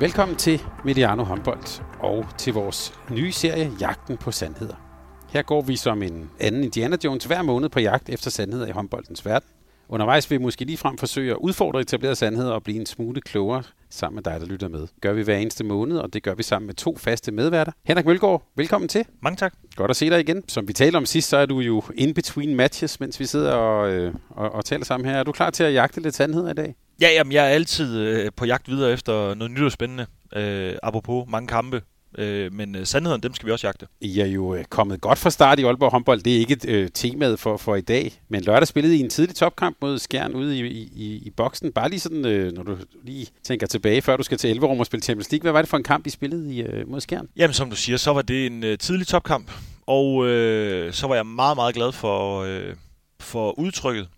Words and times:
Velkommen 0.00 0.36
til 0.36 0.62
Mediano 0.84 1.24
håndbold 1.24 1.82
og 1.98 2.26
til 2.38 2.52
vores 2.52 2.94
nye 3.10 3.32
serie 3.32 3.70
Jagten 3.80 4.16
på 4.16 4.30
Sandheder. 4.30 4.74
Her 5.28 5.42
går 5.42 5.62
vi 5.62 5.76
som 5.76 6.02
en 6.02 6.30
anden 6.40 6.64
Indiana 6.64 6.96
Jones 7.04 7.24
hver 7.24 7.42
måned 7.42 7.68
på 7.68 7.80
jagt 7.80 8.08
efter 8.08 8.30
sandheder 8.30 8.66
i 8.66 8.70
håndboldens 8.70 9.26
verden. 9.26 9.48
Undervejs 9.88 10.30
vil 10.30 10.38
vi 10.38 10.42
måske 10.42 10.64
ligefrem 10.64 10.98
forsøge 10.98 11.30
at 11.30 11.36
udfordre 11.36 11.80
etablerede 11.80 12.16
sandheder 12.16 12.52
og 12.52 12.62
blive 12.62 12.80
en 12.80 12.86
smule 12.86 13.20
klogere 13.20 13.62
sammen 13.90 14.14
med 14.14 14.22
dig, 14.22 14.40
der 14.40 14.46
lytter 14.46 14.68
med. 14.68 14.86
Gør 15.00 15.12
vi 15.12 15.22
hver 15.22 15.36
eneste 15.36 15.64
måned, 15.64 15.98
og 15.98 16.12
det 16.12 16.22
gør 16.22 16.34
vi 16.34 16.42
sammen 16.42 16.66
med 16.66 16.74
to 16.74 16.96
faste 16.96 17.32
medværter. 17.32 17.72
Henrik 17.84 18.06
Mølgaard, 18.06 18.42
velkommen 18.56 18.88
til. 18.88 19.04
Mange 19.22 19.36
tak. 19.36 19.54
Godt 19.76 19.90
at 19.90 19.96
se 19.96 20.10
dig 20.10 20.20
igen. 20.20 20.48
Som 20.48 20.68
vi 20.68 20.72
talte 20.72 20.96
om 20.96 21.06
sidst, 21.06 21.28
så 21.28 21.36
er 21.36 21.46
du 21.46 21.60
jo 21.60 21.82
in 21.94 22.14
between 22.14 22.54
matches, 22.54 23.00
mens 23.00 23.20
vi 23.20 23.26
sidder 23.26 23.52
og, 23.52 23.90
øh, 23.90 24.14
og, 24.30 24.52
og 24.52 24.64
taler 24.64 24.84
sammen 24.84 25.10
her. 25.10 25.18
Er 25.18 25.22
du 25.22 25.32
klar 25.32 25.50
til 25.50 25.64
at 25.64 25.74
jagte 25.74 26.00
lidt 26.00 26.14
sandheder 26.14 26.50
i 26.50 26.54
dag? 26.54 26.74
Ja, 27.00 27.08
jamen, 27.08 27.32
jeg 27.32 27.44
er 27.44 27.48
altid 27.48 27.98
øh, 27.98 28.30
på 28.36 28.44
jagt 28.44 28.68
videre 28.68 28.92
efter 28.92 29.34
noget 29.34 29.50
nyt 29.50 29.62
og 29.62 29.72
spændende. 29.72 30.06
Øh, 30.36 30.74
apropos 30.82 31.24
mange 31.28 31.48
kampe. 31.48 31.82
Øh, 32.18 32.52
men 32.52 32.74
øh, 32.74 32.86
sandheden, 32.86 33.20
dem 33.20 33.34
skal 33.34 33.46
vi 33.46 33.52
også 33.52 33.66
jagte. 33.66 33.86
I 34.00 34.20
er 34.20 34.26
jo 34.26 34.54
øh, 34.54 34.64
kommet 34.64 35.00
godt 35.00 35.18
fra 35.18 35.30
start 35.30 35.58
i 35.58 35.64
Aalborg 35.64 35.90
håndbold. 35.90 36.20
Det 36.20 36.34
er 36.34 36.38
ikke 36.38 36.58
øh, 36.68 36.88
temaet 36.94 37.38
for, 37.38 37.56
for 37.56 37.76
i 37.76 37.80
dag. 37.80 38.12
Men 38.28 38.42
lørdag 38.42 38.68
spillede 38.68 38.96
I 38.96 39.00
en 39.00 39.10
tidlig 39.10 39.36
topkamp 39.36 39.76
mod 39.80 39.98
Skjern 39.98 40.34
ude 40.34 40.58
i, 40.58 40.66
i, 40.94 41.22
i 41.26 41.30
boksen. 41.36 41.72
Bare 41.72 41.88
lige 41.88 42.00
sådan, 42.00 42.26
øh, 42.26 42.52
når 42.52 42.62
du 42.62 42.76
lige 43.04 43.26
tænker 43.44 43.66
tilbage, 43.66 44.02
før 44.02 44.16
du 44.16 44.22
skal 44.22 44.38
til 44.38 44.50
Elverum 44.50 44.80
og 44.80 44.86
spille 44.86 45.02
Champions 45.02 45.30
League. 45.32 45.42
Hvad 45.42 45.52
var 45.52 45.62
det 45.62 45.68
for 45.68 45.76
en 45.76 45.82
kamp, 45.82 46.06
I 46.06 46.10
spillede 46.10 46.54
i, 46.54 46.62
øh, 46.62 46.88
mod 46.88 47.00
Skjern? 47.00 47.28
Jamen, 47.36 47.54
som 47.54 47.70
du 47.70 47.76
siger, 47.76 47.96
så 47.96 48.12
var 48.12 48.22
det 48.22 48.46
en 48.46 48.64
øh, 48.64 48.78
tidlig 48.78 49.06
topkamp. 49.06 49.50
Og 49.86 50.26
øh, 50.26 50.92
så 50.92 51.06
var 51.06 51.14
jeg 51.14 51.26
meget, 51.26 51.56
meget 51.56 51.74
glad 51.74 51.92
for, 51.92 52.42
øh, 52.42 52.74
for 53.20 53.58
udtrykket. 53.58 54.08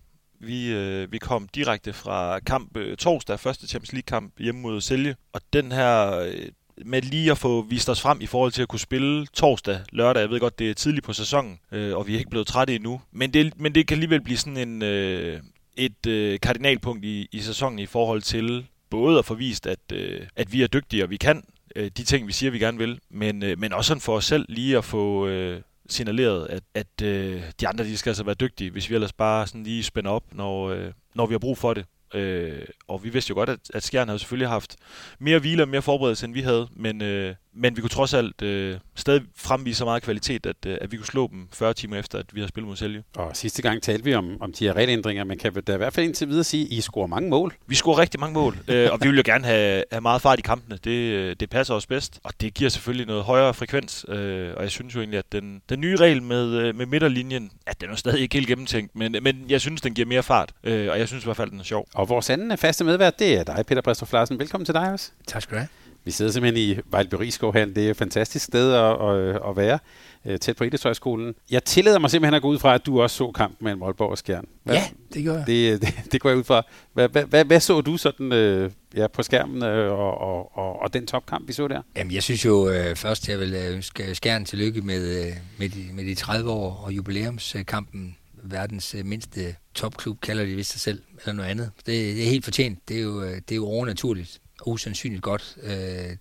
Vi, 0.42 0.72
øh, 0.72 1.12
vi 1.12 1.18
kom 1.18 1.48
direkte 1.54 1.92
fra 1.92 2.38
kamp 2.38 2.76
øh, 2.76 2.96
torsdag, 2.96 3.40
første 3.40 3.66
Champions 3.68 3.92
League-kamp 3.92 4.32
hjemme 4.38 4.60
mod 4.60 4.80
Selje. 4.80 5.16
Og 5.32 5.40
den 5.52 5.72
her 5.72 6.18
øh, 6.18 6.48
med 6.86 7.02
lige 7.02 7.30
at 7.30 7.38
få 7.38 7.62
vist 7.62 7.88
os 7.88 8.00
frem 8.00 8.20
i 8.20 8.26
forhold 8.26 8.52
til 8.52 8.62
at 8.62 8.68
kunne 8.68 8.80
spille 8.80 9.26
torsdag, 9.26 9.80
lørdag. 9.92 10.20
Jeg 10.20 10.30
ved 10.30 10.40
godt, 10.40 10.58
det 10.58 10.70
er 10.70 10.74
tidligt 10.74 11.06
på 11.06 11.12
sæsonen, 11.12 11.58
øh, 11.72 11.96
og 11.96 12.06
vi 12.06 12.14
er 12.14 12.18
ikke 12.18 12.30
blevet 12.30 12.46
trætte 12.46 12.74
endnu. 12.74 13.00
Men 13.12 13.34
det, 13.34 13.60
men 13.60 13.74
det 13.74 13.86
kan 13.86 13.94
alligevel 13.94 14.20
blive 14.20 14.36
sådan 14.36 14.68
en, 14.68 14.82
øh, 14.82 15.40
et 15.76 16.06
øh, 16.06 16.40
kardinalpunkt 16.40 17.04
i, 17.04 17.28
i 17.32 17.40
sæsonen 17.40 17.78
i 17.78 17.86
forhold 17.86 18.22
til 18.22 18.66
både 18.90 19.18
at 19.18 19.24
få 19.24 19.34
vist, 19.34 19.66
at, 19.66 19.92
øh, 19.92 20.20
at 20.36 20.52
vi 20.52 20.62
er 20.62 20.66
dygtige, 20.66 21.04
og 21.04 21.10
vi 21.10 21.16
kan 21.16 21.44
øh, 21.76 21.90
de 21.96 22.04
ting, 22.04 22.26
vi 22.26 22.32
siger, 22.32 22.50
vi 22.50 22.58
gerne 22.58 22.78
vil, 22.78 23.00
men, 23.10 23.42
øh, 23.42 23.58
men 23.58 23.72
også 23.72 23.88
sådan 23.88 24.00
for 24.00 24.16
os 24.16 24.24
selv 24.24 24.46
lige 24.48 24.78
at 24.78 24.84
få... 24.84 25.26
Øh, 25.26 25.60
signaleret, 25.88 26.46
at, 26.46 26.62
at 26.74 27.02
øh, 27.02 27.42
de 27.60 27.68
andre 27.68 27.84
de 27.84 27.96
skal 27.96 28.10
altså 28.10 28.24
være 28.24 28.34
dygtige, 28.34 28.70
hvis 28.70 28.90
vi 28.90 28.94
ellers 28.94 29.12
bare 29.12 29.46
sådan 29.46 29.62
lige 29.62 29.82
spænder 29.82 30.10
op, 30.10 30.24
når, 30.32 30.68
øh, 30.68 30.92
når 31.14 31.26
vi 31.26 31.34
har 31.34 31.38
brug 31.38 31.58
for 31.58 31.74
det. 31.74 31.84
Øh, 32.14 32.66
og 32.88 33.04
vi 33.04 33.08
vidste 33.08 33.30
jo 33.30 33.34
godt, 33.34 33.48
at, 33.48 33.58
at 33.74 33.82
Skjern 33.82 34.08
havde 34.08 34.18
selvfølgelig 34.18 34.48
haft 34.48 34.76
mere 35.18 35.38
hvile 35.38 35.62
og 35.62 35.68
mere 35.68 35.82
forberedelse, 35.82 36.26
end 36.26 36.34
vi 36.34 36.40
havde, 36.40 36.68
men, 36.76 37.02
øh, 37.02 37.34
men 37.54 37.76
vi 37.76 37.80
kunne 37.80 37.90
trods 37.90 38.14
alt 38.14 38.42
øh, 38.42 38.78
stadig 38.94 39.22
fremvise 39.36 39.78
så 39.78 39.84
meget 39.84 40.02
kvalitet, 40.02 40.46
at, 40.46 40.56
øh, 40.66 40.78
at 40.80 40.92
vi 40.92 40.96
kunne 40.96 41.06
slå 41.06 41.28
dem 41.32 41.48
40 41.52 41.74
timer 41.74 41.96
efter, 41.96 42.18
at 42.18 42.26
vi 42.32 42.40
havde 42.40 42.48
spillet 42.48 42.68
mod 42.68 42.76
Sælge. 42.76 43.02
Og 43.16 43.36
sidste 43.36 43.62
gang 43.62 43.82
talte 43.82 44.04
vi 44.04 44.14
om, 44.14 44.36
om 44.40 44.52
de 44.52 44.64
her 44.64 44.72
regelændringer, 44.72 45.24
men 45.24 45.38
kan 45.38 45.54
da 45.54 45.74
i 45.74 45.76
hvert 45.76 45.92
fald 45.92 46.06
indtil 46.06 46.28
videre 46.28 46.44
sige, 46.44 46.64
at 46.64 46.72
I 46.72 46.80
scorer 46.80 47.06
mange 47.06 47.30
mål. 47.30 47.54
Vi 47.66 47.74
scorer 47.74 47.98
rigtig 47.98 48.20
mange 48.20 48.34
mål, 48.34 48.58
øh, 48.68 48.88
og 48.92 48.98
vi 49.02 49.08
vil 49.08 49.16
jo 49.16 49.22
gerne 49.26 49.44
have, 49.44 49.84
have 49.92 50.00
meget 50.00 50.22
fart 50.22 50.38
i 50.38 50.42
kampene. 50.42 50.78
Det, 50.84 50.90
øh, 50.90 51.36
det 51.40 51.50
passer 51.50 51.74
os 51.74 51.86
bedst, 51.86 52.20
og 52.24 52.32
det 52.40 52.54
giver 52.54 52.70
selvfølgelig 52.70 53.06
noget 53.06 53.24
højere 53.24 53.54
frekvens. 53.54 54.06
Øh, 54.08 54.52
og 54.56 54.62
jeg 54.62 54.70
synes 54.70 54.94
jo 54.94 55.00
egentlig, 55.00 55.18
at 55.18 55.32
den, 55.32 55.62
den 55.68 55.80
nye 55.80 55.96
regel 55.96 56.22
med, 56.22 56.46
øh, 56.46 56.76
med 56.76 56.86
midterlinjen, 56.86 57.50
at 57.66 57.80
den 57.80 57.90
er 57.90 57.96
stadig 57.96 58.20
ikke 58.20 58.34
helt 58.34 58.48
gennemtænkt, 58.48 58.96
men, 58.96 59.16
men 59.22 59.44
jeg 59.48 59.60
synes, 59.60 59.80
den 59.80 59.94
giver 59.94 60.08
mere 60.08 60.22
fart, 60.22 60.52
øh, 60.64 60.90
og 60.90 60.98
jeg 60.98 61.08
synes 61.08 61.24
i 61.24 61.26
hvert 61.26 61.36
fald, 61.36 61.50
den 61.50 61.60
er 61.60 61.64
sjov. 61.64 61.86
Og 61.94 62.08
vores 62.08 62.30
anden 62.30 62.58
faste 62.58 62.84
medvært, 62.84 63.18
det 63.18 63.38
er 63.38 63.44
dig, 63.44 63.64
Peter 63.66 63.80
Præstof 63.82 64.12
Larsen. 64.12 64.38
Velkommen 64.38 64.64
til 64.64 64.74
dig 64.74 64.92
også. 64.92 65.10
Tak 65.26 65.42
skal 65.42 65.54
du 65.54 65.58
have. 65.58 65.81
Vi 66.04 66.10
sidder 66.10 66.32
simpelthen 66.32 66.70
i 66.70 66.80
Vejlby 66.90 67.14
Rigskov 67.14 67.52
her. 67.52 67.64
Det 67.64 67.86
er 67.86 67.90
et 67.90 67.96
fantastisk 67.96 68.44
sted 68.44 68.72
at, 68.72 69.08
at, 69.08 69.40
at 69.50 69.56
være, 69.56 69.78
tæt 70.40 70.56
på 70.56 70.64
Idrætshøjskolen. 70.64 71.34
Jeg 71.50 71.64
tillader 71.64 71.98
mig 71.98 72.10
simpelthen 72.10 72.34
at 72.34 72.42
gå 72.42 72.48
ud 72.48 72.58
fra, 72.58 72.74
at 72.74 72.86
du 72.86 73.02
også 73.02 73.16
så 73.16 73.30
kampen 73.30 73.64
mellem 73.64 73.82
Aalborg 73.82 74.10
og 74.10 74.18
Skjern. 74.18 74.44
Hvad? 74.62 74.74
Ja, 74.74 74.84
det 75.14 75.24
gør 75.24 75.36
jeg. 75.36 75.46
Det, 75.46 75.80
det, 75.82 76.12
det 76.12 76.20
går 76.20 76.28
jeg 76.28 76.38
ud 76.38 76.44
fra. 76.44 76.62
Hvad, 76.92 77.08
hvad, 77.08 77.24
hvad, 77.24 77.44
hvad 77.44 77.60
så 77.60 77.80
du 77.80 77.96
sådan 77.96 78.32
øh, 78.32 78.70
ja, 78.96 79.06
på 79.06 79.22
skærmen 79.22 79.62
øh, 79.62 79.92
og, 79.92 80.18
og, 80.18 80.58
og, 80.58 80.82
og 80.82 80.92
den 80.92 81.06
topkamp, 81.06 81.48
vi 81.48 81.52
så 81.52 81.68
der? 81.68 81.82
Jamen, 81.96 82.12
jeg 82.12 82.22
synes 82.22 82.44
jo 82.44 82.68
øh, 82.68 82.96
først, 82.96 83.28
jeg 83.28 83.38
vil 83.38 83.54
ønske 83.54 84.14
Skjern 84.14 84.44
tillykke 84.44 84.80
med, 84.80 85.26
øh, 85.26 85.32
med, 85.58 85.68
de, 85.68 85.88
med 85.92 86.04
de 86.04 86.14
30 86.14 86.50
år 86.50 86.82
og 86.84 86.92
jubilæumskampen. 86.92 88.16
Verdens 88.44 88.94
øh, 88.94 89.06
mindste 89.06 89.54
topklub 89.74 90.20
kalder 90.20 90.44
de 90.44 90.54
vist 90.54 90.70
sig 90.70 90.80
selv, 90.80 91.02
eller 91.20 91.32
noget 91.32 91.50
andet. 91.50 91.70
Det, 91.76 91.86
det 91.86 92.24
er 92.24 92.28
helt 92.28 92.44
fortjent. 92.44 92.88
Det 92.88 92.96
er 92.96 93.02
jo, 93.02 93.22
det 93.22 93.52
er 93.52 93.56
jo 93.56 93.66
overnaturligt 93.66 94.41
usandsynligt 94.66 95.22
godt, 95.22 95.56
øh, 95.62 95.72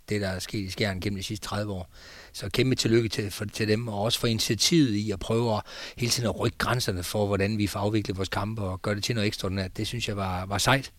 det 0.10 0.22
der 0.22 0.28
er 0.28 0.40
sket 0.40 0.60
i 0.60 0.70
Skjern 0.70 1.00
gennem 1.00 1.18
de 1.18 1.24
sidste 1.24 1.48
30 1.48 1.74
år. 1.74 1.90
Så 2.34 2.50
kæmpe 2.50 2.76
tillykke 2.76 3.10
til, 3.10 3.32
for, 3.32 3.46
til 3.46 3.68
dem, 3.68 3.88
og 3.88 4.02
også 4.02 4.20
for 4.20 4.28
initiativet 4.28 4.96
i 4.96 5.12
at 5.12 5.20
prøve 5.20 5.56
at 5.56 5.62
hele 5.98 6.12
tiden 6.12 6.30
at 6.30 6.40
rykke 6.40 6.58
grænserne 6.58 7.04
for, 7.04 7.28
hvordan 7.28 7.58
vi 7.58 7.68
får 7.68 7.80
afviklet 7.80 8.18
vores 8.18 8.30
kampe 8.30 8.62
og 8.62 8.82
gøre 8.82 8.96
det 8.96 9.04
til 9.04 9.16
noget 9.16 9.28
ekstraordinært. 9.28 9.78
Det 9.78 9.88
synes 9.88 10.08
jeg 10.08 10.18
var, 10.18 10.46
var 10.46 10.58
sejt. 10.58 10.92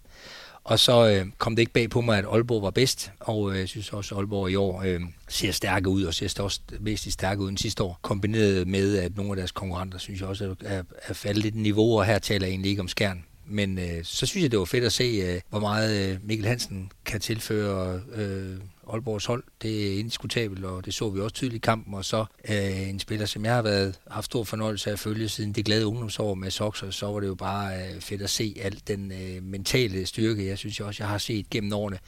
Og 0.64 0.78
så 0.78 1.08
øh, 1.08 1.26
kom 1.38 1.56
det 1.56 1.62
ikke 1.62 1.72
bag 1.72 1.90
på 1.90 2.00
mig, 2.00 2.18
at 2.18 2.24
Aalborg 2.24 2.62
var 2.62 2.70
bedst, 2.70 3.12
og 3.20 3.52
øh, 3.52 3.58
jeg 3.58 3.68
synes 3.68 3.92
også, 3.92 4.14
at 4.14 4.18
Aalborg 4.18 4.50
i 4.50 4.54
år 4.54 4.82
øh, 4.82 5.00
ser 5.28 5.52
stærke 5.52 5.88
ud, 5.88 6.04
og 6.04 6.14
ser 6.14 6.42
også 6.42 6.60
mest 6.80 7.12
stærke 7.12 7.40
ud 7.40 7.48
end 7.48 7.58
sidste 7.58 7.82
år. 7.82 7.98
Kombineret 8.02 8.68
med, 8.68 8.98
at 8.98 9.16
nogle 9.16 9.32
af 9.32 9.36
deres 9.36 9.52
konkurrenter, 9.52 9.98
synes 9.98 10.20
jeg 10.20 10.28
også, 10.28 10.54
er, 10.64 10.82
er 11.02 11.14
faldet 11.14 11.42
lidt 11.42 11.54
niveau, 11.54 11.98
og 11.98 12.04
her 12.04 12.18
taler 12.18 12.46
jeg 12.46 12.50
egentlig 12.50 12.70
ikke 12.70 12.82
om 12.82 12.88
skærn. 12.88 13.24
Men 13.52 13.78
øh, 13.78 14.04
så 14.04 14.26
synes 14.26 14.42
jeg, 14.42 14.50
det 14.50 14.58
var 14.58 14.64
fedt 14.64 14.84
at 14.84 14.92
se, 14.92 15.04
øh, 15.04 15.40
hvor 15.50 15.60
meget 15.60 16.12
øh, 16.12 16.18
Mikkel 16.24 16.46
Hansen 16.46 16.90
kan 17.04 17.20
tilføre 17.20 18.00
øh, 18.14 18.56
Aalborgs 18.92 19.26
hold. 19.26 19.44
Det 19.62 19.94
er 19.94 19.98
indiskutabelt, 19.98 20.64
og 20.64 20.84
det 20.84 20.94
så 20.94 21.10
vi 21.10 21.20
også 21.20 21.34
tydeligt 21.34 21.64
i 21.64 21.66
kampen. 21.66 21.94
Og 21.94 22.04
så 22.04 22.24
øh, 22.48 22.88
en 22.88 22.98
spiller, 22.98 23.26
som 23.26 23.44
jeg 23.44 23.54
har 23.54 23.62
været, 23.62 23.98
haft 24.10 24.24
stor 24.24 24.44
fornøjelse 24.44 24.90
af 24.90 24.92
at 24.92 24.98
følge 24.98 25.28
siden 25.28 25.52
det 25.52 25.64
glade 25.64 25.86
ungdomsår 25.86 26.34
med 26.34 26.50
Sox, 26.50 26.84
så 26.90 27.06
var 27.06 27.20
det 27.20 27.26
jo 27.26 27.34
bare 27.34 27.76
øh, 27.76 28.00
fedt 28.00 28.22
at 28.22 28.30
se 28.30 28.56
al 28.60 28.80
den 28.88 29.12
øh, 29.12 29.42
mentale 29.42 30.06
styrke, 30.06 30.46
jeg 30.46 30.58
synes 30.58 30.78
jeg 30.78 30.86
også, 30.86 31.02
jeg 31.02 31.10
har 31.10 31.18
set 31.18 31.50
gennem 31.50 31.72
årene 31.72 31.98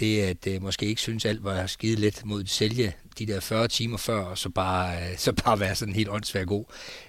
det 0.00 0.22
at 0.22 0.46
øh, 0.46 0.62
måske 0.62 0.86
ikke 0.86 1.00
synes 1.00 1.24
alt 1.24 1.44
var 1.44 1.66
skide 1.66 2.00
let 2.00 2.22
mod 2.24 2.42
at 2.42 2.48
sælge 2.48 2.92
de 3.18 3.26
der 3.26 3.40
40 3.40 3.68
timer 3.68 3.96
før, 3.96 4.18
og 4.18 4.38
så 4.38 4.48
bare, 4.48 4.96
øh, 4.96 5.18
så 5.18 5.32
bare 5.32 5.60
være 5.60 5.74
sådan 5.74 5.94
helt 5.94 6.08
åndssvagt 6.08 6.46
god 6.46 6.64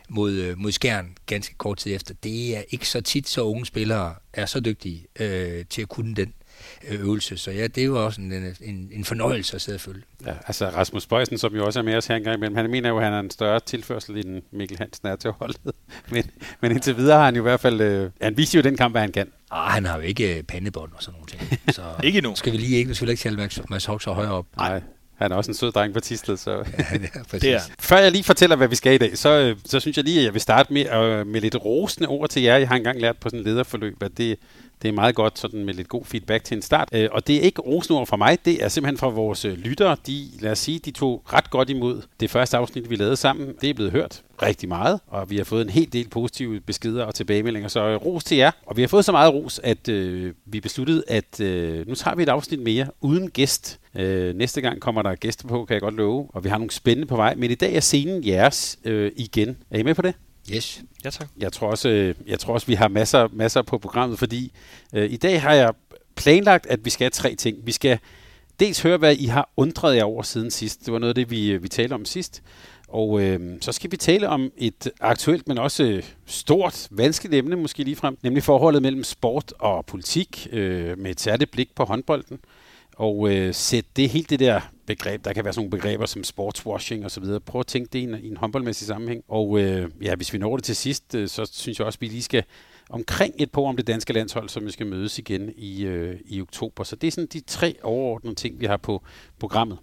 mod, 0.09 0.31
øh, 0.31 0.57
mod 0.57 0.71
skærn 0.71 1.15
ganske 1.25 1.55
kort 1.55 1.77
tid 1.77 1.95
efter. 1.95 2.13
Det 2.23 2.57
er 2.57 2.63
ikke 2.69 2.89
så 2.89 3.01
tit, 3.01 3.27
så 3.27 3.41
unge 3.41 3.65
spillere 3.65 4.15
er 4.33 4.45
så 4.45 4.59
dygtige 4.59 5.05
øh, 5.19 5.65
til 5.69 5.81
at 5.81 5.89
kunne 5.89 6.15
den 6.15 6.27
øh, 6.27 6.46
øvelse. 6.87 7.37
Så 7.37 7.51
ja, 7.51 7.67
det 7.67 7.91
var 7.91 7.99
også 7.99 8.21
en, 8.21 8.33
en, 8.61 8.89
en 8.93 9.05
fornøjelse 9.05 9.55
at 9.55 9.61
sidde 9.61 9.75
og 9.75 9.81
følge. 9.81 10.03
Ja, 10.25 10.33
altså 10.47 10.69
Rasmus 10.69 11.05
Bøjsen, 11.05 11.37
som 11.37 11.55
jo 11.55 11.65
også 11.65 11.79
er 11.79 11.83
med 11.83 11.95
os 11.95 12.07
her 12.07 12.15
engang 12.15 12.37
imellem, 12.37 12.55
han 12.55 12.69
mener 12.69 12.89
jo, 12.89 12.97
at 12.97 13.03
han 13.03 13.13
er 13.13 13.19
en 13.19 13.31
større 13.31 13.59
tilførsel, 13.59 14.27
end 14.27 14.41
Mikkel 14.51 14.77
Hansen 14.77 15.07
er 15.07 15.15
til 15.15 15.31
holdet. 15.31 15.57
men, 16.11 16.23
men 16.61 16.71
indtil 16.71 16.97
videre 16.97 17.17
har 17.17 17.25
han 17.25 17.35
jo 17.35 17.41
i 17.41 17.47
hvert 17.49 17.59
fald, 17.59 17.81
øh, 17.81 18.11
han 18.21 18.37
viser 18.37 18.59
jo 18.59 18.63
den 18.63 18.77
kamp, 18.77 18.93
hvad 18.93 19.01
han 19.01 19.11
kan. 19.11 19.27
Ah, 19.51 19.71
han 19.71 19.85
har 19.85 19.95
jo 19.95 20.01
ikke 20.01 20.43
pandebånd 20.47 20.91
og 20.93 21.03
sådan 21.03 21.19
nogle 21.19 21.27
ting. 21.27 21.59
Så 21.75 21.81
ikke 22.03 22.17
endnu. 22.17 22.35
Skal 22.35 22.53
vi 22.53 22.57
lige 22.57 22.77
ikke, 22.77 22.95
skal 22.95 23.07
vi 23.07 23.11
ikke 23.11 23.21
tælle 23.21 23.49
Mads 23.69 23.85
Hoxer 23.85 24.11
højere 24.11 24.31
op. 24.31 24.45
Nej. 24.57 24.81
Han 25.17 25.31
er 25.31 25.35
også 25.35 25.51
en 25.51 25.55
sød 25.55 25.71
dreng 25.71 25.93
på 25.93 25.99
Tisted, 25.99 26.37
så... 26.37 26.51
ja, 27.31 27.37
det 27.37 27.53
er. 27.53 27.59
Før 27.79 27.97
jeg 27.97 28.11
lige 28.11 28.23
fortæller, 28.23 28.55
hvad 28.55 28.67
vi 28.67 28.75
skal 28.75 28.93
i 28.93 28.97
dag, 28.97 29.17
så, 29.17 29.55
så 29.65 29.79
synes 29.79 29.97
jeg 29.97 30.05
lige, 30.05 30.19
at 30.19 30.25
jeg 30.25 30.33
vil 30.33 30.41
starte 30.41 30.73
med, 30.73 31.25
med 31.25 31.41
lidt 31.41 31.55
rosende 31.55 32.09
ord 32.09 32.29
til 32.29 32.41
jer. 32.41 32.57
Jeg 32.57 32.67
har 32.67 32.75
engang 32.75 33.01
lært 33.01 33.17
på 33.17 33.29
sådan 33.29 33.39
en 33.39 33.45
lederforløb, 33.45 34.03
at 34.03 34.17
det, 34.17 34.37
det 34.81 34.87
er 34.87 34.91
meget 34.91 35.15
godt 35.15 35.39
sådan 35.39 35.65
med 35.65 35.73
lidt 35.73 35.87
god 35.87 36.05
feedback 36.05 36.43
til 36.43 36.55
en 36.55 36.61
start. 36.61 36.89
Øh, 36.91 37.09
og 37.11 37.27
det 37.27 37.35
er 37.35 37.41
ikke 37.41 37.61
rosenord 37.61 38.07
fra 38.07 38.17
mig, 38.17 38.37
det 38.45 38.63
er 38.63 38.67
simpelthen 38.67 38.97
fra 38.97 39.09
vores 39.09 39.45
øh, 39.45 39.57
lyttere. 39.57 39.97
De, 40.07 40.29
lad 40.39 40.51
os 40.51 40.59
sige, 40.59 40.79
de 40.79 40.91
tog 40.91 41.23
ret 41.33 41.49
godt 41.49 41.69
imod 41.69 42.01
det 42.19 42.29
første 42.29 42.57
afsnit, 42.57 42.89
vi 42.89 42.95
lavede 42.95 43.15
sammen. 43.15 43.53
Det 43.61 43.69
er 43.69 43.73
blevet 43.73 43.91
hørt 43.91 44.23
rigtig 44.41 44.69
meget, 44.69 44.99
og 45.07 45.29
vi 45.29 45.37
har 45.37 45.43
fået 45.43 45.61
en 45.61 45.69
hel 45.69 45.93
del 45.93 46.09
positive 46.09 46.59
beskeder 46.59 47.03
og 47.03 47.15
tilbagemeldinger, 47.15 47.69
så 47.69 47.87
øh, 47.87 47.95
ros 47.95 48.23
til 48.23 48.37
jer. 48.37 48.51
Og 48.65 48.77
vi 48.77 48.81
har 48.81 48.87
fået 48.87 49.05
så 49.05 49.11
meget 49.11 49.33
ros, 49.33 49.59
at 49.63 49.89
øh, 49.89 50.33
vi 50.45 50.59
besluttede, 50.59 51.03
at 51.07 51.39
øh, 51.39 51.87
nu 51.87 51.95
tager 51.95 52.15
vi 52.15 52.23
et 52.23 52.29
afsnit 52.29 52.59
mere 52.59 52.87
uden 53.01 53.29
gæst. 53.29 53.79
Øh, 53.95 54.35
næste 54.35 54.61
gang 54.61 54.79
kommer 54.79 55.01
der 55.01 55.15
gæster 55.15 55.47
på, 55.47 55.65
kan 55.65 55.73
jeg 55.73 55.81
godt 55.81 55.95
love, 55.95 56.27
og 56.29 56.43
vi 56.43 56.49
har 56.49 56.57
nogle 56.57 56.71
spændende 56.71 57.07
på 57.07 57.15
vej. 57.15 57.35
Men 57.35 57.51
i 57.51 57.55
dag 57.55 57.75
er 57.75 57.79
scenen 57.79 58.27
jeres 58.27 58.79
øh, 58.85 59.11
igen. 59.15 59.57
Er 59.71 59.79
I 59.79 59.83
med 59.83 59.95
på 59.95 60.01
det? 60.01 60.13
Yes. 60.53 60.81
Ja, 61.05 61.09
tak. 61.09 61.27
Jeg 61.37 61.53
tror 61.53 61.67
også, 61.67 61.89
øh, 61.89 62.15
jeg 62.27 62.39
tror 62.39 62.53
også 62.53 62.67
vi 62.67 62.73
har 62.73 62.87
masser, 62.87 63.27
masser 63.33 63.61
på 63.61 63.77
programmet, 63.77 64.19
fordi 64.19 64.51
øh, 64.93 65.11
i 65.11 65.17
dag 65.17 65.41
har 65.41 65.53
jeg 65.53 65.73
planlagt, 66.15 66.65
at 66.65 66.85
vi 66.85 66.89
skal 66.89 67.05
have 67.05 67.09
tre 67.09 67.35
ting. 67.35 67.57
Vi 67.63 67.71
skal 67.71 67.99
dels 68.59 68.81
høre, 68.81 68.97
hvad 68.97 69.15
I 69.15 69.25
har 69.25 69.49
undret 69.57 69.95
jer 69.95 70.03
over 70.03 70.23
siden 70.23 70.51
sidst. 70.51 70.85
Det 70.85 70.93
var 70.93 70.99
noget 70.99 71.09
af 71.09 71.15
det, 71.15 71.31
vi, 71.31 71.51
øh, 71.51 71.63
vi 71.63 71.67
talte 71.67 71.93
om 71.93 72.05
sidst. 72.05 72.43
Og 72.87 73.21
øh, 73.21 73.57
så 73.61 73.71
skal 73.71 73.91
vi 73.91 73.97
tale 73.97 74.29
om 74.29 74.51
et 74.57 74.91
aktuelt, 75.01 75.47
men 75.47 75.57
også 75.57 76.01
stort, 76.25 76.87
vanskeligt 76.91 77.35
emne 77.35 77.55
måske 77.55 77.83
ligefrem, 77.83 78.17
nemlig 78.23 78.43
forholdet 78.43 78.81
mellem 78.81 79.03
sport 79.03 79.53
og 79.59 79.85
politik, 79.85 80.47
øh, 80.51 80.97
med 80.97 81.11
et 81.11 81.21
særligt 81.21 81.51
blik 81.51 81.75
på 81.75 81.83
håndbolden. 81.83 82.39
Og 82.95 83.33
øh, 83.33 83.53
sætte 83.53 83.89
det 83.95 84.09
helt 84.09 84.29
det 84.29 84.39
der 84.39 84.61
begreb, 84.87 85.25
der 85.25 85.33
kan 85.33 85.43
være 85.43 85.53
sådan 85.53 85.59
nogle 85.59 85.81
begreber 85.81 86.05
som 86.05 86.23
sportswashing 86.23 87.05
og 87.05 87.11
så 87.11 87.19
videre. 87.19 87.39
Prøv 87.39 87.59
at 87.59 87.67
tænke 87.67 87.89
det 87.93 87.99
i 87.99 88.03
en, 88.03 88.15
i 88.23 88.27
en 88.27 88.37
håndboldmæssig 88.37 88.87
sammenhæng. 88.87 89.23
Og 89.27 89.59
øh, 89.59 89.89
ja, 90.01 90.15
hvis 90.15 90.33
vi 90.33 90.37
når 90.37 90.55
det 90.55 90.63
til 90.63 90.75
sidst, 90.75 91.15
øh, 91.15 91.27
så 91.27 91.49
synes 91.53 91.79
jeg 91.79 91.85
også, 91.85 91.97
at 91.97 92.01
vi 92.01 92.07
lige 92.07 92.23
skal 92.23 92.43
omkring 92.89 93.33
et 93.37 93.51
par 93.51 93.61
om 93.61 93.75
det 93.75 93.87
danske 93.87 94.13
landshold, 94.13 94.49
som 94.49 94.65
vi 94.65 94.71
skal 94.71 94.87
mødes 94.87 95.19
igen 95.19 95.51
i, 95.57 95.85
øh, 95.85 96.19
i 96.25 96.41
oktober. 96.41 96.83
Så 96.83 96.95
det 96.95 97.07
er 97.07 97.11
sådan 97.11 97.27
de 97.33 97.39
tre 97.39 97.75
overordnede 97.83 98.35
ting, 98.35 98.59
vi 98.59 98.65
har 98.65 98.77
på 98.77 99.03
programmet. 99.39 99.77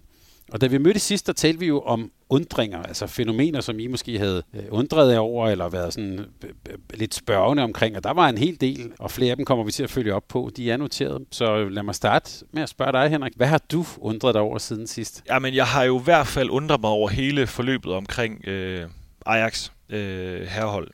Og 0.51 0.61
da 0.61 0.67
vi 0.67 0.77
mødte 0.77 0.99
sidst, 0.99 1.27
der 1.27 1.33
talte 1.33 1.59
vi 1.59 1.65
jo 1.65 1.81
om 1.81 2.11
undringer, 2.29 2.83
altså 2.83 3.07
fænomener, 3.07 3.61
som 3.61 3.79
I 3.79 3.87
måske 3.87 4.19
havde 4.19 4.43
øh, 4.53 4.63
undret 4.69 5.13
jer 5.13 5.19
over, 5.19 5.49
eller 5.49 5.69
været 5.69 5.93
sådan 5.93 6.19
øh, 6.19 6.49
øh, 6.69 6.77
lidt 6.93 7.15
spørgende 7.15 7.63
omkring, 7.63 7.95
og 7.97 8.03
der 8.03 8.13
var 8.13 8.29
en 8.29 8.37
hel 8.37 8.61
del, 8.61 8.91
og 8.99 9.11
flere 9.11 9.31
af 9.31 9.35
dem 9.35 9.45
kommer 9.45 9.63
vi 9.63 9.71
til 9.71 9.83
at 9.83 9.89
følge 9.89 10.13
op 10.13 10.27
på. 10.27 10.51
De 10.57 10.71
er 10.71 10.77
noteret, 10.77 11.25
så 11.31 11.69
lad 11.69 11.83
mig 11.83 11.95
starte 11.95 12.45
med 12.51 12.63
at 12.63 12.69
spørge 12.69 12.91
dig, 12.91 13.09
Henrik. 13.09 13.33
Hvad 13.35 13.47
har 13.47 13.61
du 13.71 13.85
undret 13.97 14.33
dig 14.33 14.41
over 14.41 14.57
siden 14.57 14.87
sidst? 14.87 15.23
Jamen, 15.29 15.55
jeg 15.55 15.65
har 15.65 15.83
jo 15.83 15.99
i 15.99 16.03
hvert 16.03 16.27
fald 16.27 16.49
undret 16.49 16.81
mig 16.81 16.89
over 16.89 17.09
hele 17.09 17.47
forløbet 17.47 17.93
omkring 17.93 18.47
øh, 18.47 18.89
Ajax 19.25 19.69
øh, 19.89 20.41
herhold. 20.41 20.87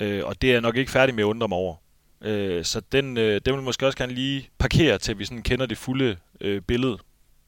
Øh, 0.00 0.24
og 0.24 0.42
det 0.42 0.48
er 0.48 0.54
jeg 0.54 0.60
nok 0.60 0.76
ikke 0.76 0.90
færdig 0.90 1.14
med 1.14 1.24
at 1.24 1.28
undre 1.28 1.48
mig 1.48 1.58
over. 1.58 1.74
Øh, 2.20 2.64
så 2.64 2.80
den, 2.92 3.16
øh, 3.16 3.40
den 3.44 3.54
vil 3.54 3.62
måske 3.62 3.86
også 3.86 3.98
gerne 3.98 4.12
lige 4.12 4.48
parkere 4.58 4.98
til, 4.98 5.18
vi 5.18 5.24
sådan 5.24 5.42
kender 5.42 5.66
det 5.66 5.78
fulde 5.78 6.16
øh, 6.40 6.60
billede. 6.60 6.98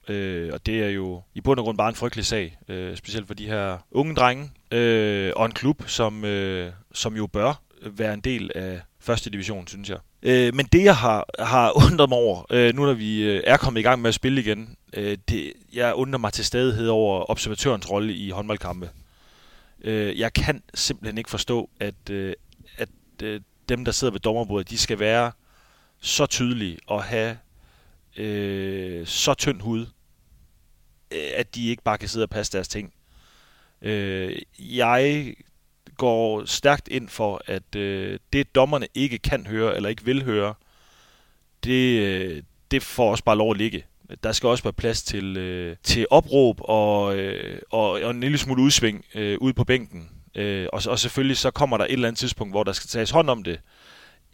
Øh, 0.08 0.50
og 0.52 0.66
det 0.66 0.84
er 0.84 0.88
jo 0.88 1.22
i 1.34 1.40
bund 1.40 1.60
og 1.60 1.64
grund 1.64 1.78
bare 1.78 1.88
en 1.88 1.94
frygtelig 1.94 2.26
sag, 2.26 2.58
øh, 2.68 2.96
specielt 2.96 3.26
for 3.26 3.34
de 3.34 3.46
her 3.46 3.78
unge 3.90 4.14
drenge, 4.14 4.50
øh, 4.70 5.32
og 5.36 5.46
en 5.46 5.52
klub, 5.52 5.82
som, 5.86 6.24
øh, 6.24 6.72
som 6.94 7.16
jo 7.16 7.26
bør 7.26 7.62
være 7.82 8.14
en 8.14 8.20
del 8.20 8.50
af 8.54 8.80
første 9.00 9.30
division, 9.30 9.66
synes 9.66 9.90
jeg. 9.90 9.98
Øh, 10.22 10.54
men 10.54 10.66
det, 10.66 10.84
jeg 10.84 10.96
har, 10.96 11.26
har 11.38 11.72
undret 11.90 12.08
mig 12.08 12.18
over, 12.18 12.46
øh, 12.50 12.74
nu 12.74 12.86
når 12.86 12.92
vi 12.92 13.22
øh, 13.22 13.42
er 13.46 13.56
kommet 13.56 13.80
i 13.80 13.82
gang 13.82 14.02
med 14.02 14.08
at 14.08 14.14
spille 14.14 14.40
igen, 14.40 14.76
øh, 14.92 15.18
det, 15.28 15.52
jeg 15.72 15.94
undrer 15.94 16.18
mig 16.18 16.32
til 16.32 16.44
stadighed 16.44 16.88
over 16.88 17.30
observatørens 17.30 17.90
rolle 17.90 18.14
i 18.14 18.30
håndboldkampe. 18.30 18.90
Øh, 19.84 20.18
jeg 20.18 20.32
kan 20.32 20.62
simpelthen 20.74 21.18
ikke 21.18 21.30
forstå, 21.30 21.70
at, 21.80 22.10
øh, 22.10 22.34
at 22.76 22.88
øh, 23.22 23.40
dem, 23.68 23.84
der 23.84 23.92
sidder 23.92 24.12
ved 24.12 24.20
dommerbordet, 24.20 24.70
de 24.70 24.78
skal 24.78 24.98
være 24.98 25.32
så 26.00 26.26
tydelige 26.26 26.78
og 26.86 27.02
have 27.02 27.38
øh, 28.16 29.06
så 29.06 29.34
tynd 29.34 29.60
hud, 29.60 29.80
øh, 29.80 29.86
Øh, 31.10 31.30
at 31.34 31.54
de 31.54 31.68
ikke 31.68 31.82
bare 31.82 31.98
kan 31.98 32.08
sidde 32.08 32.24
og 32.24 32.30
passe 32.30 32.52
deres 32.52 32.68
ting. 32.68 32.94
Øh, 33.82 34.38
jeg 34.58 35.34
går 35.96 36.44
stærkt 36.44 36.88
ind 36.88 37.08
for, 37.08 37.42
at 37.46 37.76
øh, 37.76 38.18
det 38.32 38.54
dommerne 38.54 38.86
ikke 38.94 39.18
kan 39.18 39.46
høre 39.46 39.76
eller 39.76 39.88
ikke 39.88 40.04
vil 40.04 40.24
høre, 40.24 40.54
det, 41.64 42.00
øh, 42.00 42.42
det 42.70 42.82
får 42.82 43.10
også 43.10 43.24
bare 43.24 43.36
lov 43.36 43.50
at 43.50 43.56
ligge. 43.56 43.84
Der 44.22 44.32
skal 44.32 44.46
også 44.48 44.64
være 44.64 44.72
plads 44.72 45.02
til, 45.02 45.36
øh, 45.36 45.76
til 45.82 46.06
opråb 46.10 46.60
og, 46.60 47.18
øh, 47.18 47.60
og, 47.70 47.90
og 47.90 48.10
en 48.10 48.20
lille 48.20 48.38
smule 48.38 48.62
udsving 48.62 49.04
øh, 49.14 49.38
ude 49.40 49.54
på 49.54 49.64
bænken. 49.64 50.10
Øh, 50.34 50.66
og, 50.72 50.82
og 50.88 50.98
selvfølgelig 50.98 51.36
så 51.36 51.50
kommer 51.50 51.76
der 51.76 51.84
et 51.84 51.92
eller 51.92 52.08
andet 52.08 52.18
tidspunkt, 52.18 52.52
hvor 52.52 52.64
der 52.64 52.72
skal 52.72 52.88
tages 52.88 53.10
hånd 53.10 53.30
om 53.30 53.42
det. 53.42 53.60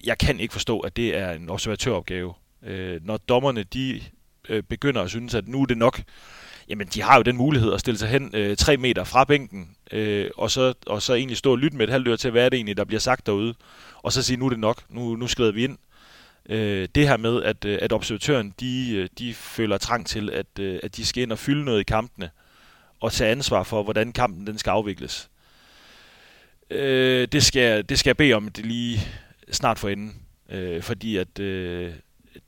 Jeg 0.04 0.18
kan 0.18 0.40
ikke 0.40 0.52
forstå, 0.52 0.80
at 0.80 0.96
det 0.96 1.16
er 1.16 1.30
en 1.32 1.50
observatøropgave. 1.50 2.34
Øh, 2.62 3.00
når 3.04 3.16
dommerne 3.16 3.62
de 3.62 4.00
øh, 4.48 4.62
begynder 4.62 5.02
at 5.02 5.10
synes, 5.10 5.34
at 5.34 5.48
nu 5.48 5.62
er 5.62 5.66
det 5.66 5.78
nok, 5.78 6.02
jamen 6.68 6.86
de 6.86 7.02
har 7.02 7.16
jo 7.16 7.22
den 7.22 7.36
mulighed 7.36 7.72
at 7.72 7.80
stille 7.80 7.98
sig 7.98 8.08
hen 8.08 8.30
øh, 8.34 8.56
tre 8.56 8.76
meter 8.76 9.04
fra 9.04 9.24
bænken, 9.24 9.76
øh, 9.92 10.30
og, 10.36 10.50
så, 10.50 10.74
og 10.86 11.02
så 11.02 11.14
egentlig 11.14 11.36
stå 11.36 11.50
og 11.50 11.58
lytte 11.58 11.76
med 11.76 11.86
et 11.86 11.92
halvt 11.92 12.08
øre 12.08 12.16
til, 12.16 12.30
hvad 12.30 12.44
er 12.44 12.48
det 12.48 12.56
egentlig, 12.56 12.76
der 12.76 12.84
bliver 12.84 13.00
sagt 13.00 13.26
derude, 13.26 13.54
og 14.02 14.12
så 14.12 14.22
sige, 14.22 14.36
nu 14.36 14.46
er 14.46 14.50
det 14.50 14.58
nok, 14.58 14.82
nu, 14.88 15.16
nu 15.16 15.26
skrider 15.26 15.52
vi 15.52 15.64
ind. 15.64 15.78
Øh, 16.48 16.88
det 16.94 17.08
her 17.08 17.16
med, 17.16 17.42
at, 17.42 17.64
øh, 17.64 17.78
at 17.82 17.92
observatøren, 17.92 18.54
de, 18.60 18.96
øh, 18.96 19.08
de 19.18 19.34
føler 19.34 19.78
trang 19.78 20.06
til, 20.06 20.30
at, 20.30 20.58
øh, 20.60 20.80
at 20.82 20.96
de 20.96 21.06
skal 21.06 21.22
ind 21.22 21.32
og 21.32 21.38
fylde 21.38 21.64
noget 21.64 21.80
i 21.80 21.84
kampene, 21.84 22.30
og 23.00 23.12
tage 23.12 23.30
ansvar 23.30 23.62
for, 23.62 23.82
hvordan 23.82 24.12
kampen 24.12 24.46
den 24.46 24.58
skal 24.58 24.70
afvikles. 24.70 25.30
Øh, 26.70 27.28
det, 27.32 27.42
skal, 27.42 27.88
det 27.88 27.98
skal 27.98 28.08
jeg 28.08 28.16
bede 28.16 28.32
om, 28.32 28.48
det 28.48 28.66
lige 28.66 29.00
snart 29.52 29.78
for 29.78 29.88
enden. 29.88 30.14
Øh, 30.50 30.82
fordi 30.82 31.16
at 31.16 31.38
øh, 31.38 31.92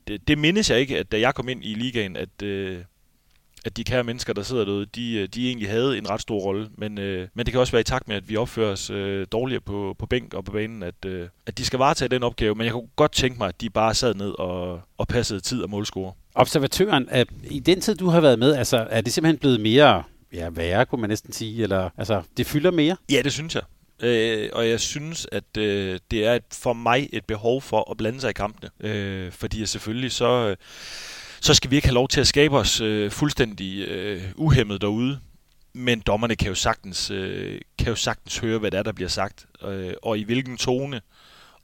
det, 0.09 0.29
det 0.29 0.39
mindes 0.39 0.71
jeg 0.71 0.81
ikke, 0.81 0.99
at 0.99 1.13
da 1.13 1.21
jeg 1.21 1.35
kom 1.35 1.49
ind 1.49 1.65
i 1.65 1.75
ligaen, 1.75 2.17
at, 2.17 2.43
øh, 2.43 2.79
at 3.67 3.77
de 3.77 3.85
kære 3.85 4.05
mennesker, 4.05 4.33
der 4.33 4.43
sidder 4.43 4.65
derude, 4.65 4.87
de, 4.87 5.15
øh, 5.15 5.29
de 5.29 5.47
egentlig 5.47 5.71
havde 5.71 5.99
en 5.99 6.11
ret 6.11 6.21
stor 6.21 6.39
rolle. 6.39 6.69
Men, 6.79 6.99
øh, 6.99 7.29
men 7.35 7.47
det 7.47 7.53
kan 7.53 7.61
også 7.61 7.73
være 7.73 7.81
i 7.81 7.85
takt 7.85 8.09
med, 8.09 8.17
at 8.17 8.29
vi 8.29 8.37
opfører 8.37 8.73
os 8.73 8.91
øh, 8.91 9.27
dårligere 9.33 9.61
på, 9.61 9.97
på 9.99 10.07
bænk 10.07 10.35
og 10.35 10.45
på 10.45 10.53
banen, 10.53 10.83
at, 10.83 11.05
øh, 11.07 11.29
at 11.47 11.59
de 11.59 11.65
skal 11.65 11.79
varetage 11.79 12.09
den 12.09 12.23
opgave. 12.23 12.55
Men 12.55 12.65
jeg 12.65 12.73
kunne 12.73 12.89
godt 12.97 13.13
tænke 13.13 13.39
mig, 13.39 13.49
at 13.49 13.61
de 13.61 13.71
bare 13.71 13.95
sad 13.95 14.15
ned 14.15 14.39
og, 14.39 14.81
og 14.99 15.09
passede 15.09 15.41
tid 15.41 15.63
og 15.63 15.71
målscore. 15.71 16.13
Observatøren, 16.35 17.09
er, 17.11 17.25
i 17.51 17.59
den 17.59 17.81
tid, 17.81 17.95
du 17.95 18.09
har 18.09 18.21
været 18.21 18.39
med, 18.39 18.55
altså, 18.55 18.87
er 18.91 19.01
det 19.01 19.13
simpelthen 19.13 19.39
blevet 19.39 19.61
mere 19.61 20.03
ja, 20.33 20.49
værre, 20.51 20.87
kunne 20.87 21.01
man 21.01 21.11
næsten 21.11 21.33
sige? 21.33 21.63
Eller, 21.63 21.91
altså, 21.97 22.23
det 22.37 22.47
fylder 22.47 22.71
mere? 22.71 22.97
Ja, 23.11 23.23
det 23.23 23.33
synes 23.33 23.55
jeg. 23.55 23.63
Øh, 24.03 24.51
og 24.53 24.69
jeg 24.69 24.81
synes, 24.81 25.27
at 25.33 25.57
øh, 25.59 25.99
det 26.11 26.27
er 26.27 26.35
et, 26.35 26.43
for 26.53 26.73
mig 26.73 27.09
et 27.13 27.25
behov 27.25 27.63
for 27.63 27.91
at 27.91 27.97
blande 27.97 28.21
sig 28.21 28.31
i 28.31 28.33
kampene. 28.33 28.71
Øh, 28.81 29.33
fordi 29.33 29.67
selvfølgelig 29.67 30.13
så, 30.13 30.49
øh, 30.49 30.57
så 31.41 31.55
skal 31.55 31.71
vi 31.71 31.77
ikke 31.77 31.88
have 31.88 31.94
lov 31.94 32.09
til 32.09 32.21
at 32.21 32.27
skabe 32.27 32.56
os 32.56 32.81
øh, 32.81 33.11
fuldstændig 33.11 33.88
øh, 33.88 34.23
uhemmet 34.37 34.81
derude. 34.81 35.21
Men 35.73 36.00
dommerne 36.00 36.37
kan 36.37 36.49
jo 36.49 36.55
sagtens, 36.55 37.11
øh, 37.11 37.61
kan 37.79 37.88
jo 37.88 37.94
sagtens 37.94 38.38
høre, 38.38 38.59
hvad 38.59 38.71
der 38.71 38.79
er, 38.79 38.83
der 38.83 38.93
bliver 38.93 39.09
sagt, 39.09 39.47
øh, 39.62 39.94
og 40.03 40.19
i 40.19 40.23
hvilken 40.23 40.56
tone, 40.56 41.00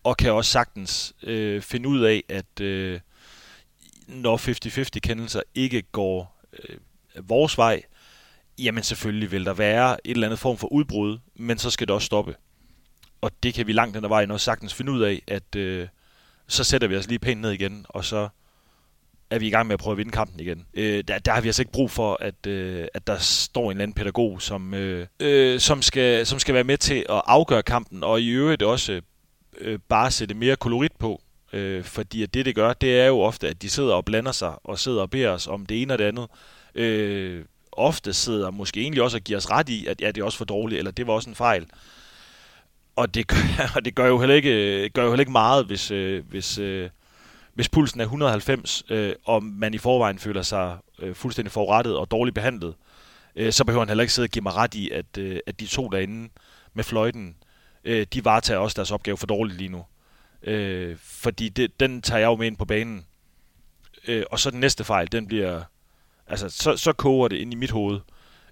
og 0.05 0.17
kan 0.17 0.33
også 0.33 0.51
sagtens 0.51 1.15
øh, 1.23 1.63
finde 1.63 1.89
ud 1.89 2.01
af, 2.01 2.25
at 2.29 2.61
øh, 2.61 3.01
når 4.07 4.37
50-50 4.97 4.99
kendelser 5.01 5.43
ikke 5.55 5.83
går 5.83 6.45
øh, 6.53 6.77
vores 7.29 7.59
vej, 7.59 7.83
jamen 8.59 8.83
selvfølgelig 8.83 9.31
vil 9.31 9.45
der 9.45 9.55
være 9.55 10.07
et 10.07 10.11
eller 10.11 10.27
andet 10.27 10.39
form 10.39 10.57
for 10.57 10.73
udbrud, 10.73 11.19
men 11.35 11.59
så 11.59 11.71
skal 11.71 11.89
det 11.89 11.95
også 11.95 12.07
stoppe. 12.07 12.37
Og 13.21 13.31
det 13.43 13.55
kan 13.55 13.67
vi 13.67 13.73
langt 13.73 13.95
den 13.95 14.05
ad 14.05 14.09
vejen 14.09 14.31
også 14.31 14.45
sagtens 14.45 14.75
finde 14.75 14.93
ud 14.93 15.01
af, 15.01 15.23
at 15.27 15.57
øh, 15.57 15.89
så 16.49 16.65
sætter 16.65 16.89
vi 16.89 16.97
os 16.97 17.09
lige 17.09 17.19
pænt 17.19 17.41
ned 17.41 17.51
igen, 17.51 17.87
og 17.89 18.05
så 18.05 18.29
er 19.33 19.39
vi 19.39 19.47
i 19.47 19.51
gang 19.51 19.67
med 19.67 19.75
at 19.75 19.81
prøve 19.81 19.93
at 19.93 19.99
vinde 19.99 20.13
kampen 20.13 20.41
igen. 20.41 20.67
Øh, 20.75 21.05
der, 21.09 21.19
der 21.19 21.33
har 21.33 21.41
vi 21.41 21.49
altså 21.49 21.63
ikke 21.63 21.73
brug 21.73 21.91
for, 21.91 22.19
at, 22.21 22.47
øh, 22.47 22.87
at 22.95 23.07
der 23.07 23.19
står 23.19 23.65
en 23.65 23.71
eller 23.71 23.83
anden 23.83 23.95
pædagog, 23.95 24.43
som, 24.43 24.75
øh, 24.75 25.07
øh, 25.21 25.61
som, 25.61 25.83
skal, 25.83 26.27
som 26.27 26.39
skal 26.39 26.55
være 26.55 26.65
med 26.65 26.79
til 26.79 27.07
at 27.09 27.23
afgøre 27.27 27.63
kampen, 27.63 28.05
og 28.05 28.21
i 28.21 28.29
øvrigt 28.29 28.63
også 28.63 29.01
øh, 29.59 29.79
bare 29.89 30.11
sætte 30.11 30.35
mere 30.35 30.57
kolorit 30.57 30.93
på. 30.99 31.23
Øh, 31.53 31.85
fordi 31.85 32.23
at 32.23 32.35
det, 32.35 32.47
det 32.47 32.55
gør, 32.55 32.73
det 32.73 33.01
er 33.01 33.07
jo 33.07 33.21
ofte, 33.21 33.49
at 33.49 33.63
de 33.63 33.71
sidder 33.71 33.95
og 33.95 34.05
blander 34.05 34.33
sig, 34.33 34.55
og 34.65 34.79
sidder 34.79 35.03
og 35.03 35.11
beder 35.11 35.31
os 35.31 35.47
om 35.47 35.67
det 35.67 35.83
ene 35.83 35.93
og 35.93 35.99
det 35.99 36.05
andet. 36.05 36.27
Øh, 36.75 37.45
ofte 37.73 38.13
sidder 38.13 38.51
måske 38.51 38.81
egentlig 38.81 39.03
også 39.03 39.17
og 39.17 39.21
giver 39.21 39.39
os 39.39 39.51
ret 39.51 39.69
i, 39.69 39.87
at 39.87 40.01
ja, 40.01 40.07
det 40.07 40.21
er 40.21 40.25
også 40.25 40.39
for 40.39 40.45
dårligt, 40.45 40.79
eller 40.79 40.91
det 40.91 41.07
var 41.07 41.13
også 41.13 41.31
en 41.31 41.37
fejl. 41.37 41.67
Og 42.97 43.15
det 43.15 43.27
gør, 43.27 43.37
og 43.77 43.85
det 43.85 43.95
gør, 43.95 44.07
jo, 44.07 44.19
heller 44.19 44.35
ikke, 44.35 44.89
gør 44.89 45.03
jo 45.03 45.11
heller 45.11 45.23
ikke 45.23 45.33
meget, 45.33 45.67
hvis, 45.67 45.91
øh, 45.91 46.25
hvis, 46.29 46.59
øh, 46.59 46.91
hvis 47.55 47.69
pulsen 47.69 48.01
er 48.01 48.05
190, 48.05 48.85
øh, 48.91 49.15
og 49.25 49.45
man 49.45 49.75
i 49.75 49.79
forvejen 49.79 50.19
føler 50.19 50.43
sig 50.43 50.79
øh, 50.99 51.15
fuldstændig 51.15 51.53
forurettet 51.53 51.97
og 51.97 52.11
dårligt 52.11 52.35
behandlet, 52.35 52.75
øh, 53.37 53.53
så 53.53 53.65
behøver 53.65 53.81
han 53.85 53.89
heller 53.89 54.03
ikke 54.03 54.13
sidde 54.13 54.27
og 54.27 54.31
give 54.31 54.43
mig 54.43 54.55
ret 54.55 54.75
i, 54.75 54.91
at, 54.91 55.19
øh, 55.19 55.41
at 55.47 55.61
de 55.61 55.67
to 55.67 55.89
derinde 55.89 56.29
med 56.75 56.85
fløjten, 56.85 57.37
øh, 57.85 58.07
de 58.13 58.25
varetager 58.25 58.59
også 58.59 58.75
deres 58.75 58.91
opgave 58.91 59.17
for 59.17 59.27
dårligt 59.27 59.59
lige 59.59 59.69
nu. 59.69 59.85
Øh, 60.43 60.97
fordi 60.99 61.49
det, 61.49 61.81
den 61.81 62.03
tager 62.03 62.19
jeg 62.19 62.27
jo 62.27 62.37
med 62.37 62.47
ind 62.47 62.57
på 62.57 62.65
banen. 62.65 63.07
Øh, 64.09 64.25
og 64.31 64.39
så 64.39 64.51
den 64.51 64.61
næste 64.61 64.85
fejl, 64.85 65.13
den 65.13 65.27
bliver 65.27 65.63
Altså, 66.27 66.49
så, 66.49 66.77
så 66.77 66.93
koger 66.93 67.29
det 67.29 67.37
ind 67.37 67.53
i 67.53 67.57
mit 67.57 67.71
hoved, 67.71 68.01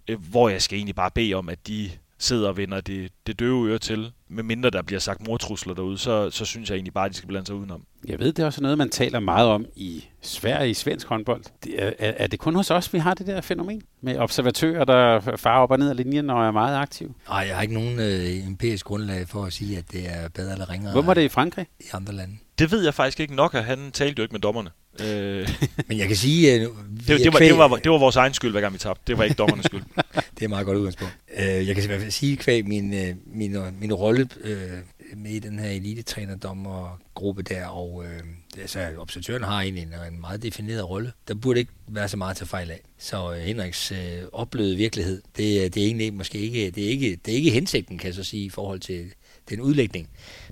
øh, 0.09 0.31
hvor 0.31 0.49
jeg 0.49 0.63
skal 0.63 0.77
egentlig 0.77 0.95
bare 0.95 1.11
bede 1.11 1.35
om, 1.35 1.49
at 1.49 1.67
de 1.67 1.91
sidder 2.21 2.49
og 2.49 2.57
vender 2.57 2.81
det, 2.81 3.11
det 3.27 3.39
døve 3.39 3.69
øre 3.69 3.79
til. 3.79 4.13
Med 4.29 4.43
mindre 4.43 4.71
der 4.71 4.83
bliver 4.83 5.01
sagt 5.01 5.27
mortrusler 5.27 5.75
derude, 5.75 5.99
så, 5.99 6.31
så 6.31 6.45
synes 6.45 6.71
jeg 6.71 6.77
egentlig 6.77 6.93
bare, 6.95 7.05
at 7.05 7.13
de 7.13 7.17
skal 7.17 7.27
blande 7.29 7.47
sig 7.47 7.55
udenom. 7.57 7.83
Jeg 8.09 8.19
ved, 8.19 8.33
det 8.33 8.43
er 8.43 8.47
også 8.47 8.63
noget, 8.63 8.79
man 8.79 8.91
taler 8.91 9.21
meget 9.21 9.49
om 9.49 9.67
i 9.77 10.05
Sverige, 10.23 10.71
i 10.71 10.75
svensk 10.75 11.07
håndbold. 11.07 11.43
Det 11.65 11.75
er, 11.79 11.93
er, 11.99 12.27
det 12.27 12.39
kun 12.39 12.55
hos 12.55 12.71
os, 12.71 12.93
vi 12.93 12.99
har 12.99 13.15
det 13.15 13.27
der 13.27 13.41
fænomen? 13.41 13.83
Med 14.01 14.17
observatører, 14.19 14.85
der 14.85 15.21
farer 15.37 15.61
op 15.61 15.71
og 15.71 15.79
ned 15.79 15.91
af 15.91 15.97
linjen 15.97 16.31
og 16.31 16.47
er 16.47 16.51
meget 16.51 16.77
aktive? 16.77 17.15
Nej, 17.29 17.39
jeg 17.39 17.55
har 17.55 17.63
ikke 17.63 17.75
nogen 17.75 18.01
øh, 18.01 18.47
empirisk 18.47 18.87
grundlag 18.87 19.29
for 19.29 19.45
at 19.45 19.53
sige, 19.53 19.79
at 19.79 19.93
det 19.93 20.09
er 20.09 20.29
bedre 20.29 20.53
eller 20.53 20.71
ringere 20.71 20.93
Hvor 20.93 21.03
var 21.03 21.15
det 21.15 21.23
i 21.23 21.29
Frankrig? 21.29 21.67
i 21.81 21.85
andre 21.93 22.13
lande. 22.13 22.35
Det 22.59 22.73
ved 22.73 22.85
jeg 22.85 22.95
faktisk 22.95 23.21
ikke 23.21 23.35
nok, 23.35 23.55
at 23.55 23.65
han 23.65 23.91
talte 23.93 24.15
jo 24.19 24.23
ikke 24.23 24.33
med 24.33 24.41
dommerne. 24.41 24.71
Øh, 25.05 25.49
Men 25.89 25.99
jeg 25.99 26.07
kan 26.07 26.17
sige, 26.17 26.53
at 26.53 26.61
det, 26.61 26.71
det, 27.07 27.33
var, 27.33 27.39
det, 27.39 27.59
var, 27.59 27.77
det 27.77 27.91
var 27.91 27.99
vores 27.99 28.17
egen 28.17 28.35
skyld, 28.35 28.51
hver 28.51 28.61
gang 28.61 28.73
vi 28.73 28.79
tabte. 28.79 29.03
Det 29.07 29.19
var 29.19 29.25
ikke 29.25 29.35
dommernes 29.35 29.67
skyld. 29.67 29.83
det 30.35 30.41
er 30.41 30.43
et 30.43 30.51
meget 30.51 30.67
godt 30.67 30.79
udgangspunkt. 30.79 31.15
Øh, 31.39 31.69
jeg 31.69 31.75
kan 31.75 31.85
i 31.85 31.87
hvert 31.87 32.01
fald 32.01 32.11
sige, 32.11 32.37
kvæg 32.37 32.67
min, 32.67 32.95
øh, 32.95 33.15
min, 33.27 33.57
min 33.81 33.93
rolle 33.93 34.29
øh, 34.41 34.71
med 35.17 35.31
i 35.31 35.39
den 35.39 35.59
her 35.59 35.71
elitetrænerdom-gruppe 35.71 37.43
der, 37.43 37.67
og 37.67 38.05
øh, 38.05 38.21
altså, 38.61 38.89
observatøren 38.99 39.43
har 39.43 39.61
egentlig 39.61 39.83
en, 39.83 40.15
en 40.15 40.21
meget 40.21 40.43
defineret 40.43 40.89
rolle. 40.89 41.13
Der 41.29 41.35
burde 41.35 41.61
ikke 41.61 41.73
være 41.89 42.09
så 42.09 42.17
meget 42.17 42.37
til 42.37 42.47
fejl 42.47 42.71
af. 42.71 42.81
Så 42.99 43.33
øh, 43.35 43.39
Henriks 43.39 43.93
øh, 43.93 43.99
oplevede 44.33 44.77
virkelighed, 44.77 45.23
det, 45.37 45.75
det 45.75 45.83
er 45.83 45.87
egentlig 45.87 46.15
måske 46.15 46.39
ikke, 46.39 46.71
det 46.71 46.85
er 46.85 46.89
ikke, 46.89 47.19
det 47.27 47.33
er 47.33 47.37
ikke 47.37 47.51
hensigten, 47.51 47.99
kan 47.99 48.07
jeg 48.07 48.15
så 48.15 48.25
sige, 48.25 48.45
i 48.45 48.51
forhold 48.51 48.81
til 48.81 49.13
den 49.51 49.61
udlægning. 49.61 50.09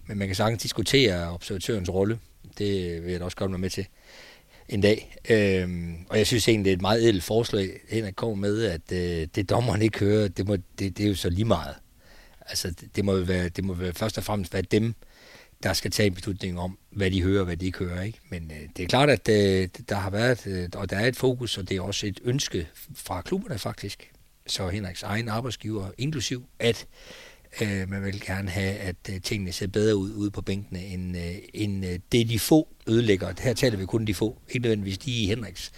Men 0.06 0.18
man 0.18 0.28
kan 0.28 0.34
sagtens 0.34 0.62
diskutere 0.62 1.32
observatørens 1.32 1.90
rolle. 1.90 2.18
Det 2.58 3.02
vil 3.04 3.10
jeg 3.10 3.20
da 3.20 3.24
også 3.24 3.36
godt 3.36 3.50
være 3.50 3.58
med 3.58 3.70
til 3.70 3.86
en 4.68 4.80
dag. 4.80 5.16
Øhm, 5.28 5.96
og 6.08 6.18
jeg 6.18 6.26
synes 6.26 6.48
egentlig, 6.48 6.64
det 6.64 6.70
er 6.70 6.76
et 6.76 6.82
meget 6.82 7.02
ædelt 7.02 7.24
forslag, 7.24 7.80
Henrik 7.88 8.14
kommer 8.14 8.36
med, 8.36 8.64
at 8.64 8.92
øh, 8.92 9.28
det 9.34 9.50
dommeren 9.50 9.82
ikke 9.82 9.98
hører, 9.98 10.28
det, 10.28 10.48
må, 10.48 10.56
det, 10.56 10.98
det 10.98 11.00
er 11.04 11.08
jo 11.08 11.14
så 11.14 11.30
lige 11.30 11.44
meget. 11.44 11.74
Altså, 12.40 12.70
det, 12.70 12.96
det, 12.96 13.04
må 13.04 13.20
være, 13.20 13.48
det 13.48 13.64
må 13.64 13.74
være 13.74 13.92
først 13.92 14.18
og 14.18 14.24
fremmest 14.24 14.52
være 14.52 14.62
dem, 14.62 14.94
der 15.62 15.72
skal 15.72 15.90
tage 15.90 16.06
en 16.06 16.14
beslutning 16.14 16.58
om, 16.58 16.78
hvad 16.90 17.10
de 17.10 17.22
hører 17.22 17.40
og 17.40 17.44
hvad 17.44 17.56
de 17.56 17.66
ikke 17.66 17.78
hører. 17.78 18.02
Ikke? 18.02 18.18
Men 18.28 18.50
øh, 18.50 18.68
det 18.76 18.82
er 18.82 18.88
klart, 18.88 19.10
at 19.10 19.28
øh, 19.28 19.68
der 19.88 19.96
har 19.96 20.10
været, 20.10 20.46
øh, 20.46 20.68
og 20.74 20.90
der 20.90 20.96
er 20.96 21.06
et 21.06 21.16
fokus, 21.16 21.58
og 21.58 21.68
det 21.68 21.76
er 21.76 21.80
også 21.80 22.06
et 22.06 22.20
ønske 22.24 22.68
fra 22.94 23.20
klubberne 23.20 23.58
faktisk, 23.58 24.10
så 24.46 24.68
Henriks 24.68 25.02
egen 25.02 25.28
arbejdsgiver 25.28 25.90
inklusiv, 25.98 26.44
at 26.58 26.86
øh, 27.60 27.90
man 27.90 28.04
vil 28.04 28.20
gerne 28.20 28.50
have, 28.50 28.74
at 28.74 28.96
øh, 29.10 29.20
tingene 29.20 29.52
ser 29.52 29.66
bedre 29.66 29.96
ud 29.96 30.12
ude 30.12 30.30
på 30.30 30.42
bænkene, 30.42 30.84
end, 30.84 31.16
øh, 31.16 31.34
end 31.54 31.86
øh, 31.86 31.98
det 32.12 32.28
de 32.28 32.38
få 32.38 32.68
ødelægger. 32.86 33.32
Her 33.40 33.54
taler 33.54 33.78
vi 33.78 33.86
kun 33.86 34.04
de 34.04 34.14
få, 34.14 34.38
ikke 34.48 34.62
nødvendigvis 34.62 34.98
de 34.98 35.22
i 35.22 35.26
Henriks 35.26 35.72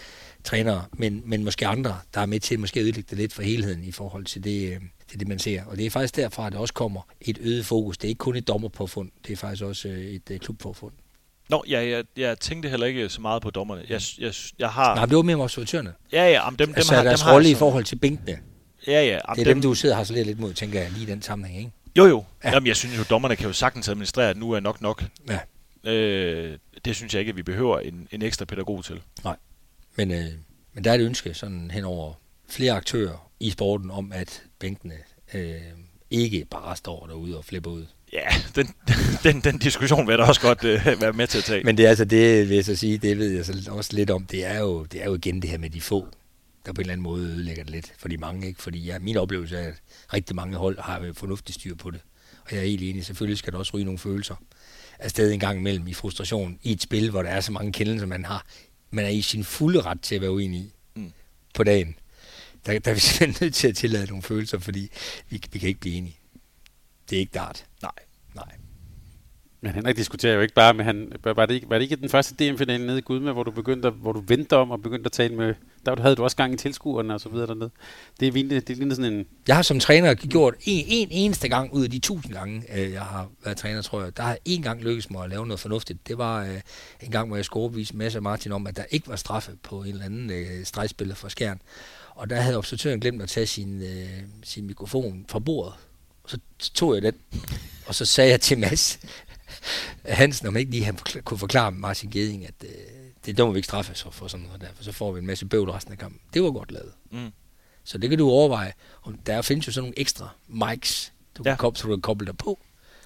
trænere, 0.45 0.85
men, 0.93 1.23
men 1.25 1.45
måske 1.45 1.67
andre, 1.67 1.97
der 2.15 2.21
er 2.21 2.27
med 2.27 2.41
til 2.41 2.61
måske 2.61 2.81
at 2.81 2.85
ødelægge 2.85 3.07
det 3.11 3.19
lidt 3.19 3.33
for 3.33 3.43
helheden 3.43 3.85
i 3.85 3.93
forhold 3.93 4.25
til 4.25 4.45
det, 4.45 4.69
øh, 4.69 4.81
til 5.09 5.21
det, 5.21 5.29
man 5.29 5.39
ser. 5.39 5.65
Og 5.65 5.77
det 5.77 5.87
er 5.87 5.91
faktisk 5.91 6.17
derfra, 6.17 6.47
at 6.47 6.53
det 6.53 6.61
også 6.61 6.75
kommer 6.75 7.01
et 7.21 7.39
øget 7.41 7.67
fokus. 7.67 7.99
Det 7.99 8.05
er 8.05 8.09
ikke 8.09 8.19
kun 8.19 8.37
et 8.37 8.49
dommerpåfund, 8.49 9.11
det 9.27 9.33
er 9.33 9.37
faktisk 9.37 9.65
også 9.65 9.89
et 9.89 10.31
øh, 10.31 10.39
klubpåfund. 10.39 10.93
Nå, 11.49 11.65
ja, 11.69 11.89
jeg, 11.89 12.05
jeg 12.17 12.39
tænkte 12.39 12.69
heller 12.69 12.87
ikke 12.87 13.09
så 13.09 13.21
meget 13.21 13.43
på 13.43 13.51
dommerne. 13.51 13.83
Jeg, 13.89 14.01
jeg, 14.19 14.35
jeg 14.59 14.69
har... 14.69 14.95
Nej, 14.95 15.07
det 15.07 15.17
var 15.17 15.23
mere 15.23 15.37
observatørerne. 15.37 15.93
Ja, 16.13 16.31
ja, 16.31 16.47
om 16.47 16.57
dem, 16.57 16.73
altså, 16.77 16.95
dem 16.95 16.97
har, 16.97 17.05
deres 17.05 17.27
rolle 17.27 17.51
i 17.51 17.55
forhold 17.55 17.85
til 17.85 17.97
bænkene. 17.97 18.39
Ja, 18.87 19.05
ja. 19.05 19.15
Det 19.15 19.21
er 19.29 19.35
dem, 19.35 19.45
dem, 19.45 19.63
du 19.63 19.75
sidder 19.75 19.95
og 19.95 19.99
har 19.99 20.05
så 20.05 20.13
lidt 20.13 20.41
mod, 20.41 20.55
tænker 20.55 20.81
jeg, 20.81 20.91
lige 20.91 21.03
i 21.03 21.07
den 21.07 21.23
sammenhæng, 21.23 21.59
ikke? 21.59 21.73
Jo, 21.99 22.07
jo. 22.07 22.25
Ja. 22.45 22.49
Ja. 22.49 22.55
Jamen, 22.55 22.67
jeg 22.67 22.77
synes 22.77 22.99
jo, 22.99 23.05
dommerne 23.11 23.37
kan 23.37 23.47
jo 23.47 23.53
sagtens 23.53 23.89
administrere, 23.89 24.31
at 24.31 24.37
nu 24.37 24.53
er 24.53 24.61
nok 24.61 24.81
nok. 24.81 25.05
Ja. 25.29 25.91
Øh, 25.91 26.59
det 26.85 26.97
synes 26.97 27.15
jeg 27.15 27.21
ikke, 27.21 27.31
at 27.31 27.37
vi 27.37 27.43
behøver 27.43 27.79
en, 27.79 28.09
en 28.11 28.23
ekstra 28.23 28.45
pædagog 28.45 28.85
til. 28.85 29.03
Men, 29.97 30.11
øh, 30.11 30.27
men 30.75 30.85
der 30.85 30.91
er 30.91 30.95
et 30.95 31.01
ønske 31.01 31.35
sådan 31.35 31.71
hen 31.71 31.85
over 31.85 32.13
flere 32.49 32.73
aktører 32.73 33.31
i 33.41 33.51
sporten 33.51 33.91
om, 33.91 34.13
at 34.13 34.43
bænkene 34.59 34.95
øh, 35.35 35.55
ikke 36.11 36.47
bare 36.51 36.77
står 36.77 37.07
derude 37.07 37.39
og 37.39 37.45
flipper 37.45 37.71
ud. 37.71 37.87
Ja, 38.13 38.27
den, 38.57 38.75
den, 39.25 39.41
den 39.41 39.59
diskussion 39.59 40.07
vil 40.07 40.13
jeg 40.13 40.19
da 40.19 40.25
også 40.25 40.41
godt 40.41 40.65
øh, 40.65 40.87
være 41.01 41.13
med 41.13 41.27
til 41.27 41.39
at 41.39 41.45
tage. 41.45 41.65
Men 41.65 41.77
det 41.77 41.85
er 41.85 41.89
altså 41.89 42.05
det, 42.05 42.49
vil 42.49 42.55
jeg 42.55 42.65
så 42.65 42.77
sige, 42.77 42.99
det 42.99 43.19
ved 43.19 43.31
jeg 43.31 43.45
så 43.45 43.69
også 43.71 43.91
lidt 43.93 44.11
om, 44.11 44.27
det 44.27 44.47
er 44.47 44.59
jo, 44.59 44.85
det 44.85 45.01
er 45.01 45.05
jo 45.05 45.15
igen 45.15 45.43
det 45.43 45.51
her 45.51 45.59
med 45.59 45.71
de 45.71 45.81
få, 45.81 46.09
der 46.67 46.73
på 46.73 46.81
en 46.81 46.81
eller 46.81 46.93
anden 46.93 47.03
måde 47.03 47.27
ødelægger 47.27 47.63
det 47.65 47.73
lidt 47.73 47.93
for 47.99 48.09
de 48.09 48.17
mange. 48.17 48.47
Ikke? 48.49 48.63
Fordi 48.63 48.79
ja, 48.79 48.99
min 48.99 49.17
oplevelse 49.17 49.57
er, 49.57 49.69
at 49.69 49.75
rigtig 50.13 50.37
mange 50.37 50.57
hold 50.57 50.79
har 50.79 51.05
jo 51.05 51.13
fornuftig 51.13 51.55
styr 51.55 51.75
på 51.75 51.91
det. 51.91 52.01
Og 52.45 52.53
jeg 52.53 52.61
er 52.61 52.65
helt 52.67 52.83
enig, 52.83 53.07
selvfølgelig 53.07 53.39
skal 53.39 53.53
der 53.53 53.59
også 53.59 53.75
ryge 53.75 53.85
nogle 53.85 53.99
følelser 53.99 54.35
afsted 54.99 55.33
en 55.33 55.41
gang 55.41 55.59
imellem 55.59 55.87
i 55.87 55.95
frustration 55.95 56.59
i 56.63 56.73
et 56.73 56.83
spil, 56.83 57.11
hvor 57.11 57.23
der 57.23 57.31
er 57.31 57.41
så 57.41 57.53
mange 57.53 57.73
kendelser, 57.73 58.07
man 58.07 58.25
har. 58.25 58.47
Man 58.91 59.05
er 59.05 59.09
i 59.09 59.23
sin 59.23 59.45
fulde 59.45 59.81
ret 59.81 60.01
til 60.01 60.15
at 60.15 60.21
være 60.21 60.31
uenig 60.33 60.61
i 60.61 60.73
Mm. 60.95 61.13
på 61.55 61.65
dagen. 61.65 61.95
Der, 62.67 62.79
der 62.79 62.91
er 62.91 62.95
vi 62.95 63.01
simpelthen 63.11 63.47
nødt 63.47 63.55
til 63.55 63.69
at 63.69 63.77
tillade 63.77 64.07
nogle 64.07 64.23
følelser, 64.23 64.59
fordi 64.59 64.91
vi, 65.29 65.43
vi 65.53 65.59
kan 65.59 65.69
ikke 65.69 65.81
blive 65.81 65.95
enige. 65.95 66.17
Det 67.11 67.17
er 67.17 67.21
ikke 67.21 67.33
dart. 67.35 67.67
Nej. 67.83 67.93
Nej. 68.35 68.53
Men 69.63 69.73
Henrik 69.75 69.97
diskuterer 69.97 70.35
jo 70.35 70.41
ikke 70.41 70.55
bare 70.55 70.75
med 70.75 70.85
han. 70.85 71.13
Var 71.25 71.47
det 71.47 71.55
ikke, 71.55 71.69
var 71.71 71.77
det 71.77 71.83
ikke 71.83 71.97
den 71.97 72.09
første 72.09 72.35
DM-finale 72.35 72.87
nede 72.87 72.99
i 72.99 73.01
Gudme, 73.01 73.33
hvor 73.33 73.43
du 73.43 73.51
begyndte, 73.51 73.89
at- 73.89 73.95
hvor 73.95 74.13
du 74.13 74.23
vendte 74.27 74.57
om 74.57 74.71
og 74.71 74.83
begyndte 74.83 75.07
at 75.07 75.13
tale 75.13 75.37
med... 75.37 75.55
Der 75.87 76.03
havde 76.03 76.17
du 76.17 76.23
også 76.25 76.37
gang 76.37 76.55
i 76.55 76.57
tilskuerne 76.57 77.15
og 77.15 77.21
så 77.21 77.29
videre 77.29 77.47
dernede. 77.47 77.71
Det 78.21 78.33
lignede, 78.35 78.61
det 78.61 78.77
lignede 78.77 78.97
sådan 78.97 79.13
en... 79.13 79.27
Jeg 79.49 79.57
har 79.57 79.63
som 79.63 79.81
træner 79.81 80.15
gjort 80.15 80.55
en, 80.65 80.85
en 80.89 81.09
eneste 81.11 81.49
gang 81.49 81.73
ud 81.75 81.85
af 81.85 81.91
de 81.91 81.99
tusind 81.99 82.33
gange, 82.35 82.63
øh, 82.79 82.93
jeg 82.93 83.03
har 83.03 83.29
været 83.45 83.57
træner, 83.57 83.83
tror 83.83 84.03
jeg. 84.03 84.17
Der 84.17 84.23
har 84.23 84.39
en 84.45 84.63
gang 84.63 84.83
lykkes 84.83 85.11
mig 85.11 85.25
at 85.25 85.31
lave 85.31 85.47
noget 85.47 85.61
fornuftigt. 85.61 86.09
Det 86.09 86.19
var 86.19 86.45
øh, 86.45 86.61
en 87.03 87.11
gang, 87.11 87.29
hvor 87.29 87.37
jeg 87.37 87.45
skulle 87.45 87.61
overbevise 87.61 87.97
Mads 87.97 88.15
og 88.17 88.23
Martin 88.23 88.53
om, 88.53 88.67
at 88.67 88.77
der 88.77 88.85
ikke 88.91 89.09
var 89.09 89.17
straffe 89.17 89.53
på 89.63 89.83
en 89.83 89.89
eller 89.89 90.05
anden 90.05 90.31
øh, 90.31 90.65
stregspiller 90.65 91.15
fra 91.15 91.29
Skjern. 91.29 91.61
Og 92.15 92.31
der 92.31 92.37
havde 92.37 92.57
observatøren 92.57 93.01
glemt 93.01 93.23
at 93.23 93.29
tage 93.29 93.47
sin, 93.47 93.83
øh, 93.83 94.07
sin 94.45 94.67
mikrofon 94.67 95.25
fra 95.29 95.39
bordet. 95.39 95.75
Så 96.27 96.39
tog 96.75 96.95
jeg 96.95 97.03
den, 97.03 97.15
og 97.87 97.95
så 97.95 98.05
sagde 98.05 98.31
jeg 98.31 98.41
til 98.41 98.59
Mads 98.59 99.01
Hansen, 100.05 100.47
om 100.47 100.57
ikke 100.57 100.71
lige 100.71 100.85
han 100.85 100.99
kunne 101.25 101.39
forklare 101.39 101.73
Martin 101.73 102.11
Geding, 102.11 102.45
at 102.47 102.55
øh, 102.65 102.69
det 103.27 103.37
der 103.37 103.45
må 103.47 103.53
vi 103.53 103.59
ikke 103.59 103.67
straffe 103.67 103.95
så 103.95 104.11
for 104.11 104.29
sådan 104.29 104.47
noget 104.47 104.61
der, 104.61 104.67
for 104.77 104.85
så 104.85 104.93
får 104.93 105.13
vi 105.13 105.19
en 105.19 105.27
masse 105.27 105.47
bøvl 105.47 105.71
resten 105.71 105.93
af 105.93 105.99
kampen. 105.99 106.21
Det 106.35 106.43
var 106.43 106.51
godt 106.51 106.73
lavet. 106.73 106.93
Mm. 107.13 107.31
Så 107.85 107.99
det 107.99 108.11
kan 108.11 108.19
du 108.19 108.29
overveje. 108.31 108.73
Og 109.03 109.15
der 109.27 109.43
findes 109.43 109.67
jo 109.67 109.73
sådan 109.73 109.85
nogle 109.85 109.99
ekstra 110.01 110.29
mics, 110.49 111.13
du 111.39 111.43
kan 111.43 111.51
Ja. 111.53 111.57
koble, 111.57 111.79
så 111.79 111.87
du 111.89 111.95
kan 111.97 112.03
koble 112.03 112.27
dig 112.27 112.37
på. 112.37 112.59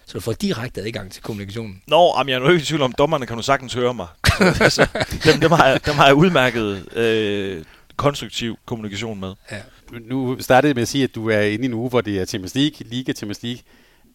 Så 0.06 0.12
du 0.12 0.20
får 0.20 0.32
direkte 0.32 0.80
adgang 0.82 1.12
til 1.12 1.22
kommunikationen. 1.22 1.82
Nå, 1.86 2.14
jamen, 2.18 2.28
jeg 2.30 2.34
er 2.36 2.40
nu 2.40 2.48
ikke 2.48 2.62
i 2.62 2.64
tvivl 2.64 2.82
om, 2.82 2.92
dommerne 2.92 3.26
kan 3.26 3.36
du 3.36 3.42
sagtens 3.42 3.74
høre 3.74 3.94
mig. 3.94 4.06
altså, 4.60 4.86
dem, 5.24 5.40
dem, 5.40 5.50
har 5.50 5.66
jeg, 5.68 5.86
dem 5.86 5.94
har 5.94 6.06
jeg 6.06 6.14
udmærket 6.14 6.96
øh, 6.96 7.64
konstruktiv 7.96 8.56
kommunikation 8.66 9.20
med. 9.20 9.34
Ja. 9.50 9.60
Nu 10.00 10.36
startede 10.40 10.68
jeg 10.68 10.74
med 10.74 10.82
at 10.82 10.88
sige, 10.88 11.04
at 11.04 11.14
du 11.14 11.30
er 11.30 11.40
inde 11.40 11.62
i 11.64 11.66
en 11.66 11.74
uge, 11.74 11.88
hvor 11.90 12.00
det 12.00 12.18
er 12.18 12.24
Champions 12.24 12.54
League, 12.54 12.86
Liga 12.88 13.12
Champions 13.12 13.42
League. 13.42 13.62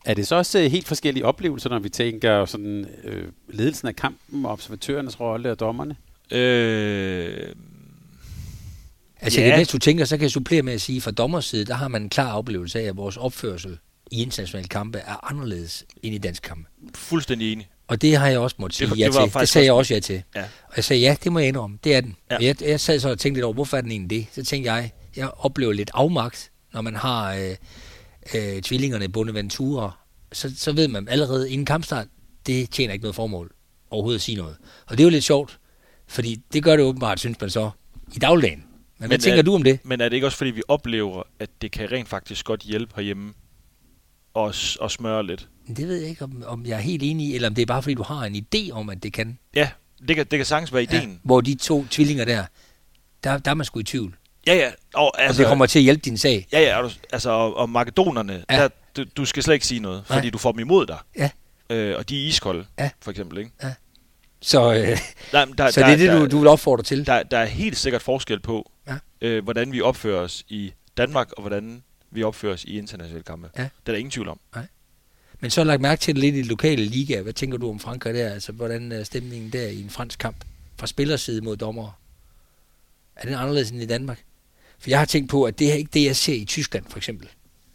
Er 0.05 0.13
det 0.13 0.27
så 0.27 0.35
også 0.35 0.59
øh, 0.59 0.71
helt 0.71 0.87
forskellige 0.87 1.25
oplevelser, 1.25 1.69
når 1.69 1.79
vi 1.79 1.89
tænker 1.89 2.45
sådan, 2.45 2.87
øh, 3.03 3.23
ledelsen 3.49 3.87
af 3.87 3.95
kampen, 3.95 4.45
og 4.45 4.51
observatørernes 4.51 5.19
rolle 5.19 5.51
og 5.51 5.59
dommerne? 5.59 5.95
Øh, 6.31 7.53
Altså, 9.21 9.41
Ja. 9.41 9.57
mens 9.57 9.67
du 9.69 9.77
tænker, 9.77 10.05
så 10.05 10.17
kan 10.17 10.21
jeg 10.23 10.31
supplere 10.31 10.61
med 10.61 10.73
at 10.73 10.81
sige, 10.81 10.97
at 10.97 11.03
fra 11.03 11.11
dommers 11.11 11.45
side, 11.45 11.65
der 11.65 11.73
har 11.73 11.87
man 11.87 12.01
en 12.01 12.09
klar 12.09 12.33
oplevelse 12.33 12.79
af, 12.79 12.83
at 12.83 12.97
vores 12.97 13.17
opførsel 13.17 13.77
i 14.11 14.21
internationale 14.21 14.67
kampe 14.67 14.97
er 14.97 15.29
anderledes 15.31 15.85
end 16.03 16.15
i 16.15 16.17
dansk 16.17 16.43
kampe. 16.43 16.69
fuldstændig 16.95 17.53
enig. 17.53 17.69
Og 17.87 18.01
det 18.01 18.17
har 18.17 18.27
jeg 18.27 18.39
også 18.39 18.55
måttet 18.59 18.77
sige 18.77 18.89
Det 18.89 18.99
ja 18.99 19.05
det 19.05 19.13
var 19.15 19.25
til. 19.27 19.39
Det 19.39 19.49
sagde 19.49 19.65
jeg 19.65 19.73
også- 19.73 19.93
ja 19.93 19.99
til. 19.99 20.23
Ja. 20.35 20.41
Og 20.41 20.73
jeg 20.75 20.83
sagde, 20.83 21.01
ja, 21.01 21.15
det 21.23 21.31
må 21.31 21.39
jeg 21.39 21.47
indrømme. 21.47 21.77
Det 21.83 21.95
er 21.95 22.01
den. 22.01 22.15
Ja. 22.31 22.37
Ja. 22.41 22.45
Jeg, 22.47 22.61
jeg 22.61 22.79
sad 22.79 22.99
så 22.99 23.09
og 23.09 23.19
tænkte 23.19 23.37
lidt 23.37 23.43
over, 23.45 23.53
hvorfor 23.53 23.77
er 23.77 23.81
den 23.81 23.91
egentlig 23.91 24.09
det? 24.19 24.27
Så 24.35 24.49
tænkte 24.49 24.71
jeg, 24.73 24.91
jeg 25.15 25.29
oplever 25.37 25.73
lidt 25.73 25.91
afmagt, 25.93 26.51
når 26.73 26.81
man 26.81 26.95
har 26.95 27.33
øh, 27.35 27.55
øh, 28.35 28.61
tvillingerne 28.61 29.09
Bonaventura. 29.09 29.91
Så, 30.33 30.51
så 30.57 30.71
ved 30.71 30.87
man 30.87 31.07
allerede 31.07 31.51
inden 31.51 31.65
kampstart, 31.65 32.07
det 32.47 32.69
tjener 32.71 32.93
ikke 32.93 33.03
noget 33.03 33.15
formål 33.15 33.51
overhovedet 33.89 34.17
at 34.17 34.21
sige 34.21 34.35
noget. 34.35 34.57
Og 34.87 34.97
det 34.97 35.03
er 35.03 35.05
jo 35.05 35.09
lidt 35.09 35.23
sjovt, 35.23 35.59
fordi 36.07 36.41
det 36.53 36.63
gør 36.63 36.75
det 36.75 36.85
åbenbart, 36.85 37.19
synes 37.19 37.41
man 37.41 37.49
så, 37.49 37.69
i 38.15 38.19
dagligdagen. 38.19 38.59
Men, 38.59 38.65
Men 38.99 39.07
hvad 39.09 39.17
tænker 39.19 39.37
er- 39.39 39.43
du 39.43 39.55
om 39.55 39.63
det? 39.63 39.79
Men 39.83 40.01
er 40.01 40.09
det 40.09 40.15
ikke 40.15 40.27
også, 40.27 40.37
fordi 40.37 40.51
vi 40.51 40.61
oplever, 40.67 41.23
at 41.39 41.49
det 41.61 41.71
kan 41.71 41.91
rent 41.91 42.09
faktisk 42.09 42.45
godt 42.45 42.61
hjælpe 42.61 42.93
herhjemme 42.95 43.33
og, 44.33 44.53
og 44.79 44.91
smøre 44.91 45.27
lidt? 45.27 45.47
Det 45.67 45.87
ved 45.87 45.95
jeg 45.99 46.09
ikke, 46.09 46.23
om, 46.23 46.43
om 46.47 46.65
jeg 46.65 46.75
er 46.77 46.81
helt 46.81 47.03
enig 47.03 47.27
i, 47.27 47.35
eller 47.35 47.47
om 47.47 47.55
det 47.55 47.61
er 47.61 47.65
bare 47.65 47.83
fordi, 47.83 47.93
du 47.93 48.03
har 48.03 48.25
en 48.25 48.35
idé 48.55 48.71
om, 48.71 48.89
at 48.89 49.03
det 49.03 49.13
kan. 49.13 49.39
Ja, 49.55 49.69
det 50.07 50.15
kan, 50.15 50.25
det 50.25 50.39
kan 50.39 50.45
sagtens 50.45 50.73
være 50.73 50.83
ideen. 50.83 51.09
Ja, 51.09 51.15
hvor 51.23 51.41
de 51.41 51.55
to 51.55 51.85
tvillinger 51.91 52.25
der, 52.25 52.45
der, 53.23 53.37
der 53.37 53.51
er 53.51 53.55
man 53.55 53.65
sgu 53.65 53.79
i 53.79 53.83
tvivl. 53.83 54.15
Ja, 54.49 54.55
ja. 54.55 54.71
Og, 54.93 55.11
Altså, 55.21 55.27
altså, 55.27 55.41
og 55.41 55.45
det 55.45 55.49
kommer 55.49 55.65
til 55.65 55.79
at 55.79 55.83
hjælpe 55.83 56.01
din 56.01 56.17
sag. 56.17 56.47
Ja, 56.51 56.59
ja, 56.61 56.77
og 56.77 56.83
du- 56.83 56.95
altså, 57.13 57.29
og, 57.29 57.57
og 57.57 57.69
makedonerne, 57.69 58.43
ja. 58.49 58.55
Ja. 58.55 58.61
der, 58.63 58.69
du, 58.97 59.05
du 59.17 59.25
skal 59.25 59.43
slet 59.43 59.53
ikke 59.53 59.65
sige 59.67 59.79
noget, 59.79 60.03
Nej. 60.09 60.17
fordi 60.17 60.29
du 60.29 60.37
får 60.37 60.51
dem 60.51 60.59
imod 60.59 60.85
dig. 60.85 60.97
Ja. 61.17 61.29
Øh, 61.69 61.97
og 61.97 62.09
de 62.09 62.23
er 62.23 62.27
iskolde, 62.27 62.65
Ja. 62.79 62.89
for 63.01 63.11
eksempel, 63.11 63.37
ikke? 63.37 63.51
Så, 64.41 64.73
øh, 64.73 64.97
Nej, 65.33 65.45
der, 65.57 65.71
så 65.71 65.79
der, 65.79 65.85
det 65.87 65.93
er 65.93 65.97
det, 65.97 66.07
der, 66.09 66.19
du, 66.19 66.25
du 66.27 66.39
vil 66.39 66.47
opfordre 66.47 66.83
til. 66.83 67.05
Der, 67.05 67.23
der 67.23 67.37
er 67.37 67.45
helt 67.45 67.77
sikkert 67.77 68.01
forskel 68.01 68.39
på, 68.39 68.71
Ja. 68.87 68.95
øh, 69.21 69.43
hvordan 69.43 69.71
vi 69.71 69.81
opfører 69.81 70.21
os 70.21 70.43
i 70.47 70.73
Danmark, 70.97 71.31
og 71.31 71.41
hvordan 71.41 71.83
vi 72.11 72.23
opfører 72.23 72.53
os 72.53 72.63
i 72.63 72.77
internationale 72.77 73.23
kampe. 73.23 73.49
Ja. 73.57 73.61
Det 73.63 73.69
er 73.85 73.91
der 73.91 73.97
ingen 73.97 74.11
tvivl 74.11 74.27
om. 74.29 74.39
Men 75.39 75.51
så 75.51 75.61
har 75.61 75.63
jeg 75.65 75.67
lagt 75.67 75.81
mærke 75.81 75.99
til 76.01 76.15
det 76.15 76.21
lidt 76.23 76.35
i 76.35 76.41
lokale 76.41 76.85
liga. 76.85 77.21
Hvad 77.21 77.33
tænker 77.33 77.57
du 77.57 77.69
om 77.69 77.79
Frankrig 77.79 78.13
der? 78.13 78.29
Altså, 78.29 78.51
hvordan 78.51 78.91
er 78.91 79.03
stemningen 79.03 79.49
der 79.53 79.67
i 79.67 79.81
en 79.81 79.89
fransk 79.89 80.19
kamp? 80.19 80.35
Fra 80.77 80.87
spillerside 80.87 81.41
mod 81.41 81.57
dommere. 81.57 81.91
Er 83.15 83.25
den 83.25 83.33
anderledes 83.33 83.69
end 83.71 83.81
i 83.81 83.85
Danmark? 83.85 84.19
For 84.79 84.89
jeg 84.89 84.99
har 84.99 85.05
tænkt 85.05 85.29
på, 85.29 85.43
at 85.43 85.59
det 85.59 85.69
er 85.71 85.73
ikke 85.75 85.89
det, 85.93 86.05
jeg 86.05 86.15
ser 86.15 86.33
i 86.33 86.45
Tyskland, 86.45 86.85
for 86.89 86.97
eksempel. 86.97 87.27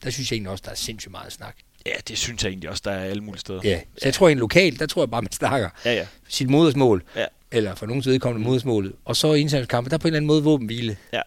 Der 0.04 0.11
synes 0.11 0.30
jeg 0.30 0.37
egentlig 0.37 0.50
også, 0.50 0.62
der 0.64 0.70
er 0.70 0.75
sindssygt 0.75 1.11
meget 1.12 1.32
snak. 1.32 1.56
Ja, 1.87 1.92
det 2.08 2.18
synes 2.18 2.42
jeg 2.44 2.50
egentlig 2.50 2.70
også, 2.70 2.82
der 2.84 2.90
er 2.90 3.04
alle 3.04 3.23
mulige 3.25 3.40
steder. 3.40 3.61
Ja. 3.64 3.80
Så 3.99 4.00
jeg 4.04 4.14
tror, 4.14 4.28
en 4.28 4.38
lokal, 4.38 4.78
der 4.78 4.87
tror 4.87 5.02
jeg 5.02 5.11
bare, 5.11 5.23
man 5.23 5.32
snakker 5.32 5.68
ja. 5.84 5.94
ja. 5.94 6.06
sit 6.28 6.50
modersmål. 6.50 7.02
Ja. 7.16 7.25
Eller 7.52 7.75
for 7.75 7.87
nogens 7.87 8.06
vedkommende 8.06 8.49
modersmålet. 8.49 8.92
Og 9.04 9.16
så 9.16 9.26
i 9.34 9.40
internationale 9.40 9.66
kampe, 9.66 9.90
der 9.90 9.94
er 9.94 9.99
på 9.99 10.08
en 10.08 10.12
eller 10.12 10.16
anden 10.18 10.26
måde 10.26 10.42
våbenhvile. 10.42 10.96
Ja. 11.12 11.20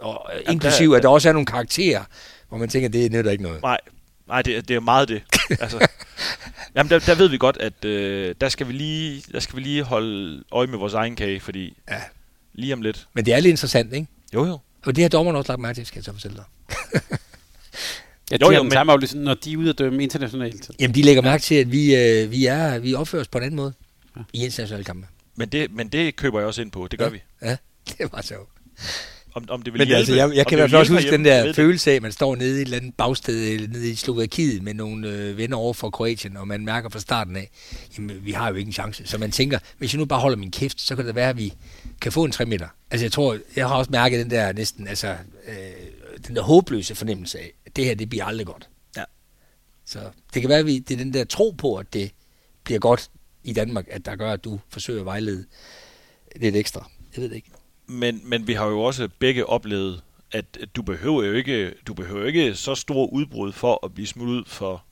Og 0.00 0.30
øh, 0.34 0.44
der- 0.46 0.52
inklusiv, 0.52 0.92
at 0.92 1.02
der 1.02 1.08
også 1.08 1.28
er 1.28 1.32
nogle 1.32 1.46
karakterer, 1.46 2.04
hvor 2.48 2.58
man 2.58 2.68
tænker, 2.68 2.88
det 2.88 3.12
nytter 3.12 3.30
ikke 3.30 3.42
noget. 3.42 3.62
Nej, 3.62 3.78
nej 4.28 4.42
det, 4.42 4.68
det 4.68 4.76
er 4.76 4.80
meget 4.80 5.08
det. 5.08 5.22
altså, 5.60 5.86
jamen, 6.76 6.90
der, 6.90 6.98
der 6.98 7.14
ved 7.14 7.28
vi 7.28 7.38
godt, 7.38 7.56
at 7.56 7.84
øh, 7.84 8.34
der, 8.40 8.48
skal 8.48 8.68
vi 8.68 8.72
lige, 8.72 9.22
der 9.32 9.40
skal 9.40 9.56
vi 9.56 9.60
lige 9.62 9.82
holde 9.82 10.44
øje 10.52 10.66
med 10.66 10.78
vores 10.78 10.94
egen 10.94 11.16
kage, 11.16 11.40
fordi 11.40 11.76
Ja. 11.90 12.00
lige 12.52 12.72
om 12.72 12.82
lidt. 12.82 13.08
Men 13.14 13.24
det 13.26 13.34
er 13.34 13.40
lidt 13.40 13.50
interessant, 13.50 13.92
ikke? 13.92 14.06
Jo, 14.34 14.46
jo. 14.46 14.58
Og 14.86 14.96
det 14.96 15.04
har 15.04 15.08
dommerne 15.08 15.38
også 15.38 15.52
lagt 15.52 15.60
mærke 15.60 15.76
til, 15.76 15.86
skal 15.86 15.98
jeg 15.98 16.04
så 16.04 16.12
fortælle 16.12 16.36
dig. 16.36 16.44
Ja, 18.30 18.36
Jo, 18.42 18.50
jo, 18.50 18.62
men- 18.62 18.72
samme 18.72 18.92
oplevelse, 18.92 19.18
når 19.18 19.34
de 19.34 19.52
er 19.52 19.56
ude 19.56 19.70
at 19.70 19.78
dømme 19.78 20.02
internationalt. 20.02 20.70
Jamen, 20.80 20.94
de 20.94 21.02
lægger 21.02 21.22
mærke 21.22 21.42
til, 21.42 21.54
at 21.54 21.72
vi, 21.72 21.94
øh, 21.96 22.30
vi, 22.30 22.46
er, 22.46 22.78
vi 22.78 22.94
opfører 22.94 23.20
os 23.22 23.28
på 23.28 23.38
en 23.38 23.44
anden 23.44 23.56
måde 23.56 23.72
Ja. 24.16 24.20
i 24.32 24.44
internationale 24.44 24.84
kampe. 24.84 25.06
Men 25.36 25.48
det, 25.48 25.70
men 25.72 25.88
det 25.88 26.16
køber 26.16 26.38
jeg 26.38 26.46
også 26.48 26.62
ind 26.62 26.70
på. 26.72 26.88
Det 26.90 26.98
gør 26.98 27.06
Ja. 27.06 27.10
vi. 27.12 27.22
Ja, 27.42 27.56
det 27.98 28.12
var 28.12 28.22
sjovt. 28.22 28.48
Om, 29.34 29.44
om 29.48 29.62
det 29.62 29.72
vil 29.72 29.80
Men 29.80 29.86
hjælpe, 29.86 29.98
altså, 29.98 30.14
jeg, 30.14 30.36
jeg 30.36 30.46
kan 30.46 30.58
i 30.58 30.60
hvert 30.60 30.70
fald 30.70 30.80
også 30.80 30.92
huske 30.92 31.10
den 31.10 31.24
der 31.24 31.52
følelse 31.52 31.90
af, 31.90 31.94
at 31.94 32.02
man 32.02 32.12
står 32.12 32.36
nede 32.36 32.50
i 32.50 32.54
et 32.54 32.60
eller 32.60 32.76
andet 32.76 32.94
bagsted 32.94 33.68
nede 33.68 33.90
i 33.90 33.94
Slovakiet 33.94 34.62
med 34.62 34.74
nogle 34.74 35.08
øh, 35.08 35.36
venner 35.36 35.56
over 35.56 35.72
for 35.72 35.90
Kroatien, 35.90 36.36
og 36.36 36.48
man 36.48 36.64
mærker 36.64 36.88
fra 36.88 36.98
starten 36.98 37.36
af, 37.36 37.50
jamen 37.96 38.24
vi 38.24 38.32
har 38.32 38.48
jo 38.48 38.54
ikke 38.54 38.68
en 38.68 38.72
chance. 38.72 39.06
Så 39.06 39.18
man 39.18 39.30
tænker, 39.30 39.58
hvis 39.78 39.92
jeg 39.92 39.98
nu 39.98 40.04
bare 40.04 40.20
holder 40.20 40.36
min 40.36 40.50
kæft, 40.50 40.80
så 40.80 40.96
kan 40.96 41.06
det 41.06 41.14
være, 41.14 41.28
at 41.28 41.36
vi 41.36 41.52
kan 42.00 42.12
få 42.12 42.24
en 42.24 42.32
3 42.32 42.44
meter. 42.44 42.68
Altså 42.90 43.04
jeg 43.04 43.12
tror, 43.12 43.38
jeg 43.56 43.68
har 43.68 43.74
også 43.74 43.90
mærket 43.90 44.20
den 44.20 44.30
der 44.30 44.52
næsten, 44.52 44.88
altså 44.88 45.16
øh, 45.48 45.54
den 46.26 46.36
der 46.36 46.42
håbløse 46.42 46.94
fornemmelse 46.94 47.38
af, 47.38 47.52
at 47.66 47.76
det 47.76 47.84
her, 47.84 47.94
det 47.94 48.08
bliver 48.08 48.24
aldrig 48.24 48.46
godt. 48.46 48.68
Ja. 48.96 49.04
Så 49.86 49.98
det 50.34 50.42
kan 50.42 50.48
være, 50.48 50.58
at 50.58 50.66
vi, 50.66 50.78
det 50.78 50.94
er 50.94 50.98
den 50.98 51.14
der 51.14 51.24
tro 51.24 51.50
på, 51.50 51.76
at 51.76 51.92
det 51.92 52.10
bliver 52.64 52.80
godt 52.80 53.10
i 53.44 53.52
Danmark, 53.52 53.86
at 53.90 54.06
der 54.06 54.16
gør, 54.16 54.32
at 54.32 54.44
du 54.44 54.60
forsøger 54.68 55.00
at 55.00 55.06
vejlede 55.06 55.44
lidt 56.36 56.56
ekstra. 56.56 56.90
Jeg 57.16 57.22
ved 57.22 57.28
det 57.28 57.36
ikke. 57.36 57.50
Men, 57.90 58.20
men 58.24 58.46
vi 58.46 58.52
har 58.52 58.66
jo 58.66 58.80
også 58.80 59.08
begge 59.18 59.46
oplevet, 59.46 60.02
at 60.32 60.44
du 60.76 60.82
behøver 60.82 61.24
jo 61.24 61.32
ikke, 61.32 61.74
du 61.86 61.94
behøver 61.94 62.26
ikke 62.26 62.54
så 62.54 62.74
stor 62.74 63.06
udbrud 63.06 63.52
for 63.52 63.84
at 63.86 63.94
blive 63.94 64.06
smidt 64.06 64.28
ud 64.28 64.44
for... 64.46 64.84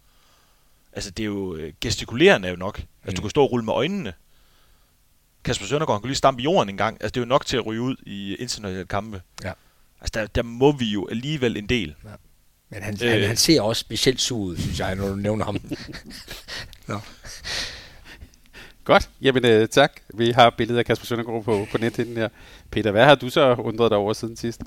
Altså, 0.92 1.10
det 1.10 1.22
er 1.22 1.26
jo 1.26 1.54
øh, 1.54 1.72
gestikulerende 1.80 2.48
er 2.48 2.52
jo 2.52 2.56
nok. 2.56 2.78
Altså, 2.78 3.16
du 3.16 3.20
Mm. 3.20 3.22
kan 3.22 3.30
stå 3.30 3.42
og 3.42 3.52
rulle 3.52 3.64
med 3.64 3.72
øjnene. 3.72 4.12
Kasper 5.44 5.66
Søndergaard, 5.66 5.96
han 5.96 6.00
kunne 6.02 6.08
lige 6.10 6.16
stampe 6.16 6.42
i 6.42 6.44
jorden 6.44 6.68
en 6.68 6.76
gang. 6.76 6.94
Altså, 7.00 7.08
det 7.08 7.16
er 7.16 7.20
jo 7.20 7.28
nok 7.28 7.46
til 7.46 7.56
at 7.56 7.66
ryge 7.66 7.80
ud 7.80 7.96
i 8.06 8.34
internationale 8.34 8.84
kampe. 8.86 9.22
Ja. 9.44 9.52
Altså, 10.00 10.20
der, 10.20 10.26
der 10.26 10.42
må 10.42 10.72
vi 10.72 10.84
jo 10.84 11.08
alligevel 11.10 11.56
en 11.56 11.66
del. 11.68 11.94
Men 12.70 12.82
han, 12.82 12.98
Øh. 13.02 13.08
øh. 13.08 13.12
han, 13.20 13.22
han 13.28 13.36
ser 13.36 13.60
også 13.60 13.80
specielt 13.80 14.20
sur 14.20 14.38
ud, 14.38 14.56
synes 14.56 14.78
jeg, 14.80 14.94
når 14.94 15.08
du 15.08 15.14
nævner 15.14 15.44
ham. 15.44 15.60
Nå. 16.88 17.00
Godt, 18.88 19.10
jamen 19.22 19.44
øh, 19.44 19.68
tak. 19.68 19.92
Vi 20.14 20.30
har 20.30 20.54
billedet 20.58 20.78
af 20.78 20.84
Kasper 20.84 21.06
Søndergaard 21.06 21.44
på, 21.44 21.66
på 21.70 21.78
nethinden 21.78 22.16
her. 22.16 22.28
Peter, 22.70 22.90
hvad 22.90 23.04
har 23.04 23.14
du 23.14 23.30
så 23.30 23.54
undret 23.54 23.90
dig 23.90 23.98
over 23.98 24.12
siden 24.12 24.36
sidst? 24.36 24.62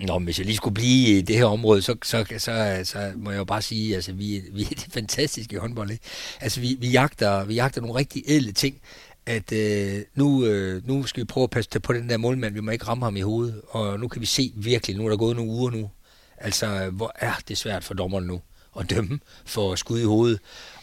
Nå, 0.00 0.18
men 0.18 0.24
hvis 0.24 0.38
jeg 0.38 0.46
lige 0.46 0.56
skulle 0.56 0.74
blive 0.74 1.18
i 1.18 1.20
det 1.20 1.36
her 1.36 1.44
område, 1.44 1.82
så, 1.82 1.96
så, 2.02 2.24
så, 2.38 2.80
så 2.84 3.12
må 3.16 3.30
jeg 3.30 3.38
jo 3.38 3.44
bare 3.44 3.62
sige, 3.62 3.94
altså 3.94 4.12
vi, 4.12 4.42
vi 4.52 4.62
er 4.62 4.68
det 4.68 4.86
fantastiske 4.90 5.54
i 5.54 5.58
håndbold. 5.58 5.90
Ikke? 5.90 6.04
Altså 6.40 6.60
vi, 6.60 6.76
vi, 6.80 6.90
jagter, 6.90 7.44
vi 7.44 7.54
jagter 7.54 7.80
nogle 7.80 7.96
rigtig 7.98 8.22
ædle 8.26 8.52
ting, 8.52 8.80
at 9.26 9.52
øh, 9.52 10.02
nu, 10.14 10.44
øh, 10.44 10.88
nu 10.88 11.06
skal 11.06 11.20
vi 11.20 11.24
prøve 11.24 11.44
at 11.44 11.50
passe 11.50 11.80
på 11.80 11.92
den 11.92 12.08
der 12.08 12.16
målmand, 12.16 12.54
vi 12.54 12.60
må 12.60 12.70
ikke 12.70 12.88
ramme 12.88 13.04
ham 13.04 13.16
i 13.16 13.20
hovedet, 13.20 13.60
og 13.68 14.00
nu 14.00 14.08
kan 14.08 14.20
vi 14.20 14.26
se 14.26 14.52
virkelig, 14.56 14.96
nu 14.96 15.04
er 15.04 15.08
der 15.08 15.16
gået 15.16 15.36
nogle 15.36 15.50
uger 15.50 15.70
nu, 15.70 15.90
altså 16.38 16.90
hvor 16.92 17.12
er 17.14 17.34
det 17.48 17.58
svært 17.58 17.84
for 17.84 17.94
dommerne 17.94 18.26
nu 18.26 18.40
at 18.80 18.90
dømme 18.90 19.20
for 19.44 19.74
skud 19.74 20.00
i 20.00 20.04
hovedet. 20.04 20.40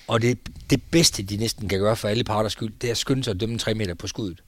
Og 0.09 0.21
det, 0.21 0.37
det 0.69 0.81
bedste, 0.91 1.23
de 1.23 1.37
næsten 1.37 1.69
kan 1.69 1.79
gøre 1.79 1.95
for 1.95 2.07
alle 2.07 2.23
parters 2.23 2.51
skyld, 2.51 2.73
det 2.81 2.87
er 2.87 2.91
at 2.91 2.97
skynde 2.97 3.23
sig 3.23 3.31
at 3.31 3.39
dømme 3.39 3.57
3 3.57 3.73
meter 3.73 3.93
på 3.93 4.07
skuddet. 4.07 4.43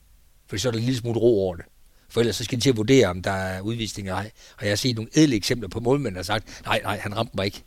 For 0.48 0.58
så 0.58 0.68
er 0.68 0.72
der 0.72 0.80
en 0.80 0.86
lille 0.86 1.00
smule 1.00 1.20
ro 1.20 1.46
over 1.46 1.56
det. 1.56 1.66
For 2.10 2.20
ellers 2.20 2.36
så 2.36 2.44
skal 2.44 2.58
de 2.58 2.64
til 2.64 2.70
at 2.70 2.78
vurdere, 2.78 3.08
om 3.08 3.22
der 3.22 3.32
er 3.32 3.62
udvisning 3.62 4.08
eller 4.08 4.18
ej. 4.18 4.32
Og 4.58 4.64
jeg 4.64 4.72
har 4.72 4.76
set 4.76 4.96
nogle 4.96 5.12
edle 5.14 5.36
eksempler 5.36 5.70
på 5.70 5.80
målmænd, 5.80 6.16
der 6.16 6.20
har 6.20 6.24
sagt, 6.24 6.62
nej, 6.66 6.80
nej, 6.84 6.98
han 6.98 7.18
ramte 7.18 7.32
mig 7.36 7.46
ikke. 7.46 7.64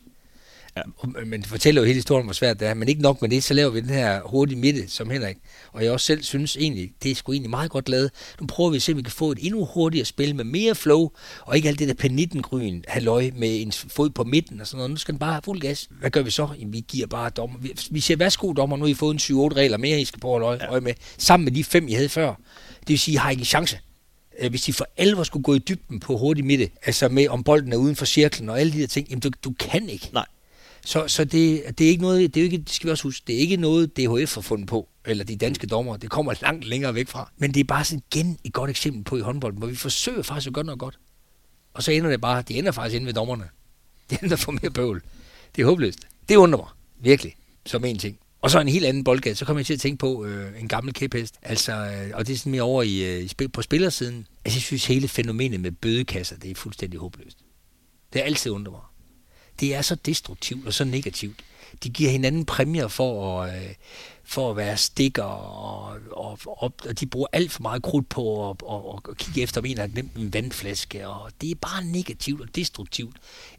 Ja. 0.77 0.83
Men 1.25 1.41
det 1.41 1.49
fortæller 1.49 1.81
jo 1.83 1.87
hele 1.87 1.95
historien, 1.95 2.27
hvor 2.27 2.33
svært 2.33 2.61
det 2.61 2.69
er. 2.69 2.75
Men 2.75 2.89
ikke 2.89 3.03
nok 3.03 3.23
med 3.23 3.31
det, 3.31 3.45
så 3.45 3.55
laver 3.55 3.71
vi 3.71 3.81
den 3.81 3.89
her 3.91 4.21
hurtige 4.25 4.59
midte, 4.59 4.89
som 4.89 5.11
Henrik. 5.11 5.37
Og 5.73 5.85
jeg 5.85 5.93
også 5.93 6.07
selv 6.07 6.23
synes 6.23 6.57
egentlig, 6.57 6.93
det 7.03 7.11
er 7.11 7.15
sgu 7.15 7.33
egentlig 7.33 7.51
meget 7.51 7.71
godt 7.71 7.89
lavet. 7.89 8.11
Nu 8.41 8.47
prøver 8.47 8.71
vi 8.71 8.77
at 8.77 8.83
se, 8.83 8.93
om 8.93 8.99
vi 8.99 9.03
kan 9.03 9.13
få 9.13 9.33
et 9.33 9.39
endnu 9.41 9.65
hurtigere 9.65 10.05
spil 10.05 10.35
med 10.37 10.45
mere 10.45 10.75
flow, 10.75 11.11
og 11.41 11.57
ikke 11.57 11.69
alt 11.69 11.79
det 11.79 11.89
der 11.89 11.95
penittengryn, 11.95 12.83
halløj 12.89 13.31
med 13.37 13.63
en 13.63 13.73
fod 13.73 14.11
på 14.11 14.25
midten 14.25 14.61
og 14.61 14.67
sådan 14.67 14.77
noget. 14.79 14.91
Nu 14.91 14.97
skal 14.97 15.13
den 15.13 15.19
bare 15.19 15.33
have 15.33 15.43
fuld 15.45 15.61
gas. 15.61 15.89
Hvad 16.01 16.11
gør 16.11 16.23
vi 16.23 16.31
så? 16.31 16.49
Jamen, 16.59 16.73
vi 16.73 16.85
giver 16.89 17.07
bare 17.07 17.31
dommer. 17.31 17.59
Vi, 17.59 17.73
vi 17.91 18.01
siger, 18.01 18.17
værsgo 18.19 18.53
dommer, 18.53 18.77
nu 18.77 18.85
har 18.85 18.91
I 18.91 18.95
fået 18.95 19.31
en 19.31 19.37
7-8 19.53 19.57
regler 19.57 19.77
mere, 19.77 20.01
I 20.01 20.05
skal 20.05 20.21
på 20.21 20.37
at 20.49 20.61
Ja. 20.73 20.81
med. 20.81 20.95
Sammen 21.19 21.45
med 21.45 21.53
de 21.53 21.65
fem, 21.65 21.89
I 21.89 21.93
havde 21.93 22.09
før. 22.09 22.29
Det 22.81 22.89
vil 22.89 22.99
sige, 22.99 23.13
I 23.13 23.17
har 23.17 23.31
ikke 23.31 23.41
en 23.41 23.45
chance 23.47 23.79
øh, 24.41 24.51
hvis 24.51 24.63
de 24.63 24.73
for 24.73 24.87
alvor 24.97 25.23
skulle 25.23 25.43
gå 25.43 25.55
i 25.55 25.59
dybden 25.59 26.01
på 26.01 26.17
hurtig 26.17 26.45
midte, 26.45 26.71
altså 26.83 27.09
med 27.09 27.29
om 27.29 27.43
bolden 27.45 27.73
er 27.73 27.77
uden 27.77 27.97
for 27.97 28.05
cirklen 28.05 28.49
og 28.49 28.61
alle 28.61 28.73
de 28.73 28.81
der 28.81 28.87
ting, 28.87 29.09
jamen 29.09 29.21
du, 29.21 29.31
du 29.45 29.53
kan 29.59 29.89
ikke. 29.89 30.11
Nej. 30.13 30.27
Så, 30.85 31.09
så 31.09 31.25
det, 31.25 31.63
det 31.79 31.85
er 31.85 31.89
ikke 31.89 32.03
noget, 32.03 32.35
det, 32.35 32.41
er 32.41 32.45
ikke, 32.45 32.59
det 32.59 32.71
skal 32.71 32.87
vi 32.87 32.91
også 32.91 33.03
huske, 33.03 33.25
det 33.27 33.35
er 33.35 33.39
ikke 33.39 33.57
noget, 33.57 33.97
DHF 33.97 34.35
har 34.35 34.41
fundet 34.41 34.69
på, 34.69 34.89
eller 35.05 35.25
de 35.25 35.37
danske 35.37 35.67
dommer, 35.67 35.97
det 35.97 36.11
kommer 36.11 36.35
langt 36.43 36.65
længere 36.65 36.95
væk 36.95 37.09
fra. 37.09 37.31
Men 37.37 37.55
det 37.55 37.61
er 37.61 37.65
bare 37.65 37.85
sådan 37.85 38.03
igen 38.13 38.39
et 38.45 38.53
godt 38.53 38.71
eksempel 38.71 39.05
på 39.05 39.17
i 39.17 39.21
håndbolden, 39.21 39.59
hvor 39.59 39.69
vi 39.69 39.77
forsøger 39.77 40.23
faktisk 40.23 40.47
at 40.47 40.53
gøre 40.53 40.65
noget 40.65 40.79
godt. 40.79 40.99
Og 41.75 41.83
så 41.83 41.93
ender 41.93 42.11
det 42.11 42.21
bare, 42.21 42.43
det 42.43 42.59
ender 42.59 42.73
faktisk 42.73 42.97
inde 42.97 43.07
ved 43.07 43.15
dommerne. 43.15 43.45
Det 44.11 44.21
ender 44.21 44.37
for 44.37 44.53
mere 44.53 44.71
bøvl. 44.71 45.03
Det 45.57 45.63
er 45.63 45.67
håbløst. 45.67 45.99
Det 46.29 46.37
undrer 46.37 46.59
mig, 46.59 46.69
virkelig, 47.01 47.37
som 47.67 47.85
en 47.85 47.99
ting. 47.99 48.19
Og 48.41 48.51
så 48.51 48.61
en 48.61 48.69
helt 48.69 48.85
anden 48.87 49.05
boldgade, 49.05 49.35
så 49.35 49.45
kommer 49.45 49.59
jeg 49.59 49.67
til 49.67 49.75
at 49.75 49.81
tænke 49.81 49.99
på 49.99 50.25
øh, 50.25 50.61
en 50.61 50.69
gammel 50.69 50.95
kæphest. 50.95 51.39
Altså, 51.43 51.73
øh, 51.73 52.11
og 52.15 52.27
det 52.27 52.33
er 52.33 52.37
sådan 52.37 52.51
mere 52.51 52.63
over 52.63 52.83
i, 52.83 53.23
øh, 53.23 53.29
spil, 53.29 53.49
på 53.49 53.63
spillersiden. 53.63 54.27
Altså, 54.45 54.57
jeg 54.57 54.63
synes 54.63 54.87
hele 54.87 55.09
fænomenet 55.09 55.61
med 55.61 55.73
bødekasser, 55.73 56.37
det 56.37 56.51
er 56.51 56.55
fuldstændig 56.55 57.01
håbløst. 57.01 57.39
Det 58.13 58.21
er 58.21 58.25
altid 58.25 58.51
undret 58.51 58.73
mig. 58.73 58.81
Det 59.61 59.75
er 59.75 59.83
så 59.83 59.95
destruktivt 59.95 60.67
og 60.67 60.73
så 60.73 60.85
negativt. 60.85 61.41
De 61.83 61.89
giver 61.89 62.11
hinanden 62.11 62.45
præmier 62.45 62.89
for 62.89 63.43
at, 63.43 63.57
øh, 63.57 63.75
for 64.25 64.51
at 64.51 64.57
være 64.57 64.77
stikker, 64.77 65.23
og, 65.23 65.97
og, 66.11 66.39
og, 66.47 66.73
og 66.89 67.01
de 67.01 67.07
bruger 67.07 67.27
alt 67.33 67.53
for 67.53 67.63
meget 67.63 67.83
krudt 67.83 68.09
på 68.09 68.51
at, 68.51 68.57
og, 68.63 68.95
og 68.95 69.17
kigge 69.17 69.43
efter, 69.43 69.61
om 69.61 69.65
en 69.65 69.79
har 69.79 69.87
glemt 69.87 70.15
en 70.15 70.33
vandflaske. 70.33 71.09
Og 71.09 71.31
det 71.41 71.51
er 71.51 71.55
bare 71.55 71.85
negativt 71.85 72.41
og 72.41 72.49
destruktivt, 72.55 73.17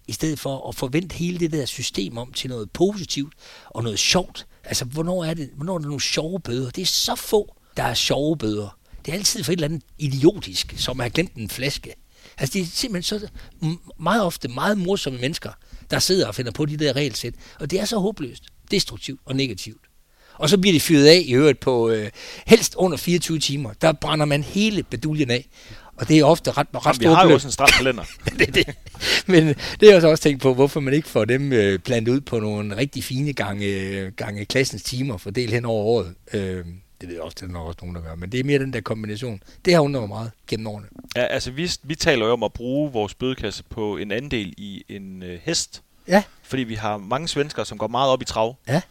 i 0.08 0.12
stedet 0.12 0.39
for 0.39 0.69
at 0.69 0.75
forvente 0.75 1.15
hele 1.15 1.39
det 1.39 1.51
der 1.51 1.65
system 1.65 2.17
om 2.17 2.34
til 2.34 2.49
noget 2.49 2.71
positivt 2.71 3.34
og 3.69 3.84
noget 3.84 3.99
sjovt. 3.99 4.47
Altså, 4.63 4.86
hvornår 4.86 5.23
er, 5.23 5.34
det, 5.34 5.49
hvornår 5.55 5.73
er 5.73 5.79
der 5.79 5.86
nogle 5.86 6.01
sjove 6.01 6.39
bøder? 6.39 6.69
Det 6.69 6.81
er 6.81 6.86
så 6.86 7.15
få, 7.15 7.55
der 7.77 7.84
er 7.84 7.93
sjove 7.93 8.38
bøder. 8.38 8.77
Det 9.05 9.12
er 9.12 9.17
altid 9.17 9.43
for 9.43 9.51
et 9.51 9.55
eller 9.55 9.67
andet 9.67 9.84
idiotisk, 9.97 10.73
som 10.77 10.99
har 10.99 11.10
glemt 11.10 11.34
en 11.34 11.49
flaske. 11.49 11.93
Altså, 12.38 12.53
det 12.53 12.62
er 12.62 12.65
simpelthen 12.65 13.19
så 13.19 13.27
meget 13.99 14.23
ofte 14.23 14.47
meget 14.47 14.77
morsomme 14.77 15.19
mennesker, 15.19 15.51
der 15.91 16.00
sidder 16.00 16.28
og 16.28 16.36
finder 16.36 16.52
på 16.52 16.65
de 16.65 16.78
der 16.78 16.95
regelsæt. 16.95 17.34
Og 17.60 17.71
det 17.71 17.80
er 17.80 17.86
så 17.86 17.98
håbløst, 17.98 18.43
destruktivt 18.71 19.19
og 19.26 19.36
negativt. 19.36 19.82
Og 20.38 20.50
så 20.50 20.58
bliver 20.58 20.74
de 20.74 20.80
fyret 20.80 21.08
af 21.08 21.24
i 21.26 21.34
øvrigt 21.34 21.60
på 21.60 21.89
øh, 21.89 22.10
helst 22.48 22.76
under 22.76 22.98
24 22.98 23.39
timer. 23.39 23.74
Der 23.82 23.91
brænder 23.91 24.26
man 24.26 24.43
hele 24.43 24.84
beduljen 24.84 25.32
af. 25.32 25.48
Og 25.98 26.08
det 26.08 26.19
er 26.19 26.24
ofte 26.24 26.52
ret, 26.52 26.67
ret 26.74 26.86
Jamen, 26.86 27.00
vi 27.00 27.04
store 27.04 27.15
har 27.15 27.28
jo 27.28 27.34
også 27.34 27.48
en 27.48 27.52
stram 27.52 27.69
kalender. 27.78 28.04
det, 28.39 28.56
det. 28.56 28.76
Men 29.26 29.48
det 29.80 29.89
er 29.89 29.93
jeg 29.93 30.02
så 30.02 30.08
også 30.08 30.24
tænkt 30.24 30.41
på, 30.41 30.54
hvorfor 30.54 30.80
man 30.80 30.93
ikke 30.93 31.08
får 31.08 31.26
dem 31.26 31.54
øh, 31.54 31.80
plantet 31.80 32.12
ud 32.12 32.21
på 32.21 32.39
nogle 32.39 32.78
rigtig 32.78 33.04
fine 33.04 33.34
gange, 33.34 34.12
gange 34.12 34.45
klassens 34.45 34.84
timer, 34.84 35.17
fordelt 35.17 35.54
hen 35.54 35.65
over 35.65 35.84
året. 35.84 36.13
Øh, 36.34 36.65
det 37.01 37.10
ved 37.10 37.15
jeg 37.15 37.23
også, 37.23 37.36
det 37.39 37.43
er 37.49 37.51
nok 37.53 37.67
også 37.67 37.77
nogen, 37.81 37.95
der 37.95 38.01
gør. 38.01 38.15
Men 38.15 38.31
det 38.31 38.39
er 38.39 38.43
mere 38.43 38.60
den 38.60 38.73
der 38.73 38.81
kombination. 38.81 39.43
Det 39.65 39.73
har 39.73 39.81
undret 39.81 40.01
mig 40.01 40.10
meget 40.10 40.31
gennem 40.47 40.67
årene. 40.67 40.88
ja, 41.15 41.23
altså, 41.25 41.51
vi, 41.51 41.71
vi 41.84 41.95
taler 41.95 42.25
jo 42.25 42.31
om 42.34 42.43
at 42.43 42.53
bruge 42.53 42.91
vores 42.91 43.13
bødekasse 43.13 43.63
på 43.63 43.97
en 43.97 44.12
anden 44.12 44.31
del 44.31 44.53
i 44.58 44.84
en 44.89 45.23
øh, 45.23 45.39
hest. 45.43 45.81
Ja. 46.08 46.23
Fordi 46.43 46.63
vi 46.63 46.73
har 46.75 46.97
mange 46.97 47.27
svenskere, 47.27 47.65
som 47.65 47.77
går 47.77 47.88
meget 47.88 48.10
op 48.12 48.21
i 48.21 48.25
trav. 48.25 48.55
Ja. 48.67 48.81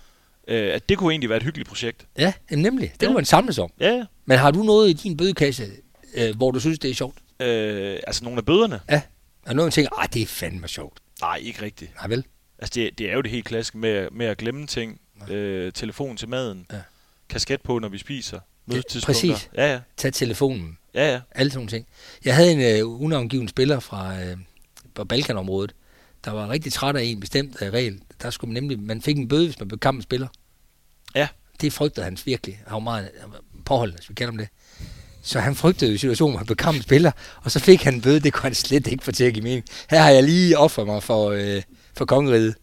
Øh, 0.48 0.74
at 0.74 0.88
det 0.88 0.98
kunne 0.98 1.12
egentlig 1.12 1.28
være 1.30 1.36
et 1.36 1.42
hyggeligt 1.42 1.68
projekt. 1.68 2.06
Ja, 2.18 2.32
nemlig. 2.50 2.92
Det 2.94 3.02
Ja. 3.02 3.06
kunne 3.06 3.14
man 3.14 3.24
samles 3.24 3.58
om. 3.58 3.70
Ja, 3.80 3.90
ja. 3.90 4.04
Men 4.24 4.38
har 4.38 4.50
du 4.50 4.62
noget 4.62 4.90
i 4.90 4.92
din 4.92 5.16
bødekasse, 5.16 5.66
øh, 6.14 6.36
hvor 6.36 6.50
du 6.50 6.60
synes, 6.60 6.78
det 6.78 6.90
er 6.90 6.94
sjovt? 6.94 7.18
Øh, 7.40 7.98
altså 8.06 8.24
nogle 8.24 8.38
af 8.38 8.44
bøderne? 8.44 8.80
Ja. 8.90 9.02
Og 9.46 9.56
nogen 9.56 9.70
tænker, 9.70 10.02
at 10.02 10.14
det 10.14 10.22
er 10.22 10.26
fandme 10.26 10.68
sjovt. 10.68 10.98
Nej, 11.20 11.36
ikke 11.42 11.62
rigtigt. 11.62 11.94
Nej 11.94 12.08
vel? 12.08 12.24
Altså, 12.58 12.72
det, 12.74 12.98
det 12.98 13.10
er 13.10 13.14
jo 13.14 13.20
det 13.20 13.30
helt 13.30 13.44
klassiske 13.44 13.78
med, 13.78 14.08
med 14.12 14.26
at 14.26 14.36
glemme 14.38 14.66
ting. 14.66 15.00
Øh, 15.30 15.72
telefon 15.72 16.16
til 16.16 16.28
maden. 16.28 16.66
Ja. 16.72 16.76
Kasket 17.28 17.62
på, 17.62 17.78
når 17.78 17.88
vi 17.88 17.98
spiser. 17.98 18.40
Præcis. 19.04 19.50
Ja, 19.56 19.72
ja. 19.72 19.80
Tag 19.96 20.12
telefonen. 20.12 20.78
Ja, 20.94 21.12
ja. 21.12 21.20
Alle 21.30 21.50
sådan 21.50 21.58
nogle 21.58 21.70
ting. 21.70 21.86
Jeg 22.24 22.34
havde 22.34 22.52
en 22.52 22.60
øh, 22.60 23.02
unavngiven 23.02 23.48
spiller 23.48 23.80
fra, 23.80 24.20
øh, 24.22 24.36
fra 24.96 25.04
Balkanområdet, 25.04 25.74
der 26.24 26.30
var 26.30 26.48
rigtig 26.50 26.72
træt 26.72 26.96
af 26.96 27.02
en 27.02 27.20
bestemt 27.20 27.56
øh, 27.62 27.72
regel. 27.72 28.00
Der 28.22 28.30
skulle 28.30 28.52
man 28.52 28.62
nemlig, 28.62 28.80
man 28.80 29.02
fik 29.02 29.16
en 29.16 29.28
bøde, 29.28 29.46
hvis 29.46 29.58
man 29.58 29.68
blev 29.68 29.78
kampens 29.78 30.02
spiller. 30.02 30.28
Ja. 31.14 31.28
Det 31.60 31.72
frygtede 31.72 32.04
han 32.04 32.18
virkelig. 32.24 32.62
Han 32.66 32.74
var 32.74 32.80
meget 32.80 33.10
påholdende, 33.66 33.98
hvis 33.98 34.08
vi 34.08 34.14
kalder 34.14 34.32
ham 34.32 34.38
det. 34.38 34.48
Så 35.22 35.40
han 35.40 35.54
frygtede 35.54 35.92
jo 35.92 35.98
situationen, 35.98 36.32
hvor 36.32 36.38
han 36.64 36.74
blev 36.74 36.82
spiller, 36.82 37.12
og 37.42 37.50
så 37.50 37.60
fik 37.60 37.82
han 37.82 37.94
en 37.94 38.00
bøde, 38.00 38.20
det 38.20 38.32
kunne 38.32 38.42
han 38.42 38.54
slet 38.54 38.86
ikke 38.86 39.04
få 39.04 39.12
til 39.12 39.24
at 39.24 39.34
give 39.34 39.42
mening. 39.42 39.64
Her 39.90 40.02
har 40.02 40.10
jeg 40.10 40.22
lige 40.22 40.58
offret 40.58 40.86
mig 40.86 41.02
for, 41.02 41.30
øh, 41.30 41.62
for 41.96 42.04
kongeriget, 42.04 42.54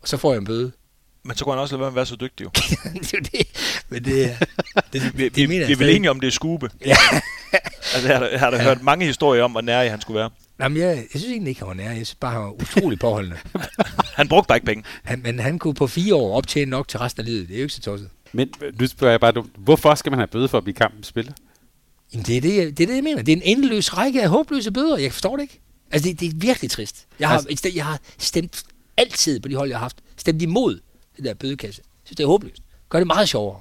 og 0.00 0.08
så 0.08 0.16
får 0.16 0.32
jeg 0.32 0.38
en 0.38 0.44
bøde. 0.44 0.72
Men 1.26 1.36
så 1.36 1.44
kunne 1.44 1.54
han 1.54 1.60
også 1.62 1.74
lade 1.76 1.80
være 1.80 1.90
med 1.90 1.92
at 1.92 1.96
være 1.96 2.06
så 2.06 2.16
dygtig, 2.16 2.44
jo. 2.44 2.50
det 2.54 3.14
er 3.14 3.18
jo 3.18 3.24
det. 3.32 3.46
Men 3.88 4.04
det, 4.04 4.36
det, 4.92 4.92
det, 5.02 5.18
Vi, 5.18 5.28
det, 5.28 5.48
mener 5.48 5.66
vi 5.66 5.72
er 5.72 5.76
vel 5.76 5.88
enige 5.96 6.10
om, 6.10 6.20
det 6.20 6.26
er 6.26 6.30
skube. 6.30 6.70
Ja. 6.86 6.96
Altså, 7.94 8.08
jeg 8.08 8.18
har, 8.18 8.24
da- 8.24 8.30
jeg 8.30 8.40
har 8.40 8.50
da 8.50 8.56
Ja. 8.56 8.62
hørt 8.62 8.82
mange 8.82 9.06
historier 9.06 9.42
om, 9.42 9.50
hvor 9.50 9.60
nær 9.60 9.90
han 9.90 10.00
skulle 10.00 10.18
være. 10.18 10.30
Jamen, 10.60 10.78
jeg, 10.78 10.96
jeg 10.96 11.06
synes 11.20 11.24
egentlig 11.24 11.48
ikke, 11.50 11.60
han 11.60 11.68
var 11.68 11.74
nær. 11.74 11.84
Jeg 11.88 11.94
synes 11.94 12.14
bare, 12.14 12.32
han 12.32 12.40
var 12.40 12.50
utrolig 12.50 12.98
påholdende. 12.98 13.36
Han 14.14 14.28
brugte 14.28 14.48
bare 14.48 14.56
ikke 14.56 14.66
penge. 14.66 14.84
Han, 15.04 15.22
men 15.22 15.38
han 15.38 15.58
kunne 15.58 15.74
på 15.74 15.86
fire 15.86 16.14
år 16.14 16.36
optjene 16.36 16.70
nok 16.70 16.88
til 16.88 16.98
resten 16.98 17.20
af 17.20 17.26
livet. 17.26 17.48
Det 17.48 17.54
er 17.54 17.58
jo 17.58 17.64
ikke 17.64 17.74
så 17.74 17.80
tosset. 17.80 18.08
Men 18.32 18.50
øh, 18.62 18.80
nu 18.80 18.86
spørger 18.86 19.12
jeg 19.12 19.20
bare. 19.20 19.44
Hvorfor 19.58 19.94
skal 19.94 20.12
man 20.12 20.18
have 20.18 20.26
bøde 20.26 20.48
for 20.48 20.58
at 20.58 20.64
blive 20.64 20.74
kampens 20.74 21.06
spiller? 21.06 21.32
Jamen, 22.12 22.24
det 22.26 22.36
er 22.36 22.40
det, 22.40 22.56
jeg- 22.56 22.78
det 22.78 22.80
er 22.80 22.86
det, 22.86 22.94
jeg 22.94 23.04
mener. 23.04 23.22
Det 23.22 23.32
er 23.32 23.36
en 23.36 23.42
endeløs 23.44 23.96
række 23.96 24.22
af 24.22 24.28
håbløse 24.28 24.70
bøder. 24.72 24.96
Jeg 24.98 25.12
forstår 25.12 25.36
det 25.36 25.42
ikke. 25.42 25.60
Altså, 25.90 26.08
det, 26.08 26.20
det 26.20 26.26
er 26.28 26.32
virkelig 26.34 26.70
trist. 26.70 27.06
Jeg 27.20 27.28
har, 27.28 27.44
altså, 27.50 27.70
jeg 27.74 27.84
har 27.84 28.00
stemt 28.18 28.62
altid 28.96 29.40
på 29.40 29.48
de 29.48 29.54
hold, 29.56 29.68
jeg 29.68 29.78
har 29.78 29.84
haft, 29.84 29.96
stemt 30.16 30.42
imod 30.42 30.80
det 31.16 31.24
der 31.24 31.34
bødekasse. 31.34 31.82
Jeg 31.84 32.00
synes, 32.04 32.16
det 32.16 32.24
er 32.24 32.28
håbløst. 32.28 32.62
Gør 32.88 32.98
det 32.98 33.06
meget 33.06 33.28
sjovere. 33.28 33.60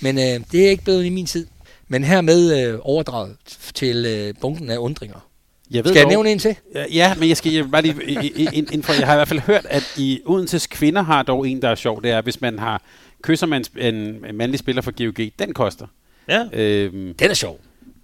Men 0.00 0.18
øh, 0.18 0.40
det 0.52 0.66
er 0.66 0.70
ikke 0.70 0.84
blevet 0.84 1.04
i 1.04 1.08
min 1.08 1.26
tid. 1.26 1.46
Men 1.88 2.04
hermed 2.04 2.58
øh, 2.68 2.78
overdraget 2.82 3.36
til 3.74 4.06
øh, 4.06 4.34
bunken 4.40 4.70
af 4.70 4.76
undringer. 4.78 5.28
Jeg 5.70 5.84
ved 5.84 5.92
Skal 5.92 5.98
jeg 5.98 6.04
dog- 6.04 6.10
nævne 6.10 6.30
en 6.32 6.38
til? 6.38 6.56
Ja, 6.74 6.84
Ja, 6.92 7.14
men 7.14 7.28
jeg 7.28 7.36
skal 7.36 7.52
jeg 7.52 7.70
bare 7.70 7.82
lige 7.82 7.94
i- 8.08 8.32
i- 8.42 8.48
ind, 8.52 8.72
ind 8.72 8.82
for, 8.82 8.92
jeg 8.92 9.06
har 9.06 9.14
i 9.14 9.16
hvert 9.16 9.28
fald 9.28 9.40
hørt, 9.40 9.66
at 9.70 9.94
i 9.96 10.20
Odenses 10.26 10.66
kvinder 10.66 11.02
har 11.02 11.22
dog 11.22 11.48
en, 11.48 11.62
der 11.62 11.68
er 11.68 11.74
sjov. 11.74 12.02
Det 12.02 12.10
er, 12.10 12.22
hvis 12.22 12.40
man 12.40 12.58
har 12.58 12.82
kysser 13.22 13.46
med 13.46 13.60
en, 13.76 13.94
en, 14.28 14.36
mandlig 14.36 14.58
spiller 14.58 14.82
for 14.82 14.90
GOG, 15.06 15.30
den 15.38 15.54
koster. 15.54 15.86
Ja, 16.28 16.44
Øhm, 16.52 17.14
Den 17.14 17.30
er 17.30 17.34
sjov. 17.34 17.60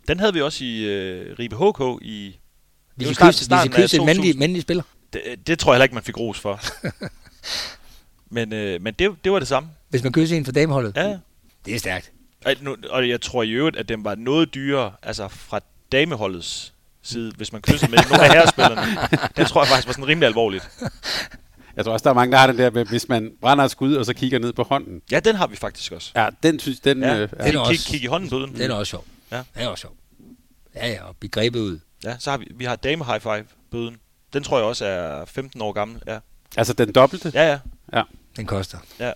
den 0.08 0.20
havde 0.20 0.34
vi 0.34 0.40
også 0.40 0.64
i 0.64 0.84
øh, 0.84 1.38
Ribe 1.38 1.56
HK 1.56 2.04
i... 2.04 2.36
Vi 2.96 3.04
Det 3.04 3.14
skal 3.14 3.24
var 3.26 3.30
starten- 3.30 3.32
kysse, 3.32 3.40
vi 3.40 3.44
starten 3.44 3.72
skal 3.72 3.82
af 3.82 3.84
kysse 3.84 3.96
en 3.96 4.00
2000. 4.00 4.06
mandlig, 4.24 4.38
mandlig 4.38 4.62
spiller. 4.62 4.82
Det, 5.12 5.20
det 5.46 5.58
tror 5.58 5.72
jeg 5.72 5.76
heller 5.76 5.84
ikke, 5.84 5.94
man 5.94 6.04
fik 6.04 6.18
ros 6.18 6.38
for. 6.40 6.60
men 8.30 8.52
øh, 8.52 8.82
men 8.82 8.94
det, 8.98 9.24
det 9.24 9.32
var 9.32 9.38
det 9.38 9.48
samme. 9.48 9.68
Hvis 9.88 10.02
man 10.02 10.12
kysser 10.12 10.36
en 10.36 10.44
for 10.44 10.52
dameholdet. 10.52 10.92
Ja. 10.96 11.16
Det 11.66 11.74
er 11.74 11.78
stærkt. 11.78 12.12
Og, 12.46 12.52
nu, 12.60 12.76
og 12.90 13.08
jeg 13.08 13.20
tror 13.20 13.42
i 13.42 13.50
øvrigt, 13.50 13.76
at 13.76 13.88
den 13.88 14.04
var 14.04 14.14
noget 14.14 14.54
dyrere, 14.54 14.92
altså 15.02 15.28
fra 15.28 15.60
dameholdets 15.92 16.72
side, 17.02 17.32
hvis 17.36 17.52
man 17.52 17.62
kyssede 17.62 17.90
med 17.90 17.98
nogle 18.10 18.24
af 18.24 18.30
herrespillerne. 18.32 18.80
det 19.36 19.46
tror 19.46 19.60
jeg 19.62 19.68
faktisk 19.68 19.86
var 19.86 19.92
sådan 19.92 20.06
rimelig 20.08 20.26
alvorligt. 20.26 20.68
jeg 21.76 21.84
tror 21.84 21.92
også, 21.92 22.04
der 22.04 22.10
er 22.10 22.14
mange, 22.14 22.32
der 22.32 22.38
har 22.38 22.46
den 22.46 22.58
der, 22.58 22.70
med, 22.70 22.84
hvis 22.86 23.08
man 23.08 23.32
brænder 23.40 23.64
et 23.64 23.70
skud, 23.70 23.94
og 23.94 24.06
så 24.06 24.14
kigger 24.14 24.38
ned 24.38 24.52
på 24.52 24.62
hånden. 24.62 25.02
Ja, 25.10 25.20
den 25.20 25.36
har 25.36 25.46
vi 25.46 25.56
faktisk 25.56 25.92
også. 25.92 26.12
Ja, 26.16 26.28
den 26.42 26.58
synes, 26.60 26.80
den... 26.80 27.02
Ja, 27.02 27.18
Øh, 27.18 27.30
Den 27.30 27.38
er 27.38 27.44
kig, 27.44 27.50
kig, 27.52 27.58
også- 27.60 27.88
kig 27.88 28.02
i 28.02 28.06
hånden 28.06 28.30
på 28.30 28.38
den. 28.38 28.56
Den 28.56 28.70
er 28.70 28.74
også 28.74 28.90
sjov. 28.90 29.04
Ja. 29.32 29.36
Den 29.36 29.62
er 29.62 29.66
også 29.68 29.80
sjov. 29.82 29.94
Ja, 30.74 30.88
ja, 30.88 31.04
og 31.04 31.16
blive 31.16 31.30
grebet 31.30 31.60
ud. 31.60 31.78
Ja, 32.04 32.16
så 32.18 32.30
har 32.30 32.38
vi, 32.38 32.46
vi 32.54 32.64
har 32.64 32.76
dame 32.76 33.04
high 33.04 33.20
five 33.20 33.44
bøden. 33.70 33.96
Den 34.32 34.42
tror 34.42 34.58
jeg 34.58 34.66
også 34.66 34.84
er 34.84 35.24
15 35.24 35.60
år 35.62 35.72
gammel. 35.72 36.02
Ja, 36.06 36.18
altså 36.56 36.72
den 36.72 36.92
dobbelte. 36.92 37.32
ja. 37.34 37.58
ja. 37.92 38.02
Den 38.40 38.46
koster. 38.46 38.78
Ja. 39.00 39.12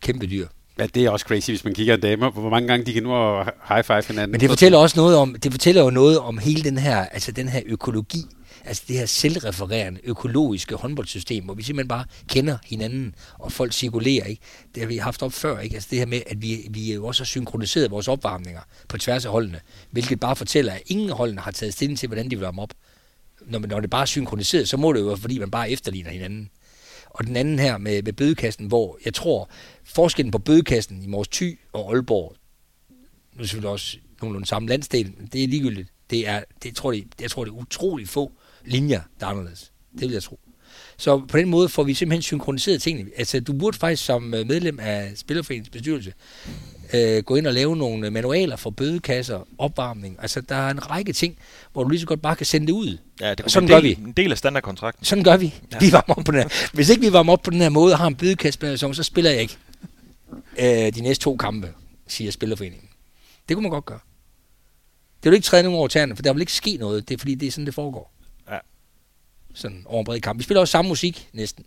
Kæmpe 0.00 0.26
dyr. 0.26 0.46
Ja, 0.78 0.86
det 0.86 1.04
er 1.04 1.10
også 1.10 1.26
crazy, 1.28 1.50
hvis 1.50 1.64
man 1.64 1.74
kigger 1.74 1.94
en 1.94 2.00
dame, 2.00 2.30
hvor 2.30 2.50
mange 2.50 2.68
gange 2.68 2.86
de 2.86 2.92
kan 2.92 3.02
nå 3.02 3.38
at 3.40 3.46
high 3.68 3.84
five 3.84 4.02
hinanden. 4.08 4.30
Men 4.32 4.40
det 4.40 4.48
fortæller 4.48 4.78
også 4.78 4.96
noget 5.00 5.16
om, 5.16 5.34
det 5.42 5.52
fortæller 5.52 5.82
jo 5.82 5.90
noget 5.90 6.18
om 6.18 6.38
hele 6.38 6.62
den 6.64 6.78
her, 6.78 6.96
altså 7.06 7.32
den 7.32 7.48
her 7.48 7.60
økologi, 7.66 8.22
altså 8.64 8.82
det 8.88 8.96
her 8.98 9.06
selvrefererende 9.06 10.00
økologiske 10.04 10.74
håndboldsystem, 10.74 11.44
hvor 11.44 11.54
vi 11.54 11.62
simpelthen 11.62 11.88
bare 11.88 12.04
kender 12.28 12.58
hinanden, 12.64 13.14
og 13.38 13.52
folk 13.52 13.72
cirkulerer, 13.72 14.24
ikke? 14.24 14.42
Det 14.74 14.82
har 14.82 14.88
vi 14.88 14.96
haft 14.96 15.22
op 15.22 15.32
før, 15.32 15.58
ikke? 15.58 15.74
Altså 15.74 15.88
det 15.90 15.98
her 15.98 16.06
med, 16.06 16.20
at 16.26 16.42
vi, 16.42 16.66
vi 16.70 16.94
jo 16.94 17.06
også 17.06 17.22
har 17.22 17.26
synkroniseret 17.26 17.90
vores 17.90 18.08
opvarmninger 18.08 18.60
på 18.88 18.98
tværs 18.98 19.24
af 19.24 19.30
holdene, 19.30 19.60
hvilket 19.90 20.20
bare 20.20 20.36
fortæller, 20.36 20.72
at 20.72 20.82
ingen 20.86 21.10
holdene 21.10 21.40
har 21.40 21.50
taget 21.50 21.74
stilling 21.74 21.98
til, 21.98 22.06
hvordan 22.06 22.24
de 22.30 22.36
vil 22.36 22.44
varme 22.44 22.62
op. 22.62 22.70
Når, 23.46 23.58
man- 23.58 23.68
når 23.70 23.80
det 23.80 23.90
bare 23.90 24.02
er 24.02 24.06
synkroniseret, 24.06 24.68
så 24.68 24.76
må 24.76 24.92
det 24.92 25.00
jo 25.00 25.06
være, 25.06 25.16
fordi 25.16 25.38
man 25.38 25.50
bare 25.50 25.70
efterligner 25.70 26.10
hinanden. 26.10 26.50
Og 27.16 27.26
den 27.26 27.36
anden 27.36 27.58
her 27.58 27.78
med, 27.78 28.02
med 28.02 28.12
bødekassen, 28.12 28.66
hvor 28.66 28.98
jeg 29.04 29.14
tror, 29.14 29.50
forskellen 29.84 30.30
på 30.30 30.38
bødekassen 30.38 31.02
i 31.02 31.06
Mors 31.06 31.28
Thy 31.28 31.58
og 31.72 31.94
Aalborg, 31.94 32.36
nu 33.32 33.38
er 33.38 33.38
det 33.38 33.48
selvfølgelig 33.48 33.70
også 33.70 33.98
nogenlunde 34.22 34.46
samme 34.46 34.68
landsdel, 34.68 35.12
men 35.18 35.26
det 35.32 35.44
er 35.44 35.48
ligegyldigt. 35.48 35.88
Det 36.10 36.28
er, 36.28 36.44
det 36.62 36.76
tror 36.76 36.92
jeg, 36.92 37.04
jeg 37.20 37.30
tror, 37.30 37.44
det 37.44 37.50
er 37.50 37.56
utrolig 37.56 38.08
få 38.08 38.32
linjer, 38.64 39.00
der 39.20 39.26
er 39.26 39.30
anderledes. 39.30 39.72
Det 39.92 40.00
vil 40.00 40.10
jeg 40.10 40.22
tro. 40.22 40.40
Så 40.96 41.18
på 41.28 41.38
den 41.38 41.48
måde 41.48 41.68
får 41.68 41.82
vi 41.84 41.94
simpelthen 41.94 42.22
synkroniseret 42.22 42.82
tingene. 42.82 43.10
Altså, 43.16 43.40
du 43.40 43.52
burde 43.52 43.78
faktisk 43.78 44.04
som 44.04 44.34
øh, 44.34 44.46
medlem 44.46 44.80
af 44.80 45.12
Spillerforeningens 45.14 45.70
bestyrelse 45.70 46.12
øh, 46.94 47.22
gå 47.22 47.36
ind 47.36 47.46
og 47.46 47.54
lave 47.54 47.76
nogle 47.76 48.10
manualer 48.10 48.56
for 48.56 48.70
bødekasser, 48.70 49.48
opvarmning. 49.58 50.16
Altså, 50.22 50.40
der 50.40 50.54
er 50.54 50.70
en 50.70 50.90
række 50.90 51.12
ting, 51.12 51.38
hvor 51.72 51.82
du 51.82 51.88
lige 51.88 52.00
så 52.00 52.06
godt 52.06 52.22
bare 52.22 52.36
kan 52.36 52.46
sende 52.46 52.66
det 52.66 52.72
ud. 52.72 52.98
ja 53.20 53.34
det 53.34 53.50
sådan 53.50 53.68
en 53.68 53.68
gør 53.68 53.80
del, 53.80 53.98
En 53.98 54.12
del 54.12 54.32
af 54.32 54.38
standardkontrakten. 54.38 55.04
Sådan 55.04 55.24
gør 55.24 55.36
vi. 55.36 55.54
Ja. 55.72 55.78
Vi 55.78 55.92
varmer 55.92 56.14
op 56.14 56.24
på 56.24 56.32
den 56.32 56.40
her. 56.40 56.70
Hvis 56.72 56.88
ikke 56.88 57.02
vi 57.02 57.12
varmer 57.12 57.32
op 57.32 57.42
på 57.42 57.50
den 57.50 57.60
her 57.60 57.68
måde 57.68 57.92
og 57.92 57.98
har 57.98 58.06
en 58.06 58.14
bødekasse 58.14 58.78
så 58.78 59.02
spiller 59.02 59.30
jeg 59.30 59.40
ikke 59.40 59.56
øh, 60.58 60.94
de 60.94 61.00
næste 61.00 61.24
to 61.24 61.36
kampe, 61.36 61.72
siger 62.06 62.30
Spillerforeningen. 62.30 62.88
Det 63.48 63.56
kunne 63.56 63.62
man 63.62 63.70
godt 63.70 63.84
gøre. 63.84 63.98
Det 65.22 65.30
vil 65.30 65.36
ikke 65.36 65.44
træde 65.44 65.62
nogen 65.62 65.78
over 65.78 65.88
tæerne, 65.88 66.16
for 66.16 66.22
der 66.22 66.32
vil 66.32 66.40
ikke 66.40 66.52
ske 66.52 66.76
noget. 66.76 67.08
Det 67.08 67.14
er 67.14 67.18
fordi, 67.18 67.34
det 67.34 67.46
er 67.46 67.50
sådan, 67.50 67.66
det 67.66 67.74
foregår. 67.74 68.12
Ja. 68.50 68.58
Sådan 69.54 69.82
over 69.86 69.98
en 69.98 70.04
bred 70.04 70.20
kamp. 70.20 70.38
Vi 70.38 70.44
spiller 70.44 70.60
også 70.60 70.72
samme 70.72 70.88
musik, 70.88 71.28
næsten. 71.32 71.64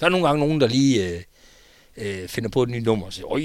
Der 0.00 0.06
er 0.06 0.10
nogle 0.10 0.26
gange 0.26 0.40
nogen, 0.40 0.60
der 0.60 0.66
lige 0.66 1.08
øh, 1.08 1.22
øh, 2.00 2.28
finder 2.28 2.50
på 2.50 2.62
et 2.62 2.68
nyt 2.68 2.84
nummer 2.84 3.06
og 3.06 3.12
siger, 3.12 3.32
øj, 3.32 3.42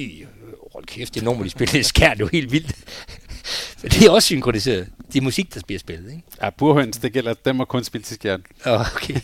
hold 0.73 0.85
kæft, 0.85 1.15
det 1.15 1.23
nummer, 1.23 1.43
de 1.43 1.49
spiller 1.49 1.71
det 1.71 2.03
er 2.03 2.15
jo 2.19 2.27
helt 2.27 2.51
vildt. 2.51 2.75
Men 3.81 3.91
det 3.91 4.05
er 4.05 4.11
også 4.11 4.25
synkroniseret. 4.25 4.87
Det 5.07 5.19
er 5.19 5.21
musik, 5.21 5.53
der 5.53 5.61
bliver 5.67 5.79
spillet, 5.79 6.11
ikke? 6.11 6.23
Ja, 6.41 6.49
burhøns, 6.49 6.97
det 6.97 7.13
gælder, 7.13 7.33
dem 7.33 7.55
må 7.55 7.65
kun 7.65 7.83
spille 7.83 8.03
til 8.03 8.15
skjern. 8.15 8.43
Okay. 8.65 9.19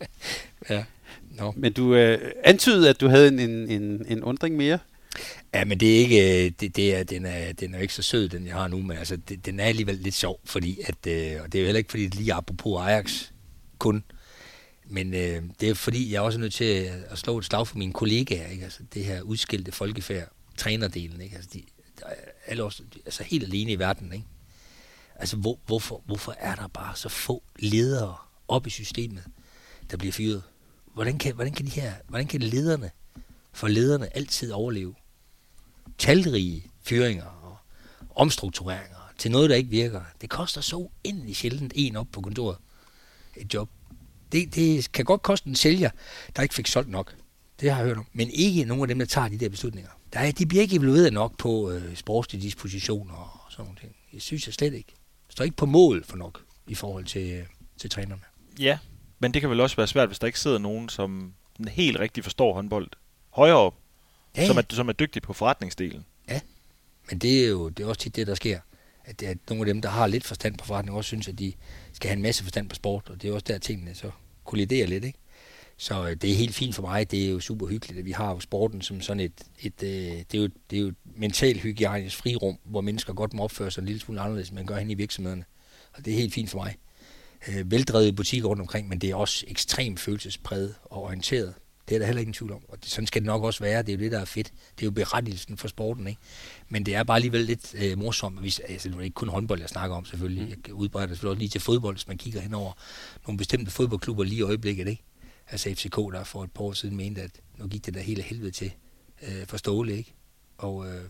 ja. 0.70 0.84
Nå. 1.30 1.54
Men 1.56 1.72
du 1.72 1.94
øh, 1.94 2.32
antydede, 2.44 2.90
at 2.90 3.00
du 3.00 3.08
havde 3.08 3.28
en, 3.28 3.38
en, 3.38 3.70
en, 3.70 4.06
en 4.08 4.22
undring 4.22 4.56
mere. 4.56 4.78
Ja, 5.54 5.64
men 5.64 5.80
det 5.80 5.94
er 5.94 5.98
ikke, 5.98 6.44
øh, 6.46 6.52
det, 6.60 6.76
det 6.76 6.96
er, 6.96 7.02
den, 7.02 7.26
er, 7.26 7.52
den 7.52 7.74
er 7.74 7.78
ikke 7.78 7.94
så 7.94 8.02
sød, 8.02 8.28
den 8.28 8.46
jeg 8.46 8.54
har 8.54 8.68
nu, 8.68 8.82
men 8.82 8.96
altså, 8.96 9.16
det, 9.16 9.46
den 9.46 9.60
er 9.60 9.64
alligevel 9.64 9.94
lidt 9.94 10.14
sjov, 10.14 10.40
fordi 10.44 10.78
at, 10.84 11.06
øh, 11.06 11.42
og 11.44 11.52
det 11.52 11.58
er 11.58 11.62
jo 11.62 11.64
heller 11.64 11.78
ikke, 11.78 11.90
fordi 11.90 12.04
det 12.04 12.14
lige 12.14 12.34
apropos 12.34 12.82
Ajax 12.86 13.22
kun, 13.78 14.04
men 14.86 15.14
øh, 15.14 15.42
det 15.60 15.68
er 15.68 15.74
fordi, 15.74 16.12
jeg 16.12 16.16
er 16.16 16.20
også 16.20 16.38
nødt 16.38 16.54
til 16.54 16.64
at, 17.08 17.18
slå 17.18 17.38
et 17.38 17.44
slag 17.44 17.66
for 17.66 17.78
mine 17.78 17.92
kollegaer, 17.92 18.46
ikke? 18.46 18.64
Altså, 18.64 18.82
det 18.94 19.04
her 19.04 19.22
udskilte 19.22 19.72
folkefærd, 19.72 20.28
trænerdelen, 20.56 21.20
ikke? 21.20 21.36
Altså, 21.36 21.50
de, 21.54 21.62
der 22.00 22.06
er 22.06 22.14
alle 22.46 22.64
også, 22.64 22.82
altså 23.04 23.22
helt 23.22 23.44
alene 23.44 23.72
i 23.72 23.78
verden, 23.78 24.12
ikke? 24.12 24.26
Altså, 25.14 25.36
hvor, 25.36 25.58
hvorfor, 25.66 26.02
hvorfor 26.06 26.34
er 26.38 26.54
der 26.54 26.66
bare 26.66 26.96
så 26.96 27.08
få 27.08 27.42
ledere 27.58 28.16
op 28.48 28.66
i 28.66 28.70
systemet, 28.70 29.24
der 29.90 29.96
bliver 29.96 30.12
fyret? 30.12 30.42
Hvordan 30.94 31.18
kan, 31.18 31.34
hvordan 31.34 31.52
kan 31.52 31.66
de 31.66 31.70
her, 31.70 31.92
hvordan 32.08 32.26
kan 32.26 32.40
lederne, 32.40 32.90
for 33.52 33.68
lederne 33.68 34.16
altid 34.16 34.52
overleve? 34.52 34.94
talrige 35.98 36.70
fyringer 36.82 37.24
og 37.24 37.56
omstruktureringer 38.14 38.96
til 39.18 39.30
noget, 39.30 39.50
der 39.50 39.56
ikke 39.56 39.70
virker. 39.70 40.02
Det 40.20 40.30
koster 40.30 40.60
så 40.60 40.76
uendelig 40.76 41.36
sjældent 41.36 41.72
en 41.76 41.96
op 41.96 42.06
på 42.12 42.20
kontoret 42.20 42.56
et 43.36 43.54
job. 43.54 43.70
Det, 44.32 44.54
det 44.54 44.92
kan 44.92 45.04
godt 45.04 45.22
koste 45.22 45.48
en 45.48 45.56
sælger, 45.56 45.90
der 46.36 46.42
ikke 46.42 46.54
fik 46.54 46.66
solgt 46.66 46.90
nok. 46.90 47.14
Det 47.60 47.70
har 47.70 47.78
jeg 47.78 47.86
hørt 47.86 47.98
om. 47.98 48.06
Men 48.12 48.30
ikke 48.30 48.64
nogen 48.64 48.82
af 48.82 48.88
dem, 48.88 48.98
der 48.98 49.06
tager 49.06 49.28
de 49.28 49.38
der 49.38 49.48
beslutninger. 49.48 49.90
Der 50.12 50.20
er, 50.20 50.32
de 50.32 50.46
bliver 50.46 50.62
ikke 50.62 50.76
evalueret 50.76 51.12
nok 51.12 51.38
på 51.38 51.70
øh, 51.70 51.96
sportslige 51.96 52.42
dispositioner 52.42 53.14
og 53.14 53.52
sådan 53.52 53.64
nogle 53.64 53.80
ting. 53.80 53.96
Det 54.12 54.22
synes 54.22 54.46
jeg 54.46 54.54
slet 54.54 54.74
ikke. 54.74 54.94
Står 55.28 55.44
ikke 55.44 55.56
på 55.56 55.66
mål 55.66 56.04
for 56.04 56.16
nok 56.16 56.42
i 56.66 56.74
forhold 56.74 57.04
til, 57.04 57.30
øh, 57.32 57.46
til 57.78 57.90
trænerne. 57.90 58.22
Ja, 58.58 58.78
men 59.18 59.34
det 59.34 59.40
kan 59.42 59.50
vel 59.50 59.60
også 59.60 59.76
være 59.76 59.86
svært, 59.86 60.08
hvis 60.08 60.18
der 60.18 60.26
ikke 60.26 60.40
sidder 60.40 60.58
nogen, 60.58 60.88
som 60.88 61.32
helt 61.68 61.98
rigtig 61.98 62.24
forstår 62.24 62.54
håndbold 62.54 62.88
højere 63.30 63.56
op, 63.56 63.74
Ja, 64.36 64.46
som, 64.46 64.56
er, 64.56 64.62
som 64.70 64.88
er 64.88 64.92
dygtig 64.92 65.22
på 65.22 65.32
forretningsdelen. 65.32 66.04
Men 67.10 67.18
det 67.18 67.44
er 67.44 67.48
jo 67.48 67.68
det 67.68 67.84
er 67.84 67.88
også 67.88 68.00
tit 68.00 68.16
det, 68.16 68.26
der 68.26 68.34
sker. 68.34 68.60
At, 69.06 69.22
at 69.22 69.38
nogle 69.48 69.62
af 69.62 69.66
dem, 69.66 69.82
der 69.82 69.88
har 69.88 70.06
lidt 70.06 70.24
forstand 70.24 70.58
på 70.58 70.64
forretning, 70.64 70.96
også 70.96 71.08
synes, 71.08 71.28
at 71.28 71.38
de 71.38 71.52
skal 71.92 72.08
have 72.08 72.16
en 72.16 72.22
masse 72.22 72.42
forstand 72.42 72.68
på 72.68 72.74
sport, 72.74 73.10
og 73.10 73.22
det 73.22 73.30
er 73.30 73.34
også 73.34 73.44
der, 73.48 73.58
tingene 73.58 73.94
så 73.94 74.10
kolliderer 74.44 74.86
lidt, 74.86 75.04
ikke? 75.04 75.18
Så 75.76 76.08
øh, 76.08 76.16
det 76.16 76.30
er 76.30 76.34
helt 76.34 76.54
fint 76.54 76.74
for 76.74 76.82
mig. 76.82 77.10
Det 77.10 77.26
er 77.26 77.30
jo 77.30 77.40
super 77.40 77.66
hyggeligt, 77.66 77.98
at 77.98 78.04
vi 78.04 78.10
har 78.10 78.32
jo 78.32 78.40
sporten 78.40 78.82
som 78.82 79.00
sådan 79.00 79.20
et, 79.20 79.32
et 79.60 79.82
øh, 79.82 79.88
det, 80.32 80.34
er 80.34 80.38
jo, 80.38 80.48
det 80.70 80.76
er 80.76 80.80
jo 80.80 80.88
et 80.88 80.94
mentalt 81.16 81.60
hygiejnisk 81.60 82.16
frirum, 82.16 82.58
hvor 82.64 82.80
mennesker 82.80 83.12
godt 83.12 83.34
må 83.34 83.42
opføre 83.42 83.70
sig 83.70 83.80
en 83.80 83.86
lille 83.86 84.00
smule 84.00 84.20
anderledes, 84.20 84.48
end 84.48 84.56
man 84.56 84.66
gør 84.66 84.76
hen 84.76 84.90
i 84.90 84.94
virksomhederne. 84.94 85.44
Og 85.92 86.04
det 86.04 86.12
er 86.12 86.16
helt 86.16 86.34
fint 86.34 86.50
for 86.50 86.58
mig. 86.58 86.76
Øh, 87.48 87.70
veldrevet 87.70 88.16
butikker 88.16 88.48
rundt 88.48 88.62
omkring, 88.62 88.88
men 88.88 88.98
det 88.98 89.10
er 89.10 89.14
også 89.14 89.44
ekstremt 89.48 90.00
følelsespræget 90.00 90.74
og 90.84 91.02
orienteret. 91.02 91.54
Det 91.88 91.94
er 91.94 91.98
der 91.98 92.06
heller 92.06 92.20
ingen 92.20 92.34
tvivl 92.34 92.52
om. 92.52 92.62
Og 92.68 92.82
det, 92.82 92.90
sådan 92.90 93.06
skal 93.06 93.22
det 93.22 93.26
nok 93.26 93.42
også 93.44 93.60
være. 93.64 93.82
Det 93.82 93.88
er 93.92 93.96
jo 93.96 94.02
det, 94.04 94.12
der 94.12 94.20
er 94.20 94.24
fedt. 94.24 94.52
Det 94.76 94.82
er 94.82 94.86
jo 94.86 94.90
berettigelsen 94.90 95.56
for 95.56 95.68
sporten, 95.68 96.06
ikke? 96.06 96.20
Men 96.68 96.86
det 96.86 96.94
er 96.94 97.02
bare 97.04 97.14
alligevel 97.16 97.40
lidt 97.40 97.74
øh, 97.74 97.98
morsomt. 97.98 98.40
Hvis, 98.40 98.58
altså, 98.58 98.88
nu 98.88 98.94
er 98.94 98.98
det 98.98 99.04
ikke 99.04 99.14
kun 99.14 99.28
håndbold, 99.28 99.60
jeg 99.60 99.68
snakker 99.68 99.96
om 99.96 100.04
selvfølgelig. 100.04 100.56
Jeg 100.66 100.74
udbreder 100.74 101.06
det 101.06 101.16
selvfølgelig 101.16 101.30
også 101.32 101.38
lige 101.38 101.48
til 101.48 101.60
fodbold, 101.60 101.96
hvis 101.96 102.08
man 102.08 102.18
kigger 102.18 102.40
hen 102.40 102.54
over 102.54 102.72
nogle 103.26 103.38
bestemte 103.38 103.70
fodboldklubber 103.70 104.24
lige 104.24 104.38
i 104.38 104.42
øjeblikket, 104.42 104.88
ikke? 104.88 105.02
Altså 105.50 105.74
FCK, 105.74 105.96
der 105.96 106.24
for 106.24 106.44
et 106.44 106.52
par 106.52 106.62
år 106.64 106.72
siden 106.72 106.96
mente, 106.96 107.22
at 107.22 107.30
nu 107.56 107.66
gik 107.68 107.86
det 107.86 107.94
der 107.94 108.00
hele 108.00 108.22
helvede 108.22 108.50
til 108.50 108.72
øh, 109.22 109.46
for 109.46 109.56
Ståle, 109.56 109.96
ikke? 109.96 110.14
Og, 110.58 110.86
øh, 110.88 111.04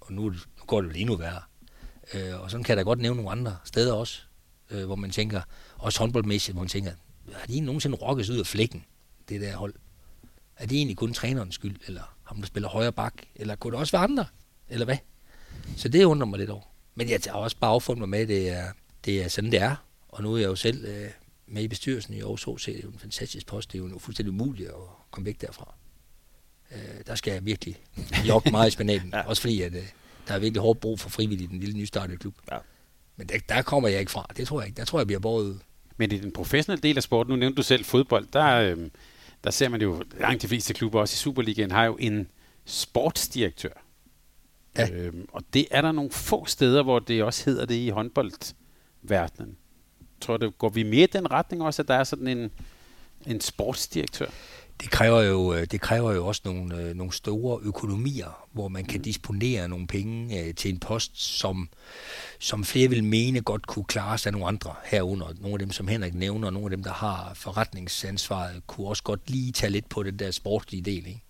og 0.00 0.12
nu, 0.12 0.28
det- 0.30 0.46
nu 0.58 0.64
går 0.66 0.80
det 0.80 0.90
vel 0.90 1.00
endnu 1.00 1.16
værre. 1.16 1.40
Øh, 2.14 2.40
og 2.40 2.50
sådan 2.50 2.64
kan 2.64 2.70
jeg 2.72 2.76
da 2.76 2.82
godt 2.82 2.98
nævne 2.98 3.16
nogle 3.16 3.30
andre 3.30 3.56
steder 3.64 3.92
også, 3.92 4.20
øh, 4.70 4.84
hvor 4.84 4.96
man 4.96 5.10
tænker, 5.10 5.40
også 5.76 5.98
håndboldmæssigt, 5.98 6.54
hvor 6.54 6.62
man 6.62 6.68
tænker, 6.68 6.92
har 7.32 7.46
de 7.46 7.60
nogensinde 7.60 7.96
rokket 7.96 8.26
sig 8.26 8.34
ud 8.34 8.40
af 8.40 8.46
flækken, 8.46 8.84
det 9.28 9.40
der 9.40 9.56
hold? 9.56 9.74
Er 10.56 10.66
det 10.66 10.76
egentlig 10.76 10.96
kun 10.96 11.12
trænerens 11.14 11.54
skyld, 11.54 11.76
eller 11.86 12.16
ham, 12.22 12.36
der 12.36 12.46
spiller 12.46 12.68
højre 12.68 12.92
bak, 12.92 13.14
eller 13.36 13.56
kunne 13.56 13.70
det 13.70 13.80
også 13.80 13.92
være 13.92 14.02
andre, 14.02 14.26
eller 14.68 14.84
hvad? 14.84 14.96
Så 15.76 15.88
det 15.88 16.04
undrer 16.04 16.26
mig 16.26 16.38
lidt 16.38 16.50
over. 16.50 16.62
Men 16.94 17.08
jeg 17.08 17.20
har 17.26 17.32
også 17.32 17.56
bare 17.60 17.70
affundet 17.70 17.98
mig 18.00 18.08
med, 18.08 18.18
at 18.18 18.28
det 18.28 18.48
er, 18.50 18.64
det 19.04 19.24
er 19.24 19.28
sådan, 19.28 19.52
det 19.52 19.60
er. 19.60 19.76
Og 20.08 20.22
nu 20.22 20.34
er 20.34 20.38
jeg 20.38 20.46
jo 20.46 20.56
selv 20.56 20.84
øh, 20.84 21.10
med 21.46 21.62
i 21.62 21.68
bestyrelsen 21.68 22.14
i 22.14 22.20
Aarhus 22.20 22.44
HC. 22.44 22.64
Det 22.66 22.76
er 22.76 22.82
jo 22.82 22.88
en 22.90 22.98
fantastisk 22.98 23.46
post. 23.46 23.72
Det 23.72 23.78
er 23.80 23.88
jo 23.88 23.98
fuldstændig 23.98 24.32
umuligt 24.32 24.68
at 24.68 24.74
komme 25.10 25.26
væk 25.26 25.40
derfra. 25.40 25.74
Øh, 26.72 26.78
der 27.06 27.14
skal 27.14 27.32
jeg 27.32 27.46
virkelig 27.46 27.76
jogge 28.28 28.50
meget 28.50 28.68
i 28.68 28.70
spanaten. 28.70 29.10
ja. 29.12 29.22
Også 29.26 29.42
fordi, 29.42 29.62
at 29.62 29.74
øh, 29.74 29.88
der 30.28 30.34
er 30.34 30.38
virkelig 30.38 30.62
hårdt 30.62 30.80
brug 30.80 31.00
for 31.00 31.08
frivillige 31.08 31.44
i 31.44 31.48
den 31.48 31.60
lille 31.60 31.76
nystartede 31.76 32.18
klub. 32.18 32.34
Ja. 32.52 32.58
Men 33.16 33.26
der, 33.28 33.38
der 33.48 33.62
kommer 33.62 33.88
jeg 33.88 34.00
ikke 34.00 34.12
fra. 34.12 34.26
Det 34.36 34.48
tror 34.48 34.60
jeg 34.60 34.68
ikke. 34.68 34.76
Der 34.76 34.84
tror 34.84 34.98
jeg, 34.98 35.00
jeg 35.00 35.06
bliver 35.06 35.20
båret. 35.20 35.60
Men 35.96 36.12
i 36.12 36.18
den 36.18 36.32
professionelle 36.32 36.82
del 36.82 36.96
af 36.96 37.02
sporten, 37.02 37.30
nu 37.30 37.36
nævnte 37.36 37.56
du 37.56 37.62
selv 37.62 37.84
fodbold, 37.84 38.26
der, 38.32 38.54
øh, 38.54 38.90
der 39.44 39.50
ser 39.50 39.68
man 39.68 39.82
jo, 39.82 40.02
langt 40.20 40.42
de 40.42 40.48
fleste 40.48 40.74
klubber, 40.74 41.00
også 41.00 41.14
i 41.14 41.16
Superligaen, 41.16 41.70
har 41.70 41.84
jo 41.84 41.96
en 42.00 42.28
sportsdirektør. 42.64 43.84
Ja. 44.78 44.90
Øhm, 44.90 45.28
og 45.32 45.42
det 45.54 45.66
er 45.70 45.80
der 45.80 45.92
nogle 45.92 46.10
få 46.10 46.46
steder, 46.46 46.82
hvor 46.82 46.98
det 46.98 47.22
også 47.22 47.44
hedder 47.44 47.66
det 47.66 47.74
i 47.74 47.88
håndboldverdenen. 47.88 49.56
Tror 50.20 50.36
du, 50.36 50.50
går 50.50 50.68
vi 50.68 50.82
mere 50.82 51.04
i 51.04 51.12
den 51.12 51.30
retning 51.30 51.62
også, 51.62 51.82
at 51.82 51.88
der 51.88 51.94
er 51.94 52.04
sådan 52.04 52.28
en, 52.28 52.50
en 53.26 53.40
sportsdirektør? 53.40 54.26
Det 54.80 54.90
kræver 54.90 55.22
jo, 55.22 55.54
øh, 55.54 55.66
det 55.70 55.80
kræver 55.80 56.12
jo 56.12 56.26
også 56.26 56.42
nogle, 56.44 56.76
øh, 56.80 56.94
nogle 56.94 57.12
store 57.12 57.60
økonomier, 57.62 58.46
hvor 58.52 58.68
man 58.68 58.84
kan 58.84 58.98
mm. 58.98 59.02
disponere 59.02 59.68
nogle 59.68 59.86
penge 59.86 60.40
øh, 60.40 60.54
til 60.54 60.70
en 60.70 60.78
post, 60.78 61.22
som, 61.38 61.68
som 62.38 62.64
flere 62.64 62.88
vil 62.88 63.04
mene 63.04 63.40
godt 63.40 63.66
kunne 63.66 63.84
klare 63.84 64.18
sig 64.18 64.30
af 64.30 64.32
nogle 64.32 64.48
andre 64.48 64.74
herunder. 64.84 65.26
Nogle 65.40 65.54
af 65.54 65.58
dem, 65.58 65.70
som 65.70 65.88
Henrik 65.88 66.14
nævner, 66.14 66.46
og 66.46 66.52
nogle 66.52 66.66
af 66.66 66.70
dem, 66.70 66.82
der 66.84 66.92
har 66.92 67.32
forretningsansvaret, 67.34 68.62
kunne 68.66 68.86
også 68.86 69.02
godt 69.02 69.30
lige 69.30 69.52
tage 69.52 69.70
lidt 69.70 69.88
på 69.88 70.02
den 70.02 70.18
der 70.18 70.30
sportslige 70.30 70.82
del. 70.82 71.06
Ikke? 71.06 71.20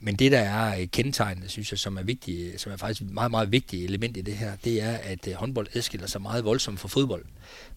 Men 0.00 0.16
det, 0.16 0.32
der 0.32 0.38
er 0.38 0.86
kendetegnende, 0.86 1.48
synes 1.48 1.70
jeg, 1.70 1.78
som 1.78 1.96
er, 1.96 2.02
vigtigt, 2.02 2.60
som 2.60 2.72
er 2.72 2.76
faktisk 2.76 3.02
et 3.02 3.10
meget, 3.10 3.30
meget 3.30 3.52
vigtigt 3.52 3.84
element 3.84 4.16
i 4.16 4.20
det 4.20 4.34
her, 4.34 4.56
det 4.64 4.82
er, 4.82 4.96
at 4.96 5.28
håndbold 5.34 5.66
adskiller 5.74 6.06
sig 6.06 6.22
meget 6.22 6.44
voldsomt 6.44 6.80
fra 6.80 6.88
fodbold. 6.88 7.24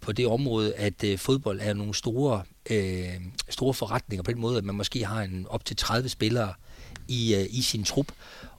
På 0.01 0.11
det 0.11 0.27
område, 0.27 0.73
at 0.73 1.05
fodbold 1.17 1.59
er 1.61 1.73
nogle 1.73 1.93
store 1.93 2.43
øh, 2.69 3.21
store 3.49 3.73
forretninger 3.73 4.23
på 4.23 4.31
den 4.31 4.41
måde, 4.41 4.57
at 4.57 4.63
man 4.63 4.75
måske 4.75 5.05
har 5.05 5.21
en 5.21 5.45
op 5.49 5.65
til 5.65 5.75
30 5.75 6.09
spillere 6.09 6.53
i, 7.07 7.35
øh, 7.35 7.45
i 7.49 7.61
sin 7.61 7.83
trup, 7.83 8.11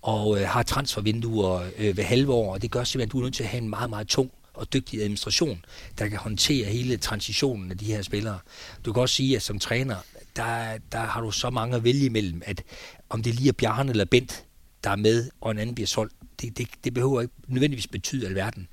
og 0.02 0.40
øh, 0.40 0.48
har 0.48 0.62
transfervinduer 0.62 1.70
øh, 1.78 1.96
ved 1.96 2.04
halve 2.04 2.32
år, 2.32 2.52
og 2.52 2.62
det 2.62 2.70
gør 2.70 2.84
simpelthen, 2.84 3.08
at 3.08 3.12
du 3.12 3.18
er 3.18 3.22
nødt 3.22 3.34
til 3.34 3.42
at 3.42 3.48
have 3.48 3.62
en 3.62 3.70
meget, 3.70 3.90
meget 3.90 4.08
tung 4.08 4.30
og 4.54 4.72
dygtig 4.72 5.00
administration, 5.00 5.64
der 5.98 6.08
kan 6.08 6.18
håndtere 6.18 6.66
hele 6.66 6.96
transitionen 6.96 7.70
af 7.70 7.78
de 7.78 7.84
her 7.84 8.02
spillere. 8.02 8.38
Du 8.84 8.92
kan 8.92 9.02
også 9.02 9.14
sige, 9.14 9.36
at 9.36 9.42
som 9.42 9.58
træner, 9.58 9.96
der, 10.36 10.78
der 10.92 10.98
har 10.98 11.20
du 11.20 11.30
så 11.30 11.50
mange 11.50 11.76
at 11.76 11.84
vælge 11.84 12.06
imellem, 12.06 12.42
at 12.44 12.62
om 13.08 13.22
det 13.22 13.34
lige 13.34 13.48
er 13.48 13.52
Bjarne 13.52 13.90
eller 13.90 14.04
Bent, 14.04 14.44
der 14.84 14.90
er 14.90 14.96
med, 14.96 15.30
og 15.40 15.50
en 15.50 15.58
anden 15.58 15.74
bliver 15.74 15.86
solgt, 15.86 16.14
det, 16.40 16.58
det, 16.58 16.68
det 16.84 16.94
behøver 16.94 17.20
ikke 17.20 17.34
nødvendigvis 17.46 17.86
betyde 17.86 18.26
alverden. 18.26 18.68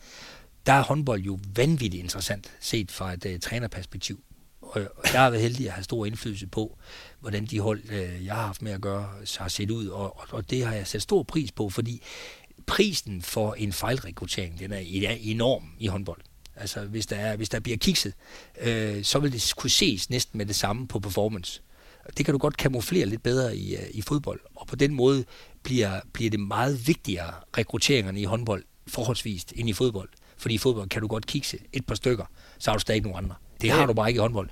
Der 0.65 0.73
er 0.73 0.83
håndbold 0.83 1.21
jo 1.21 1.39
vanvittigt 1.55 2.03
interessant, 2.03 2.51
set 2.59 2.91
fra 2.91 3.13
et 3.13 3.25
uh, 3.25 3.39
trænerperspektiv. 3.41 4.19
Og 4.67 4.81
jeg 5.13 5.21
har 5.21 5.29
været 5.29 5.43
heldig 5.43 5.67
at 5.67 5.73
have 5.73 5.83
stor 5.83 6.05
indflydelse 6.05 6.47
på, 6.47 6.77
hvordan 7.19 7.45
de 7.45 7.59
hold, 7.59 7.81
øh, 7.89 8.25
jeg 8.25 8.35
har 8.35 8.45
haft 8.45 8.61
med 8.61 8.71
at 8.71 8.81
gøre, 8.81 9.09
har 9.37 9.47
set 9.47 9.71
ud, 9.71 9.87
og, 9.87 10.19
og 10.29 10.49
det 10.49 10.65
har 10.65 10.73
jeg 10.73 10.87
sat 10.87 11.01
stor 11.01 11.23
pris 11.23 11.51
på, 11.51 11.69
fordi 11.69 12.01
prisen 12.65 13.21
for 13.21 13.53
en 13.53 13.73
fejlrekruttering, 13.73 14.59
den 14.59 14.73
er 14.73 14.77
enorm 15.19 15.63
i 15.79 15.87
håndbold. 15.87 16.21
Altså, 16.55 16.85
hvis 16.85 17.05
der, 17.05 17.15
er, 17.15 17.35
hvis 17.35 17.49
der 17.49 17.59
bliver 17.59 17.77
kikset, 17.77 18.13
øh, 18.61 19.03
så 19.03 19.19
vil 19.19 19.33
det 19.33 19.53
kunne 19.57 19.69
ses 19.69 20.09
næsten 20.09 20.37
med 20.37 20.45
det 20.45 20.55
samme 20.55 20.87
på 20.87 20.99
performance. 20.99 21.61
Det 22.17 22.25
kan 22.25 22.31
du 22.31 22.37
godt 22.37 22.57
kamuflere 22.57 23.05
lidt 23.05 23.23
bedre 23.23 23.57
i, 23.57 23.75
øh, 23.75 23.83
i 23.91 24.01
fodbold, 24.01 24.39
og 24.55 24.67
på 24.67 24.75
den 24.75 24.93
måde 24.93 25.25
bliver, 25.63 25.99
bliver 26.13 26.29
det 26.29 26.39
meget 26.39 26.87
vigtigere 26.87 27.33
rekrutteringerne 27.57 28.21
i 28.21 28.23
håndbold 28.23 28.63
forholdsvist 28.87 29.53
end 29.55 29.69
i 29.69 29.73
fodbold. 29.73 30.09
Fordi 30.37 30.55
i 30.55 30.57
fodbold 30.57 30.89
kan 30.89 31.01
du 31.01 31.07
godt 31.07 31.25
kikse 31.25 31.57
et 31.73 31.85
par 31.85 31.95
stykker, 31.95 32.25
så 32.59 32.71
har 32.71 32.77
du 32.77 32.81
stadig 32.81 33.01
nogle 33.01 33.17
andre. 33.17 33.35
Det 33.61 33.71
har 33.71 33.85
du 33.85 33.93
bare 33.93 34.09
ikke 34.09 34.17
i 34.17 34.21
håndbold. 34.21 34.49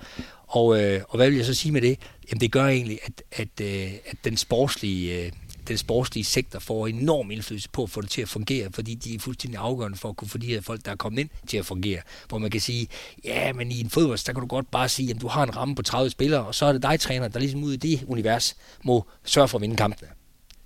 Og, 0.48 0.84
øh, 0.84 1.02
og 1.10 1.16
hvad 1.16 1.30
vil 1.30 1.38
jeg 1.38 1.46
så 1.46 1.54
sige 1.54 1.72
med 1.72 1.82
det? 1.82 2.00
Jamen 2.30 2.42
det 2.42 2.52
gør 2.52 2.66
egentlig, 2.66 3.00
at, 3.04 3.24
at, 3.32 3.62
øh, 3.62 3.92
at 4.06 4.18
den 4.24 4.38
sportslige... 4.38 5.26
Øh, 5.26 5.32
den 5.68 5.78
sportslige 5.78 6.24
sektor 6.24 6.60
får 6.60 6.88
enorm 6.88 7.32
indflydelse 7.32 7.70
på 7.70 7.84
at 7.84 7.90
få 7.90 8.02
det 8.02 8.10
til 8.10 8.22
at 8.22 8.30
fungere, 8.30 8.70
fordi 8.72 8.96
de 8.96 9.16
er 9.16 9.20
fuldstændig 9.20 9.60
afgørende 9.60 9.98
for 9.98 10.10
at 10.10 10.16
kunne 10.16 10.28
få 10.28 10.38
de 10.38 10.48
her 10.48 10.62
folk, 10.62 10.86
der 10.86 10.92
er 10.92 10.96
kommet 10.96 11.20
ind, 11.20 11.30
til 11.48 11.58
at 11.58 11.66
fungere. 11.66 12.02
Hvor 12.30 12.38
man 12.38 12.52
kan 12.52 12.62
sige, 12.62 12.88
ja, 13.24 13.54
men 13.54 13.72
i 13.72 13.80
en 13.82 13.90
fodbold, 13.90 14.26
der 14.26 14.34
kan 14.34 14.42
du 14.42 14.48
godt 14.48 14.72
bare 14.72 14.90
sige, 14.90 15.10
at 15.10 15.22
du 15.22 15.28
har 15.28 15.44
en 15.44 15.56
ramme 15.56 15.76
på 15.76 15.82
30 15.82 16.10
spillere, 16.10 16.46
og 16.46 16.56
så 16.56 16.66
er 16.66 16.72
det 16.72 16.84
dig, 16.84 17.00
træner, 17.00 17.28
der 17.28 17.40
ligesom 17.40 17.64
ud 17.64 17.74
i 17.74 17.78
det 17.78 18.04
univers 18.08 18.56
må 18.84 19.06
sørge 19.24 19.48
for 19.48 19.58
at 19.58 19.62
vinde 19.62 19.76
kampene. 19.76 20.10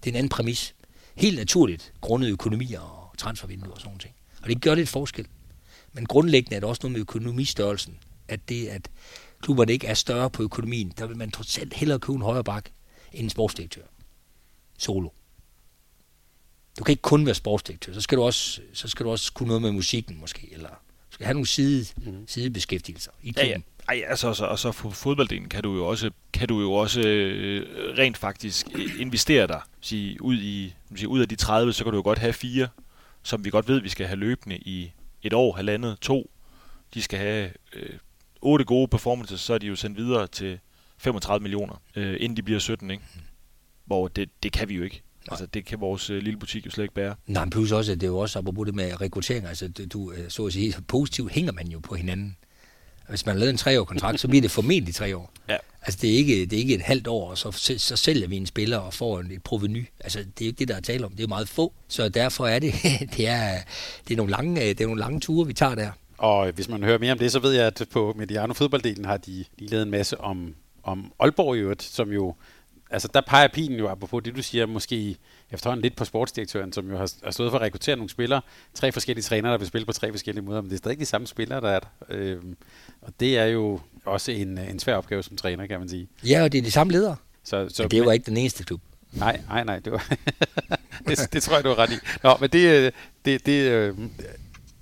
Det 0.04 0.10
er 0.10 0.12
en 0.12 0.16
anden 0.16 0.30
præmis. 0.30 0.76
Helt 1.16 1.38
naturligt, 1.38 1.94
grundet 2.02 2.30
økonomier 2.30 2.80
og 2.80 3.18
transfervinduer 3.18 3.74
og 3.74 3.80
sådan 3.80 3.92
noget. 3.92 4.08
Og 4.42 4.50
det 4.50 4.62
gør 4.62 4.76
lidt 4.76 4.90
forskel. 4.90 5.26
Men 5.94 6.06
grundlæggende 6.06 6.56
er 6.56 6.60
det 6.60 6.70
også 6.70 6.80
noget 6.84 6.92
med 6.92 7.02
økonomistørrelsen 7.02 7.98
at 8.30 8.50
det, 8.50 8.68
at 8.68 8.90
klubberne 9.42 9.74
ikke 9.74 9.88
er 9.88 9.94
større 9.94 10.30
på 10.30 10.44
økonomien, 10.44 10.94
der 10.98 11.08
vil 11.08 11.18
man 11.18 11.32
trods 11.32 11.58
alt 11.58 11.74
hellere 11.74 12.00
købe 12.00 12.16
en 12.16 12.22
højere 12.22 12.44
bak 12.44 12.70
end 13.14 13.24
en 13.24 13.30
sportsdirektør. 13.30 13.82
Solo. 14.78 15.10
Du 16.80 16.84
kan 16.84 16.92
ikke 16.92 17.02
kun 17.02 17.26
være 17.26 17.36
sportsdirektør, 17.36 17.94
så 17.94 18.02
skal 18.02 18.18
du 18.18 18.24
også, 18.24 18.62
så 18.74 18.88
skal 18.88 19.06
du 19.06 19.12
også 19.12 19.34
kunne 19.34 19.48
noget 19.48 19.62
med 19.62 19.72
musikken 19.72 20.20
måske, 20.20 20.50
eller 20.52 20.70
du 20.70 21.14
skal 21.14 21.26
have 21.26 21.34
nogle 21.34 21.48
side, 21.48 21.86
mm. 21.98 22.28
sidebeskæftigelser 22.28 23.12
i 23.24 23.32
klubben. 23.32 23.46
Ja, 23.46 23.52
ja. 23.52 23.62
Ej, 23.90 24.04
altså, 24.08 24.34
så, 24.34 24.46
og 24.46 24.60
så 24.60 24.72
for 24.72 24.90
fodbolddelen 24.90 25.50
kan 25.50 25.64
du 25.64 25.76
jo 25.76 25.86
også, 25.86 26.12
kan 26.34 26.48
du 26.48 26.62
jo 26.62 26.74
også 26.74 27.02
øh, 27.02 27.98
rent 27.98 28.18
faktisk 28.18 28.68
investere 29.00 29.48
dig 29.48 29.62
sige, 29.82 30.22
ud, 30.22 30.36
i, 30.36 30.74
sige, 30.96 31.08
ud 31.08 31.20
af 31.20 31.30
de 31.30 31.36
30, 31.36 31.74
så 31.74 31.84
kan 31.84 31.92
du 31.92 31.98
jo 31.98 32.04
godt 32.04 32.20
have 32.20 32.34
fire, 32.34 32.68
som 33.24 33.46
vi 33.46 33.50
godt 33.50 33.68
ved, 33.68 33.82
vi 33.82 33.90
skal 33.90 34.08
have 34.08 34.20
løbende 34.20 34.58
i 34.58 34.92
et 35.24 35.34
år, 35.34 35.56
halvandet, 35.56 35.98
to. 36.02 36.32
De 36.94 37.02
skal 37.02 37.20
have 37.20 37.52
øh, 37.74 37.90
otte 38.42 38.66
gode 38.66 38.88
performances, 38.88 39.42
så 39.42 39.54
er 39.54 39.58
de 39.58 39.68
jo 39.68 39.76
sendt 39.76 39.98
videre 39.98 40.28
til 40.28 40.60
35 40.98 41.42
millioner, 41.44 41.82
øh, 41.96 42.18
inden 42.20 42.38
de 42.38 42.44
bliver 42.44 42.60
17, 42.60 42.92
ikke? 42.92 43.04
Hvor 43.86 44.08
det, 44.08 44.30
det 44.44 44.52
kan 44.52 44.70
vi 44.70 44.76
jo 44.76 44.84
ikke. 44.84 45.02
Nej. 45.28 45.34
Altså, 45.34 45.46
det 45.46 45.66
kan 45.66 45.80
vores 45.82 46.10
øh, 46.10 46.22
lille 46.22 46.40
butik 46.40 46.66
jo 46.66 46.72
slet 46.72 46.84
ikke 46.84 46.94
bære. 46.94 47.16
Nej, 47.28 47.46
men 47.46 47.50
plus 47.50 47.72
også, 47.72 47.92
at 47.92 48.02
det 48.02 48.08
er 48.08 48.12
jo 48.12 48.18
også 48.18 48.40
apropos 48.40 48.66
det 48.66 48.76
med 48.76 49.02
rekruttering. 49.02 49.46
Altså, 49.46 49.68
du, 49.68 50.12
øh, 50.12 50.30
så 50.30 50.46
at 50.46 50.54
sige, 50.54 50.76
positivt 50.88 51.32
hænger 51.32 51.52
man 51.52 51.68
jo 51.68 51.80
på 51.80 51.96
hinanden. 51.96 52.36
Hvis 53.10 53.26
man 53.26 53.36
har 53.36 53.40
lavet 53.40 53.50
en 53.50 53.58
treårig 53.58 53.88
kontrakt, 53.88 54.20
så 54.20 54.28
bliver 54.28 54.42
det 54.42 54.52
formentlig 54.52 54.96
tre 54.96 55.18
år. 55.18 55.32
Ja. 55.50 55.58
Altså, 55.82 56.00
det 56.02 56.10
er, 56.10 56.18
ikke, 56.18 56.46
det 56.46 56.54
er 56.54 56.58
ikke 56.58 56.76
et 56.76 56.82
halvt 56.82 57.08
år, 57.08 57.30
og 57.30 57.38
så, 57.38 57.76
så 57.78 57.96
sælger 57.96 58.28
vi 58.28 58.38
en 58.38 58.46
spiller 58.46 58.78
og 58.78 58.94
får 58.94 59.20
et 59.20 59.44
proveny. 59.44 59.88
Altså, 60.00 60.20
det 60.20 60.46
er 60.46 60.48
ikke 60.48 60.60
det, 60.60 60.68
der 60.68 60.76
er 60.76 60.80
tale 60.80 61.06
om. 61.06 61.12
Det 61.12 61.24
er 61.24 61.28
meget 61.28 61.50
få. 61.50 61.74
Så 61.88 62.10
derfor 62.10 62.48
er 62.48 62.60
det, 62.60 62.74
det, 63.18 63.28
er, 63.28 63.60
det, 64.08 64.14
er 64.14 64.18
nogle 64.18 64.32
lange, 64.32 64.62
det 64.62 64.82
er 64.82 64.86
nogle 64.86 65.00
lange 65.00 65.20
ture, 65.20 65.48
vi 65.48 65.54
tager 65.54 65.76
der. 65.76 65.92
Og 66.20 66.52
hvis 66.52 66.70
man 66.70 66.84
hører 66.84 66.98
mere 66.98 67.12
om 67.12 67.18
det, 67.18 67.32
så 67.32 67.40
ved 67.40 67.52
jeg, 67.52 67.68
at 67.68 67.82
på 67.92 68.14
Mediano 68.18 68.54
fodbolddelen 68.54 69.06
har 69.06 69.18
de 69.18 69.46
lige 69.58 69.70
lavet 69.70 69.84
en 69.84 69.92
masse 69.92 70.22
om, 70.22 70.56
om 70.84 71.14
Aalborg 71.20 71.56
i 71.56 71.60
øvrigt, 71.60 71.84
som 71.84 72.12
jo, 72.12 72.36
altså 72.90 73.10
der 73.14 73.22
peger 73.22 73.48
pilen 73.48 73.80
jo 73.80 73.96
på 73.96 74.20
det, 74.20 74.36
du 74.36 74.42
siger, 74.42 74.66
måske 74.66 75.18
efterhånden 75.52 75.82
lidt 75.82 75.96
på 75.96 76.06
sportsdirektøren, 76.06 76.74
som 76.74 76.90
jo 76.90 76.98
har, 76.98 77.12
har 77.24 77.32
stået 77.32 77.52
for 77.52 77.58
at 77.58 77.62
rekruttere 77.62 77.96
nogle 77.96 78.10
spillere, 78.10 78.42
tre 78.74 78.92
forskellige 78.92 79.24
trænere, 79.24 79.52
der 79.52 79.58
vil 79.58 79.68
spille 79.68 79.86
på 79.86 79.92
tre 79.92 80.12
forskellige 80.12 80.46
måder, 80.46 80.62
men 80.62 80.70
det 80.70 80.76
er 80.76 80.78
stadig 80.78 81.00
de 81.00 81.06
samme 81.06 81.28
spillere, 81.28 81.62
der 81.62 81.70
er 81.70 81.80
der. 81.80 81.88
Øhm, 82.10 82.58
og 83.02 83.14
det 83.20 83.38
er 83.38 83.46
jo 83.46 83.80
også 84.06 84.32
en, 84.32 84.58
en 84.58 84.80
svær 84.80 84.96
opgave 84.96 85.24
som 85.24 85.38
træner, 85.38 85.68
kan 85.68 85.80
man 85.80 85.90
sige. 85.90 86.08
Ja, 86.26 86.44
og 86.44 86.52
det 86.52 86.58
er 86.58 86.62
de 86.62 86.72
samme 86.72 86.94
ledere. 86.94 87.16
Så, 87.44 87.70
så, 87.70 87.84
men 87.84 87.92
det 87.92 88.06
var 88.06 88.12
ikke 88.12 88.26
den 88.26 88.38
eneste 88.38 88.64
klub. 88.64 88.82
Nej, 89.12 89.42
nej, 89.48 89.64
nej, 89.64 89.80
det, 89.80 89.92
var 89.92 90.14
det, 91.08 91.34
det 91.34 91.44
tror 91.44 91.56
jeg, 91.56 91.64
du 91.64 91.70
har 91.70 91.80
ret 91.80 91.92
i. 91.92 91.96
Nå, 92.24 92.38
men 92.42 92.50
det, 92.50 92.86
øh, 92.86 92.92
det, 93.26 93.46
det, 93.46 93.72
øh, 93.72 93.98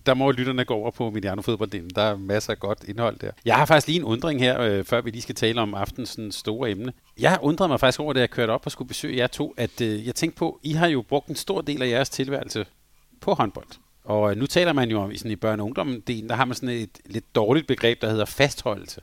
der 0.07 0.13
må 0.13 0.31
lytterne 0.31 0.65
gå 0.65 0.73
over 0.73 0.91
på 0.91 1.09
Mediano 1.09 1.41
Der 1.41 2.01
er 2.01 2.15
masser 2.15 2.51
af 2.53 2.59
godt 2.59 2.83
indhold 2.87 3.19
der. 3.19 3.31
Jeg 3.45 3.55
har 3.55 3.65
faktisk 3.65 3.87
lige 3.87 3.99
en 3.99 4.03
undring 4.03 4.39
her, 4.39 4.61
øh, 4.61 4.83
før 4.83 5.01
vi 5.01 5.09
lige 5.09 5.21
skal 5.21 5.35
tale 5.35 5.61
om 5.61 5.73
aftens 5.73 6.19
store 6.31 6.71
emne. 6.71 6.93
Jeg 7.19 7.39
undrede 7.41 7.67
mig 7.67 7.79
faktisk 7.79 7.99
over, 7.99 8.13
da 8.13 8.19
jeg 8.19 8.29
kørte 8.29 8.51
op 8.51 8.61
og 8.65 8.71
skulle 8.71 8.87
besøge 8.87 9.17
jer 9.17 9.27
to, 9.27 9.53
at 9.57 9.81
øh, 9.81 10.07
jeg 10.07 10.15
tænkte 10.15 10.37
på, 10.37 10.59
I 10.63 10.71
har 10.71 10.87
jo 10.87 11.01
brugt 11.01 11.27
en 11.27 11.35
stor 11.35 11.61
del 11.61 11.81
af 11.81 11.89
jeres 11.89 12.09
tilværelse 12.09 12.65
på 13.21 13.33
håndbold. 13.33 13.67
Og 14.03 14.31
øh, 14.31 14.37
nu 14.37 14.45
taler 14.45 14.73
man 14.73 14.89
jo 14.89 15.01
om 15.01 15.15
sådan 15.15 15.31
i 15.31 15.35
børne- 15.45 15.59
og 15.59 15.65
ungdomsdelen, 15.65 16.29
der 16.29 16.35
har 16.35 16.45
man 16.45 16.55
sådan 16.55 16.69
et 16.69 16.99
lidt 17.05 17.35
dårligt 17.35 17.67
begreb, 17.67 18.01
der 18.01 18.09
hedder 18.09 18.25
fastholdelse. 18.25 19.01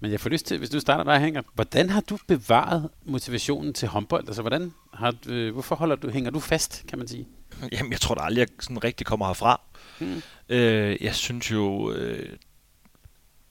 Men 0.00 0.10
jeg 0.10 0.20
får 0.20 0.30
lyst 0.30 0.46
til, 0.46 0.58
hvis 0.58 0.70
du 0.70 0.80
starter 0.80 1.04
dig, 1.04 1.20
Hænger, 1.20 1.42
hvordan 1.54 1.90
har 1.90 2.00
du 2.00 2.18
bevaret 2.26 2.88
motivationen 3.04 3.72
til 3.72 3.88
håndbold? 3.88 4.28
Altså, 4.28 4.42
hvordan 4.42 4.72
har, 4.94 5.14
øh, 5.28 5.52
hvorfor 5.52 5.76
holder 5.76 5.96
du, 5.96 6.10
hænger 6.10 6.30
du 6.30 6.40
fast, 6.40 6.84
kan 6.88 6.98
man 6.98 7.08
sige? 7.08 7.28
Jamen, 7.72 7.92
jeg 7.92 8.00
tror 8.00 8.14
da 8.14 8.20
aldrig, 8.20 8.40
jeg 8.40 8.48
sådan 8.60 8.84
rigtig 8.84 9.06
kommer 9.06 9.26
herfra. 9.26 9.60
Hmm. 10.00 10.22
Øh, 10.48 10.96
jeg 11.00 11.14
synes 11.14 11.50
jo... 11.50 11.92
Øh, 11.92 12.36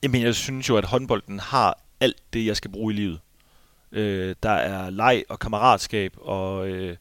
jamen, 0.02 0.22
jeg 0.22 0.34
synes 0.34 0.68
jo, 0.68 0.76
at 0.76 0.84
håndbolden 0.84 1.40
har 1.40 1.82
alt 2.00 2.22
det, 2.32 2.46
jeg 2.46 2.56
skal 2.56 2.70
bruge 2.70 2.94
i 2.94 2.96
livet. 2.96 3.20
Øh, 3.92 4.34
der 4.42 4.50
er 4.50 4.90
leg 4.90 5.24
og 5.28 5.38
kammeratskab, 5.38 6.14
og, 6.16 6.68
øh, 6.68 6.96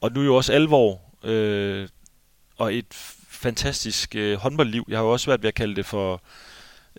og 0.00 0.12
nu 0.12 0.22
jo 0.22 0.36
også 0.36 0.52
alvor, 0.52 1.00
øh, 1.24 1.88
og 2.56 2.74
et 2.74 2.94
fantastisk 3.28 4.16
øh, 4.16 4.38
håndboldliv. 4.38 4.84
Jeg 4.88 4.98
har 4.98 5.04
jo 5.04 5.12
også 5.12 5.26
været 5.26 5.42
ved 5.42 5.48
at 5.48 5.54
kalde 5.54 5.76
det 5.76 5.86
for 5.86 6.22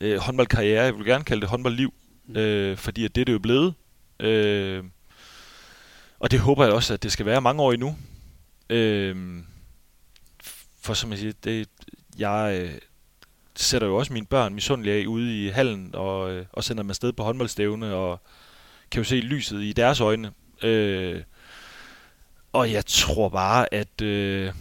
øh, 0.01 0.17
håndboldkarriere. 0.17 0.83
Jeg 0.83 0.97
vil 0.97 1.05
gerne 1.05 1.23
kalde 1.23 1.41
det 1.41 1.49
håndboldliv, 1.49 1.93
øh, 2.35 2.77
fordi 2.77 3.05
at 3.05 3.15
det 3.15 3.21
er 3.21 3.25
det 3.25 3.33
jo 3.33 3.39
blevet. 3.39 3.73
Øh, 4.19 4.83
og 6.19 6.31
det 6.31 6.39
håber 6.39 6.63
jeg 6.63 6.73
også, 6.73 6.93
at 6.93 7.03
det 7.03 7.11
skal 7.11 7.25
være 7.25 7.41
mange 7.41 7.61
år 7.61 7.73
endnu. 7.73 7.97
Øh, 8.69 9.43
for 10.81 10.93
som 10.93 11.11
jeg 11.11 11.19
siger, 11.19 11.33
det, 11.43 11.69
jeg 12.19 12.61
øh, 12.61 12.71
sætter 13.55 13.87
jo 13.87 13.95
også 13.95 14.13
mine 14.13 14.25
børn 14.25 14.53
misundelige 14.53 14.95
af 14.95 15.05
ude 15.05 15.45
i 15.45 15.49
hallen 15.49 15.89
og, 15.93 16.31
øh, 16.31 16.45
og 16.53 16.63
sender 16.63 16.83
dem 16.83 16.89
afsted 16.89 17.13
på 17.13 17.23
håndboldstævne 17.23 17.93
og 17.93 18.21
kan 18.91 18.99
jo 18.99 19.03
se 19.03 19.15
lyset 19.15 19.61
i 19.63 19.73
deres 19.73 20.01
øjne. 20.01 20.31
Øh, 20.63 21.21
og 22.53 22.71
jeg 22.71 22.85
tror 22.85 23.29
bare, 23.29 23.73
at 23.73 24.01
øh, 24.01 24.53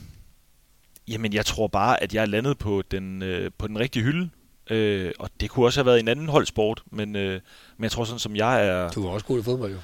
jamen 1.08 1.32
jeg 1.32 1.46
tror 1.46 1.66
bare, 1.66 2.02
at 2.02 2.14
jeg 2.14 2.22
er 2.22 2.26
landet 2.26 2.58
på 2.58 2.82
den, 2.90 3.22
øh, 3.22 3.50
på 3.58 3.66
den 3.66 3.78
rigtige 3.78 4.02
hylde. 4.02 4.30
Øh, 4.70 5.12
og 5.18 5.30
det 5.40 5.50
kunne 5.50 5.66
også 5.66 5.80
have 5.80 5.86
været 5.86 6.00
en 6.00 6.08
anden 6.08 6.28
holdsport, 6.28 6.82
men, 6.90 7.16
øh, 7.16 7.40
men 7.76 7.82
jeg 7.82 7.90
tror 7.90 8.04
sådan 8.04 8.18
som 8.18 8.36
jeg 8.36 8.66
er... 8.66 8.90
Du 8.90 9.02
var 9.02 9.10
også 9.10 9.26
god 9.26 9.40
i 9.40 9.42
fodbold, 9.42 9.72
jo. 9.72 9.78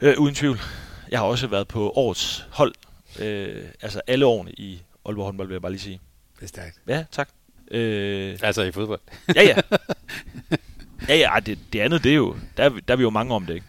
Øh, 0.00 0.18
uden 0.18 0.34
tvivl. 0.34 0.58
Jeg 1.10 1.18
har 1.18 1.26
også 1.26 1.46
været 1.46 1.68
på 1.68 1.90
årets 1.90 2.46
hold. 2.50 2.74
Øh, 3.18 3.64
altså 3.82 4.00
alle 4.06 4.26
årene 4.26 4.52
i 4.52 4.82
Aalborg 5.06 5.24
håndbold, 5.24 5.48
vil 5.48 5.54
jeg 5.54 5.62
bare 5.62 5.72
lige 5.72 5.82
sige. 5.82 6.00
Det 6.44 6.58
er 6.58 6.62
stærkt. 6.62 6.80
Ja, 6.88 7.04
tak. 7.10 7.28
Øh, 7.70 8.38
Altså 8.42 8.62
i 8.62 8.72
fodbold. 8.72 9.00
ja, 9.34 9.42
ja. 9.42 9.54
Ja, 11.08 11.16
ja, 11.16 11.40
det, 11.46 11.58
det 11.72 11.80
andet, 11.80 12.04
det 12.04 12.10
er 12.12 12.16
jo, 12.16 12.36
der, 12.56 12.64
er 12.64 12.68
vi- 12.68 12.80
der 12.80 12.94
er 12.94 12.96
vi 12.96 13.02
jo 13.02 13.10
mange 13.10 13.34
om 13.34 13.46
det, 13.46 13.54
ikke? 13.54 13.66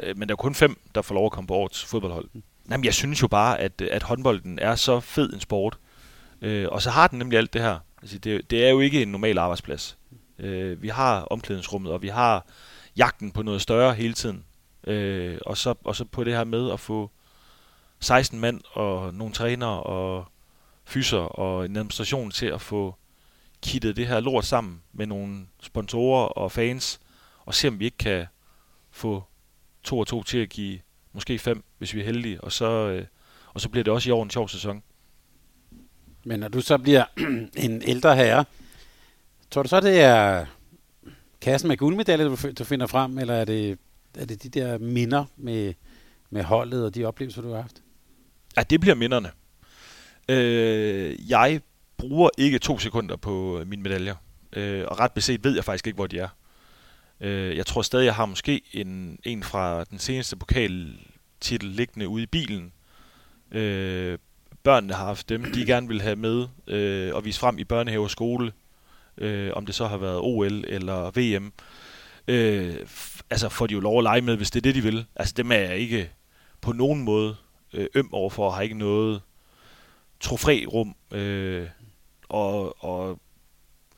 Øh, 0.00 0.18
Men 0.18 0.28
der 0.28 0.34
er 0.34 0.36
kun 0.36 0.54
fem, 0.54 0.76
der 0.94 1.02
får 1.02 1.14
lov 1.14 1.26
at 1.26 1.32
komme 1.32 1.48
på 1.48 1.54
årets 1.54 1.84
fodboldhold. 1.84 2.28
Jamen, 2.70 2.84
jeg 2.84 2.94
synes 2.94 3.22
jo 3.22 3.28
bare, 3.28 3.60
at, 3.60 3.80
at 3.82 4.02
håndbolden 4.02 4.58
er 4.58 4.74
så 4.74 5.00
fed 5.00 5.32
en 5.32 5.40
sport. 5.40 5.78
Øh, 6.42 6.68
og 6.68 6.82
så 6.82 6.90
har 6.90 7.06
den 7.08 7.18
nemlig 7.18 7.38
alt 7.38 7.52
det 7.52 7.62
her. 7.62 7.78
Altså, 8.02 8.18
det, 8.18 8.50
det 8.50 8.64
er 8.66 8.70
jo 8.70 8.80
ikke 8.80 9.02
en 9.02 9.08
normal 9.08 9.38
arbejdsplads. 9.38 9.98
Øh, 10.38 10.82
vi 10.82 10.88
har 10.88 11.20
omklædningsrummet, 11.20 11.92
og 11.92 12.02
vi 12.02 12.08
har 12.08 12.46
jagten 12.96 13.30
på 13.30 13.42
noget 13.42 13.62
større 13.62 13.94
hele 13.94 14.14
tiden. 14.14 14.44
Øh, 14.86 15.38
og, 15.46 15.56
så, 15.56 15.74
og 15.84 15.96
så 15.96 16.04
på 16.04 16.24
det 16.24 16.32
her 16.32 16.44
med 16.44 16.70
at 16.72 16.80
få 16.80 17.10
16 18.00 18.40
mand 18.40 18.60
og 18.72 19.14
nogle 19.14 19.34
trænere 19.34 19.82
og 19.82 20.26
fyser 20.84 21.18
og 21.18 21.64
en 21.64 21.76
administration 21.76 22.30
til 22.30 22.46
at 22.46 22.60
få 22.60 22.94
kittet 23.62 23.96
det 23.96 24.06
her 24.06 24.20
lort 24.20 24.44
sammen 24.44 24.82
med 24.92 25.06
nogle 25.06 25.46
sponsorer 25.62 26.26
og 26.26 26.52
fans, 26.52 27.00
og 27.44 27.54
se 27.54 27.68
om 27.68 27.80
vi 27.80 27.84
ikke 27.84 27.98
kan 27.98 28.26
få 28.90 29.24
to 29.82 29.98
og 29.98 30.06
to 30.06 30.22
til 30.22 30.38
at 30.38 30.48
give 30.48 30.78
måske 31.12 31.38
fem, 31.38 31.64
hvis 31.78 31.94
vi 31.94 32.00
er 32.00 32.04
heldige, 32.04 32.40
og 32.40 32.52
så, 32.52 32.88
øh, 32.88 33.04
og 33.54 33.60
så 33.60 33.68
bliver 33.68 33.84
det 33.84 33.92
også 33.92 34.08
i 34.08 34.12
år 34.12 34.22
en 34.22 34.30
sjov 34.30 34.48
sæson. 34.48 34.82
Men 36.24 36.40
når 36.40 36.48
du 36.48 36.60
så 36.60 36.78
bliver 36.78 37.04
en 37.66 37.82
ældre 37.82 38.16
herre, 38.16 38.44
tror 39.50 39.62
du 39.62 39.68
så, 39.68 39.80
det 39.80 40.00
er 40.00 40.46
kassen 41.40 41.68
med 41.68 41.76
guldmedaljer, 41.76 42.28
du, 42.28 42.36
du 42.58 42.64
finder 42.64 42.86
frem, 42.86 43.18
eller 43.18 43.34
er 43.34 43.44
det, 43.44 43.78
er 44.18 44.24
det 44.24 44.42
de 44.42 44.48
der 44.48 44.78
minder 44.78 45.24
med, 45.36 45.74
med 46.30 46.44
holdet 46.44 46.84
og 46.84 46.94
de 46.94 47.04
oplevelser, 47.04 47.42
du 47.42 47.50
har 47.50 47.60
haft? 47.60 47.82
Ja, 48.56 48.62
det 48.62 48.80
bliver 48.80 48.94
minderne. 48.94 49.30
Øh, 50.28 51.30
jeg 51.30 51.60
bruger 51.96 52.30
ikke 52.38 52.58
to 52.58 52.78
sekunder 52.78 53.16
på 53.16 53.58
øh, 53.58 53.66
mine 53.66 53.82
medaljer, 53.82 54.14
øh, 54.52 54.84
og 54.88 55.00
ret 55.00 55.12
beset 55.12 55.44
ved 55.44 55.54
jeg 55.54 55.64
faktisk 55.64 55.86
ikke, 55.86 55.96
hvor 55.96 56.06
de 56.06 56.18
er. 56.18 56.28
Øh, 57.20 57.56
jeg 57.56 57.66
tror 57.66 57.82
stadig, 57.82 58.04
jeg 58.04 58.14
har 58.14 58.26
måske 58.26 58.60
en, 58.72 59.18
en 59.24 59.42
fra 59.42 59.84
den 59.84 59.98
seneste 59.98 60.36
pokaltitel 60.36 61.68
liggende 61.68 62.08
ude 62.08 62.22
i 62.22 62.26
bilen. 62.26 62.72
Øh, 63.52 64.18
børnene 64.62 64.94
har 64.94 65.04
haft 65.04 65.28
dem, 65.28 65.52
de 65.52 65.66
gerne 65.66 65.88
vil 65.88 66.02
have 66.02 66.16
med 66.16 66.46
øh, 66.66 67.14
og 67.14 67.24
vise 67.24 67.40
frem 67.40 67.58
i 67.58 67.64
børnehave 67.64 68.04
og 68.04 68.10
skole, 68.10 68.52
øh, 69.18 69.50
om 69.54 69.66
det 69.66 69.74
så 69.74 69.86
har 69.86 69.96
været 69.96 70.18
OL 70.18 70.64
eller 70.68 71.10
VM. 71.10 71.52
Øh, 72.28 72.76
altså 73.30 73.48
får 73.48 73.66
de 73.66 73.74
jo 73.74 73.80
lov 73.80 73.98
at 73.98 74.02
lege 74.02 74.20
med, 74.20 74.36
hvis 74.36 74.50
det 74.50 74.60
er 74.60 74.62
det, 74.62 74.74
de 74.74 74.82
vil. 74.82 75.06
Altså 75.16 75.34
dem 75.36 75.52
er 75.52 75.56
jeg 75.56 75.76
ikke 75.76 76.10
på 76.60 76.72
nogen 76.72 77.02
måde 77.02 77.36
øh, 77.72 77.86
øm 77.94 78.08
overfor, 78.12 78.50
har 78.50 78.62
ikke 78.62 78.78
noget 78.78 79.20
trofærum, 80.22 80.94
øh, 81.10 81.66
og, 82.28 82.84
og 82.84 83.20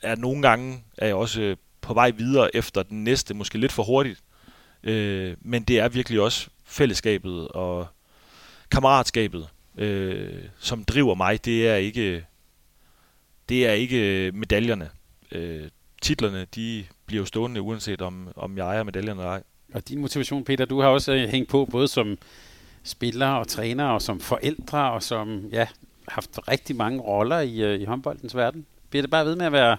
er 0.03 0.17
nogle 0.17 0.43
gange 0.43 0.85
er 0.99 1.07
jeg 1.07 1.15
også 1.15 1.43
øh, 1.43 1.57
på 1.81 1.95
vej 1.95 2.11
videre 2.11 2.57
efter 2.57 2.83
den 2.83 3.05
næste, 3.05 3.35
måske 3.35 3.59
lidt 3.59 3.73
for 3.73 3.83
hurtigt. 3.83 4.23
Øh, 4.83 5.37
men 5.41 5.63
det 5.63 5.79
er 5.79 5.89
virkelig 5.89 6.21
også 6.21 6.49
fællesskabet 6.65 7.49
og 7.49 7.87
kammeratskabet, 8.71 9.49
øh, 9.79 10.43
som 10.59 10.85
driver 10.85 11.15
mig. 11.15 11.45
Det 11.45 11.69
er 11.69 11.77
ikke, 11.77 12.25
det 13.49 13.67
er 13.67 13.73
ikke 13.73 14.31
medaljerne. 14.35 14.91
Øh, 15.33 15.69
titlerne, 16.03 16.47
de 16.55 16.85
bliver 17.07 17.23
jo 17.23 17.27
stående, 17.27 17.61
uanset 17.61 18.03
om, 18.03 18.29
om 18.37 18.57
jeg 18.57 18.67
ejer 18.67 18.83
medaljerne 18.83 19.21
eller 19.21 19.33
ej. 19.33 19.43
Og 19.75 19.89
din 19.89 20.01
motivation, 20.01 20.45
Peter, 20.45 20.65
du 20.65 20.81
har 20.81 20.89
også 20.89 21.13
øh, 21.13 21.29
hængt 21.29 21.51
på 21.51 21.69
både 21.71 21.89
som 21.89 22.19
spiller 22.83 23.27
og 23.27 23.49
træner 23.49 23.85
og 23.85 24.03
som 24.03 24.21
forældre 24.21 24.91
og 24.91 25.03
som 25.03 25.49
ja, 25.53 25.67
haft 26.09 26.39
rigtig 26.49 26.77
mange 26.77 27.01
roller 27.01 27.41
i, 27.41 27.63
øh, 27.63 27.81
i 27.81 27.85
håndboldens 27.85 28.37
verden. 28.37 28.67
Bliver 28.91 29.03
det 29.03 29.11
bare 29.11 29.27
ved 29.27 29.37
med 29.37 29.47
at 29.47 29.53
være 29.53 29.77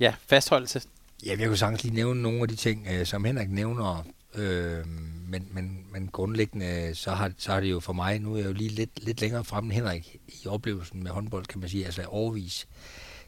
ja, 0.00 0.14
fastholdelse? 0.26 0.82
Ja, 1.26 1.36
jeg 1.38 1.46
kunne 1.46 1.56
sagtens 1.56 1.84
lige 1.84 1.94
nævne 1.94 2.22
nogle 2.22 2.42
af 2.42 2.48
de 2.48 2.56
ting, 2.56 2.86
øh, 2.90 3.06
som 3.06 3.24
Henrik 3.24 3.50
nævner, 3.50 4.06
øh, 4.34 4.86
men, 5.28 5.48
men, 5.50 5.86
men 5.92 6.08
grundlæggende, 6.08 6.88
øh, 6.88 6.94
så 6.94 7.10
har, 7.10 7.32
så 7.38 7.52
har 7.52 7.60
det 7.60 7.70
jo 7.70 7.80
for 7.80 7.92
mig, 7.92 8.18
nu 8.18 8.34
er 8.34 8.38
jeg 8.38 8.46
jo 8.46 8.52
lige 8.52 8.70
lidt, 8.70 9.04
lidt 9.04 9.20
længere 9.20 9.44
fremme 9.44 9.68
end 9.68 9.74
Henrik 9.74 10.16
i 10.28 10.46
oplevelsen 10.46 11.02
med 11.02 11.10
håndbold, 11.10 11.46
kan 11.46 11.60
man 11.60 11.68
sige, 11.68 11.84
altså 11.84 12.02
overvis. 12.04 12.68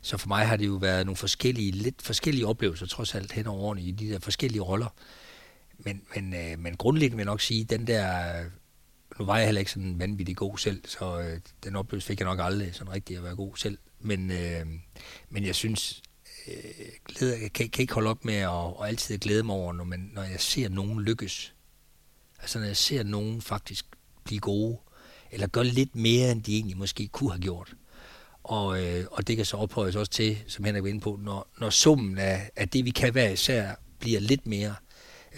Så 0.03 0.17
for 0.17 0.29
mig 0.29 0.47
har 0.47 0.57
det 0.57 0.67
jo 0.67 0.75
været 0.75 1.07
nogle 1.07 1.17
forskellige, 1.17 1.71
lidt 1.71 2.03
forskellige 2.03 2.47
oplevelser, 2.47 2.87
trods 2.87 3.15
alt 3.15 3.33
hen 3.33 3.47
over 3.47 3.61
årene, 3.61 3.83
i 3.83 3.91
de 3.91 4.11
der 4.11 4.19
forskellige 4.19 4.63
roller. 4.63 4.95
Men, 5.79 6.03
men, 6.15 6.35
øh, 6.35 6.59
men 6.59 6.77
grundlæggende 6.77 7.17
vil 7.17 7.23
jeg 7.23 7.33
nok 7.33 7.41
sige, 7.41 7.65
den 7.65 7.87
der, 7.87 8.35
nu 9.19 9.25
var 9.25 9.37
jeg 9.37 9.47
heller 9.47 9.59
ikke 9.59 9.71
sådan 9.71 9.99
vanvittigt 9.99 10.39
god 10.39 10.59
selv, 10.59 10.83
så 10.87 11.21
øh, 11.21 11.41
den 11.65 11.77
oplevelse 11.77 12.07
fik 12.07 12.21
jeg 12.21 12.29
nok 12.29 12.39
aldrig 12.43 12.75
sådan 12.75 12.93
rigtig 12.93 13.17
at 13.17 13.25
være 13.25 13.37
god 13.37 13.57
selv. 13.57 13.79
Men, 14.01 14.31
øh, 14.31 14.67
men 15.31 15.45
jeg 15.45 15.55
synes, 15.55 16.03
øh, 16.49 16.55
glæder, 17.09 17.37
jeg 17.37 17.53
kan, 17.53 17.69
kan 17.69 17.83
ikke 17.83 17.95
holde 17.95 18.11
op 18.11 18.25
med 18.25 18.35
at 18.35 18.49
og 18.49 18.89
altid 18.89 19.19
glæde 19.19 19.43
mig 19.43 19.55
over, 19.55 19.73
når, 19.73 19.85
man, 19.85 20.11
når 20.13 20.23
jeg 20.23 20.41
ser 20.41 20.69
nogen 20.69 21.03
lykkes. 21.03 21.55
Altså 22.39 22.59
når 22.59 22.67
jeg 22.67 22.77
ser 22.77 23.03
nogen 23.03 23.43
faktisk 23.43 23.87
blive 24.25 24.41
gode, 24.41 24.79
eller 25.31 25.47
gøre 25.47 25.65
lidt 25.65 25.97
mere, 25.97 26.33
end 26.33 26.43
de 26.43 26.55
egentlig 26.55 26.77
måske 26.77 27.09
kunne 27.09 27.31
have 27.31 27.43
gjort. 27.43 27.75
Og, 28.43 28.83
øh, 28.83 29.07
og 29.11 29.29
det 29.29 29.37
kan 29.37 29.45
så 29.45 29.57
ophøjes 29.57 29.97
også 29.97 30.13
til, 30.13 30.39
som 30.47 30.65
Henrik 30.65 30.83
var 30.83 30.89
inde 30.89 31.01
på, 31.01 31.19
når, 31.23 31.49
når 31.61 31.71
summen 31.71 32.19
af, 32.19 32.51
af 32.57 32.69
det, 32.69 32.85
vi 32.85 32.91
kan 32.91 33.15
være 33.15 33.33
især, 33.33 33.75
bliver 33.99 34.21
lidt 34.21 34.47
mere, 34.47 34.75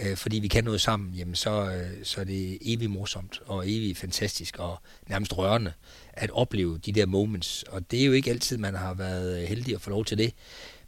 øh, 0.03 0.17
fordi 0.17 0.39
vi 0.39 0.49
kan 0.49 0.65
noget 0.65 0.81
sammen, 0.81 1.15
jamen 1.15 1.35
så, 1.35 1.71
øh, 1.71 2.05
så 2.05 2.21
er 2.21 2.25
det 2.25 2.59
evigt 2.61 2.91
morsomt 2.91 3.41
og 3.47 3.71
evigt 3.71 3.99
fantastisk 3.99 4.59
og 4.59 4.79
nærmest 5.09 5.39
rørende 5.39 5.73
at 6.13 6.31
opleve 6.31 6.79
de 6.79 6.93
der 6.93 7.07
moments. 7.07 7.63
Og 7.63 7.91
det 7.91 8.01
er 8.01 8.05
jo 8.05 8.13
ikke 8.13 8.31
altid, 8.31 8.59
man 8.59 8.75
har 8.75 8.95
været 8.95 9.43
øh, 9.43 9.49
heldig 9.49 9.75
at 9.75 9.81
få 9.81 9.91
lov 9.91 10.05
til 10.05 10.19
det. 10.19 10.35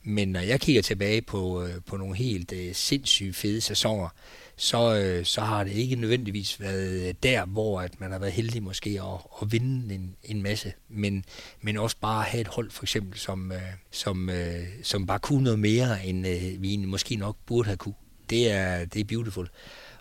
Men 0.03 0.29
når 0.29 0.41
jeg 0.41 0.61
kigger 0.61 0.83
tilbage 0.83 1.23
på, 1.23 1.65
øh, 1.65 1.75
på 1.87 1.97
nogle 1.97 2.17
helt 2.17 2.53
øh, 2.53 2.75
sindssygt 2.75 3.37
fede 3.37 3.61
sæsoner, 3.61 4.09
så, 4.57 4.95
øh, 4.95 5.25
så 5.25 5.41
har 5.41 5.65
det 5.65 5.73
ikke 5.73 5.97
nødvendigvis 5.97 6.61
været 6.61 7.09
øh, 7.09 7.15
der, 7.23 7.45
hvor 7.45 7.81
at 7.81 8.01
man 8.01 8.13
har 8.13 8.19
været 8.19 8.33
heldig 8.33 8.63
måske 8.63 8.91
at, 8.91 9.21
at 9.43 9.53
vinde 9.53 9.95
en, 9.95 10.17
en 10.25 10.43
masse, 10.43 10.73
men, 10.89 11.25
men 11.61 11.77
også 11.77 11.97
bare 12.01 12.23
have 12.23 12.41
et 12.41 12.49
hold 12.49 12.71
for 12.71 12.85
eksempel, 12.85 13.19
som, 13.19 13.53
øh, 13.53 13.59
som, 13.91 14.31
øh, 14.31 14.67
som 14.83 15.07
bare 15.07 15.19
kunne 15.19 15.45
noget 15.45 15.59
mere, 15.59 16.07
end 16.07 16.27
øh, 16.27 16.63
vi 16.63 16.77
måske 16.77 17.17
nok 17.17 17.37
burde 17.47 17.67
have 17.67 17.77
kunne. 17.77 17.95
Det 18.31 18.53
er, 18.53 18.85
det 18.85 19.01
er 19.01 19.05
beautiful. 19.05 19.49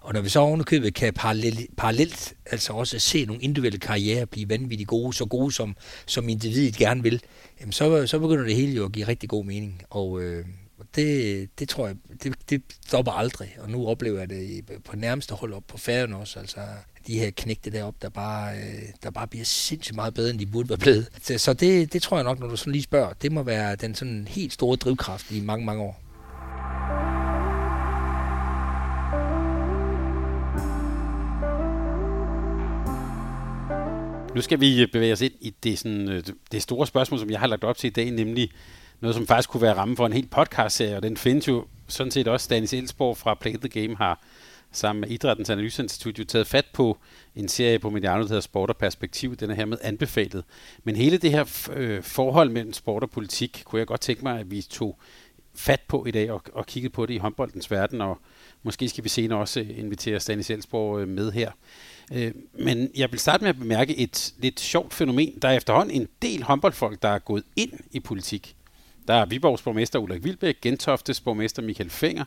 Og 0.02 0.14
når 0.14 0.22
vi 0.22 0.30
så 0.30 0.40
ovenikøbet 0.40 0.94
kan 0.94 1.14
parallelt, 1.14 1.78
parallelt 1.78 2.34
altså 2.46 2.74
også 2.74 3.00
se 3.00 3.26
nogle 3.26 3.42
individuelle 3.42 3.80
karrierer 3.80 4.26
blive 4.26 4.50
vanvittigt 4.50 4.88
gode, 4.88 5.14
så 5.14 5.26
gode 5.26 5.52
som, 5.52 5.76
som 6.06 6.30
individet 6.30 6.76
gerne 6.76 7.04
vil, 7.04 7.22
jamen 7.60 7.72
så, 7.72 8.08
så 8.08 8.20
begynder 8.20 8.44
det 8.44 8.56
hele 8.56 8.74
jo 8.74 8.86
at 8.86 8.92
give 8.92 9.08
rigtig 9.08 9.30
god 9.30 9.46
mening. 9.46 9.82
Og 9.90 10.22
øh, 10.22 10.46
det, 10.96 11.50
det 11.60 11.70
tror 11.70 11.88
jeg, 11.88 11.96
det, 12.24 12.34
det 12.50 12.62
stopper 12.88 13.12
aldrig. 13.12 13.56
Og 13.60 13.70
nu 13.70 13.88
oplever 13.88 14.20
jeg 14.20 14.30
det 14.30 14.64
på 14.86 14.96
nærmeste 14.96 15.36
hold 15.36 15.54
op 15.54 15.64
på 15.68 15.78
færgen 15.78 16.14
også. 16.14 16.40
Altså 16.40 16.60
de 17.08 17.20
her 17.20 17.32
knægte 17.32 17.72
deroppe, 17.72 18.00
der 18.02 18.10
bare, 18.10 18.58
øh, 18.58 18.84
der 19.04 19.12
bare 19.12 19.28
bliver 19.28 19.46
sindssygt 19.46 19.96
meget 19.96 20.14
bedre, 20.14 20.30
end 20.30 20.40
de 20.40 20.46
burde 20.46 20.70
være 20.70 20.78
blevet. 20.78 21.10
Så 21.38 21.54
det, 21.54 21.94
det 21.94 22.02
tror 22.02 22.18
jeg 22.18 22.24
nok, 22.24 22.40
når 22.40 22.48
du 22.48 22.56
sådan 22.56 22.74
lige 22.74 22.84
spørger, 22.84 23.14
det 23.14 23.32
må 23.32 23.44
være 23.44 23.76
den 23.76 23.96
sådan 23.96 24.28
helt 24.28 24.54
store 24.54 24.76
drivkraft 24.76 25.32
i 25.32 25.42
mange, 25.42 25.66
mange 25.66 25.84
år. 25.84 26.02
Nu 34.38 34.42
skal 34.42 34.60
vi 34.60 34.82
øh, 34.82 34.88
bevæge 34.88 35.14
os 35.14 35.22
ind 35.22 35.34
i 35.42 35.54
det, 35.64 35.80
sådan, 35.80 36.10
øh, 36.10 36.24
det 36.52 36.62
store 36.62 36.88
spørgsmål, 36.88 37.20
som 37.20 37.30
jeg 37.30 37.40
har 37.40 37.48
lagt 37.48 37.64
op 37.64 37.78
til 37.78 37.88
i 37.88 37.92
dag, 37.92 38.12
nemlig 38.12 38.52
noget, 39.00 39.16
som 39.16 39.28
faktisk 39.28 39.50
kunne 39.50 39.62
være 39.62 39.74
ramme 39.74 39.96
for 39.96 40.06
en 40.06 40.14
helt 40.14 40.30
podcast-serie, 40.30 40.96
og 40.96 41.04
den 41.04 41.18
findes 41.18 41.48
jo 41.48 41.66
sådan 41.88 42.12
set 42.12 42.28
også. 42.28 42.48
Danis 42.50 42.74
Elsborg 42.74 43.18
fra 43.18 43.34
Play 43.34 43.54
the 43.54 43.82
Game 43.82 43.96
har 43.96 44.22
sammen 44.72 45.02
med 45.02 45.10
Idrættens 45.10 45.50
Analyseinstitut 45.50 46.20
jo 46.20 46.24
taget 46.24 46.48
fat 46.48 46.66
på 46.74 46.98
en 47.36 47.48
serie 47.48 47.80
på 47.80 47.90
Mediano, 47.90 48.22
der 48.22 48.28
hedder 48.28 48.42
Sport 48.42 48.70
og 48.70 48.78
Perspektiv. 48.78 49.36
Den 49.36 49.50
er 49.50 49.56
hermed 49.56 49.78
anbefalet. 49.82 50.44
Men 50.84 50.96
hele 50.96 51.18
det 51.18 51.32
her 51.32 51.70
øh, 51.74 52.04
forhold 52.04 52.50
mellem 52.50 52.74
sport 52.74 53.04
og 53.04 53.10
politik, 53.10 53.62
kunne 53.66 53.80
jeg 53.80 53.88
godt 53.88 54.02
tænke 54.02 54.24
mig, 54.24 54.40
at 54.40 54.52
vi 54.52 54.62
tog 54.62 55.00
fat 55.56 55.82
på 55.88 56.06
i 56.06 56.12
dag 56.12 56.32
og, 56.32 56.42
og 56.54 56.66
kiggede 56.66 56.94
på 56.94 57.06
det 57.06 57.14
i 57.14 57.18
håndboldens 57.18 57.72
verden, 57.72 58.02
og 58.02 58.20
måske 58.64 58.90
skal 58.90 59.04
vi 59.04 59.10
senere 59.10 59.40
også 59.40 59.60
invitere 59.60 60.20
Stanis 60.20 60.50
Elsborg 60.50 61.00
øh, 61.00 61.08
med 61.08 61.32
her. 61.32 61.52
Øh, 62.14 62.32
Men 62.54 62.92
jeg 62.96 63.12
vil 63.12 63.20
starte 63.20 63.44
med 63.44 63.50
at 63.50 63.60
bemærke 63.60 63.98
et 63.98 64.34
lidt 64.38 64.60
sjovt 64.60 64.94
fænomen. 64.94 65.40
Der 65.42 65.48
er 65.48 65.54
efterhånden 65.54 66.02
en 66.02 66.08
del 66.22 66.44
håndboldfolk, 66.44 67.02
der 67.02 67.10
er 67.10 67.20
gået 67.20 67.44
ind 67.56 67.72
i 67.92 68.00
politik. 68.00 68.56
Der 69.08 69.14
er 69.14 69.26
Viborgs 69.26 69.62
borgmester 69.62 70.00
Ulrik 70.00 70.24
Vilbæk, 70.24 70.62
Gentoftes 70.62 71.22
borgmester 71.22 71.62
Michael 71.62 71.90
Fenger, 71.90 72.24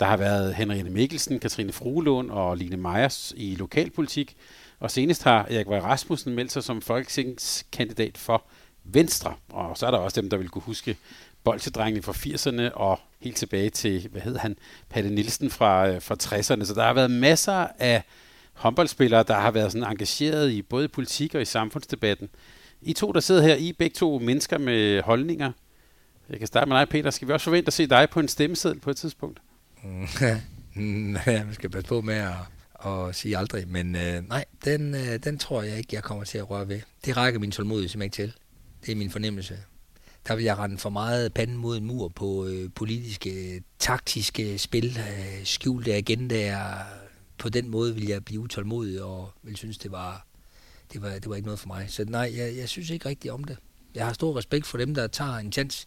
der 0.00 0.06
har 0.06 0.16
været 0.16 0.54
Henriette 0.54 0.90
Mikkelsen, 0.90 1.38
Katrine 1.38 1.72
Fruelund 1.72 2.30
og 2.30 2.56
Line 2.56 2.76
Meyers 2.76 3.32
i 3.36 3.54
lokalpolitik. 3.54 4.36
Og 4.80 4.90
senest 4.90 5.22
har 5.22 5.46
Erik 5.50 5.68
Vej 5.68 5.78
Rasmussen 5.78 6.34
meldt 6.34 6.52
sig 6.52 6.64
som 6.64 6.82
folketingskandidat 6.82 8.18
for 8.18 8.44
Venstre. 8.84 9.34
Og 9.48 9.78
så 9.78 9.86
er 9.86 9.90
der 9.90 9.98
også 9.98 10.20
dem, 10.20 10.30
der 10.30 10.36
vil 10.36 10.48
kunne 10.48 10.62
huske 10.62 10.96
bolsjedrengene 11.44 12.02
fra 12.02 12.12
80'erne 12.12 12.74
og 12.74 13.00
helt 13.20 13.36
tilbage 13.36 13.70
til, 13.70 14.08
hvad 14.12 14.20
hed 14.20 14.36
han, 14.36 14.56
Palle 14.88 15.10
Nielsen 15.14 15.50
fra, 15.50 15.88
øh, 15.88 16.02
fra 16.02 16.16
60'erne. 16.22 16.64
Så 16.64 16.74
der 16.74 16.84
har 16.84 16.92
været 16.92 17.10
masser 17.10 17.66
af 17.78 18.02
håndboldspillere, 18.60 19.22
der 19.22 19.34
har 19.34 19.50
været 19.50 19.72
sådan 19.72 19.86
engageret 19.86 20.50
i 20.50 20.62
både 20.62 20.88
politik 20.88 21.34
og 21.34 21.42
i 21.42 21.44
samfundsdebatten. 21.44 22.28
I 22.82 22.92
to, 22.92 23.12
der 23.12 23.20
sidder 23.20 23.42
her, 23.42 23.54
I 23.54 23.68
er 23.68 23.72
begge 23.78 23.94
to 23.94 24.18
mennesker 24.18 24.58
med 24.58 25.02
holdninger. 25.02 25.52
Jeg 26.30 26.38
kan 26.38 26.46
starte 26.46 26.68
med 26.68 26.78
dig, 26.78 26.88
Peter. 26.88 27.10
Skal 27.10 27.28
vi 27.28 27.32
også 27.32 27.44
forvente 27.44 27.66
at 27.66 27.72
se 27.72 27.86
dig 27.86 28.08
på 28.10 28.20
en 28.20 28.28
stemmeseddel 28.28 28.80
på 28.80 28.90
et 28.90 28.96
tidspunkt? 28.96 29.40
Mm, 30.74 31.16
ja, 31.26 31.44
man 31.44 31.54
skal 31.54 31.70
passe 31.70 31.88
på 31.88 32.00
med 32.00 32.14
at, 32.14 32.90
at 32.90 33.14
sige 33.14 33.38
aldrig, 33.38 33.68
men 33.68 33.96
øh, 33.96 34.28
nej, 34.28 34.44
den, 34.64 34.94
øh, 34.94 35.24
den 35.24 35.38
tror 35.38 35.62
jeg 35.62 35.78
ikke, 35.78 35.88
jeg 35.92 36.02
kommer 36.02 36.24
til 36.24 36.38
at 36.38 36.50
røre 36.50 36.68
ved. 36.68 36.80
Det 37.04 37.16
rækker 37.16 37.40
min 37.40 37.50
tålmodighed 37.50 37.88
simpelthen 37.88 38.24
ikke 38.24 38.32
til. 38.32 38.40
Det 38.86 38.92
er 38.92 38.96
min 38.96 39.10
fornemmelse. 39.10 39.58
Der 40.28 40.36
vil 40.36 40.44
jeg 40.44 40.58
rende 40.58 40.78
for 40.78 40.90
meget 40.90 41.34
panden 41.34 41.56
mod 41.56 41.76
en 41.76 41.84
mur 41.84 42.08
på 42.08 42.46
øh, 42.46 42.70
politiske, 42.74 43.62
taktiske 43.78 44.58
spil, 44.58 44.98
øh, 44.98 45.44
skjulte 45.44 45.94
agendaer. 45.94 46.99
På 47.40 47.48
den 47.48 47.68
måde 47.68 47.94
vil 47.94 48.06
jeg 48.06 48.24
blive 48.24 48.40
utålmodig 48.40 49.02
og 49.02 49.32
ville 49.42 49.56
synes, 49.56 49.78
det 49.78 49.92
var, 49.92 50.26
det 50.92 51.02
var, 51.02 51.10
det 51.10 51.28
var 51.28 51.34
ikke 51.34 51.46
noget 51.46 51.60
for 51.60 51.66
mig. 51.66 51.86
Så 51.88 52.04
nej, 52.04 52.32
jeg, 52.36 52.56
jeg 52.56 52.68
synes 52.68 52.90
ikke 52.90 53.08
rigtigt 53.08 53.32
om 53.32 53.44
det. 53.44 53.56
Jeg 53.94 54.06
har 54.06 54.12
stor 54.12 54.36
respekt 54.36 54.66
for 54.66 54.78
dem, 54.78 54.94
der 54.94 55.06
tager 55.06 55.36
en 55.36 55.52
chance, 55.52 55.86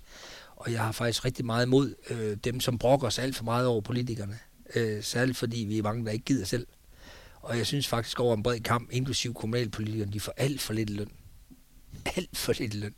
og 0.56 0.72
jeg 0.72 0.82
har 0.82 0.92
faktisk 0.92 1.26
rigtig 1.26 1.46
meget 1.46 1.70
mod 1.70 1.96
øh, 2.10 2.38
dem, 2.44 2.60
som 2.60 2.78
brokker 2.78 3.10
sig 3.10 3.24
alt 3.24 3.36
for 3.36 3.44
meget 3.44 3.68
over 3.68 3.82
politikerne. 3.82 4.40
Øh, 4.76 5.04
særligt 5.04 5.38
fordi 5.38 5.58
vi 5.58 5.78
er 5.78 5.84
mange, 5.84 6.06
der 6.06 6.12
ikke 6.12 6.26
gider 6.26 6.46
selv. 6.46 6.68
Og 7.42 7.58
jeg 7.58 7.66
synes 7.66 7.88
faktisk 7.88 8.20
over 8.20 8.36
en 8.36 8.44
bred 8.44 8.60
kamp, 8.60 8.90
inklusiv 8.92 9.34
kommunalpolitikerne, 9.34 10.14
de 10.14 10.20
får 10.20 10.34
alt 10.38 10.62
for 10.62 10.74
lidt 10.74 10.90
løn. 10.90 11.12
Alt 12.16 12.38
for 12.38 12.54
lidt 12.60 12.74
løn. 12.74 12.96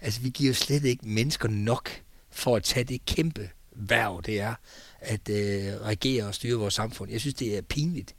Altså, 0.00 0.20
vi 0.20 0.30
giver 0.30 0.52
slet 0.52 0.84
ikke 0.84 1.08
mennesker 1.08 1.48
nok 1.48 1.90
for 2.30 2.56
at 2.56 2.62
tage 2.62 2.84
det 2.84 3.04
kæmpe 3.06 3.50
værv, 3.74 4.22
det 4.26 4.40
er 4.40 4.54
at 5.02 5.28
øh, 5.28 5.80
regere 5.80 6.24
og 6.24 6.34
styre 6.34 6.58
vores 6.58 6.74
samfund. 6.74 7.10
Jeg 7.10 7.20
synes, 7.20 7.34
det 7.34 7.56
er 7.56 7.62
pinligt. 7.62 8.14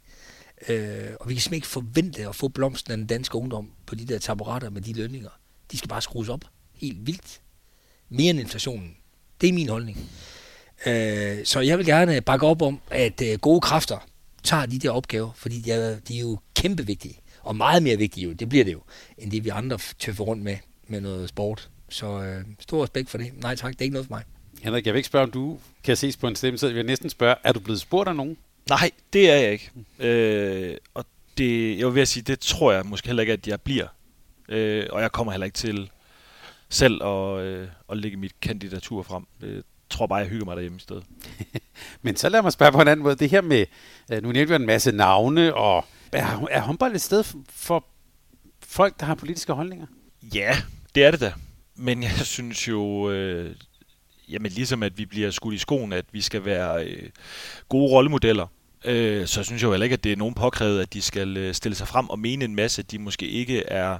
Øh, 0.67 1.09
og 1.19 1.29
vi 1.29 1.33
kan 1.33 1.41
simpelthen 1.41 1.53
ikke 1.53 1.67
forvente 1.67 2.27
at 2.27 2.35
få 2.35 2.47
blomsten 2.47 2.91
af 2.91 2.97
den 2.97 3.07
danske 3.07 3.35
ungdom 3.35 3.71
på 3.85 3.95
de 3.95 4.05
der 4.05 4.19
taburetter 4.19 4.69
med 4.69 4.81
de 4.81 4.93
lønninger. 4.93 5.29
De 5.71 5.77
skal 5.77 5.89
bare 5.89 6.01
skrues 6.01 6.29
op. 6.29 6.45
Helt 6.73 7.07
vildt. 7.07 7.41
Mere 8.09 8.29
end 8.29 8.39
inflationen. 8.39 8.97
Det 9.41 9.49
er 9.49 9.53
min 9.53 9.69
holdning. 9.69 10.09
Øh, 10.85 11.45
så 11.45 11.59
jeg 11.59 11.77
vil 11.77 11.85
gerne 11.85 12.21
bakke 12.21 12.47
op 12.47 12.61
om, 12.61 12.79
at 12.91 13.21
øh, 13.21 13.39
gode 13.39 13.61
kræfter 13.61 14.07
tager 14.43 14.65
de 14.65 14.79
der 14.79 14.91
opgaver, 14.91 15.31
fordi 15.35 15.59
de 15.59 15.71
er, 15.71 15.99
de 15.99 16.17
er 16.17 16.21
jo 16.21 16.39
kæmpe 16.55 16.85
vigtige. 16.85 17.19
Og 17.41 17.55
meget 17.55 17.83
mere 17.83 17.97
vigtige, 17.97 18.33
det 18.33 18.49
bliver 18.49 18.65
det 18.65 18.73
jo, 18.73 18.81
end 19.17 19.31
det 19.31 19.43
vi 19.43 19.49
andre 19.49 19.79
tøffer 19.99 20.23
rundt 20.23 20.43
med, 20.43 20.57
med 20.87 21.01
noget 21.01 21.29
sport. 21.29 21.69
Så 21.89 22.21
øh, 22.21 22.45
stor 22.59 22.83
respekt 22.83 23.09
for 23.09 23.17
det. 23.17 23.31
Nej 23.41 23.55
tak, 23.55 23.73
det 23.73 23.81
er 23.81 23.83
ikke 23.83 23.93
noget 23.93 24.07
for 24.07 24.15
mig. 24.15 24.23
Henrik, 24.63 24.85
jeg 24.85 24.93
vil 24.93 24.99
ikke 24.99 25.07
spørge, 25.07 25.23
om 25.23 25.31
du 25.31 25.59
kan 25.83 25.97
ses 25.97 26.17
på 26.17 26.27
en 26.27 26.35
stemme, 26.35 26.57
så 26.57 26.67
jeg 26.67 26.75
vil 26.75 26.85
næsten 26.85 27.09
spørge, 27.09 27.35
er 27.43 27.53
du 27.53 27.59
blevet 27.59 27.81
spurgt 27.81 28.09
af 28.09 28.15
nogen? 28.15 28.37
Nej, 28.69 28.91
det 29.13 29.29
er 29.29 29.35
jeg 29.35 29.51
ikke. 29.51 29.71
Øh, 29.99 30.77
og 30.93 31.05
det, 31.37 31.77
jeg 31.77 31.87
vil 31.87 31.95
ved 31.95 32.05
sige, 32.05 32.23
det 32.23 32.39
tror 32.39 32.71
jeg 32.71 32.85
måske 32.85 33.07
heller 33.07 33.21
ikke, 33.21 33.33
at 33.33 33.47
jeg 33.47 33.61
bliver. 33.61 33.87
Øh, 34.49 34.85
og 34.91 35.01
jeg 35.01 35.11
kommer 35.11 35.33
heller 35.33 35.45
ikke 35.45 35.55
til 35.55 35.89
selv 36.69 37.03
at, 37.03 37.39
øh, 37.39 37.67
at 37.89 37.97
lægge 37.97 38.17
mit 38.17 38.39
kandidatur 38.41 39.03
frem. 39.03 39.25
Det 39.41 39.63
tror 39.89 40.07
bare, 40.07 40.19
jeg 40.19 40.27
hygger 40.27 40.45
mig 40.45 40.55
derhjemme 40.55 40.77
i 40.77 40.81
stedet. 40.81 41.03
Men 42.01 42.15
så 42.15 42.29
lad 42.29 42.41
mig 42.41 42.53
spørge 42.53 42.71
på 42.71 42.81
en 42.81 42.87
anden 42.87 43.03
måde. 43.03 43.15
Det 43.15 43.29
her 43.29 43.41
med, 43.41 43.65
øh, 44.11 44.23
nu 44.23 44.31
nævnte 44.31 44.49
vi 44.49 44.55
en 44.55 44.65
masse 44.65 44.91
navne, 44.91 45.53
og 45.53 45.85
er, 46.11 46.47
er 46.51 46.61
håndbold 46.61 46.95
et 46.95 47.01
sted 47.01 47.23
for 47.49 47.85
folk, 48.59 48.99
der 48.99 49.05
har 49.05 49.15
politiske 49.15 49.53
holdninger? 49.53 49.85
Ja, 50.35 50.57
det 50.95 51.03
er 51.03 51.11
det 51.11 51.19
da. 51.19 51.33
Men 51.75 52.03
jeg 52.03 52.11
synes 52.11 52.67
jo, 52.67 53.11
øh, 53.11 53.55
jamen 54.29 54.51
ligesom 54.51 54.83
at 54.83 54.97
vi 54.97 55.05
bliver 55.05 55.31
skudt 55.31 55.55
i 55.55 55.57
skoen, 55.57 55.93
at 55.93 56.05
vi 56.11 56.21
skal 56.21 56.45
være 56.45 56.85
øh, 56.85 57.09
gode 57.69 57.91
rollemodeller, 57.91 58.47
øh, 58.85 59.27
så 59.27 59.43
synes 59.43 59.61
jeg 59.61 59.67
jo 59.67 59.71
heller 59.71 59.83
ikke, 59.83 59.93
at 59.93 60.03
det 60.03 60.11
er 60.11 60.15
nogen 60.15 60.33
påkrævet, 60.33 60.81
at 60.81 60.93
de 60.93 61.01
skal 61.01 61.37
øh, 61.37 61.53
stille 61.53 61.75
sig 61.75 61.87
frem 61.87 62.09
og 62.09 62.19
mene 62.19 62.45
en 62.45 62.55
masse, 62.55 62.83
de 62.83 62.99
måske 62.99 63.27
ikke 63.27 63.63
er 63.63 63.97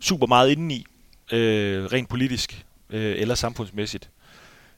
super 0.00 0.26
meget 0.26 0.50
inde 0.50 0.74
i, 0.74 0.86
øh, 1.32 1.84
rent 1.84 2.08
politisk 2.08 2.66
øh, 2.90 3.14
eller 3.18 3.34
samfundsmæssigt. 3.34 4.10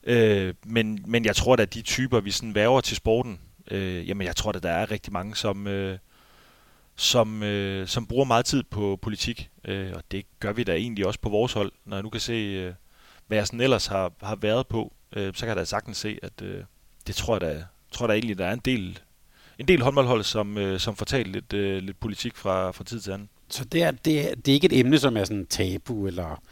Øh, 0.05 0.55
men, 0.67 1.05
men 1.07 1.25
jeg 1.25 1.37
tror 1.37 1.57
at 1.57 1.75
de 1.75 1.83
typer, 1.83 2.21
vi 2.21 2.31
sådan 2.31 2.55
værver 2.55 2.81
til 2.81 2.97
sporten, 2.97 3.41
øh, 3.71 4.09
jamen 4.09 4.27
jeg 4.27 4.37
tror 4.37 4.53
da, 4.53 4.59
der 4.59 4.71
er 4.71 4.91
rigtig 4.91 5.13
mange, 5.13 5.37
som, 5.37 5.67
øh, 5.67 5.99
som, 6.97 7.43
øh, 7.43 7.89
som 7.89 8.07
bruger 8.07 8.25
meget 8.25 8.45
tid 8.45 8.63
på 8.63 8.99
politik. 9.03 9.51
Øh, 9.65 9.93
og 9.95 10.03
det 10.11 10.27
gør 10.41 10.53
vi 10.53 10.65
da 10.65 10.73
egentlig 10.73 11.07
også 11.07 11.21
på 11.21 11.29
vores 11.29 11.53
hold. 11.53 11.73
Når 11.85 11.97
jeg 11.97 12.03
nu 12.03 12.11
kan 12.11 12.21
se, 12.21 12.33
øh, 12.33 12.73
hvad 13.29 13.39
jeg 13.39 13.47
sådan 13.47 13.61
ellers 13.61 13.87
har, 13.87 14.13
har 14.23 14.37
været 14.37 14.67
på, 14.67 14.93
øh, 15.17 15.35
så 15.35 15.41
kan 15.41 15.49
jeg 15.49 15.57
da 15.57 15.65
sagtens 15.65 15.97
se, 15.97 16.19
at 16.23 16.43
øh, 16.43 16.65
det 17.07 17.15
tror 17.15 17.35
jeg 17.35 17.41
da, 17.41 17.65
tror 17.93 18.07
jeg 18.07 18.09
da 18.09 18.15
egentlig, 18.15 18.39
der 18.39 18.47
er 18.47 18.53
en 18.53 18.61
del, 18.65 18.99
en 19.59 19.69
del 19.69 19.83
håndboldhold, 19.83 20.25
som, 20.25 20.59
øh, 20.59 20.81
som 20.81 20.97
får 20.97 21.05
talt 21.05 21.29
lidt, 21.33 21.53
øh, 21.53 21.83
lidt 21.83 22.01
politik 22.01 22.37
fra, 22.37 22.71
fra 22.71 22.85
tid 22.85 23.01
til 23.01 23.11
anden. 23.11 23.29
Så 23.49 23.65
det 23.65 23.83
er, 23.83 23.91
det, 23.91 24.31
er, 24.31 24.35
det 24.35 24.49
er 24.49 24.55
ikke 24.55 24.67
et 24.67 24.79
emne, 24.79 24.99
som 24.99 25.17
er 25.17 25.25
sådan 25.25 25.47
tabu, 25.47 26.07
eller 26.07 26.43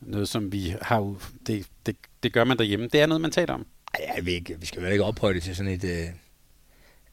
noget, 0.00 0.28
som 0.28 0.52
vi 0.52 0.74
har... 0.82 1.14
Det, 1.46 1.66
det, 1.86 1.96
det 2.22 2.32
gør 2.32 2.44
man 2.44 2.58
derhjemme. 2.58 2.88
Det 2.88 3.00
er 3.00 3.06
noget, 3.06 3.20
man 3.20 3.30
taler 3.30 3.54
om. 3.54 3.66
Ej, 3.94 4.12
jeg 4.16 4.26
ved 4.26 4.32
ikke, 4.32 4.60
vi 4.60 4.66
skal 4.66 4.82
jo 4.82 4.88
ikke 4.88 5.04
ophøje 5.04 5.34
det 5.34 5.42
til 5.42 5.56
sådan 5.56 5.72
et... 5.72 5.84
Øh, 5.84 6.06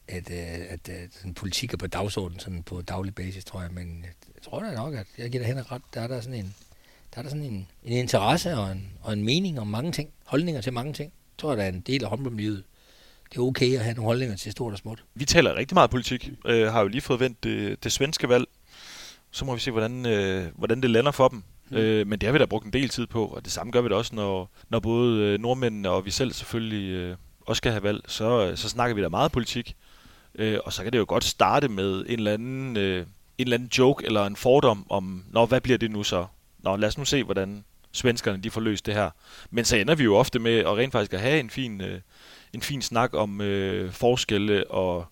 at, 0.08 0.30
at, 0.30 0.60
at, 0.60 0.88
at 0.88 1.14
sådan 1.14 1.34
politik 1.34 1.72
er 1.72 1.76
på 1.76 1.86
dagsordenen 1.86 2.40
sådan 2.40 2.62
på 2.62 2.82
daglig 2.82 3.14
basis, 3.14 3.44
tror 3.44 3.62
jeg. 3.62 3.70
Men 3.72 4.04
jeg 4.34 4.42
tror 4.42 4.60
da 4.60 4.74
nok, 4.74 4.94
at 4.94 5.06
jeg 5.18 5.30
giver 5.30 5.44
dig 5.44 5.54
hen 5.54 5.72
ret. 5.72 5.82
Der 5.94 6.00
er 6.00 6.06
der 6.06 6.20
sådan 6.20 6.38
en, 6.38 6.54
der 7.14 7.18
er 7.18 7.22
der 7.22 7.30
sådan 7.30 7.44
en, 7.44 7.68
en 7.84 7.92
interesse 7.92 8.56
og 8.56 8.72
en, 8.72 8.92
og 9.02 9.12
en 9.12 9.24
mening 9.24 9.60
om 9.60 9.66
mange 9.66 9.92
ting. 9.92 10.10
Holdninger 10.24 10.60
til 10.60 10.72
mange 10.72 10.92
ting. 10.92 11.12
Jeg 11.12 11.38
tror, 11.38 11.54
der 11.54 11.62
er 11.62 11.68
en 11.68 11.80
del 11.80 12.04
af 12.04 12.10
håndboldmiljøet. 12.10 12.64
Det 13.30 13.38
er 13.38 13.42
okay 13.42 13.74
at 13.74 13.84
have 13.84 13.94
nogle 13.94 14.06
holdninger 14.06 14.36
til 14.36 14.52
stort 14.52 14.72
og 14.72 14.78
småt. 14.78 15.04
Vi 15.14 15.24
taler 15.24 15.54
rigtig 15.54 15.74
meget 15.74 15.90
politik. 15.90 16.30
Øh, 16.46 16.72
har 16.72 16.80
jo 16.80 16.88
lige 16.88 17.00
fået 17.00 17.20
vendt 17.20 17.44
det, 17.44 17.84
det 17.84 17.92
svenske 17.92 18.28
valg. 18.28 18.44
Så 19.30 19.44
må 19.44 19.54
vi 19.54 19.60
se, 19.60 19.70
hvordan, 19.70 20.06
øh, 20.06 20.46
hvordan 20.54 20.82
det 20.82 20.90
lander 20.90 21.10
for 21.10 21.28
dem. 21.28 21.42
Mm. 21.70 21.76
Øh, 21.76 22.06
men 22.06 22.18
det 22.18 22.26
har 22.26 22.32
vi 22.32 22.38
da 22.38 22.44
brugt 22.44 22.66
en 22.66 22.72
del 22.72 22.88
tid 22.88 23.06
på, 23.06 23.26
og 23.26 23.44
det 23.44 23.52
samme 23.52 23.72
gør 23.72 23.80
vi 23.80 23.88
da 23.88 23.94
også, 23.94 24.14
når, 24.14 24.50
når 24.68 24.80
både 24.80 25.22
øh, 25.22 25.40
nordmændene 25.40 25.90
og 25.90 26.04
vi 26.04 26.10
selv 26.10 26.32
selvfølgelig 26.32 26.90
øh, 26.90 27.16
også 27.40 27.58
skal 27.58 27.72
have 27.72 27.82
valg. 27.82 28.00
Så, 28.06 28.52
så 28.56 28.68
snakker 28.68 28.94
vi 28.94 29.02
da 29.02 29.08
meget 29.08 29.32
politik. 29.32 29.76
Øh, 30.34 30.58
og 30.64 30.72
så 30.72 30.82
kan 30.82 30.92
det 30.92 30.98
jo 30.98 31.04
godt 31.08 31.24
starte 31.24 31.68
med 31.68 32.04
en 32.08 32.18
eller 32.18 32.32
anden, 32.32 32.76
øh, 32.76 33.00
en 33.00 33.06
eller 33.38 33.56
anden 33.56 33.70
joke 33.78 34.06
eller 34.06 34.26
en 34.26 34.36
fordom 34.36 34.86
om, 34.90 35.24
nå, 35.30 35.46
hvad 35.46 35.60
bliver 35.60 35.78
det 35.78 35.90
nu 35.90 36.02
så? 36.02 36.26
Nå, 36.64 36.76
lad 36.76 36.88
os 36.88 36.98
nu 36.98 37.04
se, 37.04 37.22
hvordan 37.22 37.64
svenskerne 37.92 38.42
de 38.42 38.50
får 38.50 38.60
løst 38.60 38.86
det 38.86 38.94
her. 38.94 39.10
Men 39.50 39.64
så 39.64 39.76
ender 39.76 39.94
vi 39.94 40.04
jo 40.04 40.16
ofte 40.16 40.38
med 40.38 40.58
at 40.58 40.76
rent 40.76 40.92
faktisk 40.92 41.12
at 41.12 41.20
have 41.20 41.40
en 41.40 41.50
fin, 41.50 41.80
øh, 41.80 42.00
en 42.52 42.62
fin 42.62 42.82
snak 42.82 43.14
om 43.14 43.40
øh, 43.40 43.92
forskelle 43.92 44.70
og 44.70 45.06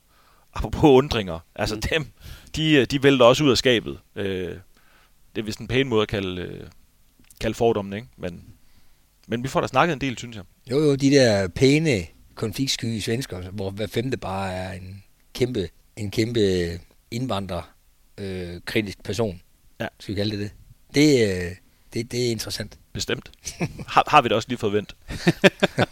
apropos 0.54 0.84
undringer. 0.84 1.38
Altså 1.54 1.74
mm. 1.74 1.80
dem, 1.80 2.06
de, 2.56 2.72
øh, 2.72 2.86
de 2.86 3.02
vælter 3.02 3.24
også 3.24 3.44
ud 3.44 3.50
af 3.50 3.58
skabet. 3.58 3.98
Øh, 4.16 4.56
det 5.34 5.40
er 5.40 5.42
vist 5.42 5.58
en 5.58 5.68
pæn 5.68 5.88
måde 5.88 6.02
at 6.02 6.08
kalde, 6.08 6.42
øh, 6.42 6.66
kalde 7.40 7.54
fordommen, 7.54 7.92
ikke? 7.92 8.08
Men, 8.16 8.44
men 9.28 9.42
vi 9.42 9.48
får 9.48 9.60
da 9.60 9.66
snakket 9.66 9.92
en 9.92 10.00
del, 10.00 10.18
synes 10.18 10.36
jeg. 10.36 10.44
Jo, 10.70 10.78
jo, 10.78 10.94
de 10.94 11.10
der 11.10 11.48
pæne 11.48 12.06
konfliktsky 12.34 12.98
svensker, 12.98 13.50
hvor 13.50 13.70
hver 13.70 13.86
femte 13.86 14.16
bare 14.16 14.52
er 14.52 14.72
en 14.72 15.04
kæmpe, 15.34 15.68
en 15.96 16.10
kæmpe 16.10 16.40
indvandrer 17.10 17.62
øh, 18.18 18.60
kritisk 18.64 19.02
person. 19.02 19.40
Ja. 19.80 19.86
Skal 20.00 20.14
vi 20.14 20.20
kalde 20.20 20.30
det 20.30 20.38
det? 20.40 20.50
Det, 20.94 21.28
øh, 21.28 21.50
det, 21.94 22.12
det 22.12 22.26
er 22.26 22.30
interessant. 22.30 22.78
Bestemt. 22.92 23.30
har, 23.88 24.04
har 24.08 24.22
vi 24.22 24.28
da 24.28 24.34
også 24.34 24.48
lige 24.48 24.58
fået 24.58 24.72
vendt. 24.72 24.96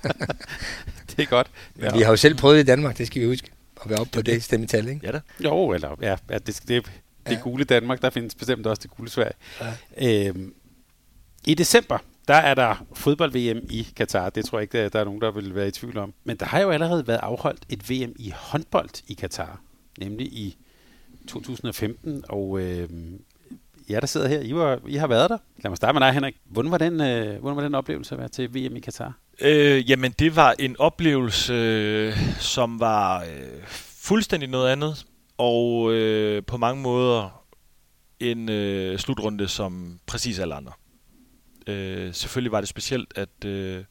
det 1.11 1.19
er 1.19 1.25
godt. 1.27 1.51
Ja. 1.79 1.97
Vi 1.97 2.03
har 2.03 2.11
jo 2.11 2.17
selv 2.17 2.35
prøvet 2.35 2.61
i 2.61 2.63
Danmark, 2.63 2.99
det 2.99 3.07
skal 3.07 3.23
vi 3.23 3.27
huske. 3.27 3.51
At 3.85 3.91
være 3.91 3.99
oppe 3.99 4.13
på 4.13 4.23
det 4.23 4.43
stemmetal, 4.43 4.89
ikke? 4.89 5.01
Ja 5.07 5.13
da. 5.13 5.21
Jo, 5.45 5.73
eller 5.73 5.97
ja, 6.01 6.17
ja 6.31 6.39
det, 6.39 6.47
det, 6.47 6.67
det 6.69 6.85
ja. 7.27 7.41
gule 7.41 7.65
Danmark, 7.65 8.03
der 8.03 8.11
findes 8.11 8.35
bestemt 8.35 8.67
også 8.67 8.83
det 8.83 8.91
gule 8.91 9.11
Sverige. 9.11 9.35
Ja. 9.97 10.29
Øhm, 10.29 10.55
I 11.47 11.55
december, 11.55 11.99
der 12.29 12.35
er 12.35 12.55
der 12.55 12.87
fodbold-VM 12.95 13.67
i 13.71 13.89
Katar. 13.97 14.31
Det 14.31 14.45
tror 14.45 14.59
jeg 14.59 14.63
ikke, 14.63 14.89
der 14.89 15.01
er 15.01 15.05
nogen, 15.05 15.21
der 15.21 15.31
vil 15.31 15.55
være 15.55 15.69
i 15.69 15.71
tvivl 15.71 15.99
om. 15.99 16.15
Men 16.25 16.37
der 16.37 16.47
har 16.47 16.61
jo 16.61 16.71
allerede 16.71 17.07
været 17.07 17.21
afholdt 17.23 17.63
et 17.69 17.91
VM 17.91 18.13
i 18.17 18.33
håndbold 18.37 18.91
i 19.09 19.15
Katar. 19.15 19.61
Nemlig 19.99 20.27
i 20.27 20.57
2015. 21.29 22.25
Og 22.29 22.61
øh, 22.61 22.89
jer, 23.91 24.01
der 24.01 24.07
sidder 24.07 24.28
her, 24.28 24.41
I, 24.41 24.55
var, 24.55 24.80
I 24.86 24.97
har 24.97 25.07
været 25.07 25.30
der. 25.30 25.38
Lad 25.62 25.70
mig 25.70 25.76
starte 25.76 25.99
med 25.99 26.07
dig, 26.07 26.14
Henrik. 26.14 26.36
Hvordan 26.45 26.70
var 26.70 26.78
den, 26.78 27.01
øh, 27.01 27.41
hvordan 27.41 27.57
var 27.57 27.62
den 27.62 27.74
oplevelse 27.74 28.14
at 28.14 28.18
være 28.18 28.28
til 28.28 28.55
VM 28.55 28.76
i 28.76 28.80
Katar? 28.80 29.18
Øh, 29.41 29.91
jamen, 29.91 30.12
det 30.18 30.36
var 30.36 30.55
en 30.59 30.76
oplevelse, 30.78 31.53
øh, 31.53 32.16
som 32.38 32.80
var 32.80 33.22
øh, 33.22 33.66
fuldstændig 34.03 34.49
noget 34.49 34.72
andet. 34.72 35.07
Og 35.38 35.93
øh, 35.93 36.43
på 36.47 36.57
mange 36.57 36.82
måder 36.82 37.45
en 38.20 38.49
øh, 38.49 38.99
slutrunde 38.99 39.49
som 39.49 40.01
præcis 40.07 40.38
alle 40.38 40.55
andre. 40.55 40.72
Øh, 41.66 42.14
selvfølgelig 42.14 42.53
var 42.53 42.61
det 42.61 42.68
specielt, 42.68 43.12
at 43.16 43.45
øh, 43.45 43.84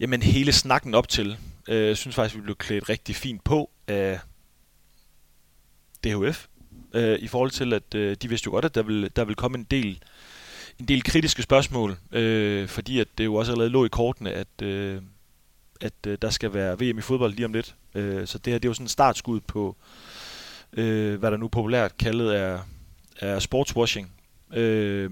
jamen, 0.00 0.22
hele 0.22 0.52
snakken 0.52 0.94
op 0.94 1.08
til, 1.08 1.36
øh, 1.68 1.86
jeg 1.86 1.96
synes 1.96 2.16
faktisk, 2.16 2.36
vi 2.36 2.40
blev 2.40 2.56
klædt 2.56 2.88
rigtig 2.88 3.16
fint 3.16 3.44
på 3.44 3.70
af 3.88 4.20
DHF. 6.04 6.46
Øh, 6.94 7.18
I 7.20 7.28
forhold 7.28 7.50
til, 7.50 7.72
at 7.72 7.94
øh, 7.94 8.16
de 8.22 8.28
vidste 8.28 8.46
jo 8.46 8.50
godt, 8.50 8.64
at 8.64 8.74
der 8.74 8.82
vil, 8.82 9.10
der 9.16 9.24
vil 9.24 9.36
komme 9.36 9.58
en 9.58 9.64
del 9.64 10.02
en 10.78 10.88
del 10.88 11.02
kritiske 11.02 11.42
spørgsmål, 11.42 11.96
øh, 12.12 12.68
fordi 12.68 13.00
at 13.00 13.08
det 13.18 13.24
jo 13.24 13.34
også 13.34 13.52
allerede 13.52 13.70
lå 13.70 13.84
i 13.84 13.88
kortene, 13.88 14.32
at, 14.32 14.62
øh, 14.62 15.02
at 15.80 15.92
øh, 16.06 16.18
der 16.22 16.30
skal 16.30 16.54
være 16.54 16.78
VM 16.80 16.98
i 16.98 17.00
fodbold 17.00 17.32
lige 17.32 17.46
om 17.46 17.52
lidt. 17.52 17.74
Øh, 17.94 18.26
så 18.26 18.38
det 18.38 18.52
her 18.52 18.58
det 18.58 18.66
er 18.66 18.70
jo 18.70 18.74
sådan 18.74 18.84
en 18.84 18.88
startskud 18.88 19.40
på, 19.40 19.76
øh, 20.72 21.18
hvad 21.18 21.30
der 21.30 21.36
nu 21.36 21.48
populært 21.48 21.98
kaldet 21.98 22.36
er, 22.36 22.60
er 23.20 23.38
sportswashing. 23.38 24.12
Øh, 24.54 25.10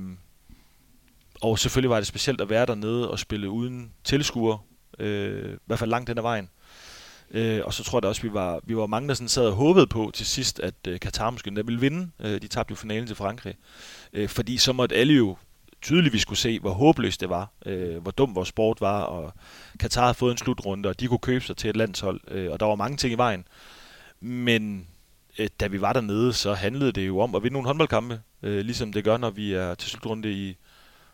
og 1.41 1.59
selvfølgelig 1.59 1.91
var 1.91 1.97
det 1.97 2.07
specielt 2.07 2.41
at 2.41 2.51
være 2.51 2.67
dernede 2.67 3.11
og 3.11 3.19
spille 3.19 3.51
uden 3.51 3.93
tilskuere, 4.05 4.59
øh, 4.99 5.55
i 5.55 5.57
hvert 5.67 5.79
fald 5.79 5.91
langt 5.91 6.09
den 6.09 6.19
ad 6.19 6.23
vejen. 6.23 6.45
Øh, 6.45 6.62
Øh, 7.33 7.61
og 7.65 7.75
så 7.75 7.85
tror 7.85 7.99
jeg 7.99 8.03
da 8.03 8.09
også, 8.09 8.23
vi 8.23 8.33
var, 8.33 8.61
vi 8.65 8.77
var 8.77 8.87
mange, 8.87 9.09
der 9.09 9.15
sådan 9.15 9.29
sad 9.29 9.47
og 9.47 9.53
håbede 9.53 9.87
på 9.87 10.11
til 10.15 10.27
sidst, 10.27 10.61
at 10.61 10.75
øh, 10.89 11.01
Katar 11.01 11.31
måske 11.31 11.51
der 11.51 11.63
ville 11.63 11.81
vinde. 11.81 12.11
Øh, 12.21 12.43
de 12.43 12.49
tabte 12.49 12.73
jo 12.73 12.77
finalen 12.77 13.07
til 13.07 13.17
Frankrig. 13.17 13.55
Øh, 14.13 14.29
fordi 14.29 14.57
så 14.57 14.73
måtte 14.73 14.97
alle 14.97 15.15
jo 15.15 15.37
tydeligvis 15.83 16.23
skulle 16.23 16.39
se, 16.39 16.61
hvor 16.61 16.71
håbløst 16.71 17.21
det 17.21 17.29
var, 17.29 17.49
øh, 17.67 18.03
hvor 18.03 18.11
dum 18.11 18.35
vores 18.35 18.49
sport 18.49 18.81
var, 18.81 19.03
og 19.03 19.33
Katar 19.81 20.03
havde 20.03 20.15
fået 20.15 20.33
en 20.33 20.39
slutrunde, 20.39 20.89
og 20.89 21.01
de 21.01 21.07
kunne 21.07 21.19
købe 21.19 21.45
sig 21.45 21.57
til 21.57 21.71
et 21.71 21.77
landshold, 21.77 22.21
øh, 22.29 22.53
og 22.53 22.61
der 22.61 22.67
var 22.67 22.75
mange 22.75 22.97
ting 22.97 23.13
i 23.13 23.17
vejen. 23.17 23.45
Men 24.21 24.87
øh, 25.39 25.49
da 25.61 25.67
vi 25.67 25.81
var 25.81 25.93
dernede, 25.93 26.33
så 26.33 26.55
handlede 26.55 26.93
det 26.93 27.07
jo 27.07 27.19
om 27.19 27.35
at 27.35 27.43
vinde 27.43 27.53
nogle 27.53 27.67
håndboldkampe, 27.67 28.21
øh, 28.43 28.61
ligesom 28.61 28.93
det 28.93 29.05
gør, 29.05 29.17
når 29.17 29.31
vi 29.31 29.53
er 29.53 29.75
til 29.75 29.91
slutrunde 29.91 30.33
i 30.33 30.57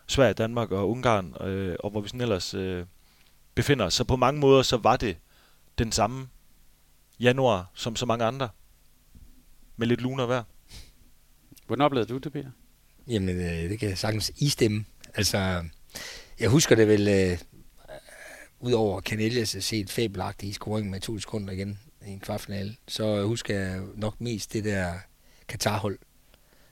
Sverige, 0.07 0.33
Danmark 0.33 0.71
og 0.71 0.89
Ungarn, 0.89 1.35
øh, 1.41 1.75
og 1.79 1.89
hvor 1.89 2.01
vi 2.01 2.07
sådan 2.07 2.21
ellers 2.21 2.53
øh, 2.53 2.85
befinder 3.55 3.85
os. 3.85 3.93
Så 3.93 4.03
på 4.03 4.15
mange 4.15 4.39
måder, 4.39 4.61
så 4.61 4.77
var 4.77 4.97
det 4.97 5.17
den 5.79 5.91
samme 5.91 6.27
januar 7.19 7.71
som 7.73 7.95
så 7.95 8.05
mange 8.05 8.25
andre, 8.25 8.49
med 9.77 9.87
lidt 9.87 10.01
luner 10.01 10.25
hver. 10.25 10.43
Hvordan 11.67 11.85
oplevede 11.85 12.09
du 12.09 12.17
det, 12.17 12.33
Peter? 12.33 12.51
Jamen, 13.07 13.35
øh, 13.35 13.69
det 13.69 13.79
kan 13.79 13.89
jeg 13.89 13.97
sagtens 13.97 14.31
istemme. 14.37 14.85
Altså, 15.15 15.65
jeg 16.39 16.49
husker 16.49 16.75
det 16.75 16.87
vel, 16.87 17.07
øh, 17.07 17.37
udover 18.59 19.01
Canelias 19.01 19.55
at 19.55 19.63
se 19.63 19.79
et 19.79 19.89
fabelagtigt 19.89 20.49
i 20.49 20.53
scoring 20.53 20.89
med 20.89 20.99
to 20.99 21.19
sekunder 21.19 21.53
igen 21.53 21.79
i 22.07 22.09
en 22.09 22.19
kvartfinale, 22.19 22.75
så 22.87 23.25
husker 23.27 23.59
jeg 23.59 23.81
nok 23.95 24.21
mest 24.21 24.53
det 24.53 24.63
der 24.63 24.93
Katar-hold. 25.47 25.99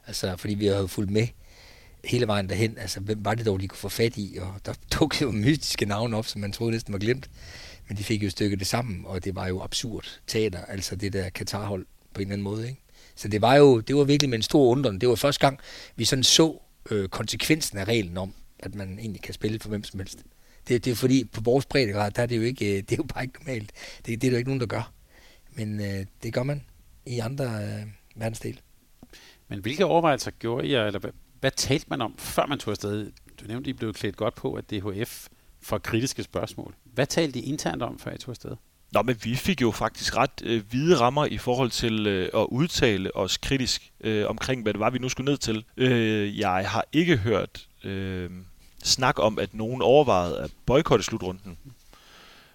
Altså, 0.08 0.36
fordi 0.38 0.54
vi 0.54 0.66
har 0.66 0.88
fulgt 0.88 1.12
med 1.12 1.28
hele 2.04 2.28
vejen 2.28 2.50
derhen. 2.50 2.78
Altså, 2.78 3.00
hvem 3.00 3.26
var 3.26 3.36
det 3.36 3.46
dog, 3.46 3.60
de 3.60 3.68
kunne 3.68 3.78
få 3.78 3.90
fat 3.90 4.18
i? 4.18 4.38
Og 4.42 4.56
der 4.66 4.74
dukkede 5.00 5.24
jo 5.24 5.32
mystiske 5.32 5.86
navne 5.86 6.18
op, 6.18 6.26
som 6.26 6.42
man 6.42 6.52
troede 6.52 6.72
næsten 6.72 6.94
var 6.94 7.00
glemt. 7.00 7.30
Men 7.88 7.98
de 7.98 8.04
fik 8.04 8.24
jo 8.24 8.30
stykket 8.30 8.60
det 8.60 8.68
sammen, 8.68 9.06
og 9.06 9.24
det 9.24 9.36
var 9.36 9.48
jo 9.48 9.62
absurd 9.62 10.20
teater, 10.28 10.66
altså 10.66 10.96
det 10.96 11.14
der 11.14 11.30
Katarhold 11.30 11.86
på 12.14 12.22
en 12.22 12.28
eller 12.28 12.34
anden 12.34 12.44
måde, 12.44 12.68
ikke? 12.68 12.82
Så 13.16 13.28
det 13.28 13.42
var 13.42 13.56
jo 13.56 13.80
det 13.80 13.96
var 13.96 14.04
virkelig 14.04 14.30
med 14.30 14.38
en 14.38 14.44
stor 14.44 14.66
undren. 14.72 15.02
Det 15.02 15.10
var 15.10 15.16
første 15.16 15.40
gang, 15.40 15.60
vi 15.96 16.06
sådan 16.06 16.24
så 16.24 16.60
øh, 16.92 17.10
konsekvensen 17.10 17.78
af 17.78 17.86
reglen 17.86 18.18
om, 18.18 18.34
at 18.60 18.76
man 18.76 19.00
egentlig 19.00 19.22
kan 19.22 19.34
spille 19.34 19.60
for 19.60 19.70
hvem 19.70 19.84
som 19.84 20.00
helst. 20.00 20.24
Det, 20.68 20.86
det 20.86 20.92
er 20.92 20.96
fordi, 20.96 21.24
på 21.24 21.42
vores 21.42 21.66
breddegrad, 21.66 22.12
der 22.12 22.22
er 22.22 22.26
det 22.26 22.38
jo 22.38 22.42
ikke, 22.42 22.66
øh, 22.66 22.78
det 22.90 22.92
er 22.92 22.98
jo 22.98 23.04
bare 23.04 23.24
ikke 23.24 23.40
normalt. 23.40 23.72
Det, 24.06 24.22
det 24.22 24.28
er 24.28 24.32
der 24.32 24.38
ikke 24.38 24.50
nogen, 24.50 24.60
der 24.60 24.68
gør. 24.68 24.92
Men 25.56 25.80
øh, 25.82 26.06
det 26.24 26.34
gør 26.34 26.44
man 26.44 26.64
i 27.06 27.20
andre 27.20 27.46
øh, 27.46 27.88
verdensdele. 28.16 28.58
Men 29.48 29.60
hvilke 29.60 29.86
overvejelser 29.86 30.32
gjorde 30.32 30.68
I, 30.68 30.74
eller 30.74 31.00
hvad, 31.00 31.12
hvad 31.40 31.52
talte 31.52 31.86
man 31.90 32.02
om, 32.02 32.16
før 32.18 32.46
man 32.46 32.60
tog 32.60 32.72
afsted? 32.72 33.12
Du 33.42 33.46
nævnte, 33.48 33.70
at 33.70 33.70
I 33.70 33.74
blev 33.74 33.94
klædt 33.94 34.16
godt 34.16 34.36
på, 34.36 34.54
at 34.54 34.72
DHF 34.72 35.28
for 35.62 35.78
kritiske 35.78 36.24
spørgsmål. 36.24 36.76
Hvad 36.98 37.08
talte 37.08 37.40
I 37.40 37.50
internt 37.50 37.84
om, 37.84 38.00
før 38.00 38.14
I 38.14 38.18
tog 38.18 38.30
afsted? 38.30 38.56
Nå, 38.92 39.02
men 39.02 39.18
vi 39.24 39.36
fik 39.36 39.62
jo 39.62 39.72
faktisk 39.72 40.18
ret 40.18 40.42
øh, 40.44 40.64
hvide 40.70 41.00
rammer 41.00 41.26
i 41.26 41.38
forhold 41.38 41.72
til 41.72 42.08
øh, 42.08 42.30
at 42.34 42.48
udtale 42.52 43.16
os 43.16 43.38
kritisk 43.38 43.92
øh, 44.02 44.30
omkring, 44.30 44.64
hvad 44.64 44.74
det 44.74 44.80
var, 44.80 44.90
vi 44.90 45.00
nu 45.00 45.10
skulle 45.10 45.32
ned 45.32 45.38
til. 45.38 45.66
Øh, 45.78 46.40
jeg 46.40 46.70
har 46.70 46.86
ikke 46.94 47.18
hørt 47.18 47.68
øh, 47.84 48.30
snak 48.84 49.20
om, 49.20 49.40
at 49.40 49.54
nogen 49.54 49.82
overvejede 49.82 50.40
at 50.40 50.52
boykotte 50.66 51.04
slutrunden. 51.04 51.58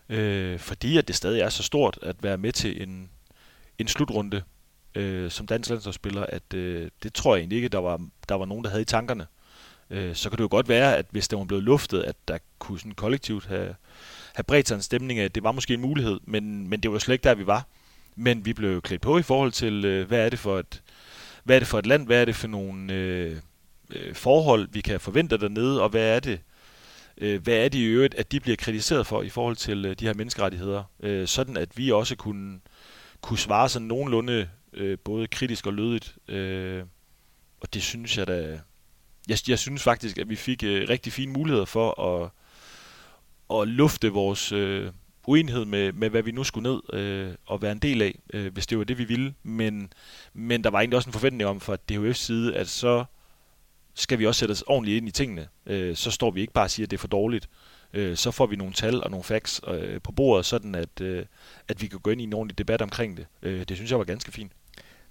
Øh, 0.08 0.58
fordi 0.58 0.98
at 0.98 1.08
det 1.08 1.16
stadig 1.16 1.40
er 1.40 1.48
så 1.48 1.62
stort 1.62 1.98
at 2.02 2.16
være 2.22 2.38
med 2.38 2.52
til 2.52 2.82
en, 2.82 3.10
en 3.78 3.88
slutrunde 3.88 4.42
øh, 4.94 5.30
som 5.30 5.46
dansk 5.46 5.70
landsholdsspiller, 5.70 6.26
at 6.26 6.54
øh, 6.54 6.90
det 7.02 7.14
tror 7.14 7.34
jeg 7.34 7.40
egentlig 7.40 7.56
ikke, 7.56 7.68
der 7.68 7.78
var, 7.78 8.00
der 8.28 8.34
var 8.34 8.44
nogen, 8.44 8.64
der 8.64 8.70
havde 8.70 8.82
i 8.82 8.84
tankerne. 8.84 9.26
Øh, 9.90 10.14
så 10.14 10.30
kan 10.30 10.36
det 10.36 10.42
jo 10.42 10.48
godt 10.50 10.68
være, 10.68 10.96
at 10.96 11.06
hvis 11.10 11.28
det 11.28 11.38
var 11.38 11.44
blevet 11.44 11.64
luftet, 11.64 12.02
at 12.02 12.16
der 12.28 12.38
kunne 12.58 12.78
sådan 12.78 12.92
kollektivt 12.92 13.46
have 13.46 13.74
have 14.34 14.44
bredt 14.44 14.68
sig 14.68 14.74
en 14.74 14.82
stemning 14.82 15.18
af, 15.20 15.24
at 15.24 15.34
det 15.34 15.42
var 15.42 15.52
måske 15.52 15.74
en 15.74 15.80
mulighed, 15.80 16.20
men, 16.24 16.68
men 16.68 16.80
det 16.80 16.92
var 16.92 16.98
slet 16.98 17.12
ikke 17.12 17.24
der, 17.24 17.34
vi 17.34 17.46
var. 17.46 17.66
Men 18.16 18.44
vi 18.44 18.52
blev 18.52 18.82
klædt 18.82 19.02
på 19.02 19.18
i 19.18 19.22
forhold 19.22 19.52
til, 19.52 19.84
øh, 19.84 20.08
hvad 20.08 20.26
er 20.26 20.28
det 20.28 20.38
for 20.38 20.58
et, 20.58 20.82
hvad 21.44 21.56
er 21.56 21.60
det 21.60 21.68
for 21.68 21.78
et 21.78 21.86
land, 21.86 22.06
hvad 22.06 22.20
er 22.20 22.24
det 22.24 22.36
for 22.36 22.48
nogle 22.48 22.92
øh, 22.92 23.36
øh, 23.90 24.14
forhold, 24.14 24.68
vi 24.72 24.80
kan 24.80 25.00
forvente 25.00 25.38
dernede, 25.38 25.82
og 25.82 25.88
hvad 25.88 26.16
er 26.16 26.20
det, 26.20 26.40
øh, 27.18 27.42
hvad 27.42 27.54
er 27.54 27.68
det 27.68 27.78
i 27.78 27.84
øvrigt, 27.84 28.14
at 28.14 28.32
de 28.32 28.40
bliver 28.40 28.56
kritiseret 28.56 29.06
for 29.06 29.22
i 29.22 29.28
forhold 29.28 29.56
til 29.56 29.84
øh, 29.84 29.96
de 29.98 30.06
her 30.06 30.14
menneskerettigheder, 30.14 30.82
øh, 31.00 31.26
sådan 31.28 31.56
at 31.56 31.78
vi 31.78 31.92
også 31.92 32.16
kunne, 32.16 32.60
kunne 33.20 33.38
svare 33.38 33.68
sådan 33.68 33.88
nogenlunde 33.88 34.48
øh, 34.72 34.98
både 35.04 35.26
kritisk 35.26 35.66
og 35.66 35.72
lødigt. 35.72 36.16
Øh, 36.28 36.82
og 37.60 37.74
det 37.74 37.82
synes 37.82 38.18
jeg 38.18 38.26
da, 38.26 38.60
jeg, 39.28 39.38
jeg 39.48 39.58
synes 39.58 39.82
faktisk, 39.82 40.18
at 40.18 40.28
vi 40.28 40.36
fik 40.36 40.62
øh, 40.62 40.88
rigtig 40.88 41.12
fine 41.12 41.32
muligheder 41.32 41.64
for 41.64 42.00
at 42.00 42.30
at 43.60 43.68
lufte 43.68 44.08
vores 44.08 44.52
øh, 44.52 44.90
uenighed 45.26 45.64
med, 45.64 45.92
med, 45.92 46.10
hvad 46.10 46.22
vi 46.22 46.32
nu 46.32 46.44
skulle 46.44 46.70
ned 46.70 47.00
øh, 47.00 47.34
og 47.46 47.62
være 47.62 47.72
en 47.72 47.78
del 47.78 48.02
af, 48.02 48.18
øh, 48.32 48.52
hvis 48.52 48.66
det 48.66 48.78
var 48.78 48.84
det, 48.84 48.98
vi 48.98 49.04
ville. 49.04 49.34
Men, 49.42 49.92
men 50.34 50.64
der 50.64 50.70
var 50.70 50.78
egentlig 50.78 50.96
også 50.96 51.08
en 51.08 51.12
forventning 51.12 51.50
om 51.50 51.60
fra 51.60 51.76
DHF's 51.92 52.12
side, 52.12 52.56
at 52.56 52.68
så 52.68 53.04
skal 53.94 54.18
vi 54.18 54.26
også 54.26 54.38
sætte 54.38 54.52
os 54.52 54.62
ordentligt 54.62 54.96
ind 54.96 55.08
i 55.08 55.10
tingene. 55.10 55.48
Øh, 55.66 55.96
så 55.96 56.10
står 56.10 56.30
vi 56.30 56.40
ikke 56.40 56.52
bare 56.52 56.64
og 56.64 56.70
siger, 56.70 56.86
at 56.86 56.90
det 56.90 56.96
er 56.96 57.00
for 57.00 57.08
dårligt. 57.08 57.48
Øh, 57.92 58.16
så 58.16 58.30
får 58.30 58.46
vi 58.46 58.56
nogle 58.56 58.72
tal 58.72 59.04
og 59.04 59.10
nogle 59.10 59.24
facts 59.24 59.60
øh, 59.68 60.00
på 60.00 60.12
bordet, 60.12 60.46
sådan 60.46 60.74
at, 60.74 61.00
øh, 61.00 61.24
at 61.68 61.82
vi 61.82 61.86
kan 61.86 61.98
gå 61.98 62.10
ind 62.10 62.20
i 62.20 62.24
en 62.24 62.32
ordentlig 62.32 62.58
debat 62.58 62.82
omkring 62.82 63.16
det. 63.16 63.26
Øh, 63.42 63.64
det 63.68 63.76
synes 63.76 63.90
jeg 63.90 63.98
var 63.98 64.04
ganske 64.04 64.32
fint. 64.32 64.52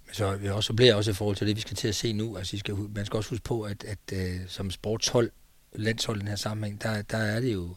Men 0.06 0.14
så, 0.14 0.36
vi 0.36 0.48
også 0.48 0.72
bliver 0.72 0.94
også 0.94 1.10
i 1.10 1.14
forhold 1.14 1.36
til 1.36 1.46
det, 1.46 1.56
vi 1.56 1.60
skal 1.60 1.76
til 1.76 1.88
at 1.88 1.94
se 1.94 2.12
nu. 2.12 2.36
Altså, 2.36 2.58
skal, 2.58 2.74
man 2.74 3.06
skal 3.06 3.16
også 3.16 3.30
huske 3.30 3.44
på, 3.44 3.62
at, 3.62 3.84
at 3.84 3.98
uh, 4.12 4.48
som 4.48 4.70
sportshold, 4.70 5.30
landshold 5.72 6.16
i 6.16 6.20
den 6.20 6.28
her 6.28 6.36
sammenhæng, 6.36 6.82
der, 6.82 7.02
der 7.02 7.18
er 7.18 7.40
det 7.40 7.52
jo 7.52 7.74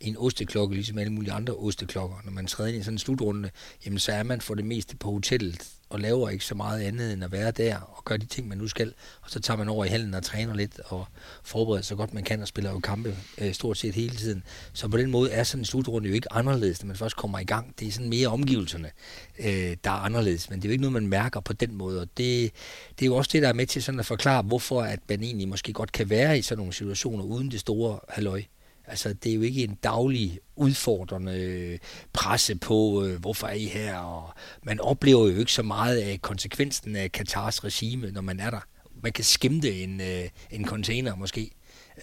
en 0.00 0.16
osteklokke, 0.18 0.74
ligesom 0.74 0.98
alle 0.98 1.12
mulige 1.12 1.32
andre 1.32 1.54
osteklokker. 1.54 2.16
Når 2.24 2.32
man 2.32 2.46
træder 2.46 2.68
ind 2.68 2.78
i 2.78 2.82
sådan 2.82 2.94
en 2.94 2.98
slutrunde, 2.98 3.50
jamen 3.84 3.98
så 3.98 4.12
er 4.12 4.22
man 4.22 4.40
for 4.40 4.54
det 4.54 4.64
meste 4.64 4.96
på 4.96 5.10
hotellet 5.10 5.76
og 5.90 6.00
laver 6.00 6.28
ikke 6.28 6.44
så 6.44 6.54
meget 6.54 6.82
andet 6.82 7.12
end 7.12 7.24
at 7.24 7.32
være 7.32 7.50
der 7.50 7.76
og 7.76 8.04
gøre 8.04 8.18
de 8.18 8.26
ting, 8.26 8.48
man 8.48 8.58
nu 8.58 8.68
skal. 8.68 8.94
Og 9.22 9.30
så 9.30 9.40
tager 9.40 9.58
man 9.58 9.68
over 9.68 9.84
i 9.84 9.88
hallen 9.88 10.14
og 10.14 10.22
træner 10.22 10.54
lidt 10.54 10.80
og 10.84 11.06
forbereder 11.42 11.82
så 11.82 11.94
godt 11.94 12.14
man 12.14 12.24
kan 12.24 12.42
og 12.42 12.48
spiller 12.48 12.70
jo 12.70 12.78
kampe 12.78 13.16
øh, 13.38 13.52
stort 13.52 13.78
set 13.78 13.94
hele 13.94 14.16
tiden. 14.16 14.42
Så 14.72 14.88
på 14.88 14.96
den 14.96 15.10
måde 15.10 15.30
er 15.30 15.44
sådan 15.44 15.60
en 15.60 15.64
slutrunde 15.64 16.08
jo 16.08 16.14
ikke 16.14 16.32
anderledes, 16.32 16.82
når 16.82 16.86
man 16.86 16.96
først 16.96 17.16
kommer 17.16 17.38
i 17.38 17.44
gang. 17.44 17.74
Det 17.80 17.88
er 17.88 17.92
sådan 17.92 18.08
mere 18.08 18.28
omgivelserne, 18.28 18.90
øh, 19.38 19.76
der 19.84 19.90
er 19.90 20.04
anderledes, 20.04 20.50
men 20.50 20.58
det 20.58 20.64
er 20.64 20.68
jo 20.68 20.72
ikke 20.72 20.82
noget, 20.82 20.92
man 20.92 21.06
mærker 21.06 21.40
på 21.40 21.52
den 21.52 21.74
måde. 21.74 22.00
Og 22.00 22.08
det, 22.16 22.52
det 22.98 23.04
er 23.04 23.06
jo 23.06 23.16
også 23.16 23.30
det, 23.32 23.42
der 23.42 23.48
er 23.48 23.52
med 23.52 23.66
til 23.66 23.82
sådan 23.82 24.00
at 24.00 24.06
forklare, 24.06 24.42
hvorfor 24.42 24.82
at 24.82 25.00
man 25.08 25.22
egentlig 25.22 25.48
måske 25.48 25.72
godt 25.72 25.92
kan 25.92 26.10
være 26.10 26.38
i 26.38 26.42
sådan 26.42 26.58
nogle 26.58 26.72
situationer 26.72 27.24
uden 27.24 27.50
det 27.50 27.60
store 27.60 28.00
halløj. 28.08 28.42
Altså, 28.86 29.12
det 29.12 29.30
er 29.30 29.34
jo 29.34 29.42
ikke 29.42 29.64
en 29.64 29.74
daglig 29.74 30.38
udfordrende 30.56 31.40
øh, 31.40 31.78
presse 32.12 32.54
på, 32.54 33.04
øh, 33.04 33.20
hvorfor 33.20 33.46
er 33.46 33.52
I 33.52 33.64
her? 33.64 33.98
Og 33.98 34.34
man 34.62 34.80
oplever 34.80 35.28
jo 35.28 35.38
ikke 35.38 35.52
så 35.52 35.62
meget 35.62 35.98
af 35.98 36.22
konsekvensen 36.22 36.96
af 36.96 37.12
Katars 37.12 37.64
regime, 37.64 38.10
når 38.10 38.20
man 38.20 38.40
er 38.40 38.50
der. 38.50 38.60
Man 39.02 39.12
kan 39.12 39.24
skimte 39.24 39.82
en, 39.82 40.00
øh, 40.00 40.28
en 40.50 40.66
container 40.66 41.16
måske, 41.16 41.50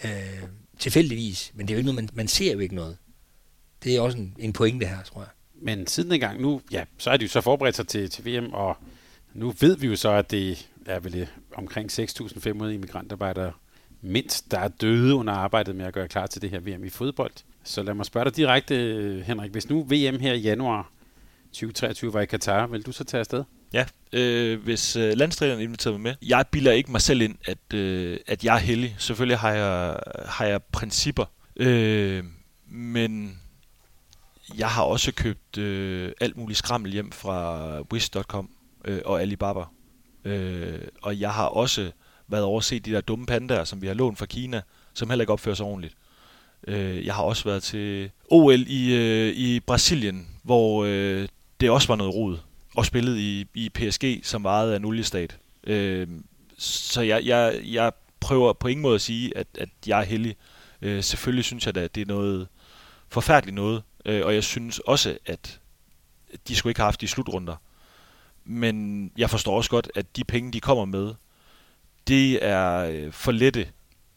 øh, 0.04 0.44
tilfældigvis, 0.80 1.52
men 1.56 1.68
det 1.68 1.74
er 1.74 1.76
jo 1.76 1.78
ikke 1.78 1.92
noget, 1.92 2.04
man, 2.04 2.10
man 2.14 2.28
ser 2.28 2.54
jo 2.54 2.60
ikke 2.60 2.76
noget. 2.76 2.98
Det 3.84 3.96
er 3.96 4.02
også 4.02 4.18
en, 4.18 4.36
en 4.40 4.54
pointe 4.54 4.86
her, 4.86 5.04
tror 5.04 5.22
jeg. 5.22 5.30
Men 5.62 5.88
siden 5.88 6.12
dengang 6.12 6.42
nu, 6.42 6.62
ja, 6.72 6.84
så 6.98 7.10
er 7.10 7.18
de 7.18 7.26
jo 7.26 7.30
så 7.30 7.42
forberedt 7.42 7.76
sig 7.76 7.88
til, 7.88 8.10
til 8.10 8.26
VM, 8.26 8.54
og 8.54 8.78
nu 9.34 9.54
ved 9.60 9.78
vi 9.78 9.88
jo 9.88 9.96
så, 9.96 10.10
at 10.10 10.32
det 10.32 10.70
er 10.86 11.00
vel 11.00 11.16
øh, 11.16 11.28
omkring 11.54 11.92
6.500 11.92 12.66
immigrantarbejdere 12.66 13.52
mindst, 14.04 14.52
der 14.52 14.60
er 14.60 14.68
døde 14.68 15.16
under 15.16 15.34
arbejdet 15.34 15.76
med 15.76 15.86
at 15.86 15.94
gøre 15.94 16.08
klar 16.08 16.28
til 16.28 16.42
det 16.42 16.50
her 16.50 16.60
VM 16.60 16.84
i 16.84 16.90
fodbold. 16.90 17.32
Så 17.64 17.84
lad 17.84 17.94
mig 17.94 18.06
spørge 18.06 18.26
dig 18.26 18.36
direkte, 18.36 19.24
Henrik. 19.26 19.52
Hvis 19.52 19.70
nu 19.70 19.84
VM 19.84 20.20
her 20.20 20.34
i 20.34 20.40
januar 20.40 20.92
2023 21.54 22.14
var 22.14 22.22
i 22.22 22.26
Katar, 22.26 22.68
vil 22.68 22.86
du 22.86 22.92
så 22.92 23.04
tage 23.04 23.20
afsted? 23.20 23.44
Ja, 23.74 23.86
øh, 24.14 24.64
hvis 24.64 24.96
øh, 24.96 25.14
landstræneren 25.18 25.62
inviterer 25.62 25.94
mig 25.94 26.02
med. 26.02 26.16
Jeg 26.22 26.46
bilder 26.52 26.72
ikke 26.72 26.92
mig 26.92 27.02
selv 27.02 27.22
ind, 27.22 27.36
at, 27.46 27.74
øh, 27.74 28.18
at 28.28 28.44
jeg 28.44 28.56
er 28.56 28.60
heldig. 28.60 28.96
Selvfølgelig 28.98 29.38
har 29.38 29.52
jeg, 29.52 30.00
har 30.26 30.46
jeg 30.46 30.64
principper. 30.64 31.26
Øh, 31.56 32.24
men 32.68 33.40
jeg 34.58 34.70
har 34.70 34.84
også 34.84 35.12
købt 35.12 35.58
øh, 35.58 36.12
alt 36.22 36.38
muligt 36.38 36.58
skrammel 36.58 36.92
hjem 36.92 37.12
fra 37.12 37.82
Wish.com 37.82 38.50
øh, 38.86 39.02
og 39.06 39.22
Alibaba. 39.22 39.64
Øh, 40.26 40.80
og 41.02 41.20
jeg 41.20 41.32
har 41.32 41.46
også 41.46 41.92
været 42.34 42.44
overset 42.44 42.86
de 42.86 42.92
der 42.92 43.02
dumme 43.02 43.26
pandaer, 43.26 43.64
som 43.64 43.82
vi 43.82 43.88
har 43.88 43.94
lånt 43.94 44.18
fra 44.18 44.26
Kina, 44.26 44.62
som 44.94 45.10
heller 45.10 45.24
ikke 45.24 45.34
opfører 45.34 45.56
sig 45.56 45.66
ordentligt. 45.66 45.96
Øh, 46.68 47.06
jeg 47.06 47.16
har 47.16 47.24
også 47.24 47.44
været 47.44 47.64
til 47.64 48.12
OL 48.30 48.66
i, 48.68 48.94
øh, 48.94 49.34
i 49.36 49.60
Brasilien, 49.60 50.28
hvor 50.44 50.86
øh, 50.86 51.28
det 51.60 51.70
også 51.70 51.88
var 51.88 51.96
noget 51.96 52.16
rod, 52.16 52.38
og 52.76 52.86
spillet 52.86 53.18
i, 53.18 53.48
i 53.54 53.70
PSG, 53.70 54.20
som 54.24 54.44
varede 54.44 54.74
af 54.74 54.78
en 54.78 54.86
oliestat. 54.86 55.38
Øh, 55.68 56.08
så 56.58 57.02
jeg, 57.02 57.26
jeg, 57.26 57.60
jeg 57.66 57.92
prøver 58.20 58.54
på 58.54 58.68
ingen 58.68 58.82
måde 58.82 58.96
at 58.96 59.02
sige, 59.02 59.38
at, 59.38 59.48
at 59.60 59.70
jeg 59.88 60.00
er 60.00 60.04
heldig. 60.04 60.36
Øh, 60.82 61.04
selvfølgelig 61.04 61.46
synes 61.46 61.66
jeg 61.66 61.76
da, 61.76 61.80
at 61.80 61.96
det 61.96 62.02
er 62.02 62.06
noget 62.06 62.48
forfærdeligt 63.10 63.56
noget, 63.56 63.84
øh, 64.06 64.26
og 64.26 64.34
jeg 64.34 64.44
synes 64.44 64.80
også, 64.80 65.18
at 65.26 65.60
de 66.48 66.56
skulle 66.56 66.72
ikke 66.72 66.80
have 66.80 66.88
haft 66.88 67.02
de 67.02 67.08
slutrunder. 67.08 67.56
Men 68.46 69.12
jeg 69.18 69.30
forstår 69.30 69.58
også 69.58 69.70
godt, 69.70 69.92
at 69.96 70.16
de 70.16 70.24
penge, 70.24 70.52
de 70.52 70.60
kommer 70.60 70.86
med, 70.86 71.14
det 72.08 72.46
er 72.46 72.78
øh, 72.78 73.12
for 73.12 73.32
lette 73.32 73.68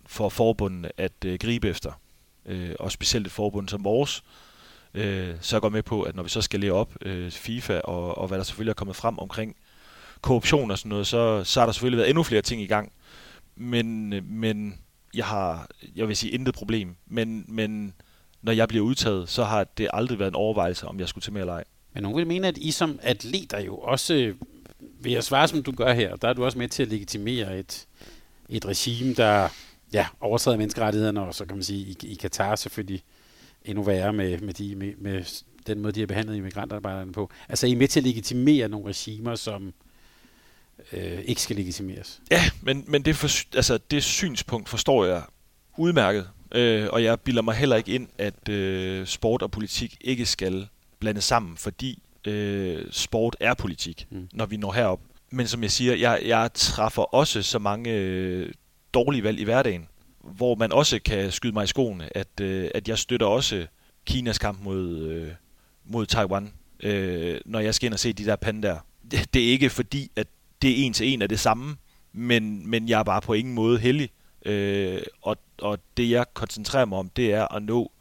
for 0.06 0.28
forbundene 0.28 0.90
at 0.96 1.24
øh, 1.24 1.38
gribe 1.38 1.68
efter. 1.68 2.00
Øh, 2.46 2.74
og 2.80 2.92
specielt 2.92 3.26
et 3.26 3.32
forbund 3.32 3.68
som 3.68 3.84
vores. 3.84 4.24
Øh, 4.94 5.34
så 5.40 5.56
jeg 5.56 5.60
går 5.60 5.68
med 5.68 5.82
på, 5.82 6.02
at 6.02 6.16
når 6.16 6.22
vi 6.22 6.28
så 6.28 6.42
skal 6.42 6.60
lære 6.60 6.72
op 6.72 6.92
øh, 7.02 7.30
FIFA 7.30 7.80
og, 7.80 8.18
og 8.18 8.28
hvad 8.28 8.38
der 8.38 8.44
selvfølgelig 8.44 8.70
er 8.70 8.74
kommet 8.74 8.96
frem 8.96 9.18
omkring 9.18 9.56
korruption 10.20 10.70
og 10.70 10.78
sådan 10.78 10.90
noget, 10.90 11.06
så, 11.06 11.44
så 11.44 11.60
har 11.60 11.66
der 11.66 11.72
selvfølgelig 11.72 11.98
været 11.98 12.08
endnu 12.08 12.22
flere 12.22 12.42
ting 12.42 12.62
i 12.62 12.66
gang. 12.66 12.92
Men, 13.56 14.12
øh, 14.12 14.24
men 14.24 14.78
jeg 15.14 15.24
har, 15.24 15.68
jeg 15.96 16.08
vil 16.08 16.16
sige, 16.16 16.30
intet 16.30 16.54
problem. 16.54 16.96
Men, 17.06 17.44
men 17.48 17.94
når 18.42 18.52
jeg 18.52 18.68
bliver 18.68 18.84
udtaget, 18.84 19.28
så 19.28 19.44
har 19.44 19.64
det 19.64 19.88
aldrig 19.92 20.18
været 20.18 20.30
en 20.30 20.34
overvejelse, 20.34 20.86
om 20.86 21.00
jeg 21.00 21.08
skulle 21.08 21.22
til 21.22 21.32
med 21.32 21.40
eller 21.40 21.54
ej. 21.54 21.64
Men 21.94 22.02
nogen 22.02 22.18
vil 22.18 22.26
mene, 22.26 22.48
at 22.48 22.58
I 22.58 22.70
som 22.70 22.98
atleter 23.02 23.60
jo 23.60 23.76
også, 23.76 24.34
ved 24.80 25.12
at 25.12 25.24
svare 25.24 25.48
som 25.48 25.62
du 25.62 25.72
gør 25.72 25.92
her, 25.92 26.16
der 26.16 26.28
er 26.28 26.32
du 26.32 26.44
også 26.44 26.58
med 26.58 26.68
til 26.68 26.82
at 26.82 26.88
legitimere 26.88 27.58
et, 27.58 27.86
et 28.48 28.66
regime, 28.66 29.14
der 29.14 29.48
ja, 29.92 30.06
overtræder 30.20 30.56
menneskerettighederne, 30.56 31.20
og 31.20 31.34
så 31.34 31.44
kan 31.44 31.56
man 31.56 31.64
sige, 31.64 31.80
i, 31.80 31.96
i 32.02 32.14
Katar 32.14 32.56
selvfølgelig 32.56 33.02
endnu 33.64 33.82
værre 33.82 34.12
med, 34.12 34.38
med, 34.38 34.54
de, 34.54 34.74
med, 34.74 34.92
med 34.98 35.24
den 35.66 35.80
måde, 35.80 35.92
de 35.92 36.00
har 36.00 36.06
behandlet 36.06 36.36
immigrantarbejderne 36.36 37.12
på. 37.12 37.30
Altså, 37.48 37.66
I 37.66 37.72
er 37.72 37.76
med 37.76 37.88
til 37.88 38.00
at 38.00 38.04
legitimere 38.04 38.68
nogle 38.68 38.88
regimer, 38.88 39.34
som 39.34 39.74
øh, 40.92 41.20
ikke 41.24 41.42
skal 41.42 41.56
legitimeres. 41.56 42.20
Ja, 42.30 42.42
men, 42.62 42.84
men 42.88 43.04
det, 43.04 43.16
for, 43.16 43.56
altså, 43.56 43.78
det 43.78 44.04
synspunkt 44.04 44.68
forstår 44.68 45.04
jeg 45.04 45.22
udmærket, 45.76 46.28
øh, 46.52 46.88
og 46.92 47.04
jeg 47.04 47.20
bilder 47.20 47.42
mig 47.42 47.54
heller 47.54 47.76
ikke 47.76 47.94
ind, 47.94 48.08
at 48.18 48.48
øh, 48.48 49.06
sport 49.06 49.42
og 49.42 49.50
politik 49.50 49.96
ikke 50.00 50.26
skal 50.26 50.68
blandes 50.98 51.24
sammen, 51.24 51.56
fordi 51.56 52.02
øh, 52.26 52.86
sport 52.90 53.36
er 53.40 53.54
politik, 53.54 54.06
mm. 54.10 54.28
når 54.32 54.46
vi 54.46 54.56
når 54.56 54.72
herop. 54.72 55.00
Men 55.30 55.46
som 55.46 55.62
jeg 55.62 55.70
siger, 55.70 55.94
jeg, 55.94 56.22
jeg 56.24 56.50
træffer 56.54 57.02
også 57.02 57.42
så 57.42 57.58
mange 57.58 57.92
øh, 57.92 58.52
dårlige 58.94 59.22
valg 59.22 59.40
i 59.40 59.44
hverdagen, 59.44 59.88
hvor 60.20 60.54
man 60.54 60.72
også 60.72 60.98
kan 61.04 61.32
skyde 61.32 61.52
mig 61.52 61.64
i 61.64 61.66
skoene, 61.66 62.16
at, 62.16 62.40
øh, 62.40 62.70
at 62.74 62.88
jeg 62.88 62.98
støtter 62.98 63.26
også 63.26 63.66
Kinas 64.06 64.38
kamp 64.38 64.62
mod, 64.62 64.98
øh, 64.98 65.32
mod 65.84 66.06
Taiwan, 66.06 66.52
øh, 66.82 67.40
når 67.46 67.60
jeg 67.60 67.74
skal 67.74 67.86
ind 67.86 67.94
og 67.94 68.00
se 68.00 68.12
de 68.12 68.24
der 68.24 68.36
pandaer. 68.36 68.78
Det, 69.10 69.34
det 69.34 69.44
er 69.44 69.50
ikke 69.50 69.70
fordi, 69.70 70.10
at 70.16 70.26
det 70.62 70.70
er 70.70 70.86
en 70.86 70.92
til 70.92 71.12
en 71.12 71.22
af 71.22 71.28
det 71.28 71.40
samme, 71.40 71.76
men, 72.12 72.70
men 72.70 72.88
jeg 72.88 72.98
er 72.98 73.04
bare 73.04 73.20
på 73.20 73.32
ingen 73.32 73.54
måde 73.54 73.78
heldig. 73.78 74.10
Øh, 74.44 75.02
og, 75.22 75.36
og 75.58 75.78
det 75.96 76.10
jeg 76.10 76.26
koncentrerer 76.34 76.84
mig 76.84 76.98
om, 76.98 77.08
det 77.08 77.32
er 77.32 77.54
at 77.54 77.62
nå 77.62 77.92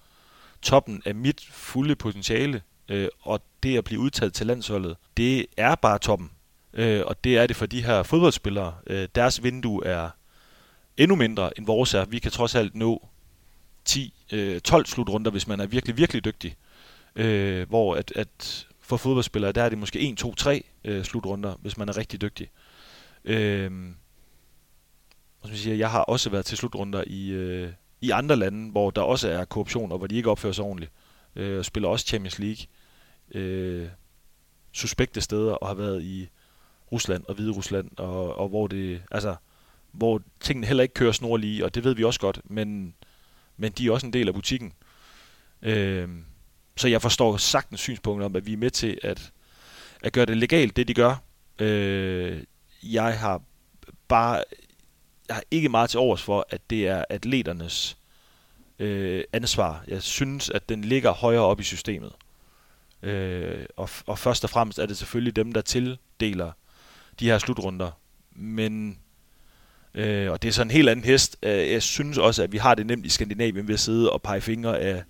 toppen 0.61 1.01
af 1.05 1.15
mit 1.15 1.47
fulde 1.51 1.95
potentiale, 1.95 2.61
øh, 2.89 3.07
og 3.21 3.41
det 3.63 3.77
at 3.77 3.83
blive 3.83 3.99
udtaget 3.99 4.33
til 4.33 4.47
landsholdet, 4.47 4.97
det 5.17 5.45
er 5.57 5.75
bare 5.75 5.99
toppen. 5.99 6.31
Øh, 6.73 7.01
og 7.05 7.23
det 7.23 7.37
er 7.37 7.47
det 7.47 7.55
for 7.55 7.65
de 7.65 7.83
her 7.83 8.03
fodboldspillere. 8.03 8.73
Øh, 8.87 9.07
deres 9.15 9.43
vindue 9.43 9.85
er 9.85 10.09
endnu 10.97 11.15
mindre 11.15 11.57
end 11.57 11.65
vores 11.65 11.93
er. 11.93 12.05
Vi 12.05 12.19
kan 12.19 12.31
trods 12.31 12.55
alt 12.55 12.75
nå 12.75 13.07
10-12 13.89 14.01
øh, 14.31 14.61
slutrunder, 14.85 15.31
hvis 15.31 15.47
man 15.47 15.59
er 15.59 15.65
virkelig, 15.65 15.97
virkelig 15.97 16.25
dygtig. 16.25 16.55
Øh, 17.15 17.69
hvor 17.69 17.95
at, 17.95 18.11
at 18.15 18.67
for 18.81 18.97
fodboldspillere, 18.97 19.51
der 19.51 19.63
er 19.63 19.69
det 19.69 19.77
måske 19.77 19.99
1, 19.99 20.17
2, 20.17 20.35
3 20.35 20.63
øh, 20.83 21.03
slutrunder, 21.03 21.55
hvis 21.61 21.77
man 21.77 21.89
er 21.89 21.97
rigtig 21.97 22.21
dygtig. 22.21 22.49
Øh, 23.25 23.71
og 25.41 25.47
som 25.47 25.51
jeg, 25.51 25.59
siger, 25.59 25.75
jeg 25.75 25.91
har 25.91 26.01
også 26.01 26.29
været 26.29 26.45
til 26.45 26.57
slutrunder 26.57 27.03
i, 27.07 27.29
øh, 27.29 27.69
i 28.01 28.09
andre 28.09 28.35
lande, 28.35 28.71
hvor 28.71 28.91
der 28.91 29.01
også 29.01 29.29
er 29.29 29.45
korruption, 29.45 29.91
og 29.91 29.97
hvor 29.97 30.07
de 30.07 30.15
ikke 30.15 30.29
opfører 30.29 30.53
sig 30.53 30.65
ordentligt. 30.65 30.91
Øh, 31.35 31.59
og 31.59 31.65
spiller 31.65 31.89
også 31.89 32.05
Champions 32.05 32.39
League. 32.39 32.65
Øh, 33.31 33.87
suspekte 34.71 35.21
steder, 35.21 35.53
og 35.53 35.67
har 35.67 35.75
været 35.75 36.03
i 36.03 36.29
Rusland 36.91 37.23
og 37.27 37.35
Hvide 37.35 37.51
Rusland, 37.51 37.89
og, 37.97 38.35
og 38.35 38.49
hvor 38.49 38.67
det, 38.67 39.01
altså, 39.11 39.35
hvor 39.91 40.21
tingene 40.39 40.67
heller 40.67 40.83
ikke 40.83 40.93
kører 40.93 41.11
snorlige, 41.11 41.65
og 41.65 41.75
det 41.75 41.83
ved 41.83 41.95
vi 41.95 42.03
også 42.03 42.19
godt, 42.19 42.41
men, 42.43 42.95
men 43.57 43.71
de 43.71 43.87
er 43.87 43.91
også 43.91 44.07
en 44.07 44.13
del 44.13 44.27
af 44.27 44.33
butikken. 44.33 44.73
Øh, 45.61 46.09
så 46.77 46.87
jeg 46.87 47.01
forstår 47.01 47.37
sagtens 47.37 47.79
synspunktet 47.79 48.25
om, 48.25 48.35
at 48.35 48.45
vi 48.45 48.53
er 48.53 48.57
med 48.57 48.69
til 48.69 48.99
at, 49.03 49.31
at 50.03 50.13
gøre 50.13 50.25
det 50.25 50.37
legalt, 50.37 50.75
det 50.75 50.87
de 50.87 50.93
gør. 50.93 51.15
Øh, 51.59 52.43
jeg 52.83 53.19
har 53.19 53.41
bare 54.07 54.43
jeg 55.27 55.35
har 55.35 55.43
ikke 55.51 55.69
meget 55.69 55.89
til 55.89 55.99
overs 55.99 56.23
for, 56.23 56.47
at 56.49 56.69
det 56.69 56.87
er 56.87 57.05
atleternes 57.09 57.97
øh, 58.79 59.23
ansvar. 59.33 59.83
Jeg 59.87 60.03
synes, 60.03 60.49
at 60.49 60.69
den 60.69 60.81
ligger 60.81 61.11
højere 61.11 61.41
op 61.41 61.59
i 61.59 61.63
systemet. 61.63 62.13
Øh, 63.05 63.65
og, 63.75 63.89
og 64.05 64.19
først 64.19 64.43
og 64.43 64.49
fremmest 64.49 64.79
er 64.79 64.85
det 64.85 64.97
selvfølgelig 64.97 65.35
dem, 65.35 65.51
der 65.51 65.61
tildeler 65.61 66.51
de 67.19 67.25
her 67.25 67.37
slutrunder. 67.37 67.91
Men, 68.35 68.97
øh, 69.93 70.31
og 70.31 70.41
det 70.41 70.47
er 70.47 70.51
så 70.51 70.61
en 70.61 70.71
helt 70.71 70.89
anden 70.89 71.05
hest, 71.05 71.37
øh, 71.43 71.71
jeg 71.71 71.83
synes 71.83 72.17
også, 72.17 72.43
at 72.43 72.51
vi 72.51 72.57
har 72.57 72.75
det 72.75 72.85
nemt 72.85 73.05
i 73.05 73.09
Skandinavien 73.09 73.67
ved 73.67 73.73
at 73.73 73.79
sidde 73.79 74.11
og 74.11 74.21
pege 74.21 74.41
fingre 74.41 74.79
af, 74.79 75.03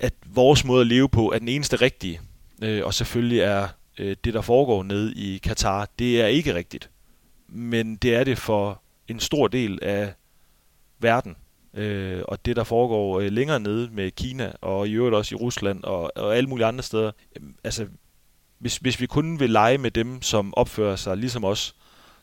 at 0.00 0.14
vores 0.26 0.64
måde 0.64 0.80
at 0.80 0.86
leve 0.86 1.08
på 1.08 1.32
er 1.32 1.38
den 1.38 1.48
eneste 1.48 1.76
rigtige. 1.76 2.20
Øh, 2.62 2.84
og 2.84 2.94
selvfølgelig 2.94 3.40
er 3.40 3.68
øh, 3.98 4.16
det, 4.24 4.34
der 4.34 4.40
foregår 4.40 4.82
nede 4.82 5.14
i 5.14 5.38
Katar, 5.38 5.88
det 5.98 6.20
er 6.20 6.26
ikke 6.26 6.54
rigtigt. 6.54 6.90
Men 7.48 7.96
det 7.96 8.14
er 8.14 8.24
det 8.24 8.38
for 8.38 8.82
en 9.08 9.20
stor 9.20 9.48
del 9.48 9.78
af 9.82 10.12
verden. 10.98 11.36
Øh, 11.74 12.22
og 12.28 12.44
det, 12.44 12.56
der 12.56 12.64
foregår 12.64 13.20
øh, 13.20 13.32
længere 13.32 13.60
nede 13.60 13.90
med 13.92 14.10
Kina, 14.10 14.52
og 14.60 14.88
i 14.88 14.92
øvrigt 14.92 15.16
også 15.16 15.34
i 15.34 15.38
Rusland, 15.38 15.84
og, 15.84 16.12
og 16.16 16.36
alle 16.36 16.48
mulige 16.48 16.66
andre 16.66 16.82
steder. 16.82 17.10
Øh, 17.36 17.42
altså, 17.64 17.86
hvis, 18.58 18.76
hvis 18.76 19.00
vi 19.00 19.06
kun 19.06 19.40
vil 19.40 19.50
lege 19.50 19.78
med 19.78 19.90
dem, 19.90 20.22
som 20.22 20.54
opfører 20.54 20.96
sig 20.96 21.16
ligesom 21.16 21.44
os, 21.44 21.74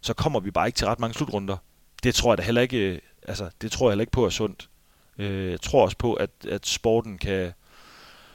så 0.01 0.13
kommer 0.13 0.39
vi 0.39 0.51
bare 0.51 0.67
ikke 0.67 0.77
til 0.77 0.87
ret 0.87 0.99
mange 0.99 1.13
slutrunder. 1.13 1.57
Det 2.03 2.15
tror 2.15 2.31
jeg 2.31 2.37
da 2.37 2.43
heller 2.43 2.61
ikke, 2.61 2.77
øh, 2.77 2.99
altså, 3.27 3.49
det 3.61 3.71
tror 3.71 3.87
jeg 3.87 3.91
heller 3.91 4.01
ikke 4.01 4.11
på 4.11 4.25
er 4.25 4.29
sundt. 4.29 4.69
Øh, 5.17 5.51
jeg 5.51 5.61
tror 5.61 5.83
også 5.83 5.97
på, 5.97 6.13
at, 6.13 6.29
at 6.49 6.65
sporten 6.65 7.17
kan 7.17 7.51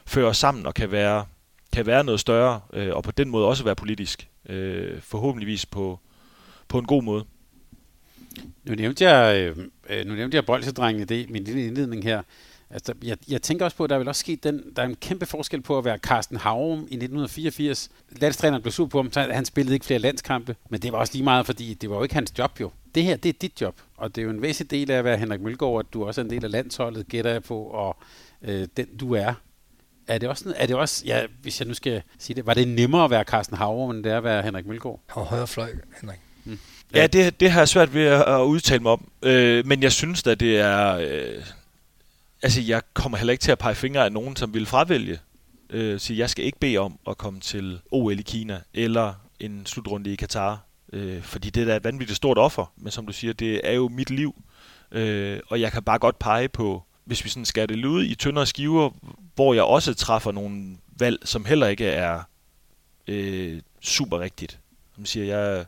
føre 0.07 0.27
os 0.27 0.37
sammen 0.37 0.67
og 0.67 0.75
kan 0.75 0.91
være, 0.91 1.25
kan 1.73 1.87
være 1.87 2.05
noget 2.05 2.21
større, 2.21 2.61
øh, 2.73 2.95
og 2.95 3.05
på 3.05 3.11
den 3.11 3.31
måde 3.31 3.47
også 3.47 3.65
være 3.65 3.75
politisk. 3.75 4.29
Øh, 4.49 5.01
forhåbentligvis 5.03 5.67
på, 5.67 6.01
på 6.69 6.79
en 6.79 6.87
god 6.87 7.03
måde. 7.03 7.25
Nu 8.65 8.75
nævnte 8.75 9.05
jeg, 9.05 9.41
øh, 9.41 9.57
øh 9.91 10.07
nu 10.07 10.15
nævnte 10.15 10.35
jeg 10.35 10.47
bolsedrengene, 10.47 11.05
det 11.05 11.21
er 11.21 11.25
min 11.29 11.45
lille 11.45 11.67
indledning 11.67 12.05
her. 12.05 12.23
Altså, 12.71 12.95
jeg, 13.05 13.17
jeg 13.29 13.43
tænker 13.43 13.65
også 13.65 13.77
på, 13.77 13.85
at 13.85 13.91
der 13.91 13.99
vil 13.99 14.09
også 14.09 14.21
ske 14.21 14.39
den, 14.43 14.63
der 14.77 14.83
er 14.83 14.87
en 14.87 14.95
kæmpe 14.95 15.27
forskel 15.27 15.61
på 15.61 15.79
at 15.79 15.85
være 15.85 15.99
Carsten 15.99 16.37
Havrum 16.37 16.79
i 16.79 16.83
1984. 16.83 17.91
Landstræneren 18.11 18.63
blev 18.63 18.73
sur 18.73 18.87
på 18.87 18.99
ham, 18.99 19.13
så 19.13 19.21
han 19.21 19.45
spillede 19.45 19.75
ikke 19.75 19.87
flere 19.87 19.99
landskampe, 19.99 20.57
men 20.71 20.81
det 20.81 20.93
var 20.93 20.99
også 20.99 21.13
lige 21.13 21.25
meget, 21.25 21.47
fordi 21.47 21.75
det 21.75 21.91
var 21.91 21.97
jo 21.97 22.03
ikke 22.03 22.15
hans 22.15 22.33
job 22.39 22.61
jo. 22.61 22.71
Det 22.95 23.05
her, 23.05 23.17
det 23.17 23.29
er 23.29 23.33
dit 23.41 23.61
job, 23.61 23.81
og 23.97 24.15
det 24.15 24.23
er 24.23 24.25
jo 24.25 24.31
en 24.31 24.43
væsentlig 24.43 24.71
del 24.71 24.91
af 24.91 24.99
at 24.99 25.05
være 25.05 25.19
Henrik 25.19 25.41
Mølgaard, 25.41 25.79
at 25.79 25.87
du 25.93 26.05
også 26.05 26.21
er 26.21 26.25
en 26.25 26.31
del 26.31 26.45
af 26.45 26.51
landsholdet, 26.51 27.09
gætter 27.09 27.31
jeg 27.31 27.43
på, 27.43 27.63
og 27.63 27.97
øh, 28.43 28.69
den 28.77 28.97
du 28.97 29.15
er. 29.15 29.35
Er 30.07 30.19
det 30.19 30.29
også, 30.29 30.55
er 30.57 30.67
det 30.67 30.77
også 30.77 31.03
ja, 31.07 31.27
hvis 31.43 31.61
jeg 31.61 31.69
nu 31.69 31.75
skal 31.75 32.03
sige 32.19 32.37
det, 32.37 32.47
var 32.47 32.55
det 32.55 32.69
nemmere 32.69 33.05
at 33.05 33.11
være 33.11 33.25
Carsten 33.25 33.57
Havrum, 33.57 33.91
end 33.91 34.05
det 34.05 34.13
er 34.13 34.17
at 34.17 34.25
være 34.25 34.43
Henrik 34.43 34.67
Mølgaard? 34.67 35.01
Og 35.09 35.27
højre 35.27 35.47
fløj, 35.47 35.71
Henrik. 36.01 36.19
Hmm. 36.45 36.59
Ja, 36.95 37.07
det, 37.07 37.41
det 37.41 37.51
har 37.51 37.61
jeg 37.61 37.69
svært 37.69 37.95
ved 37.95 38.07
at, 38.07 38.41
udtale 38.41 38.83
mig 38.83 38.93
om. 38.93 39.09
Øh, 39.23 39.67
men 39.67 39.83
jeg 39.83 39.93
synes 39.93 40.27
at 40.27 40.41
det 40.41 40.59
er... 40.59 40.97
Øh, 40.97 41.43
altså, 42.43 42.61
jeg 42.61 42.83
kommer 42.95 43.19
heller 43.19 43.33
ikke 43.33 43.43
til 43.43 43.53
at 43.53 43.59
pege 43.59 43.75
fingre 43.75 44.05
af 44.05 44.13
nogen, 44.13 44.37
som 44.37 44.55
vil 44.55 44.67
fravælge. 44.67 45.19
Øh, 45.71 46.01
sige, 46.01 46.19
jeg 46.19 46.31
skal 46.31 46.45
ikke 46.45 46.59
bede 46.59 46.79
om 46.79 46.99
at 47.09 47.19
komme 47.19 47.41
til 47.41 47.81
OL 47.91 48.19
i 48.19 48.23
Kina, 48.23 48.61
eller 48.75 49.15
en 49.41 49.67
slutrunde 49.67 50.13
i 50.13 50.17
Katar. 50.17 50.61
Øh, 50.93 51.23
fordi 51.23 51.51
det 51.51 51.61
er 51.61 51.67
da 51.67 51.77
et 51.77 51.85
vanvittigt 51.85 52.17
stort 52.17 52.39
offer. 52.39 52.73
Men 52.77 52.93
som 52.93 53.07
du 53.07 53.13
siger, 53.13 53.33
det 53.33 53.61
er 53.65 53.73
jo 53.73 53.89
mit 53.89 54.11
liv. 54.11 54.43
Øh, 54.93 55.41
og 55.49 55.61
jeg 55.61 55.73
kan 55.73 55.83
bare 55.83 55.99
godt 55.99 56.19
pege 56.19 56.49
på, 56.49 56.83
hvis 57.05 57.25
vi 57.25 57.29
sådan 57.29 57.45
skal 57.45 57.69
det 57.69 57.85
ud 57.85 58.05
i 58.05 58.15
tyndere 58.15 58.47
skiver, 58.47 58.91
hvor 59.35 59.55
jeg 59.55 59.63
også 59.63 59.95
træffer 59.95 60.33
nogle 60.33 60.77
valg, 60.99 61.19
som 61.25 61.45
heller 61.45 61.67
ikke 61.67 61.87
er 61.87 62.21
øh, 63.09 63.61
super 63.83 64.21
rigtigt. 64.21 64.59
Som 64.95 65.07
siger, 65.07 65.39
jeg 65.39 65.65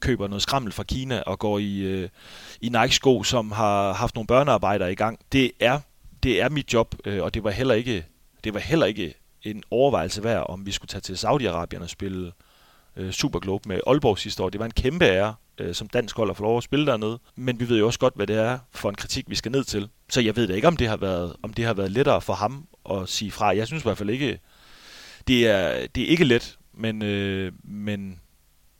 køber 0.00 0.28
noget 0.28 0.42
skrammel 0.42 0.72
fra 0.72 0.82
Kina 0.82 1.22
og 1.26 1.38
går 1.38 1.58
i, 1.58 1.78
øh, 1.78 2.08
i 2.60 2.68
Nike-sko, 2.68 3.22
som 3.22 3.52
har 3.52 3.92
haft 3.92 4.14
nogle 4.14 4.26
børnearbejdere 4.26 4.92
i 4.92 4.94
gang. 4.94 5.18
Det 5.32 5.50
er, 5.60 5.80
det 6.22 6.42
er 6.42 6.48
mit 6.48 6.72
job, 6.72 6.94
øh, 7.04 7.22
og 7.22 7.34
det 7.34 7.44
var 7.44 7.50
heller 7.50 7.74
ikke 7.74 8.04
det 8.44 8.54
var 8.54 8.60
heller 8.60 8.86
ikke 8.86 9.14
en 9.42 9.62
overvejelse 9.70 10.24
værd, 10.24 10.46
om 10.48 10.66
vi 10.66 10.72
skulle 10.72 10.88
tage 10.88 11.00
til 11.00 11.14
Saudi-Arabien 11.14 11.82
og 11.82 11.90
spille 11.90 12.32
øh, 12.96 13.12
Superglobe 13.12 13.68
med 13.68 13.80
Aalborg 13.86 14.18
sidste 14.18 14.42
år. 14.42 14.48
Det 14.48 14.58
var 14.58 14.64
en 14.66 14.72
kæmpe 14.72 15.04
ære, 15.04 15.34
øh, 15.58 15.74
som 15.74 15.88
dansk 15.88 16.16
hold 16.16 16.30
at 16.30 16.36
få 16.36 16.42
lov 16.42 16.56
at 16.56 16.62
spille 16.62 16.86
dernede. 16.86 17.18
Men 17.36 17.60
vi 17.60 17.68
ved 17.68 17.78
jo 17.78 17.86
også 17.86 17.98
godt, 17.98 18.14
hvad 18.16 18.26
det 18.26 18.36
er 18.36 18.58
for 18.72 18.88
en 18.88 18.94
kritik, 18.94 19.30
vi 19.30 19.34
skal 19.34 19.52
ned 19.52 19.64
til. 19.64 19.88
Så 20.08 20.20
jeg 20.20 20.36
ved 20.36 20.46
da 20.46 20.54
ikke, 20.54 20.68
om 20.68 20.76
det 20.76 20.88
har 20.88 20.96
været, 20.96 21.36
om 21.42 21.52
det 21.52 21.64
har 21.64 21.74
været 21.74 21.90
lettere 21.90 22.20
for 22.20 22.32
ham 22.32 22.66
at 22.90 23.08
sige 23.08 23.30
fra. 23.30 23.56
Jeg 23.56 23.66
synes 23.66 23.82
i 23.82 23.86
hvert 23.86 23.98
fald 23.98 24.10
ikke, 24.10 24.40
det 25.28 25.46
er, 25.46 25.86
det 25.94 26.02
er 26.02 26.06
ikke 26.06 26.24
let, 26.24 26.58
men, 26.74 27.02
øh, 27.02 27.52
men 27.64 28.20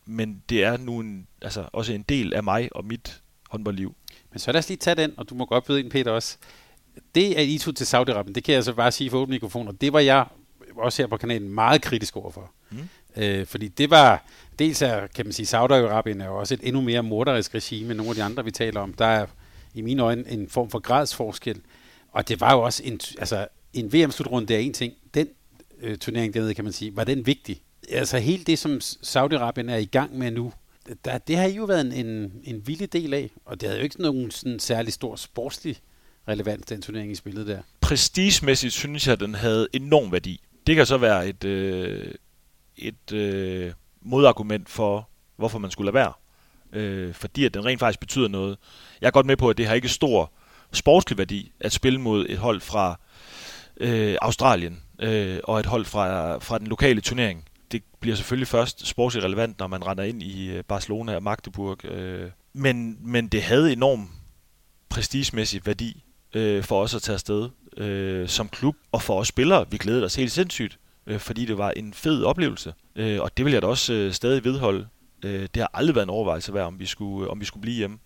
men 0.09 0.43
det 0.49 0.65
er 0.65 0.77
nu 0.77 1.01
en, 1.01 1.27
altså 1.43 1.69
også 1.73 1.93
en 1.93 2.03
del 2.03 2.35
af 2.35 2.45
mig 2.45 2.69
og 2.73 2.85
mit 2.85 3.23
håndboldliv. 3.51 3.97
Men 4.31 4.39
så 4.39 4.53
lad 4.53 4.59
os 4.59 4.69
lige 4.69 4.79
tage 4.79 4.95
den, 4.95 5.15
og 5.17 5.31
du 5.31 5.35
må 5.35 5.45
godt 5.45 5.65
byde 5.65 5.81
ind, 5.81 5.91
Peter, 5.91 6.11
også. 6.11 6.37
Det, 7.15 7.35
at 7.35 7.47
I 7.47 7.59
tog 7.59 7.77
til 7.77 7.85
Saudi-Arabien, 7.85 8.33
det 8.33 8.45
kan 8.45 8.55
jeg 8.55 8.65
så 8.65 8.73
bare 8.73 8.93
sige 8.93 9.11
for 9.11 9.19
åbne 9.19 9.33
mikrofoner, 9.33 9.73
det 9.73 9.93
var 9.93 10.01
jeg 10.01 10.27
også 10.77 11.03
her 11.03 11.07
på 11.07 11.17
kanalen 11.17 11.49
meget 11.49 11.83
kritisk 11.83 12.17
overfor. 12.17 12.51
Mm. 12.71 12.89
Øh, 13.17 13.47
fordi 13.47 13.69
det 13.69 13.91
var, 13.91 14.25
dels 14.59 14.83
er, 14.83 15.07
kan 15.07 15.27
man 15.27 15.33
sige, 15.33 15.59
Saudi-Arabien 15.59 16.23
er 16.23 16.27
jo 16.27 16.37
også 16.37 16.55
et 16.55 16.61
endnu 16.63 16.81
mere 16.81 17.03
morderisk 17.03 17.55
regime 17.55 17.91
end 17.91 17.97
nogle 17.97 18.11
af 18.11 18.15
de 18.15 18.23
andre, 18.23 18.45
vi 18.45 18.51
taler 18.51 18.81
om. 18.81 18.95
Der 18.95 19.07
er 19.07 19.27
i 19.75 19.81
mine 19.81 20.03
øjne 20.03 20.31
en 20.31 20.49
form 20.49 20.71
for 20.71 20.79
gradsforskel. 20.79 21.61
Og 22.13 22.29
det 22.29 22.41
var 22.41 22.55
jo 22.55 22.61
også 22.63 22.83
en, 22.85 23.01
altså, 23.19 23.47
en 23.73 23.93
VM-slutrunde, 23.93 24.49
det 24.49 24.57
er 24.57 24.61
en 24.61 24.73
ting. 24.73 24.95
Den 25.15 25.29
øh, 25.81 25.99
turnering 25.99 26.35
dernede, 26.35 26.55
kan 26.55 26.65
man 26.65 26.73
sige, 26.73 26.97
var 26.97 27.05
den 27.05 27.27
vigtig? 27.27 27.63
Altså 27.91 28.19
helt 28.19 28.47
det, 28.47 28.59
som 28.59 28.79
Saudi-Arabien 28.83 29.71
er 29.71 29.77
i 29.77 29.85
gang 29.85 30.19
med 30.19 30.31
nu, 30.31 30.53
der, 31.05 31.19
det 31.19 31.37
har 31.37 31.45
I 31.45 31.55
jo 31.55 31.65
været 31.65 31.81
en, 31.81 32.07
en, 32.07 32.33
en 32.45 32.67
vild 32.67 32.89
del 32.89 33.15
af, 33.15 33.31
og 33.45 33.61
det 33.61 33.69
havde 33.69 33.79
jo 33.79 33.85
ikke 33.85 34.03
nogen 34.03 34.31
sådan 34.31 34.59
særlig 34.59 34.93
stor 34.93 35.17
sportslig 35.17 35.77
relevans, 36.29 36.67
den 36.67 36.83
turnering, 36.83 37.13
I 37.13 37.15
spillede 37.15 37.47
der. 37.47 37.61
Prestigemæssigt 37.81 38.73
synes 38.73 39.07
jeg, 39.07 39.21
den 39.21 39.35
havde 39.35 39.69
enorm 39.73 40.13
værdi. 40.13 40.41
Det 40.67 40.77
kan 40.77 40.87
så 40.87 40.97
være 40.97 41.29
et, 41.29 41.45
øh, 41.45 42.15
et 42.77 43.13
øh, 43.13 43.73
modargument 44.03 44.69
for, 44.69 45.09
hvorfor 45.37 45.59
man 45.59 45.71
skulle 45.71 45.93
lade 45.93 45.95
være. 45.95 46.13
Øh, 46.73 47.15
fordi 47.15 47.45
at 47.45 47.55
den 47.55 47.65
rent 47.65 47.81
faktisk 47.81 48.01
betyder 48.01 48.29
noget. 48.29 48.59
Jeg 49.01 49.07
er 49.07 49.11
godt 49.11 49.27
med 49.27 49.37
på, 49.37 49.51
at 49.51 49.59
det 49.59 49.67
har 49.67 49.75
ikke 49.75 49.89
stor 49.89 50.33
sportslig 50.73 51.19
værdi 51.19 51.53
at 51.61 51.73
spille 51.73 52.01
mod 52.01 52.27
et 52.29 52.39
hold 52.39 52.61
fra 52.61 53.01
øh, 53.77 54.17
Australien 54.23 54.83
øh, 54.99 55.39
og 55.45 55.61
et 55.61 55.67
hold 55.67 55.85
fra, 55.85 56.39
fra 56.39 56.59
den 56.59 56.67
lokale 56.67 57.01
turnering. 57.01 57.48
Det 57.73 57.83
bliver 58.01 58.17
selvfølgelig 58.17 58.49
først 58.49 58.87
sportsligt 58.87 59.25
relevant, 59.25 59.59
når 59.59 59.67
man 59.67 59.87
render 59.87 60.05
ind 60.05 60.23
i 60.23 60.51
øh, 60.51 60.65
Barcelona 60.65 61.15
og 61.15 61.23
Magdeburg. 61.23 61.85
Øh. 61.85 62.31
Men, 62.53 62.99
men 63.01 63.29
det 63.29 63.43
havde 63.43 63.73
enorm 63.73 64.11
prestigemæssig 64.89 65.67
værdi 65.67 66.05
øh, 66.35 66.65
for 66.65 66.83
os 66.83 66.95
at 66.95 67.03
tage 67.03 67.15
afsted 67.15 67.49
øh, 67.77 68.29
som 68.29 68.49
klub, 68.49 68.77
og 68.93 69.03
for 69.03 69.21
os 69.21 69.29
spillere. 69.29 69.71
Vi 69.71 69.77
glædede 69.77 70.05
os 70.05 70.15
helt 70.15 70.33
sindssygt, 70.33 70.79
øh, 71.07 71.19
fordi 71.19 71.45
det 71.45 71.59
var 71.59 71.71
en 71.71 71.95
fed 71.95 72.25
oplevelse. 72.25 72.75
Øh, 72.97 73.21
og 73.21 73.37
det 73.37 73.45
vil 73.45 73.53
jeg 73.53 73.63
da 73.63 73.67
også 73.67 73.93
øh, 73.93 74.13
stadig 74.13 74.45
vedholde. 74.45 74.89
Øh, 75.25 75.49
det 75.55 75.57
har 75.57 75.71
aldrig 75.75 75.95
været 75.95 76.07
en 76.07 76.11
overvejelse 76.11 76.55
værd, 76.55 76.67
om 76.67 76.81
vi 76.81 76.87
skulle, 76.87 77.27
øh, 77.27 77.31
om 77.31 77.41
vi 77.41 77.45
skulle 77.45 77.63
blive 77.63 77.77
hjemme. 77.77 77.99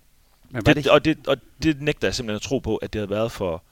Men 0.50 0.62
det, 0.62 0.76
det? 0.76 0.86
Og, 0.86 1.04
det, 1.04 1.26
og 1.26 1.36
det 1.62 1.80
nægter 1.80 2.08
jeg 2.08 2.14
simpelthen 2.14 2.36
at 2.36 2.42
tro 2.42 2.58
på, 2.58 2.76
at 2.76 2.92
det 2.92 2.98
havde 2.98 3.10
været 3.10 3.32
for 3.32 3.64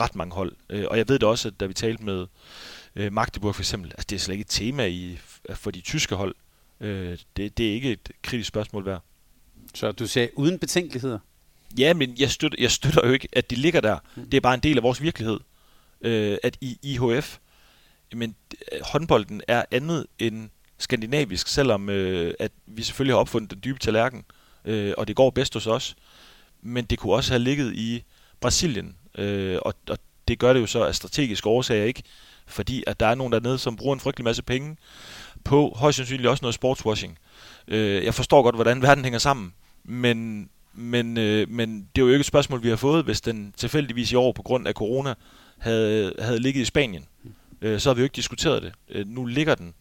ret 0.00 0.14
mange 0.14 0.34
hold. 0.34 0.52
Øh, 0.70 0.84
og 0.90 0.98
jeg 0.98 1.08
ved 1.08 1.18
det 1.18 1.28
også, 1.28 1.48
at 1.48 1.60
da 1.60 1.66
vi 1.66 1.74
talte 1.74 2.04
med 2.04 2.26
øh, 2.98 3.12
Magdeburg 3.12 3.54
for 3.54 3.62
eksempel, 3.62 3.90
altså 3.90 4.06
det 4.10 4.16
er 4.16 4.20
slet 4.20 4.34
ikke 4.34 4.42
et 4.42 4.48
tema 4.48 4.86
i, 4.86 5.18
for 5.54 5.70
de 5.70 5.80
tyske 5.80 6.14
hold. 6.14 6.34
Øh, 6.80 7.18
det, 7.36 7.58
det 7.58 7.68
er 7.68 7.72
ikke 7.72 7.92
et 7.92 8.10
kritisk 8.22 8.48
spørgsmål 8.48 8.86
værd. 8.86 9.02
Så 9.74 9.92
du 9.92 10.06
sagde 10.06 10.38
uden 10.38 10.58
betænkeligheder? 10.58 11.18
Ja, 11.78 11.94
men 11.94 12.14
jeg 12.18 12.30
støtter, 12.30 12.58
jeg 12.60 12.70
støtter 12.70 13.06
jo 13.06 13.12
ikke, 13.12 13.28
at 13.32 13.50
de 13.50 13.54
ligger 13.56 13.80
der. 13.80 13.98
Mm. 14.16 14.30
Det 14.30 14.36
er 14.36 14.40
bare 14.40 14.54
en 14.54 14.60
del 14.60 14.76
af 14.76 14.82
vores 14.82 15.02
virkelighed. 15.02 15.40
Øh, 16.00 16.38
at 16.42 16.56
i 16.60 16.78
IHF, 16.82 17.38
men 18.14 18.34
håndbolden 18.82 19.42
er 19.48 19.64
andet 19.70 20.06
end 20.18 20.50
skandinavisk, 20.78 21.48
selvom 21.48 21.88
øh, 21.88 22.34
at 22.38 22.52
vi 22.66 22.82
selvfølgelig 22.82 23.14
har 23.14 23.20
opfundet 23.20 23.50
den 23.50 23.60
dybe 23.64 23.78
tallerken, 23.78 24.24
øh, 24.64 24.94
og 24.98 25.08
det 25.08 25.16
går 25.16 25.30
bedst 25.30 25.54
hos 25.54 25.66
os. 25.66 25.96
Men 26.62 26.84
det 26.84 26.98
kunne 26.98 27.14
også 27.14 27.32
have 27.32 27.42
ligget 27.42 27.74
i 27.74 28.04
Brasilien, 28.40 28.96
øh, 29.18 29.58
og, 29.62 29.74
og 29.88 29.98
det 30.28 30.38
gør 30.38 30.52
det 30.52 30.60
jo 30.60 30.66
så 30.66 30.84
af 30.84 30.94
strategiske 30.94 31.48
årsager 31.48 31.84
ikke, 31.84 32.02
fordi 32.48 32.84
at 32.86 33.00
der 33.00 33.06
er 33.06 33.14
nogen 33.14 33.32
dernede, 33.32 33.58
som 33.58 33.76
bruger 33.76 33.94
en 33.94 34.00
frygtelig 34.00 34.24
masse 34.24 34.42
penge 34.42 34.76
på 35.44 35.72
højst 35.76 35.96
sandsynligt 35.96 36.28
også 36.28 36.42
noget 36.42 36.54
sportswashing. 36.54 37.18
Øh, 37.68 38.04
jeg 38.04 38.14
forstår 38.14 38.42
godt, 38.42 38.54
hvordan 38.54 38.82
verden 38.82 39.04
hænger 39.04 39.18
sammen, 39.18 39.52
men, 39.84 40.48
men, 40.74 41.16
øh, 41.18 41.48
men 41.50 41.88
det 41.96 42.02
er 42.02 42.06
jo 42.06 42.12
ikke 42.12 42.20
et 42.20 42.26
spørgsmål, 42.26 42.62
vi 42.62 42.68
har 42.68 42.76
fået, 42.76 43.04
hvis 43.04 43.20
den 43.20 43.54
tilfældigvis 43.56 44.12
i 44.12 44.14
år 44.14 44.32
på 44.32 44.42
grund 44.42 44.68
af 44.68 44.72
corona 44.74 45.14
havde, 45.58 46.14
havde 46.18 46.38
ligget 46.38 46.62
i 46.62 46.64
Spanien. 46.64 47.06
Øh, 47.62 47.80
så 47.80 47.88
har 47.88 47.94
vi 47.94 48.00
jo 48.00 48.04
ikke 48.04 48.16
diskuteret 48.16 48.62
det. 48.62 48.72
Øh, 48.88 49.06
nu 49.06 49.24
ligger 49.24 49.54
den, 49.54 49.74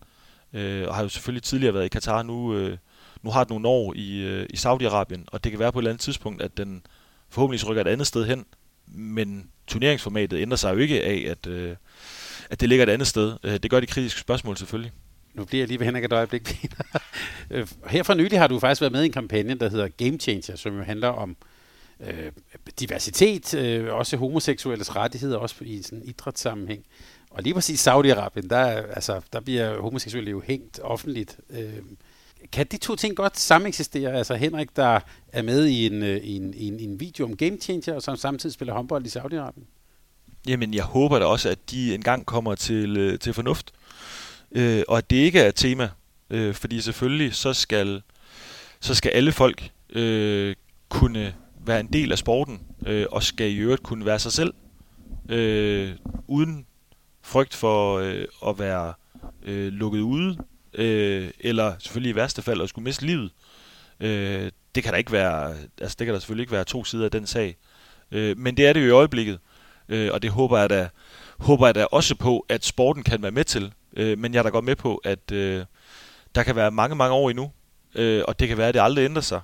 øh, 0.54 0.88
og 0.88 0.96
har 0.96 1.04
jo 1.04 1.10
selvfølgelig 1.10 1.44
tidligere 1.44 1.74
været 1.74 1.86
i 1.86 1.90
Katar. 1.90 2.24
Nu, 2.24 2.54
øh, 2.54 2.78
nu 3.24 3.30
har 3.30 3.44
den 3.44 3.54
nogle 3.54 3.68
år 3.68 3.94
i, 3.96 4.18
øh, 4.18 4.46
i 4.50 4.56
Saudi-Arabien, 4.56 5.24
og 5.28 5.44
det 5.44 5.52
kan 5.52 5.60
være 5.60 5.72
på 5.72 5.80
et 5.80 5.82
eller 5.82 5.92
andet 5.92 6.02
tidspunkt, 6.02 6.42
at 6.42 6.58
den 6.58 6.82
forhåbentlig 7.30 7.68
rykker 7.68 7.82
et 7.82 7.88
andet 7.88 8.08
sted 8.08 8.26
hen. 8.26 8.46
Men 8.88 9.50
turneringsformatet 9.68 10.40
ændrer 10.40 10.58
sig 10.58 10.74
jo 10.74 10.80
ikke 10.80 11.04
af, 11.04 11.26
at, 11.30 11.48
øh, 11.48 11.76
at 12.50 12.60
det 12.60 12.70
ligger 12.70 12.86
et 12.86 12.90
andet 12.90 13.08
sted. 13.08 13.38
Øh, 13.44 13.58
det 13.58 13.72
gør 13.72 13.80
de 13.80 13.86
kritiske 13.86 14.20
spørgsmål 14.20 14.58
selvfølgelig. 14.58 14.92
Nu 15.34 15.46
bliver 15.46 15.62
jeg 15.62 15.68
lige 15.68 15.80
ved 15.80 15.86
Henrik 15.86 16.04
et 16.04 16.14
øjeblik. 16.14 16.44
Peter. 16.44 16.84
Øh, 17.52 17.68
her 17.88 18.04
for 18.04 18.14
nylig 18.14 18.40
har 18.40 18.48
du 18.48 18.60
faktisk 18.60 18.82
været 18.82 18.92
med 18.92 19.04
i 19.04 19.06
en 19.06 19.12
kampagne, 19.12 19.56
der 19.56 19.70
hedder 19.70 19.88
Game 19.88 20.18
Changer, 20.20 20.56
som 20.56 20.78
jo 20.78 20.84
handler 20.84 21.08
om 21.08 21.38
øh, 22.00 22.32
diversitet, 22.80 23.54
øh, 23.54 23.94
også 23.94 24.18
homoseksuelles 24.18 24.96
rettigheder, 24.96 25.38
også 25.38 25.56
i 25.62 25.82
sådan 25.82 26.00
en 26.00 26.06
idrætssammenhæng. 26.06 26.86
Og 27.30 27.44
lige 27.44 27.54
præcis 27.54 27.88
Saudi-Arabien, 27.88 28.48
der, 28.50 28.64
altså, 28.66 29.22
der 29.34 29.40
bliver 29.40 29.82
homoseksuelle 29.82 30.32
jo 30.32 30.42
hængt 30.46 30.80
offentligt. 30.84 31.40
Øh, 31.50 31.74
kan 32.52 32.66
de 32.72 32.78
to 32.78 32.96
ting 32.96 33.16
godt 33.16 33.38
sameksistere? 33.38 34.14
Altså 34.14 34.36
Henrik, 34.36 34.76
der 34.76 35.00
er 35.28 35.42
med 35.42 35.66
i 35.66 35.86
en, 35.86 36.04
øh, 36.04 36.18
i 36.18 36.36
en, 36.36 36.54
i 36.54 36.68
en, 36.68 36.80
i 36.80 36.84
en 36.84 37.00
video 37.00 37.26
om 37.26 37.38
Game 37.38 37.58
Changer, 37.58 37.94
og 37.94 38.02
som 38.02 38.16
samtidig 38.16 38.54
spiller 38.54 38.74
håndbold 38.74 39.06
i 39.06 39.10
Saudi-Arabien? 39.10 39.77
Jamen, 40.48 40.74
jeg 40.74 40.84
håber 40.84 41.20
da 41.20 41.26
også, 41.26 41.50
at 41.50 41.72
de 41.72 41.96
engang 41.96 42.26
kommer 42.26 42.56
til, 42.56 42.98
øh, 42.98 43.20
til 43.20 43.34
fornuft. 43.34 43.72
Øh, 44.52 44.84
og 44.88 44.98
at 44.98 45.10
det 45.10 45.16
ikke 45.16 45.40
er 45.40 45.48
et 45.48 45.56
tema. 45.56 45.90
Øh, 46.30 46.54
fordi 46.54 46.82
selvfølgelig, 46.82 47.36
så 47.36 47.54
skal, 47.54 48.02
så 48.80 48.96
skal 48.96 49.12
alle 49.12 49.32
folk 49.32 49.70
øh, 49.90 50.56
kunne 50.90 51.34
være 51.66 51.80
en 51.80 51.94
del 51.94 52.12
af 52.12 52.18
sporten, 52.18 52.62
øh, 52.86 53.06
og 53.12 53.24
skal 53.24 53.52
i 53.52 53.56
øvrigt 53.56 53.84
kunne 53.84 54.06
være 54.06 54.20
sig 54.20 54.32
selv, 54.32 54.54
øh, 55.30 55.92
uden 56.28 56.66
frygt 57.22 57.56
for 57.56 57.98
øh, 57.98 58.26
at 58.48 58.60
være 58.60 58.94
øh, 59.44 59.74
lukket 59.74 60.00
ude, 60.00 60.38
øh, 60.74 61.30
eller 61.40 61.74
selvfølgelig 61.80 62.10
i 62.12 62.16
værste 62.16 62.42
fald 62.42 62.62
at 62.62 62.70
skulle 62.70 62.84
miste 62.84 63.06
livet. 63.06 63.32
Øh, 64.00 64.52
det 64.76 64.84
kan 64.84 64.92
der 64.94 64.98
ikke 64.98 65.12
være, 65.12 65.56
altså 65.82 65.96
det 66.00 66.06
kan 66.06 66.14
der 66.14 66.20
selvfølgelig 66.20 66.44
ikke 66.44 66.54
være 66.54 66.64
to 66.64 66.84
sider 66.84 67.06
af 67.06 67.12
den 67.12 67.28
sag. 67.28 67.58
Øh, 68.12 68.38
men 68.38 68.58
det 68.58 68.68
er 68.68 68.74
det 68.74 68.82
jo 68.82 68.88
i 68.88 68.90
øjeblikket, 68.90 69.40
øh, 69.90 70.10
og 70.14 70.22
det 70.22 70.32
håber 70.32 70.58
jeg 70.60 70.70
da, 70.70 70.90
håber 71.38 71.68
jeg 71.68 71.76
da 71.76 71.86
også 71.86 72.16
på, 72.16 72.46
at 72.50 72.66
sporten 72.66 73.04
kan 73.04 73.22
være 73.22 73.32
med 73.32 73.44
til. 73.44 73.74
Øh, 73.96 74.18
men 74.18 74.34
jeg 74.34 74.40
er 74.40 74.44
da 74.44 74.50
godt 74.50 74.66
med 74.66 74.76
på, 74.76 74.96
at 74.96 75.32
øh, 75.32 75.66
der 76.36 76.44
kan 76.44 76.56
være 76.56 76.72
mange, 76.72 76.96
mange 76.96 77.16
år 77.16 77.30
endnu, 77.30 77.52
øh, 77.96 78.24
og 78.28 78.40
det 78.40 78.48
kan 78.48 78.58
være, 78.58 78.68
at 78.68 78.74
det 78.74 78.82
aldrig 78.82 79.06
ændrer 79.06 79.22
sig. 79.22 79.42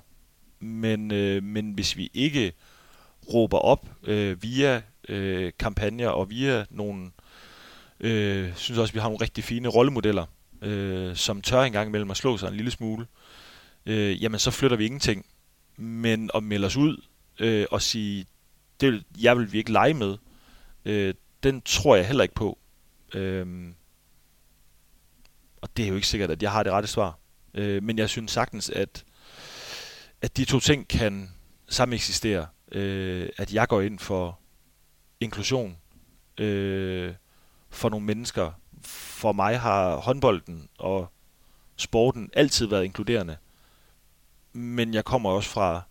Men, 0.59 1.11
øh, 1.11 1.43
men 1.43 1.71
hvis 1.71 1.97
vi 1.97 2.11
ikke 2.13 2.53
råber 3.33 3.57
op 3.57 3.87
øh, 4.03 4.43
via 4.43 4.81
øh, 5.09 5.51
kampagner 5.59 6.07
og 6.07 6.29
via 6.29 6.65
nogle 6.69 7.11
Øh, 8.03 8.55
synes 8.55 8.77
også, 8.77 8.93
vi 8.93 8.99
har 8.99 9.07
nogle 9.07 9.21
rigtig 9.21 9.43
fine 9.43 9.67
rollemodeller, 9.67 10.25
øh, 10.61 11.15
som 11.15 11.41
tør 11.41 11.61
engang 11.61 11.87
imellem 11.89 12.11
at 12.11 12.17
slå 12.17 12.37
sig 12.37 12.47
en 12.47 12.55
lille 12.55 12.71
smule. 12.71 13.05
Øh, 13.85 14.23
jamen, 14.23 14.39
så 14.39 14.51
flytter 14.51 14.77
vi 14.77 14.85
ingenting. 14.85 15.25
Men 15.77 16.29
at 16.35 16.43
melde 16.43 16.65
os 16.65 16.75
ud 16.75 17.03
øh, 17.39 17.65
og 17.71 17.81
sige, 17.81 18.25
det 18.81 18.91
vil, 18.91 19.03
jeg 19.21 19.37
vil 19.37 19.53
vi 19.53 19.57
ikke 19.57 19.71
lege 19.71 19.93
med, 19.93 20.17
øh, 20.86 21.13
den 21.43 21.61
tror 21.61 21.95
jeg 21.95 22.07
heller 22.07 22.23
ikke 22.23 22.36
på. 22.36 22.57
Øhm, 23.13 23.75
og 25.61 25.77
det 25.77 25.86
er 25.86 25.89
jo 25.89 25.95
ikke 25.95 26.07
sikkert, 26.07 26.31
at 26.31 26.43
jeg 26.43 26.51
har 26.51 26.63
det 26.63 26.71
rette 26.71 26.88
svar. 26.88 27.19
Øh, 27.53 27.84
men 27.84 27.97
jeg 27.97 28.09
synes 28.09 28.31
sagtens, 28.31 28.69
at, 28.69 29.05
at 30.21 30.38
de 30.38 30.45
to 30.45 30.59
ting 30.59 30.88
kan 30.88 31.29
sammen 31.67 31.95
eksistere. 31.95 32.47
Øh, 32.71 33.29
at 33.38 33.53
jeg 33.53 33.67
går 33.67 33.81
ind 33.81 33.99
for 33.99 34.39
inklusion, 35.19 35.77
øh, 36.38 37.13
for 37.69 37.89
nogle 37.89 38.05
mennesker. 38.05 38.51
For 38.84 39.31
mig 39.31 39.59
har 39.59 39.95
håndbolden 39.95 40.69
og 40.77 41.11
sporten 41.75 42.29
altid 42.34 42.65
været 42.65 42.86
inkluderende. 42.86 43.38
Men 44.53 44.93
jeg 44.93 45.05
kommer 45.05 45.29
også 45.29 45.49
fra 45.49 45.81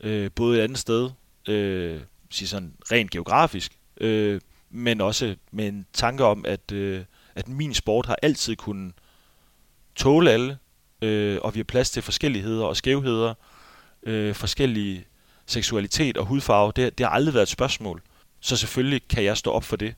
øh, 0.00 0.30
både 0.34 0.58
et 0.58 0.62
andet 0.62 0.78
sted, 0.78 1.10
øh, 1.48 2.00
sige 2.30 2.48
sådan 2.48 2.74
rent 2.92 3.10
geografisk, 3.10 3.79
øh, 4.00 4.40
men 4.70 5.00
også 5.00 5.34
med 5.52 5.68
en 5.68 5.86
tanke 5.92 6.24
om, 6.24 6.44
at, 6.48 6.72
øh, 6.72 7.04
at 7.34 7.48
min 7.48 7.74
sport 7.74 8.06
har 8.06 8.16
altid 8.22 8.56
kunnet 8.56 8.92
tåle 9.94 10.30
alle, 10.30 10.58
øh, 11.02 11.38
og 11.42 11.54
vi 11.54 11.58
har 11.58 11.64
plads 11.64 11.90
til 11.90 12.02
forskelligheder 12.02 12.64
og 12.64 12.76
skævheder, 12.76 13.34
øh, 14.02 14.34
forskellige 14.34 15.04
seksualitet 15.46 16.16
og 16.16 16.26
hudfarve. 16.26 16.72
Det, 16.76 16.98
det 16.98 17.06
har 17.06 17.10
aldrig 17.10 17.34
været 17.34 17.42
et 17.42 17.48
spørgsmål. 17.48 18.02
Så 18.40 18.56
selvfølgelig 18.56 19.08
kan 19.08 19.24
jeg 19.24 19.36
stå 19.36 19.50
op 19.50 19.64
for 19.64 19.76
det 19.76 19.94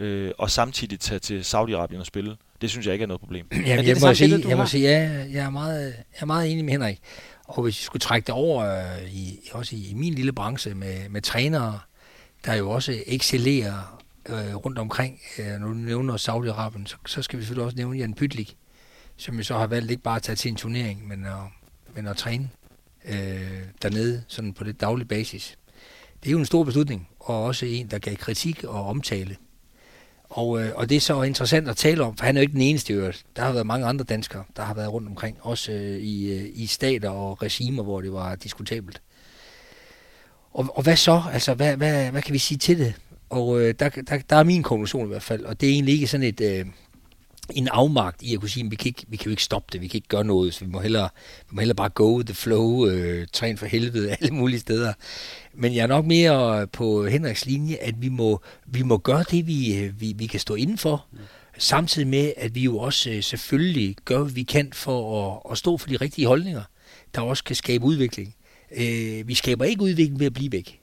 øh, 0.00 0.32
og 0.38 0.50
samtidig 0.50 1.00
tage 1.00 1.18
til 1.18 1.40
Saudi-Arabien 1.40 1.98
og 1.98 2.06
spille. 2.06 2.36
Det 2.60 2.70
synes 2.70 2.86
jeg 2.86 2.92
ikke 2.92 3.02
er 3.02 3.06
noget 3.06 3.20
problem. 3.20 3.46
Jamen, 3.52 3.66
er 3.66 3.76
det 3.76 3.86
jeg, 3.86 3.94
det 3.94 4.02
må 4.02 4.14
sige, 4.14 4.28
billede, 4.28 4.48
jeg 4.48 4.56
må 4.56 4.66
sige, 4.66 4.82
ja, 4.82 5.26
jeg 5.32 5.44
er, 5.44 5.50
meget, 5.50 5.86
jeg 5.86 6.20
er 6.20 6.26
meget 6.26 6.52
enig 6.52 6.64
med 6.64 6.72
Henrik. 6.72 6.98
Og 7.44 7.62
hvis 7.62 7.80
vi 7.80 7.84
skulle 7.84 8.00
trække 8.00 8.26
det 8.26 8.34
over 8.34 8.64
øh, 8.64 9.14
i, 9.14 9.48
også 9.52 9.76
i, 9.76 9.90
i 9.90 9.94
min 9.94 10.14
lille 10.14 10.32
branche 10.32 10.74
med, 10.74 11.08
med 11.08 11.22
trænere, 11.22 11.80
der 12.44 12.54
jo 12.54 12.70
også 12.70 13.02
excellerer 13.06 14.02
øh, 14.28 14.56
rundt 14.56 14.78
omkring, 14.78 15.20
øh, 15.38 15.60
når 15.60 15.66
du 15.66 15.74
nævner 15.74 16.16
Saudi-Arabien, 16.16 16.86
så, 16.86 16.96
så 17.06 17.22
skal 17.22 17.38
vi 17.38 17.44
selvfølgelig 17.44 17.64
også 17.64 17.76
nævne 17.76 17.98
Jan 17.98 18.14
Pytlik, 18.14 18.56
som 19.16 19.36
jo 19.36 19.42
så 19.42 19.58
har 19.58 19.66
valgt 19.66 19.90
ikke 19.90 20.02
bare 20.02 20.16
at 20.16 20.22
tage 20.22 20.36
til 20.36 20.50
en 20.50 20.56
turnering, 20.56 21.08
men 21.08 21.24
at, 21.24 21.32
men 21.94 22.06
at 22.06 22.16
træne 22.16 22.50
øh, 23.04 23.62
dernede, 23.82 24.24
sådan 24.28 24.52
på 24.52 24.64
det 24.64 24.80
daglige 24.80 25.08
basis. 25.08 25.58
Det 26.22 26.28
er 26.28 26.32
jo 26.32 26.38
en 26.38 26.46
stor 26.46 26.64
beslutning, 26.64 27.08
og 27.20 27.44
også 27.44 27.66
en, 27.66 27.90
der 27.90 27.98
gav 27.98 28.16
kritik 28.16 28.64
og 28.64 28.86
omtale. 28.86 29.36
Og, 30.24 30.62
øh, 30.62 30.72
og 30.74 30.88
det 30.88 30.96
er 30.96 31.00
så 31.00 31.22
interessant 31.22 31.68
at 31.68 31.76
tale 31.76 32.04
om, 32.04 32.16
for 32.16 32.24
han 32.24 32.36
er 32.36 32.40
jo 32.40 32.42
ikke 32.42 32.52
den 32.52 32.60
eneste 32.60 32.92
i 32.92 32.96
øvrigt. 32.96 33.24
Der 33.36 33.42
har 33.42 33.52
været 33.52 33.66
mange 33.66 33.86
andre 33.86 34.04
danskere, 34.04 34.44
der 34.56 34.62
har 34.62 34.74
været 34.74 34.92
rundt 34.92 35.08
omkring, 35.08 35.38
også 35.40 35.72
øh, 35.72 35.98
i, 35.98 36.32
øh, 36.32 36.50
i 36.54 36.66
stater 36.66 37.10
og 37.10 37.42
regimer, 37.42 37.82
hvor 37.82 38.00
det 38.00 38.12
var 38.12 38.34
diskutabelt. 38.34 39.02
Og, 40.54 40.76
og 40.76 40.82
hvad 40.82 40.96
så? 40.96 41.22
Altså, 41.32 41.54
hvad, 41.54 41.76
hvad, 41.76 42.10
hvad 42.10 42.22
kan 42.22 42.32
vi 42.32 42.38
sige 42.38 42.58
til 42.58 42.78
det? 42.78 42.94
Og 43.30 43.60
øh, 43.60 43.74
der, 43.78 43.88
der, 43.88 44.18
der 44.30 44.36
er 44.36 44.44
min 44.44 44.62
konklusion 44.62 45.04
i 45.04 45.08
hvert 45.08 45.22
fald, 45.22 45.44
og 45.44 45.60
det 45.60 45.68
er 45.68 45.72
egentlig 45.72 45.94
ikke 45.94 46.06
sådan 46.06 46.26
et... 46.26 46.40
Øh, 46.40 46.66
en 47.50 47.68
afmagt 47.68 48.22
i 48.22 48.34
at 48.34 48.40
kunne 48.40 48.48
sige, 48.48 48.64
at 48.64 48.70
vi 48.70 48.76
kan, 48.76 48.86
ikke, 48.86 49.04
vi 49.08 49.16
kan 49.16 49.24
jo 49.24 49.30
ikke 49.30 49.42
stoppe 49.42 49.68
det, 49.72 49.80
vi 49.80 49.88
kan 49.88 49.98
ikke 49.98 50.08
gøre 50.08 50.24
noget, 50.24 50.54
så 50.54 50.64
vi 50.64 50.70
må 50.70 50.80
hellere, 50.80 51.08
vi 51.50 51.54
må 51.54 51.60
hellere 51.60 51.74
bare 51.74 51.88
go 51.88 52.22
the 52.22 52.34
flow, 52.34 52.86
øh, 52.86 53.26
træne 53.32 53.58
for 53.58 53.66
helvede 53.66 54.16
alle 54.20 54.34
mulige 54.34 54.60
steder. 54.60 54.92
Men 55.54 55.74
jeg 55.74 55.82
er 55.82 55.86
nok 55.86 56.06
mere 56.06 56.66
på 56.66 57.06
Henriks 57.06 57.46
linje, 57.46 57.76
at 57.76 58.02
vi 58.02 58.08
må, 58.08 58.40
vi 58.66 58.82
må 58.82 58.98
gøre 58.98 59.24
det, 59.30 59.46
vi, 59.46 59.76
øh, 59.76 60.00
vi, 60.00 60.14
vi 60.16 60.26
kan 60.26 60.40
stå 60.40 60.54
indenfor, 60.54 61.06
mm. 61.12 61.18
samtidig 61.58 62.08
med, 62.08 62.32
at 62.36 62.54
vi 62.54 62.60
jo 62.60 62.78
også 62.78 63.10
øh, 63.10 63.22
selvfølgelig 63.22 63.96
gør, 64.04 64.18
hvad 64.18 64.32
vi 64.32 64.42
kan 64.42 64.72
for 64.72 65.26
at, 65.26 65.52
at 65.52 65.58
stå 65.58 65.76
for 65.76 65.88
de 65.88 65.96
rigtige 65.96 66.26
holdninger, 66.26 66.62
der 67.14 67.20
også 67.20 67.44
kan 67.44 67.56
skabe 67.56 67.84
udvikling. 67.84 68.34
Øh, 68.76 69.28
vi 69.28 69.34
skaber 69.34 69.64
ikke 69.64 69.82
udvikling 69.82 70.18
ved 70.18 70.26
at 70.26 70.34
blive 70.34 70.52
væk. 70.52 70.80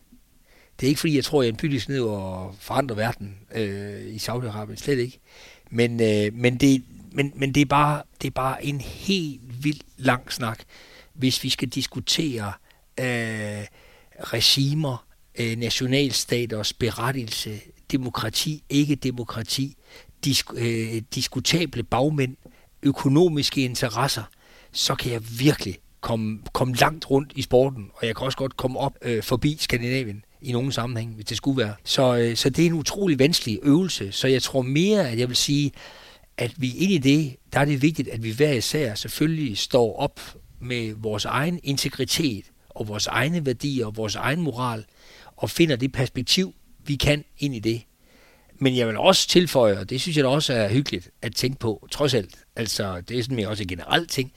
Det 0.80 0.88
er 0.88 0.89
ikke 0.89 1.00
fordi, 1.00 1.16
jeg 1.16 1.24
tror, 1.24 1.42
jeg 1.42 1.48
er 1.48 1.54
en 1.54 1.58
bylig 1.58 1.82
ned 1.88 2.02
og 2.02 2.56
forandrer 2.60 2.96
verden 2.96 3.38
øh, 3.56 4.14
i 4.14 4.18
Saudi-Arabien. 4.18 4.76
Slet 4.76 5.00
ikke. 5.00 5.20
Men, 5.72 6.02
øh, 6.02 6.34
men, 6.34 6.58
det, 6.58 6.84
men, 7.12 7.34
men 7.36 7.54
det, 7.54 7.62
er 7.62 7.66
bare, 7.66 8.04
det 8.22 8.28
er 8.28 8.32
bare 8.32 8.66
en 8.66 8.82
helt 8.82 9.64
vild 9.64 9.80
lang 9.98 10.32
snak, 10.32 10.60
hvis 11.14 11.44
vi 11.44 11.50
skal 11.50 11.68
diskutere 11.68 12.54
øh, 13.00 13.66
regimer, 14.20 15.06
øh, 15.39 15.58
nationalstaters 15.58 16.74
berettigelse, 16.74 17.62
demokrati, 17.92 18.64
ikke 18.70 18.96
demokrati, 18.96 19.78
disk, 20.26 20.46
øh, 20.56 21.02
diskutable 21.16 21.84
bagmænd, 21.84 22.36
økonomiske 22.84 23.62
interesser, 23.62 24.24
så 24.72 24.96
kan 24.96 25.12
jeg 25.12 25.22
virkelig 25.39 25.78
komme, 26.02 26.39
komme 26.54 26.76
langt 26.76 27.12
rundt 27.12 27.34
i 27.36 27.41
sporten, 27.41 27.89
og 27.93 28.08
jeg 28.08 28.16
kan 28.16 28.26
også 28.26 28.38
godt 28.38 28.58
komme 28.58 28.80
op 28.80 28.93
øh, 29.02 29.24
forbi 29.24 29.58
Skandinavien 29.60 30.24
i 30.41 30.52
nogen 30.52 30.72
sammenhæng, 30.72 31.16
hvis 31.16 31.26
det 31.26 31.38
skulle 31.38 31.58
være. 31.58 31.76
Så, 31.84 32.18
øh, 32.18 32.36
så 32.36 32.49
det 32.49 32.62
er 32.64 32.66
en 32.66 32.74
utrolig 32.74 33.20
vanskelig 33.20 33.60
øvelse, 33.64 34.12
så 34.12 34.28
jeg 34.28 34.43
tror 34.43 34.62
mere, 34.62 35.10
at 35.10 35.20
jeg 35.20 35.28
vil 35.28 35.36
sige, 35.36 35.72
at 36.38 36.54
vi 36.58 36.76
ind 36.78 36.91
i 36.91 36.97
det, 36.97 37.36
der 37.54 37.60
er 37.60 37.66
det 37.66 37.82
vigtigt, 37.82 38.10
at 38.10 38.24
vi 38.24 38.32
hver 38.32 38.52
især 38.52 38.95
selvfølgelig 38.95 39.58
står 39.58 39.99
op 39.99 40.20
med 40.60 40.93
vores 40.97 41.26
egen 41.26 41.60
integritet 41.64 42.45
og 42.70 42.88
vores 42.88 43.08
egne 43.08 43.45
værdier 43.45 43.86
og 43.86 43.97
vores 43.97 44.16
egen 44.16 44.41
moral 44.41 44.86
og 45.36 45.49
finder 45.49 45.76
det 45.76 45.91
perspektiv, 45.91 46.54
vi 46.86 46.95
kan 46.95 47.24
ind 47.39 47.56
i 47.56 47.60
det. 47.60 47.82
Men 48.60 48.78
jeg 48.78 48.88
vil 48.88 48.97
også 48.97 49.28
tilføje, 49.28 49.80
og 49.80 49.89
det 49.89 50.02
synes 50.02 50.18
jeg 50.18 50.26
også 50.26 50.54
er 50.54 50.70
hyggeligt 50.70 51.10
at 51.22 51.36
tænke 51.36 51.60
på, 51.60 51.88
trods 51.91 52.14
alt, 52.14 52.36
altså 52.56 53.02
det 53.02 53.20
er 53.20 53.24
sådan 53.24 53.36
mere 53.36 53.47
også 53.47 53.64
en 53.64 53.68
generelt 53.68 54.12
ting, 54.12 54.32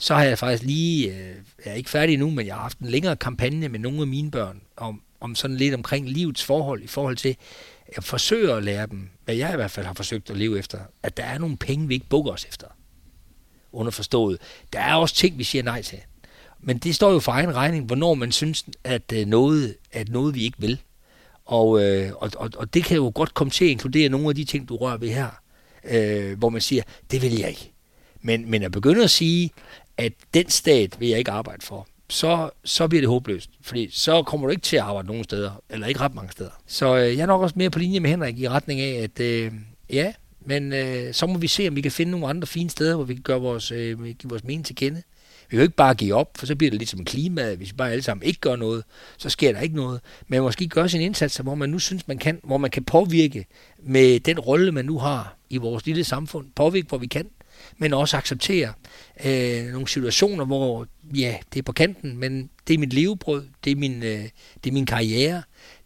så 0.00 0.14
har 0.14 0.24
jeg 0.24 0.38
faktisk 0.38 0.62
lige, 0.62 1.08
øh, 1.08 1.36
jeg 1.64 1.70
er 1.70 1.74
ikke 1.74 1.90
færdig 1.90 2.18
nu, 2.18 2.30
men 2.30 2.46
jeg 2.46 2.54
har 2.54 2.62
haft 2.62 2.78
en 2.78 2.86
længere 2.86 3.16
kampagne 3.16 3.68
med 3.68 3.78
nogle 3.78 4.00
af 4.00 4.06
mine 4.06 4.30
børn 4.30 4.60
om, 4.76 5.02
om 5.20 5.34
sådan 5.34 5.56
lidt 5.56 5.74
omkring 5.74 6.08
livets 6.08 6.44
forhold 6.44 6.82
i 6.82 6.86
forhold 6.86 7.16
til, 7.16 7.36
jeg 7.96 8.04
forsøger 8.04 8.56
at 8.56 8.64
lære 8.64 8.86
dem, 8.86 9.08
hvad 9.24 9.34
jeg 9.34 9.52
i 9.52 9.56
hvert 9.56 9.70
fald 9.70 9.86
har 9.86 9.94
forsøgt 9.94 10.30
at 10.30 10.36
leve 10.36 10.58
efter, 10.58 10.78
at 11.02 11.16
der 11.16 11.22
er 11.22 11.38
nogle 11.38 11.56
penge, 11.56 11.88
vi 11.88 11.94
ikke 11.94 12.06
bukker 12.08 12.32
os 12.32 12.44
efter. 12.48 12.66
Underforstået. 13.72 14.38
Der 14.72 14.80
er 14.80 14.94
også 14.94 15.14
ting, 15.14 15.38
vi 15.38 15.44
siger 15.44 15.62
nej 15.62 15.82
til. 15.82 15.98
Men 16.60 16.78
det 16.78 16.94
står 16.94 17.12
jo 17.12 17.20
for 17.20 17.32
egen 17.32 17.54
regning, 17.54 17.84
hvornår 17.84 18.14
man 18.14 18.32
synes, 18.32 18.64
at 18.84 19.12
øh, 19.12 19.26
noget, 19.26 19.76
at 19.92 20.08
noget 20.08 20.34
vi 20.34 20.42
ikke 20.42 20.58
vil. 20.60 20.80
Og, 21.44 21.82
øh, 21.82 22.12
og, 22.16 22.30
og, 22.36 22.50
og 22.56 22.74
det 22.74 22.84
kan 22.84 22.96
jo 22.96 23.12
godt 23.14 23.34
komme 23.34 23.50
til 23.50 23.64
at 23.64 23.70
inkludere 23.70 24.08
nogle 24.08 24.28
af 24.28 24.34
de 24.34 24.44
ting, 24.44 24.68
du 24.68 24.76
rører 24.76 24.96
ved 24.96 25.08
her, 25.08 25.28
øh, 25.84 26.38
hvor 26.38 26.48
man 26.48 26.60
siger, 26.60 26.82
det 27.10 27.22
vil 27.22 27.38
jeg 27.38 27.48
ikke. 27.48 27.72
Men, 28.22 28.50
men 28.50 28.62
at 28.62 28.72
begynde 28.72 29.04
at 29.04 29.10
sige, 29.10 29.50
at 30.00 30.12
den 30.34 30.48
stat 30.48 31.00
vil 31.00 31.08
jeg 31.08 31.18
ikke 31.18 31.30
arbejde 31.30 31.62
for, 31.62 31.86
så, 32.08 32.50
så 32.64 32.88
bliver 32.88 33.02
det 33.02 33.08
håbløst. 33.08 33.50
Fordi 33.62 33.88
så 33.92 34.22
kommer 34.22 34.46
du 34.46 34.50
ikke 34.50 34.62
til 34.62 34.76
at 34.76 34.82
arbejde 34.82 35.08
nogen 35.08 35.24
steder, 35.24 35.62
eller 35.70 35.86
ikke 35.86 36.00
ret 36.00 36.14
mange 36.14 36.32
steder. 36.32 36.50
Så 36.66 36.96
øh, 36.96 37.16
jeg 37.16 37.22
er 37.22 37.26
nok 37.26 37.42
også 37.42 37.54
mere 37.58 37.70
på 37.70 37.78
linje 37.78 38.00
med 38.00 38.10
Henrik 38.10 38.38
i 38.38 38.48
retning 38.48 38.80
af, 38.80 39.02
at 39.02 39.20
øh, 39.20 39.52
ja, 39.90 40.12
men 40.46 40.72
øh, 40.72 41.14
så 41.14 41.26
må 41.26 41.38
vi 41.38 41.46
se, 41.46 41.68
om 41.68 41.76
vi 41.76 41.80
kan 41.80 41.92
finde 41.92 42.12
nogle 42.12 42.26
andre 42.26 42.46
fine 42.46 42.70
steder, 42.70 42.96
hvor 42.96 43.04
vi 43.04 43.14
kan 43.14 43.22
gøre 43.22 43.40
vores, 43.40 43.70
øh, 43.70 44.04
give 44.04 44.30
vores 44.30 44.44
mening 44.44 44.66
til 44.66 44.76
kende. 44.76 45.02
Vi 45.50 45.56
kan 45.56 45.58
jo 45.58 45.62
ikke 45.62 45.76
bare 45.76 45.94
give 45.94 46.14
op, 46.14 46.38
for 46.38 46.46
så 46.46 46.56
bliver 46.56 46.70
det 46.70 46.78
lidt 46.78 46.90
som 46.90 47.04
klima. 47.04 47.54
Hvis 47.54 47.68
vi 47.68 47.76
bare 47.76 47.90
alle 47.90 48.02
sammen 48.02 48.26
ikke 48.26 48.40
gør 48.40 48.56
noget, 48.56 48.84
så 49.18 49.28
sker 49.28 49.52
der 49.52 49.60
ikke 49.60 49.76
noget. 49.76 50.00
Men 50.28 50.42
måske 50.42 50.68
gøre 50.68 50.88
sin 50.88 51.00
indsats, 51.00 51.36
hvor 51.36 51.54
man 51.54 51.70
nu 51.70 51.78
synes, 51.78 52.08
man 52.08 52.18
kan, 52.18 52.40
hvor 52.44 52.58
man 52.58 52.70
kan 52.70 52.84
påvirke 52.84 53.46
med 53.82 54.20
den 54.20 54.38
rolle, 54.38 54.72
man 54.72 54.84
nu 54.84 54.98
har 54.98 55.36
i 55.50 55.56
vores 55.56 55.86
lille 55.86 56.04
samfund. 56.04 56.46
Påvirke, 56.56 56.88
hvor 56.88 56.98
vi 56.98 57.06
kan 57.06 57.26
men 57.78 57.92
også 57.92 58.16
acceptere 58.16 58.72
øh, 59.24 59.72
nogle 59.72 59.88
situationer, 59.88 60.44
hvor 60.44 60.86
ja, 61.14 61.36
det 61.52 61.58
er 61.58 61.62
på 61.62 61.72
kanten, 61.72 62.16
men 62.18 62.50
det 62.68 62.74
er 62.74 62.78
mit 62.78 62.92
levebrød, 62.92 63.46
det 63.64 63.70
er 63.70 63.76
min, 63.76 64.02
øh, 64.02 64.28
det 64.64 64.70
er 64.70 64.72
min 64.72 64.86
karriere, 64.86 65.42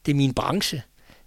det 0.06 0.12
er 0.12 0.16
min 0.16 0.34
branche, 0.34 0.82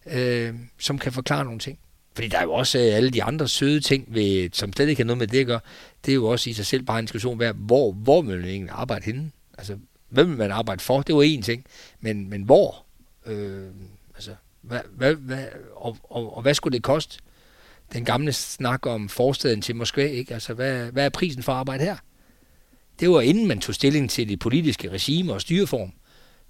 øh, 0.05 0.53
som 0.77 0.99
kan 0.99 1.11
forklare 1.11 1.43
nogle 1.43 1.59
ting. 1.59 1.79
Fordi 2.15 2.27
der 2.27 2.37
er 2.37 2.43
jo 2.43 2.53
også 2.53 2.79
øh, 2.79 2.95
alle 2.95 3.09
de 3.09 3.23
andre 3.23 3.47
søde 3.47 3.79
ting, 3.79 4.05
ved, 4.07 4.49
som 4.53 4.73
slet 4.73 4.89
ikke 4.89 4.99
har 4.99 5.05
noget 5.05 5.17
med 5.17 5.27
det 5.27 5.39
at 5.39 5.47
gøre. 5.47 5.59
Det 6.05 6.11
er 6.11 6.15
jo 6.15 6.27
også 6.27 6.49
i 6.49 6.53
sig 6.53 6.65
selv 6.65 6.83
bare 6.83 6.99
en 6.99 7.05
diskussion, 7.05 7.37
hvad, 7.37 7.53
hvor, 7.53 7.91
hvor 7.91 8.21
vil 8.21 8.39
man 8.39 8.49
egentlig 8.49 8.71
arbejde 8.71 9.05
henne? 9.05 9.31
Altså, 9.57 9.77
hvem 10.09 10.29
vil 10.29 10.37
man 10.37 10.51
arbejde 10.51 10.83
for? 10.83 11.01
Det 11.01 11.15
var 11.15 11.21
en 11.21 11.41
ting. 11.41 11.65
Men, 11.99 12.29
men 12.29 12.41
hvor? 12.41 12.85
Øh, 13.25 13.67
altså, 14.15 14.31
hvad, 14.61 14.79
hvad, 14.91 15.15
hvad, 15.15 15.45
og, 15.75 15.97
og, 16.03 16.35
og 16.35 16.41
hvad 16.41 16.53
skulle 16.53 16.73
det 16.73 16.83
koste? 16.83 17.19
Den 17.93 18.05
gamle 18.05 18.33
snak 18.33 18.85
om 18.85 19.09
forstaden 19.09 19.61
til 19.61 19.75
Moskva, 19.75 20.07
ikke? 20.07 20.33
Altså, 20.33 20.53
hvad, 20.53 20.91
hvad 20.91 21.05
er 21.05 21.09
prisen 21.09 21.43
for 21.43 21.51
at 21.51 21.57
arbejde 21.57 21.83
her? 21.83 21.95
Det 22.99 23.09
var 23.09 23.21
inden 23.21 23.47
man 23.47 23.59
tog 23.59 23.75
stilling 23.75 24.09
til 24.09 24.29
det 24.29 24.39
politiske 24.39 24.91
regime 24.91 25.33
og 25.33 25.41
styreform. 25.41 25.91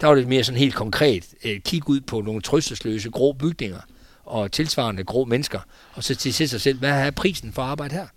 Der 0.01 0.07
var 0.07 0.15
det 0.15 0.27
mere 0.27 0.43
sådan 0.43 0.59
helt 0.59 0.75
konkret. 0.75 1.27
Øh, 1.43 1.59
kig 1.59 1.89
ud 1.89 2.01
på 2.01 2.21
nogle 2.21 2.41
trøstesløse 2.41 3.09
grå 3.09 3.33
bygninger 3.33 3.79
og 4.23 4.51
tilsvarende 4.51 5.03
grå 5.03 5.25
mennesker, 5.25 5.59
og 5.93 6.03
så 6.03 6.15
til 6.15 6.49
sig 6.49 6.61
selv, 6.61 6.79
hvad 6.79 6.89
er 6.89 7.11
prisen 7.11 7.53
for 7.53 7.61
at 7.61 7.67
arbejde 7.67 7.95
her? 7.95 8.07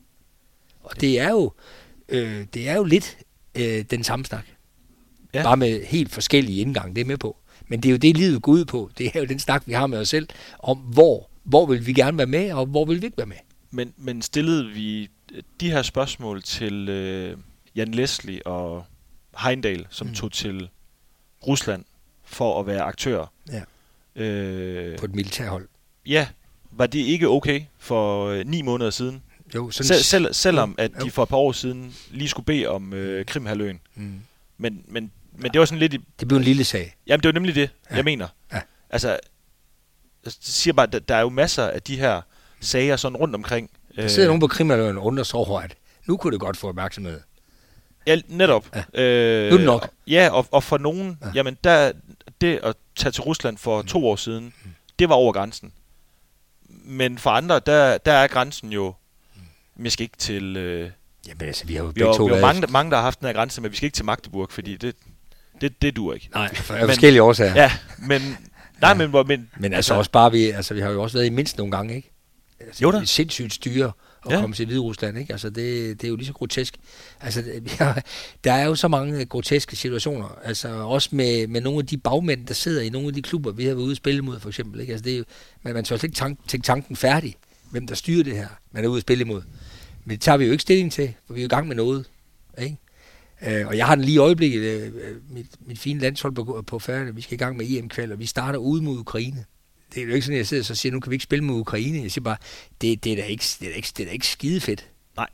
Og 0.82 1.00
det 1.00 1.20
er 1.20 1.30
jo, 1.30 1.52
øh, 2.08 2.46
det 2.54 2.68
er 2.68 2.76
jo 2.76 2.84
lidt 2.84 3.18
øh, 3.54 3.84
den 3.90 4.04
samme 4.04 4.24
snak. 4.24 4.44
Ja. 5.34 5.42
Bare 5.42 5.56
med 5.56 5.84
helt 5.84 6.10
forskellige 6.10 6.60
indgang, 6.60 6.96
det 6.96 7.02
er 7.02 7.06
med 7.06 7.18
på. 7.18 7.36
Men 7.68 7.80
det 7.80 7.88
er 7.88 7.90
jo 7.90 7.96
det, 7.96 8.16
livet 8.16 8.42
går 8.42 8.52
ud 8.52 8.64
på. 8.64 8.90
Det 8.98 9.10
er 9.14 9.20
jo 9.20 9.26
den 9.26 9.38
snak, 9.38 9.62
vi 9.66 9.72
har 9.72 9.86
med 9.86 9.98
os 9.98 10.08
selv, 10.08 10.28
om 10.58 10.78
hvor 10.78 11.29
hvor 11.42 11.66
vil 11.66 11.86
vi 11.86 11.92
gerne 11.92 12.18
være 12.18 12.26
med, 12.26 12.52
og 12.52 12.66
hvor 12.66 12.84
vil 12.84 13.00
vi 13.00 13.06
ikke 13.06 13.18
være 13.18 13.26
med. 13.26 13.36
Men, 13.70 13.94
men 13.96 14.22
stillede 14.22 14.68
vi 14.68 15.10
de 15.60 15.70
her 15.70 15.82
spørgsmål 15.82 16.42
til 16.42 16.88
øh, 16.88 17.36
Jan 17.76 17.94
Leslie 17.94 18.46
og 18.46 18.84
Heindal, 19.38 19.86
som 19.90 20.06
mm. 20.06 20.14
tog 20.14 20.32
til 20.32 20.68
Rusland 21.46 21.84
for 22.24 22.60
at 22.60 22.66
være 22.66 22.82
aktør. 22.82 23.26
Ja. 23.52 23.62
Øh, 24.22 24.98
på 24.98 25.04
et 25.04 25.14
militærhold. 25.14 25.68
Ja. 26.06 26.28
Var 26.70 26.86
det 26.86 26.98
ikke 26.98 27.28
okay 27.28 27.62
for 27.78 28.26
øh, 28.26 28.46
ni 28.46 28.62
måneder 28.62 28.90
siden? 28.90 29.22
Jo, 29.54 29.70
sådan 29.70 29.86
Sel, 29.86 30.04
selv, 30.04 30.34
selvom 30.34 30.74
at 30.78 30.90
jo. 31.00 31.04
de 31.04 31.10
for 31.10 31.22
et 31.22 31.28
par 31.28 31.36
år 31.36 31.52
siden 31.52 31.94
lige 32.10 32.28
skulle 32.28 32.46
bede 32.46 32.66
om 32.66 32.92
øh, 32.92 33.26
Krimhaløen. 33.26 33.80
Mm. 33.94 34.20
Men, 34.58 34.84
men, 34.88 35.10
men 35.38 35.52
det 35.52 35.58
var 35.58 35.64
sådan 35.64 35.78
lidt... 35.78 35.92
Det 36.20 36.28
blev 36.28 36.38
en 36.38 36.44
lille 36.44 36.64
sag. 36.64 36.96
Jamen, 37.06 37.22
det 37.22 37.28
var 37.28 37.32
nemlig 37.32 37.54
det, 37.54 37.70
ja. 37.90 37.96
jeg 37.96 38.04
mener. 38.04 38.28
Ja. 38.52 38.60
Altså, 38.90 39.18
jeg 40.24 40.32
siger 40.40 40.74
bare, 40.74 40.88
at 40.92 41.08
der 41.08 41.14
er 41.14 41.20
jo 41.20 41.28
masser 41.28 41.66
af 41.66 41.82
de 41.82 41.96
her 41.96 42.20
sager 42.60 42.96
sådan 42.96 43.16
rundt 43.16 43.34
omkring. 43.34 43.70
Der 43.96 44.08
sidder 44.08 44.28
øh, 44.28 44.28
nogen 44.28 44.40
på 44.40 44.46
kriminaløren 44.46 44.98
og 44.98 45.04
undrer 45.04 45.24
sig 45.24 45.34
over, 45.34 45.60
at 45.60 45.76
nu 46.06 46.16
kunne 46.16 46.32
det 46.32 46.40
godt 46.40 46.56
få 46.56 46.68
opmærksomhed. 46.68 47.20
Ja, 48.06 48.20
netop. 48.28 48.76
Ja. 48.94 49.02
Øh, 49.02 49.48
nu 49.50 49.54
er 49.54 49.58
det 49.58 49.66
nok. 49.66 49.90
Ja, 50.06 50.28
og, 50.32 50.46
og 50.50 50.62
for 50.62 50.78
nogen, 50.78 51.18
ja. 51.22 51.26
jamen 51.34 51.56
der, 51.64 51.92
det 52.40 52.60
at 52.62 52.76
tage 52.96 53.12
til 53.12 53.22
Rusland 53.22 53.58
for 53.58 53.82
mm. 53.82 53.88
to 53.88 54.06
år 54.06 54.16
siden, 54.16 54.44
mm. 54.44 54.70
det 54.98 55.08
var 55.08 55.14
over 55.14 55.32
grænsen. 55.32 55.72
Men 56.84 57.18
for 57.18 57.30
andre, 57.30 57.60
der, 57.66 57.98
der 57.98 58.12
er 58.12 58.26
grænsen 58.26 58.72
jo, 58.72 58.94
mm. 59.36 59.42
vi 59.84 59.90
skal 59.90 60.02
ikke 60.04 60.16
til... 60.16 60.56
Øh, 60.56 60.90
Jamen 61.28 61.46
altså, 61.46 61.66
vi 61.66 61.74
har 61.74 61.84
jo 61.84 61.92
vi 61.94 62.00
har, 62.00 62.12
to 62.12 62.24
vi 62.24 62.34
har 62.34 62.40
mange, 62.40 62.66
mange, 62.66 62.90
der 62.90 62.96
har 62.96 63.04
haft 63.04 63.20
den 63.20 63.26
her 63.26 63.32
grænse, 63.32 63.60
men 63.60 63.70
vi 63.70 63.76
skal 63.76 63.86
ikke 63.86 63.94
til 63.94 64.04
Magdeburg, 64.04 64.50
fordi 64.50 64.76
det, 64.76 64.96
det, 65.60 65.82
det 65.82 65.96
dur 65.96 66.14
ikke. 66.14 66.28
Nej, 66.34 66.54
for 66.54 66.74
men, 66.74 66.86
forskellige 66.86 67.22
årsager. 67.22 67.54
Ja, 67.54 67.72
men, 67.98 68.38
Nej, 68.80 68.94
men, 68.94 69.10
men, 69.10 69.50
men 69.58 69.64
altså, 69.64 69.76
altså 69.76 69.94
også 69.94 70.10
bare, 70.10 70.32
vi, 70.32 70.44
altså, 70.44 70.74
vi 70.74 70.80
har 70.80 70.90
jo 70.90 71.02
også 71.02 71.16
været 71.16 71.26
i 71.26 71.30
mindst 71.30 71.58
nogle 71.58 71.70
gange, 71.70 71.96
ikke? 71.96 72.12
Altså, 72.60 72.82
jo 72.82 72.90
da. 72.90 72.96
Det 72.96 73.02
er 73.02 73.06
sindssygt 73.06 73.52
styre 73.52 73.92
at 74.26 74.32
ja. 74.32 74.40
komme 74.40 74.56
til 74.56 74.66
Hvide 74.66 74.80
Rusland, 74.80 75.18
ikke? 75.18 75.32
Altså, 75.32 75.50
det, 75.50 76.00
det 76.00 76.04
er 76.04 76.08
jo 76.08 76.16
lige 76.16 76.26
så 76.26 76.32
grotesk. 76.32 76.76
Altså, 77.20 77.42
der 78.44 78.52
er 78.52 78.64
jo 78.64 78.74
så 78.74 78.88
mange 78.88 79.24
groteske 79.24 79.76
situationer, 79.76 80.38
altså 80.44 80.68
også 80.68 81.08
med, 81.12 81.46
med 81.46 81.60
nogle 81.60 81.78
af 81.78 81.86
de 81.86 81.96
bagmænd, 81.96 82.46
der 82.46 82.54
sidder 82.54 82.82
i 82.82 82.88
nogle 82.88 83.08
af 83.08 83.14
de 83.14 83.22
klubber, 83.22 83.52
vi 83.52 83.64
har 83.64 83.74
været 83.74 83.84
ude 83.84 83.90
at 83.90 83.96
spille 83.96 84.22
mod, 84.22 84.40
for 84.40 84.48
eksempel, 84.48 84.80
ikke? 84.80 84.92
Altså, 84.92 85.04
det 85.04 85.14
er 85.14 85.18
jo, 85.18 85.24
man, 85.62 85.74
man 85.74 85.84
tør 85.84 85.96
slet 85.96 86.08
ikke 86.08 86.16
tank, 86.16 86.38
tænke 86.48 86.66
tanken 86.66 86.96
færdig, 86.96 87.36
hvem 87.70 87.86
der 87.86 87.94
styrer 87.94 88.24
det 88.24 88.36
her, 88.36 88.48
man 88.72 88.84
er 88.84 88.88
ude 88.88 88.96
at 88.96 89.02
spille 89.02 89.24
imod. 89.24 89.42
Men 90.04 90.10
det 90.10 90.20
tager 90.20 90.36
vi 90.38 90.44
jo 90.44 90.52
ikke 90.52 90.62
stilling 90.62 90.92
til, 90.92 91.14
for 91.26 91.34
vi 91.34 91.40
er 91.40 91.44
i 91.44 91.48
gang 91.48 91.68
med 91.68 91.76
noget, 91.76 92.04
ikke? 92.58 92.76
Øh, 93.46 93.66
og 93.66 93.76
jeg 93.76 93.86
har 93.86 93.94
den 93.94 94.04
lige 94.04 94.14
i 94.14 94.18
øjeblikket, 94.18 94.60
øh, 94.60 94.92
mit, 95.30 95.46
mit 95.66 95.78
fine 95.78 96.00
landshold 96.00 96.34
på, 96.34 96.64
på 96.66 96.78
færdig. 96.78 97.16
Vi 97.16 97.22
skal 97.22 97.34
i 97.34 97.38
gang 97.38 97.56
med 97.56 97.66
EM-kval, 97.70 98.12
og 98.12 98.18
vi 98.18 98.26
starter 98.26 98.58
ude 98.58 98.82
mod 98.82 98.98
Ukraine. 98.98 99.44
Det 99.94 100.02
er 100.02 100.06
jo 100.06 100.14
ikke 100.14 100.24
sådan, 100.24 100.34
at 100.34 100.38
jeg 100.38 100.46
sidder 100.46 100.70
og 100.70 100.76
siger, 100.76 100.92
nu 100.92 101.00
kan 101.00 101.10
vi 101.10 101.14
ikke 101.14 101.22
spille 101.22 101.44
mod 101.44 101.60
Ukraine. 101.60 102.02
Jeg 102.02 102.12
siger 102.12 102.24
bare, 102.24 102.36
det, 102.80 103.04
det, 103.04 103.12
er, 103.12 103.16
da 103.16 103.22
ikke, 103.22 103.44
det, 103.60 103.66
er, 103.66 103.70
da 103.70 103.76
ikke, 103.76 103.88
det 103.96 104.02
er 104.02 104.06
da 104.06 104.12
ikke 104.12 104.26
skide 104.26 104.60
fedt. 104.60 104.86
Nej. 105.16 105.28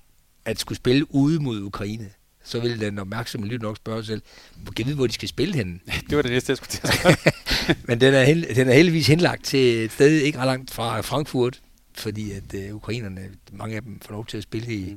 At 0.45 0.59
skulle 0.59 0.77
spille 0.77 1.15
ude 1.15 1.41
mod 1.41 1.63
Ukraine. 1.63 2.11
Så 2.45 2.61
vil 2.61 2.81
den 2.81 2.99
opmærksomme 2.99 3.47
lytte 3.47 3.65
nok 3.65 3.77
spørge 3.77 3.99
sig 3.99 4.07
selv, 4.07 4.23
hvor 4.57 4.73
kan 4.73 4.87
vide, 4.87 4.97
hvor 4.97 5.07
de 5.07 5.13
skal 5.13 5.29
spille 5.29 5.55
henne? 5.55 5.79
Det 6.09 6.17
var 6.17 6.23
det 6.23 6.31
næste, 6.31 6.51
jeg 6.51 6.57
skulle 6.57 6.71
til 6.71 6.81
at 6.85 6.95
spørge. 6.95 7.77
Men 7.89 8.01
den 8.01 8.15
er, 8.15 8.25
held, 8.25 8.55
den 8.55 8.69
er 8.69 8.73
heldigvis 8.73 9.07
henlagt 9.07 9.45
til 9.45 9.85
et 9.85 9.93
sted 9.93 10.11
ikke 10.11 10.39
ret 10.39 10.47
langt 10.47 10.71
fra 10.71 11.01
Frankfurt, 11.01 11.61
fordi 11.95 12.33
at 12.33 12.55
øh, 12.55 12.75
ukrainerne, 12.75 13.21
mange 13.53 13.77
af 13.77 13.83
dem 13.83 14.01
får 14.01 14.13
lov 14.13 14.27
til 14.27 14.37
at 14.37 14.43
spille 14.43 14.75
i, 14.75 14.97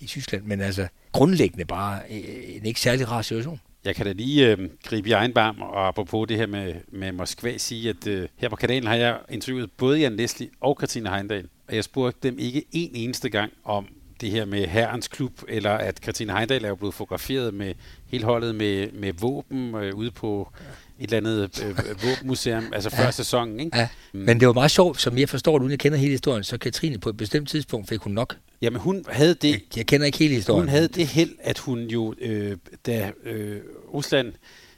i 0.00 0.06
Tyskland. 0.06 0.44
Men 0.44 0.60
altså, 0.60 0.88
grundlæggende 1.12 1.64
bare 1.64 2.00
øh, 2.10 2.56
en 2.56 2.66
ikke 2.66 2.80
særlig 2.80 3.10
rar 3.10 3.22
situation. 3.22 3.60
Jeg 3.84 3.96
kan 3.96 4.06
da 4.06 4.12
lige 4.12 4.50
øh, 4.50 4.58
gribe 4.84 5.08
i 5.08 5.12
egen 5.12 5.32
barm, 5.32 5.62
og 5.62 5.88
apropos 5.88 6.28
det 6.28 6.36
her 6.36 6.46
med, 6.46 6.74
med 6.92 7.12
Moskva, 7.12 7.58
sige, 7.58 7.88
at 7.90 8.06
øh, 8.06 8.28
her 8.36 8.48
på 8.48 8.56
kanalen 8.56 8.86
har 8.86 8.94
jeg 8.94 9.18
interviewet 9.28 9.70
både 9.76 9.98
Jan 9.98 10.16
Leslie 10.16 10.48
og 10.60 10.76
Christina 10.80 11.14
Heindal. 11.14 11.48
Og 11.68 11.74
jeg 11.74 11.84
spurgte 11.84 12.28
dem 12.28 12.38
ikke 12.38 12.64
en 12.72 12.90
eneste 12.94 13.28
gang 13.28 13.52
om 13.64 13.86
det 14.20 14.30
her 14.30 14.44
med 14.44 14.66
herrens 14.66 15.08
klub, 15.08 15.32
eller 15.48 15.70
at 15.70 16.00
Christina 16.02 16.36
Heindal 16.36 16.64
er 16.64 16.68
jo 16.68 16.74
blevet 16.74 16.94
fotograferet 16.94 17.54
med 17.54 17.74
hele 18.06 18.24
holdet 18.24 18.54
med, 18.54 18.92
med 18.92 19.12
våben 19.12 19.74
øh, 19.74 19.94
ude 19.94 20.10
på 20.10 20.52
et 20.98 21.12
eller 21.12 21.16
andet 21.16 21.64
øh, 21.64 21.76
våbenmuseum, 22.02 22.64
altså 22.74 22.90
før 22.90 23.10
sæsonen. 23.10 23.60
Ikke? 23.60 23.78
Ja. 23.78 23.88
Men 24.12 24.40
det 24.40 24.48
var 24.48 24.54
meget 24.54 24.70
sjovt, 24.70 25.00
som 25.00 25.18
jeg 25.18 25.28
forstår 25.28 25.58
det, 25.58 25.62
uden 25.62 25.70
jeg 25.70 25.78
kender 25.78 25.98
hele 25.98 26.10
historien, 26.10 26.44
så 26.44 26.58
Katrine 26.58 26.98
på 26.98 27.08
et 27.08 27.16
bestemt 27.16 27.48
tidspunkt 27.48 27.88
fik 27.88 28.00
hun 28.00 28.12
nok. 28.12 28.36
Jamen 28.60 28.80
hun 28.80 29.04
havde 29.08 29.34
det, 29.34 29.50
Jeg, 29.50 29.60
jeg 29.76 29.86
kender 29.86 30.06
ikke 30.06 30.18
hele 30.18 30.34
historien. 30.34 30.60
hun 30.62 30.68
havde 30.68 30.88
det 30.88 31.06
held, 31.06 31.30
at 31.40 31.58
hun 31.58 31.78
jo, 31.80 32.14
øh, 32.20 32.56
da 32.86 33.12
øh, 33.24 33.60
Rusland 33.94 34.32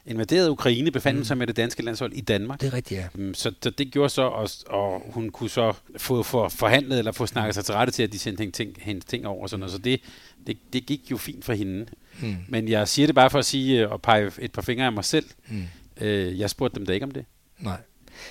invaderede 0.06 0.50
Ukraine, 0.50 0.90
befandt 0.90 1.18
mm. 1.18 1.24
sig 1.24 1.38
med 1.38 1.46
det 1.46 1.56
danske 1.56 1.82
landshold 1.82 2.12
i 2.12 2.20
Danmark. 2.20 2.60
Det 2.60 2.66
er 2.66 2.72
rigtigt, 2.72 3.00
ja. 3.00 3.06
Mm, 3.14 3.34
Så, 3.34 3.52
så 3.62 3.70
det 3.70 3.90
gjorde 3.92 4.08
så, 4.08 4.22
og, 4.22 4.50
og 4.66 5.02
hun 5.14 5.30
kunne 5.30 5.50
så 5.50 5.72
få 5.96 6.22
for, 6.22 6.48
forhandlet 6.48 6.98
eller 6.98 7.12
få 7.12 7.26
snakket 7.26 7.54
sig 7.54 7.64
til 7.64 7.74
rette 7.74 7.92
til, 7.92 8.02
at 8.02 8.12
de 8.12 8.18
sendte 8.18 8.40
hendes 8.40 8.56
ting, 8.56 8.76
hendes 8.80 9.04
ting 9.04 9.26
over. 9.26 9.46
Sådan 9.46 9.60
noget. 9.60 9.72
Så 9.72 9.78
det, 9.78 10.00
det, 10.46 10.58
det 10.72 10.86
gik 10.86 11.10
jo 11.10 11.16
fint 11.16 11.44
for 11.44 11.52
hende. 11.52 11.86
Mm. 12.22 12.36
Men 12.48 12.68
jeg 12.68 12.88
siger 12.88 13.06
det 13.06 13.14
bare 13.14 13.30
for 13.30 13.38
at 13.38 13.44
sige 13.44 13.80
øh, 13.82 13.90
og 13.90 14.02
pege 14.02 14.30
et 14.38 14.52
par 14.52 14.62
fingre 14.62 14.86
af 14.86 14.92
mig 14.92 15.04
selv. 15.04 15.26
Mm. 15.48 15.62
Øh, 16.00 16.38
jeg 16.38 16.50
spurgte 16.50 16.78
dem 16.78 16.86
da 16.86 16.92
ikke 16.92 17.04
om 17.04 17.10
det. 17.10 17.24
Nej. 17.58 17.76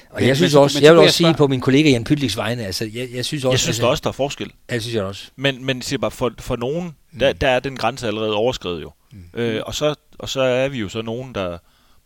Og 0.10 0.20
Men- 0.20 0.28
jeg 0.28 0.36
synes 0.38 0.54
men- 0.54 0.64
også, 0.64 0.78
men 0.78 0.84
jeg 0.84 0.92
vil 0.94 1.00
også 1.00 1.24
jeg 1.24 1.34
sige 1.34 1.38
på 1.38 1.48
min 1.48 1.62
kollega 1.62 1.90
Jan 1.90 2.04
Pytliks 2.04 2.38
vegne, 2.38 2.66
altså 2.66 2.90
jeg, 2.94 3.10
jeg 3.14 3.26
synes 3.26 3.46
også, 3.46 3.54
Jeg 3.54 3.60
synes 3.60 3.70
altså, 3.70 3.82
der 3.82 3.88
også, 3.90 4.02
der 4.02 4.10
er 4.10 4.14
forskel. 4.14 4.52
Ja, 4.70 4.74
det 4.74 4.82
synes 4.82 4.96
jeg 4.96 5.04
også. 5.04 5.24
Men, 5.36 5.66
men 5.66 5.82
siger 5.82 6.00
bare, 6.00 6.12
for, 6.12 6.32
for 6.40 6.56
nogen, 6.56 6.96
der, 7.20 7.34
der 7.34 7.48
er 7.48 7.60
den 7.60 7.78
grænse 7.78 8.08
allerede 8.08 8.34
overskrevet 8.36 8.82
jo. 8.82 8.92
Mm. 9.12 9.24
Øh, 9.40 9.62
og, 9.66 9.76
så, 9.76 9.96
og 10.20 10.30
så 10.30 10.42
er 10.42 10.70
vi 10.70 10.80
jo 10.80 10.90
så 10.90 11.02
nogen, 11.02 11.36
der 11.36 11.58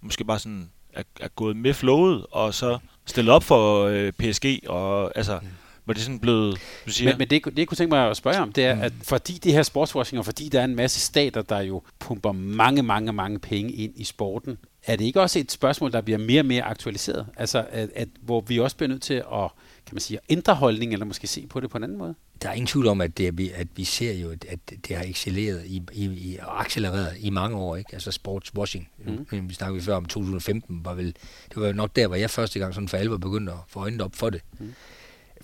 måske 0.01 0.25
bare 0.25 0.39
sådan 0.39 0.69
er, 0.93 1.03
er 1.19 1.27
gået 1.27 1.55
med 1.55 1.73
flowet, 1.73 2.25
og 2.31 2.53
så 2.53 2.77
stillet 3.05 3.33
op 3.33 3.43
for 3.43 3.83
øh, 3.85 4.11
PSG, 4.11 4.45
og 4.67 5.17
altså, 5.17 5.39
mm. 5.41 5.47
hvor 5.85 5.93
det 5.93 6.01
er 6.01 6.03
sådan 6.03 6.19
blevet, 6.19 6.57
du 6.85 6.91
siger, 6.91 7.11
Men, 7.11 7.17
men 7.17 7.27
det, 7.29 7.45
det, 7.45 7.59
jeg 7.59 7.67
kunne 7.67 7.75
tænke 7.77 7.95
mig 7.95 8.09
at 8.09 8.17
spørge 8.17 8.39
om, 8.39 8.51
det 8.51 8.65
er, 8.65 8.81
at 8.81 8.93
fordi 9.03 9.33
det 9.33 9.53
her 9.53 9.63
sportswashing, 9.63 10.19
og 10.19 10.25
fordi 10.25 10.49
der 10.49 10.59
er 10.59 10.65
en 10.65 10.75
masse 10.75 10.99
stater, 10.99 11.41
der 11.41 11.59
jo 11.61 11.81
pumper 11.99 12.31
mange, 12.31 12.83
mange, 12.83 13.13
mange 13.13 13.39
penge 13.39 13.71
ind 13.73 13.93
i 13.95 14.03
sporten, 14.03 14.57
er 14.85 14.95
det 14.95 15.05
ikke 15.05 15.21
også 15.21 15.39
et 15.39 15.51
spørgsmål, 15.51 15.91
der 15.91 16.01
bliver 16.01 16.17
mere 16.17 16.41
og 16.41 16.45
mere 16.45 16.63
aktualiseret? 16.63 17.25
Altså, 17.37 17.65
at, 17.69 17.89
at, 17.95 18.07
hvor 18.21 18.41
vi 18.41 18.59
også 18.59 18.75
bliver 18.75 18.89
nødt 18.89 19.01
til 19.01 19.13
at, 19.13 19.49
kan 19.85 19.93
man 19.95 19.99
sige, 19.99 20.17
at 20.17 20.23
ændre 20.29 20.55
holdning, 20.55 20.93
eller 20.93 21.05
måske 21.05 21.27
se 21.27 21.47
på 21.47 21.59
det 21.59 21.69
på 21.69 21.77
en 21.77 21.83
anden 21.83 21.97
måde? 21.97 22.15
Der 22.41 22.49
er 22.49 22.53
ingen 22.53 22.67
tvivl 22.67 22.87
om, 22.87 23.01
at, 23.01 23.17
det, 23.17 23.37
vi- 23.37 23.51
at 23.55 23.67
vi 23.75 23.83
ser 23.83 24.13
jo, 24.13 24.31
at 24.31 24.71
det 24.87 24.97
har 24.97 25.03
excelleret 25.03 25.65
i, 25.65 25.83
i, 25.93 26.03
i, 26.05 26.37
og 26.41 26.61
accelereret 26.61 27.15
i 27.19 27.29
mange 27.29 27.57
år, 27.57 27.75
ikke? 27.75 27.89
Altså 27.93 28.11
sportswashing. 28.11 28.89
Mm. 29.31 29.49
Vi 29.49 29.53
snakkede 29.53 29.83
før 29.83 29.95
om 29.95 30.05
2015, 30.05 30.85
var 30.85 30.93
vel, 30.93 31.05
det 31.49 31.55
var 31.61 31.67
jo 31.67 31.73
nok 31.73 31.95
der, 31.95 32.07
hvor 32.07 32.15
jeg 32.15 32.29
første 32.29 32.59
gang 32.59 32.73
sådan 32.73 32.87
for 32.87 32.97
alvor 32.97 33.17
begyndte 33.17 33.51
at 33.51 33.57
få 33.67 33.79
øjnene 33.79 34.03
op 34.03 34.15
for 34.15 34.29
det. 34.29 34.41
Mm. 34.59 34.73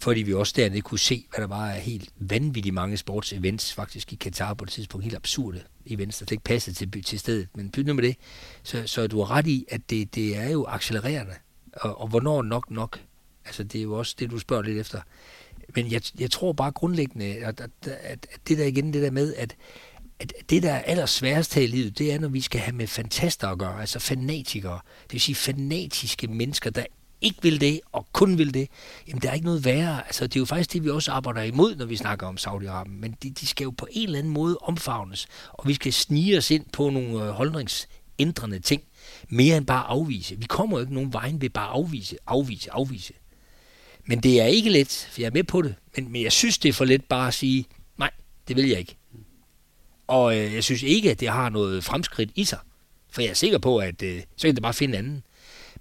Fordi 0.02 0.22
vi 0.22 0.34
også 0.34 0.54
dernede 0.56 0.82
kunne 0.82 1.00
se, 1.00 1.26
hvad 1.30 1.42
der 1.42 1.48
var 1.48 1.72
af 1.72 1.82
helt 1.82 2.10
vanvittigt 2.18 2.74
mange 2.74 2.98
sportsevents, 2.98 3.74
faktisk 3.74 4.14
i 4.14 4.16
Katar 4.16 4.54
på 4.54 4.66
det 4.66 4.74
tidspunkt, 4.74 5.04
helt 5.04 5.16
absurde 5.16 5.62
events, 5.86 6.18
der 6.18 6.32
ikke 6.32 6.44
passede 6.44 6.76
til, 6.76 7.04
til 7.04 7.20
stedet. 7.20 7.48
Men 7.56 7.70
byt 7.70 7.86
nu 7.86 7.94
med 7.94 8.04
det, 8.04 8.16
så, 8.64 8.84
så 8.86 9.08
du 9.08 9.18
har 9.20 9.32
ret 9.32 9.48
i, 9.48 9.66
at 9.70 9.90
det, 9.90 10.16
det 10.16 10.38
er 10.38 10.50
jo 10.50 10.66
accelererende. 10.68 11.34
Og, 11.74 12.02
og 12.02 12.08
hvornår 12.08 12.42
nok 12.42 12.72
nok? 12.72 13.00
Altså 13.46 13.64
det 13.64 13.80
er 13.80 13.84
jo 13.84 13.94
også 13.94 14.16
det, 14.20 14.32
du 14.32 14.40
spørger 14.40 14.64
lidt 14.64 14.78
efter. 14.78 15.02
Men 15.76 15.92
jeg, 15.92 16.02
jeg 16.20 16.32
tror 16.32 16.54
bare 16.54 16.72
grundlæggende, 16.72 17.26
at, 17.26 17.62
at, 17.62 17.70
at, 17.88 18.28
at 18.32 18.40
det 18.48 18.58
der 18.58 18.66
igen, 18.66 18.94
det 18.94 19.02
der 19.02 19.12
med, 19.12 19.36
at, 19.36 19.56
at 20.20 20.34
det, 20.50 20.64
der 20.64 20.72
er 20.72 20.82
allersværest 20.82 21.54
her 21.54 21.62
i 21.62 21.68
livet, 21.68 21.98
det 21.98 22.14
er, 22.14 22.20
når 22.20 22.28
vi 22.28 22.42
skal 22.42 22.62
have 22.62 22.76
med 22.76 22.88
fantaster 22.88 23.48
at 23.48 23.58
gøre, 23.58 23.82
altså 23.82 24.00
fanatikere. 24.00 24.80
Det 25.04 25.14
vil 25.14 25.22
sige 25.22 25.36
fanatiske 25.36 26.28
mennesker, 26.28 26.70
der 26.70 26.86
ikke 27.22 27.38
vil 27.42 27.62
det, 27.62 27.82
og 27.92 28.08
kun 28.14 28.38
vil 28.38 28.54
det. 28.54 28.68
Jamen, 29.08 29.22
der 29.22 29.30
er 29.30 29.34
ikke 29.34 29.46
noget 29.46 29.66
værre. 29.66 30.06
Altså, 30.06 30.28
det 30.28 30.36
er 30.36 30.40
jo 30.40 30.46
faktisk 30.46 30.74
det, 30.74 30.84
vi 30.84 30.90
også 30.90 31.12
arbejder 31.12 31.42
imod, 31.42 31.76
når 31.76 31.86
vi 31.86 31.96
snakker 31.96 32.28
om 32.28 32.38
Saudi-Arabien. 32.40 32.90
Men 32.90 33.16
de, 33.24 33.30
de 33.30 33.48
skal 33.48 33.64
jo 33.64 33.72
på 33.72 33.88
en 33.92 34.04
eller 34.08 34.20
anden 34.20 34.34
måde 34.34 34.58
omfavnes, 34.62 35.28
og 35.52 35.68
vi 35.68 35.74
skal 35.74 35.94
snige 35.94 36.38
os 36.38 36.52
ind 36.52 36.66
på 36.74 36.90
nogle 36.90 37.24
øh, 37.24 37.30
holdningsændrende 37.30 38.60
ting, 38.60 38.84
mere 39.30 39.58
end 39.58 39.66
bare 39.66 39.84
afvise. 39.84 40.36
Vi 40.40 40.46
kommer 40.46 40.78
jo 40.78 40.82
ikke 40.82 40.94
nogen 40.94 41.14
vejen 41.14 41.42
ved 41.42 41.50
bare 41.50 41.68
afvise, 41.68 42.18
afvise, 42.28 42.72
afvise. 42.72 43.14
Men 44.06 44.20
det 44.20 44.42
er 44.42 44.46
ikke 44.46 44.70
let, 44.70 45.08
for 45.12 45.22
jeg 45.22 45.28
er 45.28 45.34
med 45.34 45.44
på 45.44 45.62
det. 45.62 45.76
Men, 45.96 46.12
men 46.12 46.24
jeg 46.24 46.32
synes, 46.32 46.58
det 46.58 46.70
er 46.70 46.74
for 46.74 46.86
let 46.86 47.06
bare 47.06 47.28
at 47.28 47.34
sige, 47.34 47.66
nej, 47.98 48.12
det 48.48 48.56
vil 48.56 48.68
jeg 48.68 48.80
ikke. 48.80 48.96
Og 50.08 50.38
øh, 50.38 50.54
jeg 50.54 50.64
synes 50.64 50.84
ikke, 50.84 51.12
at 51.12 51.20
det 51.20 51.30
har 51.30 51.50
noget 51.50 51.84
fremskridt 51.84 52.32
i 52.36 52.44
sig. 52.44 52.60
For 53.12 53.22
jeg 53.22 53.30
er 53.30 53.34
sikker 53.34 53.58
på, 53.58 53.78
at 53.78 54.02
øh, 54.04 54.22
så 54.36 54.48
kan 54.48 54.56
det 54.56 54.64
bare 54.64 54.74
finde 54.74 54.98
anden. 54.98 55.24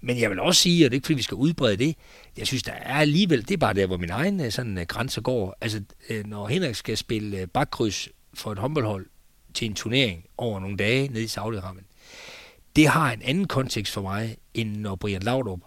Men 0.01 0.19
jeg 0.19 0.29
vil 0.29 0.39
også 0.39 0.61
sige, 0.61 0.85
og 0.85 0.91
det 0.91 0.95
er 0.95 0.97
ikke 0.97 1.05
fordi, 1.05 1.17
vi 1.17 1.21
skal 1.21 1.35
udbrede 1.35 1.77
det, 1.77 1.95
jeg 2.37 2.47
synes, 2.47 2.63
der 2.63 2.71
er 2.71 2.93
alligevel, 2.93 3.41
det 3.41 3.51
er 3.51 3.57
bare 3.57 3.73
der, 3.73 3.87
hvor 3.87 3.97
min 3.97 4.09
egen 4.09 4.39
øh, 4.39 4.51
sådan, 4.51 4.77
øh, 4.77 4.85
grænse 4.85 5.21
går. 5.21 5.57
Altså, 5.61 5.81
øh, 6.09 6.25
når 6.25 6.47
Henrik 6.47 6.75
skal 6.75 6.97
spille 6.97 7.47
bakkryds 7.47 8.09
for 8.33 8.51
et 8.51 8.59
håndboldhold 8.59 9.05
til 9.53 9.65
en 9.65 9.75
turnering 9.75 10.25
over 10.37 10.59
nogle 10.59 10.77
dage 10.77 11.07
nede 11.07 11.23
i 11.23 11.27
Saudi-Arabien, 11.27 11.85
det 12.75 12.87
har 12.87 13.11
en 13.11 13.21
anden 13.21 13.47
kontekst 13.47 13.93
for 13.93 14.01
mig, 14.01 14.37
end 14.53 14.75
når 14.77 14.95
Brian 14.95 15.21
Laudrup 15.21 15.59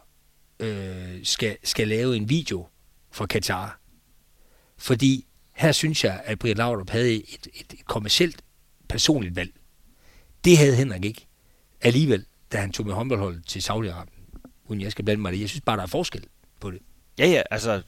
øh, 0.60 1.20
skal, 1.22 1.56
skal 1.64 1.88
lave 1.88 2.16
en 2.16 2.28
video 2.28 2.66
for 3.10 3.26
Katar. 3.26 3.80
Fordi 4.78 5.26
her 5.52 5.72
synes 5.72 6.04
jeg, 6.04 6.22
at 6.24 6.38
Brian 6.38 6.56
Laudrup 6.56 6.90
havde 6.90 7.14
et, 7.14 7.48
et, 7.54 7.72
et 7.72 7.84
kommercielt 7.84 8.42
personligt 8.88 9.36
valg. 9.36 9.52
Det 10.44 10.58
havde 10.58 10.76
Henrik 10.76 11.04
ikke 11.04 11.26
alligevel, 11.80 12.24
da 12.52 12.58
han 12.58 12.72
tog 12.72 12.86
med 12.86 12.94
håndboldholdet 12.94 13.46
til 13.46 13.60
Saudi-Arabien. 13.60 14.21
Uden 14.72 14.82
jeg 14.82 14.92
skal 14.92 15.04
blande 15.04 15.22
mig 15.22 15.32
det. 15.32 15.40
Jeg 15.40 15.48
synes 15.48 15.60
bare, 15.60 15.76
der 15.76 15.82
er 15.82 15.86
forskel 15.86 16.22
på 16.60 16.70
det. 16.70 16.78
ja 17.18 17.26
ja, 17.26 17.42
altså, 17.50 17.82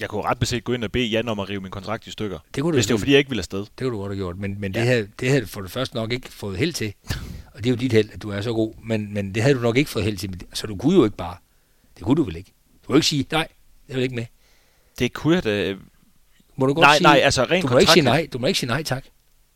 jeg 0.00 0.08
kunne 0.08 0.22
ret 0.22 0.38
beset 0.38 0.64
gå 0.64 0.72
ind 0.72 0.84
og 0.84 0.92
bede 0.92 1.06
Jan 1.06 1.28
om 1.28 1.40
at 1.40 1.48
rive 1.48 1.60
min 1.60 1.70
kontrakt 1.70 2.06
i 2.06 2.10
stykker. 2.10 2.38
Det 2.54 2.62
kunne 2.62 2.72
du 2.72 2.76
hvis 2.76 2.86
det 2.86 2.94
var, 2.94 2.98
fordi 2.98 3.10
jeg 3.12 3.18
ikke 3.18 3.30
ville 3.30 3.40
afsted. 3.40 3.58
Det 3.58 3.68
kunne 3.78 3.90
du 3.90 3.96
godt 3.98 4.12
have 4.12 4.16
gjort. 4.16 4.38
Men, 4.38 4.60
men 4.60 4.74
det, 4.74 4.80
Ja. 4.80 4.84
havde, 4.84 5.08
det 5.20 5.28
havde 5.28 5.40
du 5.42 5.46
for 5.46 5.60
det 5.60 5.70
første 5.70 5.96
nok 5.96 6.12
ikke 6.12 6.28
fået 6.32 6.58
held 6.58 6.72
til. 6.72 6.92
Og 7.54 7.58
det 7.58 7.66
er 7.66 7.70
jo 7.70 7.76
dit 7.76 7.92
held, 7.92 8.10
at 8.12 8.22
du 8.22 8.30
er 8.30 8.40
så 8.40 8.52
god. 8.52 8.74
Men, 8.84 9.14
men 9.14 9.34
det 9.34 9.42
havde 9.42 9.54
du 9.54 9.60
nok 9.60 9.76
ikke 9.76 9.90
fået 9.90 10.04
held 10.04 10.16
til. 10.16 10.40
Så 10.52 10.66
du 10.66 10.76
kunne 10.76 10.94
jo 10.94 11.04
ikke 11.04 11.16
bare. 11.16 11.36
Det 11.96 12.02
kunne 12.04 12.16
du 12.16 12.22
vel 12.22 12.36
ikke. 12.36 12.52
Du 12.82 12.86
kunne 12.86 12.98
ikke 12.98 13.06
sige, 13.06 13.26
nej, 13.32 13.48
jeg 13.88 13.96
vil 13.96 14.02
ikke 14.02 14.14
med. 14.14 14.26
Det 14.98 15.12
kunne 15.12 15.34
jeg 15.34 15.44
da... 15.44 15.74
Må 16.56 16.66
du 16.66 16.74
godt 16.74 16.82
Nej, 16.84 16.96
sige, 16.96 17.02
nej, 17.02 17.20
altså 17.24 17.44
rent 17.44 17.62
du 17.68 17.72
må 17.72 17.78
ikke 17.78 17.92
sige 17.92 18.02
nej. 18.04 18.28
Du 18.32 18.38
må 18.38 18.46
ikke 18.46 18.58
sige 18.60 18.68
nej, 18.68 18.82
tak. 18.82 19.04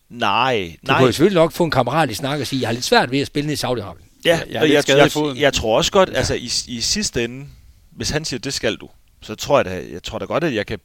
Nej, 0.08 0.76
Du 0.82 0.86
nej. 0.86 0.98
kunne 0.98 1.06
jo 1.06 1.12
selvfølgelig 1.12 1.40
nok 1.42 1.52
få 1.52 1.64
en 1.64 1.70
kammerat 1.70 2.10
i 2.10 2.14
snak 2.14 2.40
og 2.40 2.46
sige, 2.46 2.60
jeg 2.60 2.68
har 2.68 2.72
lidt 2.72 2.84
svært 2.84 3.10
ved 3.10 3.20
at 3.20 3.26
spille 3.26 3.46
ned 3.46 3.54
i 3.54 3.66
Saudi-Arabien. 3.66 4.03
Ja, 4.24 4.38
Jeg- 4.38 4.62
jeg 4.62 4.70
jeg, 4.88 4.96
jeg, 4.98 5.12
foden. 5.12 5.36
jeg, 5.38 5.52
tror 5.54 5.76
også 5.76 5.92
godt, 5.92 6.10
altså 6.14 6.34
i, 6.34 6.50
i 6.76 6.80
sidste 6.80 7.24
ende, 7.24 7.46
hvis 7.90 8.10
han 8.10 8.24
siger, 8.24 8.40
det 8.40 8.54
skal 8.54 8.76
du, 8.76 8.88
så 9.22 9.34
tror 9.34 9.58
jeg 9.58 9.64
da, 9.64 9.84
jeg 9.92 10.02
tror 10.02 10.18
da 10.18 10.24
godt, 10.24 10.44
at 10.44 10.54
jeg 10.54 10.66
kan 10.66 10.78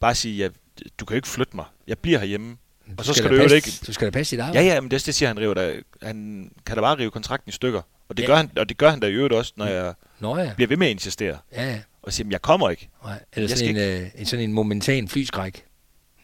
bare 0.00 0.14
sige, 0.14 0.44
at 0.44 0.52
du 1.00 1.04
kan 1.04 1.16
ikke 1.16 1.28
flytte 1.28 1.56
mig. 1.56 1.64
Jeg 1.86 1.98
bliver 1.98 2.18
herhjemme. 2.18 2.56
Og 2.98 3.04
så 3.04 3.12
skal 3.14 3.30
da 3.30 3.36
du 3.36 3.42
passe, 3.42 3.56
ikke... 3.56 3.72
Du 3.86 3.92
skal 3.92 4.06
da 4.06 4.10
passe 4.10 4.36
dit 4.36 4.42
arbejde. 4.42 4.66
Ja, 4.66 4.74
ja, 4.74 4.80
men 4.80 4.90
det, 4.90 5.06
det 5.06 5.14
siger 5.14 5.28
han 5.28 5.38
river 5.40 5.54
da, 5.54 5.74
han 6.02 6.50
kan 6.66 6.76
da 6.76 6.80
bare 6.80 6.98
rive 6.98 7.10
kontrakten 7.10 7.48
i 7.48 7.52
stykker. 7.52 7.82
Og 8.08 8.16
det, 8.16 8.22
Ja. 8.22 8.26
gør, 8.28 8.36
han, 8.36 8.50
og 8.56 8.68
det 8.68 8.78
gør 8.78 8.90
han 8.90 9.00
da 9.00 9.06
i 9.06 9.12
øvrigt 9.12 9.34
også, 9.34 9.52
når 9.56 9.66
jeg 9.66 9.94
Nå 10.20 10.36
ja. 10.38 10.52
bliver 10.56 10.68
ved 10.68 10.76
med 10.76 10.86
at 10.86 10.90
insistere. 10.90 11.38
Ja, 11.52 11.70
ja. 11.70 11.78
Og 12.02 12.12
siger, 12.12 12.24
"Men 12.24 12.32
jeg 12.32 12.42
kommer 12.42 12.70
ikke. 12.70 12.88
Nej. 13.04 13.18
Eller 13.32 13.48
sådan 13.48 13.68
en, 13.68 13.74
skal 13.76 14.00
øh, 14.02 14.08
en, 14.14 14.26
sådan 14.26 14.44
en 14.44 14.52
momentan 14.52 15.08
flyskræk. 15.08 15.64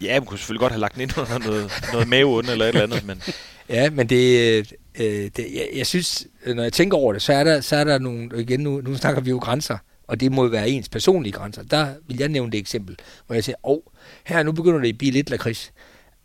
Ja, 0.00 0.20
man 0.20 0.26
kunne 0.26 0.38
selvfølgelig 0.38 0.60
godt 0.60 0.72
have 0.72 0.80
lagt 0.80 0.94
den 0.94 1.02
ind 1.02 1.18
under 1.18 1.38
noget, 1.38 1.72
noget 1.92 2.08
maveonde 2.08 2.52
eller 2.52 2.64
et 2.64 2.68
eller 2.68 2.82
andet, 2.82 3.04
men 3.06 3.22
Ja, 3.68 3.90
men 3.90 4.08
det, 4.08 4.40
øh, 4.40 4.64
øh, 5.00 5.30
det 5.36 5.38
jeg, 5.38 5.68
jeg 5.74 5.86
synes, 5.86 6.26
øh, 6.46 6.56
når 6.56 6.62
jeg 6.62 6.72
tænker 6.72 6.96
over 6.96 7.12
det, 7.12 7.22
så 7.22 7.32
er 7.32 7.44
der, 7.44 7.60
så 7.60 7.76
er 7.76 7.84
der 7.84 7.98
nogle, 7.98 8.30
og 8.34 8.40
igen 8.40 8.60
nu, 8.60 8.80
nu 8.80 8.96
snakker 8.96 9.20
vi 9.20 9.30
jo 9.30 9.38
grænser, 9.38 9.78
og 10.06 10.20
det 10.20 10.32
må 10.32 10.48
være 10.48 10.70
ens 10.70 10.88
personlige 10.88 11.32
grænser. 11.32 11.62
Der 11.62 11.94
vil 12.08 12.16
jeg 12.18 12.28
nævne 12.28 12.52
det 12.52 12.58
eksempel, 12.58 12.96
hvor 13.26 13.34
jeg 13.34 13.44
siger, 13.44 13.56
åh, 13.64 13.72
oh, 13.72 13.80
her 14.24 14.42
nu 14.42 14.52
begynder 14.52 14.80
det 14.80 14.88
at 14.88 14.98
blive 14.98 15.12
lidt 15.12 15.30
lakrids. 15.30 15.72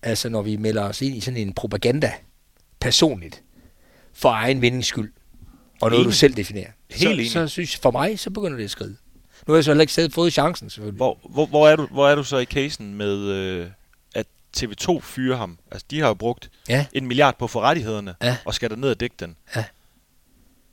Altså 0.01 0.29
når 0.29 0.41
vi 0.41 0.57
melder 0.57 0.83
os 0.83 1.01
ind 1.01 1.15
i 1.15 1.19
sådan 1.19 1.37
en 1.37 1.53
propaganda, 1.53 2.11
personligt, 2.79 3.43
for 4.13 4.29
egen 4.29 4.61
vindings 4.61 4.87
skyld, 4.87 5.11
og 5.81 5.89
noget 5.89 6.01
Enig. 6.01 6.11
du 6.11 6.17
selv 6.17 6.33
definerer. 6.33 6.71
Helt 6.89 7.01
så, 7.01 7.09
enig. 7.09 7.31
så 7.31 7.47
synes 7.47 7.75
for 7.75 7.91
mig, 7.91 8.19
så 8.19 8.29
begynder 8.29 8.57
det 8.57 8.63
at 8.63 8.71
skride. 8.71 8.95
Nu 9.47 9.53
har 9.53 9.57
jeg 9.57 9.63
så 9.63 9.71
heller 9.71 9.81
ikke 9.81 10.13
fået 10.13 10.33
chancen, 10.33 10.69
selvfølgelig. 10.69 10.97
hvor, 10.97 11.19
hvor, 11.29 11.45
hvor, 11.45 11.67
er 11.67 11.75
du, 11.75 11.87
hvor 11.91 12.09
er 12.09 12.15
du 12.15 12.23
så 12.23 12.37
i 12.37 12.45
casen 12.45 12.93
med, 12.93 13.17
øh, 13.17 13.67
TV2 14.57 14.99
fyrer 14.99 15.37
ham. 15.37 15.57
Altså, 15.71 15.85
de 15.91 15.99
har 15.99 16.07
jo 16.07 16.13
brugt 16.13 16.49
Ja. 16.69 16.85
en 16.93 17.07
milliard 17.07 17.37
på 17.39 17.47
for 17.47 17.61
rettighederne, 17.61 18.15
Ja. 18.23 18.37
og 18.45 18.53
skal 18.53 18.69
der 18.69 18.75
ned 18.75 18.89
og 18.89 18.99
dække 18.99 19.15
den. 19.19 19.35
Ja. 19.55 19.63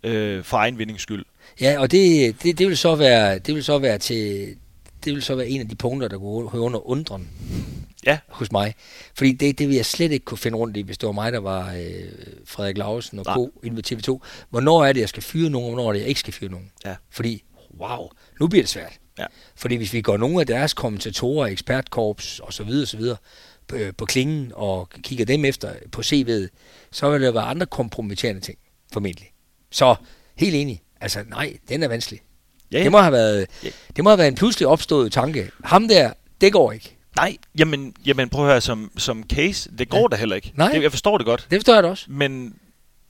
Øh, 0.03 0.45
for 0.45 0.57
egen 0.57 0.79
vindings 0.79 1.03
skyld. 1.03 1.25
Ja, 1.61 1.77
og 1.81 1.91
det, 1.91 2.37
det, 2.43 2.59
det 2.59 2.69
vil 2.69 2.77
så 2.77 2.95
være, 2.95 3.39
det 3.39 3.55
vil 3.55 3.65
så 3.65 3.79
være 3.79 3.99
til, 3.99 4.57
det 5.05 5.15
vil 5.15 5.23
så 5.23 5.35
være 5.35 5.49
en 5.49 5.61
af 5.61 5.69
de 5.69 5.75
punkter, 5.77 6.09
der 6.09 6.19
går 6.19 6.49
hører 6.49 6.63
under 6.63 6.89
undren 6.89 7.29
Ja. 8.07 8.19
hos 8.29 8.53
mig. 8.53 8.75
Fordi 9.15 9.33
det, 9.33 9.59
det 9.59 9.69
vil 9.69 9.77
jeg 9.77 9.87
slet 9.87 10.13
ikke 10.13 10.25
kunne 10.25 10.39
finde 10.39 10.59
rundt 10.59 10.77
i, 10.77 10.81
hvis 10.83 10.99
det 10.99 11.07
var 11.07 11.13
mig, 11.13 11.33
der 11.33 11.39
var 11.39 11.73
øh, 11.73 12.13
Frederik 12.45 12.79
Lausen 12.79 13.19
og 13.19 13.25
Nej. 13.25 13.35
Co. 13.35 13.61
inde 13.63 13.77
ved 13.77 13.85
TV2. 13.93 14.21
Hvornår 14.51 14.85
er 14.85 14.93
det, 14.93 15.01
jeg 15.01 15.09
skal 15.09 15.23
fyre 15.23 15.51
nogen, 15.51 15.67
og 15.69 15.75
hvornår 15.75 15.89
er 15.89 15.93
det, 15.93 16.01
jeg 16.01 16.09
ikke 16.09 16.21
skal 16.21 16.33
fyre 16.33 16.51
nogen? 16.51 16.71
Ja. 16.85 16.95
Fordi, 17.11 17.45
wow, 17.81 18.09
nu 18.41 18.49
bliver 18.49 18.63
det 18.63 18.71
svært. 18.71 18.93
Ja. 19.19 19.27
Fordi 19.57 19.75
hvis 19.77 19.93
vi 19.93 20.01
går 20.01 20.17
nogle 20.17 20.41
af 20.41 20.47
deres 20.47 20.75
kommentatorer, 20.75 21.47
ekspertkorps 21.47 22.41
og 22.41 22.53
så 22.53 22.65
videre, 22.65 22.87
så 22.87 22.97
videre 22.97 23.17
på, 23.69 23.77
på 23.99 24.05
klingen 24.05 24.53
og 24.55 24.89
kigger 25.03 25.25
dem 25.25 25.45
efter 25.45 25.73
på 25.93 26.01
CV'et, 26.01 26.49
så 26.93 27.11
vil 27.11 27.23
der 27.23 27.31
være 27.33 27.43
andre 27.43 27.67
kompromitterende 27.67 28.41
ting, 28.41 28.59
formentlig. 28.93 29.31
Så 29.71 29.95
helt 30.37 30.55
enig. 30.55 30.83
Altså 31.01 31.21
nej, 31.29 31.57
den 31.69 31.83
er 31.83 31.89
vanskelig. 31.89 32.21
Ja, 32.73 32.79
ja. 32.79 32.85
Det 32.85 32.93
må 32.93 32.99
have 32.99 33.13
været, 33.13 33.47
Ja. 33.65 33.69
det 33.97 34.05
må 34.05 34.11
have 34.11 34.19
været 34.19 34.29
en 34.29 34.35
pludselig 34.35 34.69
opstået 34.69 35.13
tanke. 35.13 35.51
Ham 35.65 35.89
der, 35.89 36.13
det 36.41 36.53
går 36.53 36.73
ikke. 36.73 36.97
Nej, 37.17 37.37
jamen, 37.59 37.95
jamen 38.07 38.29
prøv 38.29 38.45
at 38.45 38.51
høre, 38.51 38.61
som, 38.61 38.91
som 38.97 39.25
case, 39.33 39.71
det 39.79 39.89
går 39.89 39.97
Ja. 39.99 40.03
ja. 40.03 40.07
da 40.09 40.17
heller 40.17 40.37
ikke. 40.37 40.53
Nej. 40.55 40.73
Det, 40.73 40.83
jeg 40.83 40.91
forstår 40.91 41.19
det 41.19 41.27
godt. 41.27 41.47
Det 41.51 41.59
forstår 41.59 41.75
jeg 41.75 41.83
da 41.83 41.89
også. 41.89 42.05
Men, 42.09 42.55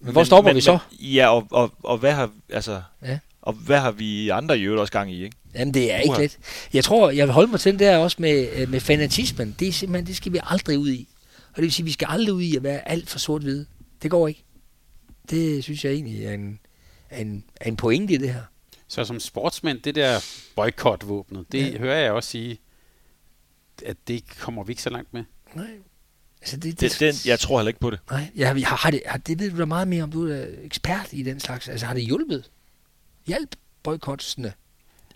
Men 0.01 0.13
hvor 0.13 0.25
stopper 0.25 0.51
men, 0.51 0.57
vi 0.57 0.61
så? 0.61 0.73
Men, 0.91 1.01
ja, 1.01 1.29
og, 1.29 1.47
og, 1.51 1.73
og 1.83 1.99
hvad 1.99 2.13
har, 2.13 2.31
altså, 2.51 2.83
Ja. 3.03 3.19
og 3.43 3.53
hvad 3.53 3.79
har 3.79 3.91
vi 3.91 4.29
andre 4.29 4.59
i 4.59 4.63
øvrigt 4.63 4.81
også 4.81 4.93
gang 4.93 5.13
i, 5.13 5.25
ikke? 5.25 5.37
Jamen, 5.57 5.75
det 5.75 5.93
er 5.93 5.99
ikke 5.99 6.11
Uha. 6.13 6.23
let. 6.23 6.39
Jeg 6.73 6.85
tror, 6.85 7.11
jeg 7.11 7.27
vil 7.27 7.33
holde 7.33 7.51
mig 7.51 7.61
til 7.61 7.73
den 7.73 7.79
der 7.79 7.97
også 7.97 8.17
med, 8.21 8.49
øh, 8.57 8.69
med 8.71 8.81
fanatismen. 8.81 9.57
Det 9.59 9.69
er 9.69 9.73
simpelthen, 9.73 10.07
det 10.07 10.17
skal 10.17 10.33
vi 10.33 10.39
aldrig 10.43 10.79
ud 10.79 10.91
i. 10.91 11.09
Og 11.51 11.57
det 11.57 11.63
vil 11.63 11.73
sige, 11.73 11.85
vi 11.87 11.93
skal 11.93 12.07
aldrig 12.11 12.35
ud 12.35 12.43
i 12.43 12.57
at 12.57 12.63
være 12.63 12.89
alt 12.89 13.11
for 13.11 13.19
sort-hvide. 13.19 13.67
Det 14.03 14.11
går 14.11 14.29
ikke. 14.29 14.45
Det 15.31 15.65
synes 15.65 15.85
jeg 15.85 15.93
egentlig 15.93 16.25
er 16.25 16.33
en, 16.33 16.59
er 17.11 17.21
en, 17.21 17.45
er 17.61 17.69
en 17.69 17.77
pointe 17.77 18.15
i 18.15 18.17
det 18.17 18.33
her. 18.35 18.43
Så 18.89 19.05
som 19.05 19.21
sportsmand, 19.21 19.81
det 19.83 19.95
der 19.95 20.25
boykotvåbnet, 20.57 21.45
det 21.53 21.73
Ja. 21.73 21.79
hører 21.79 21.99
jeg 21.99 22.13
også 22.13 22.31
sige, 22.31 22.59
at 23.87 23.97
det 24.09 24.23
kommer 24.39 24.65
vi 24.65 24.73
ikke 24.73 24.83
så 24.83 24.91
langt 24.91 25.15
med. 25.15 25.25
Nej. 25.55 25.67
Altså, 26.41 26.57
det, 26.57 26.81
Det, 26.81 26.97
den, 27.01 27.15
jeg 27.25 27.39
tror 27.41 27.59
heller 27.59 27.69
ikke 27.69 27.81
på 27.81 27.91
det. 27.91 27.99
Nej, 28.11 28.31
jeg, 28.37 28.59
jeg 28.61 28.69
har, 28.69 28.77
har 28.77 28.91
det, 28.91 29.03
har, 29.07 29.19
det 29.19 29.39
ved 29.39 29.51
du 29.51 29.59
da 29.59 29.65
meget 29.65 29.89
mere 29.89 30.03
om. 30.03 30.13
Du 30.13 30.29
er 30.29 30.45
ekspert 30.63 31.09
i 31.13 31.23
den 31.23 31.41
slags. 31.41 31.69
Altså, 31.69 31.87
har 31.87 31.95
det 31.95 32.03
hjulpet? 32.03 32.51
Hjælp 33.27 33.57
boykottene. 33.83 34.53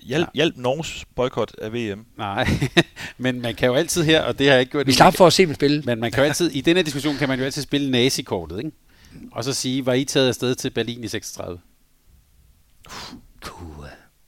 Hjælp, 0.02 0.26
Ja. 0.26 0.30
hjælp 0.34 0.56
Norges 0.56 1.04
boykot 1.16 1.52
af 1.62 1.72
VM. 1.72 2.06
Nej, 2.18 2.48
men 3.18 3.40
man 3.42 3.54
kan 3.54 3.68
jo 3.68 3.74
altid 3.74 4.02
her, 4.04 4.22
og 4.22 4.38
det 4.38 4.46
har 4.46 4.54
jeg 4.54 4.60
ikke 4.60 4.72
gjort 4.72 4.86
Vi 4.86 4.92
slap 4.92 5.14
for 5.14 5.26
at 5.26 5.32
se 5.32 5.46
dem 5.46 5.54
spille. 5.54 5.82
Men 5.86 6.00
man 6.00 6.10
kan 6.12 6.22
jo 6.22 6.28
altid, 6.28 6.50
i 6.50 6.60
denne 6.60 6.82
diskussion 6.82 7.16
kan 7.16 7.28
man 7.28 7.38
jo 7.38 7.44
altid 7.44 7.62
spille 7.62 7.90
nazikortet, 7.90 8.58
ikke? 8.58 8.70
Og 9.32 9.44
så 9.44 9.52
sige, 9.52 9.86
var 9.86 9.92
I 9.92 10.04
taget 10.04 10.28
afsted 10.28 10.54
til 10.54 10.70
Berlin 10.70 11.04
i 11.04 11.08
36? 11.08 11.58
Puh, 13.42 13.84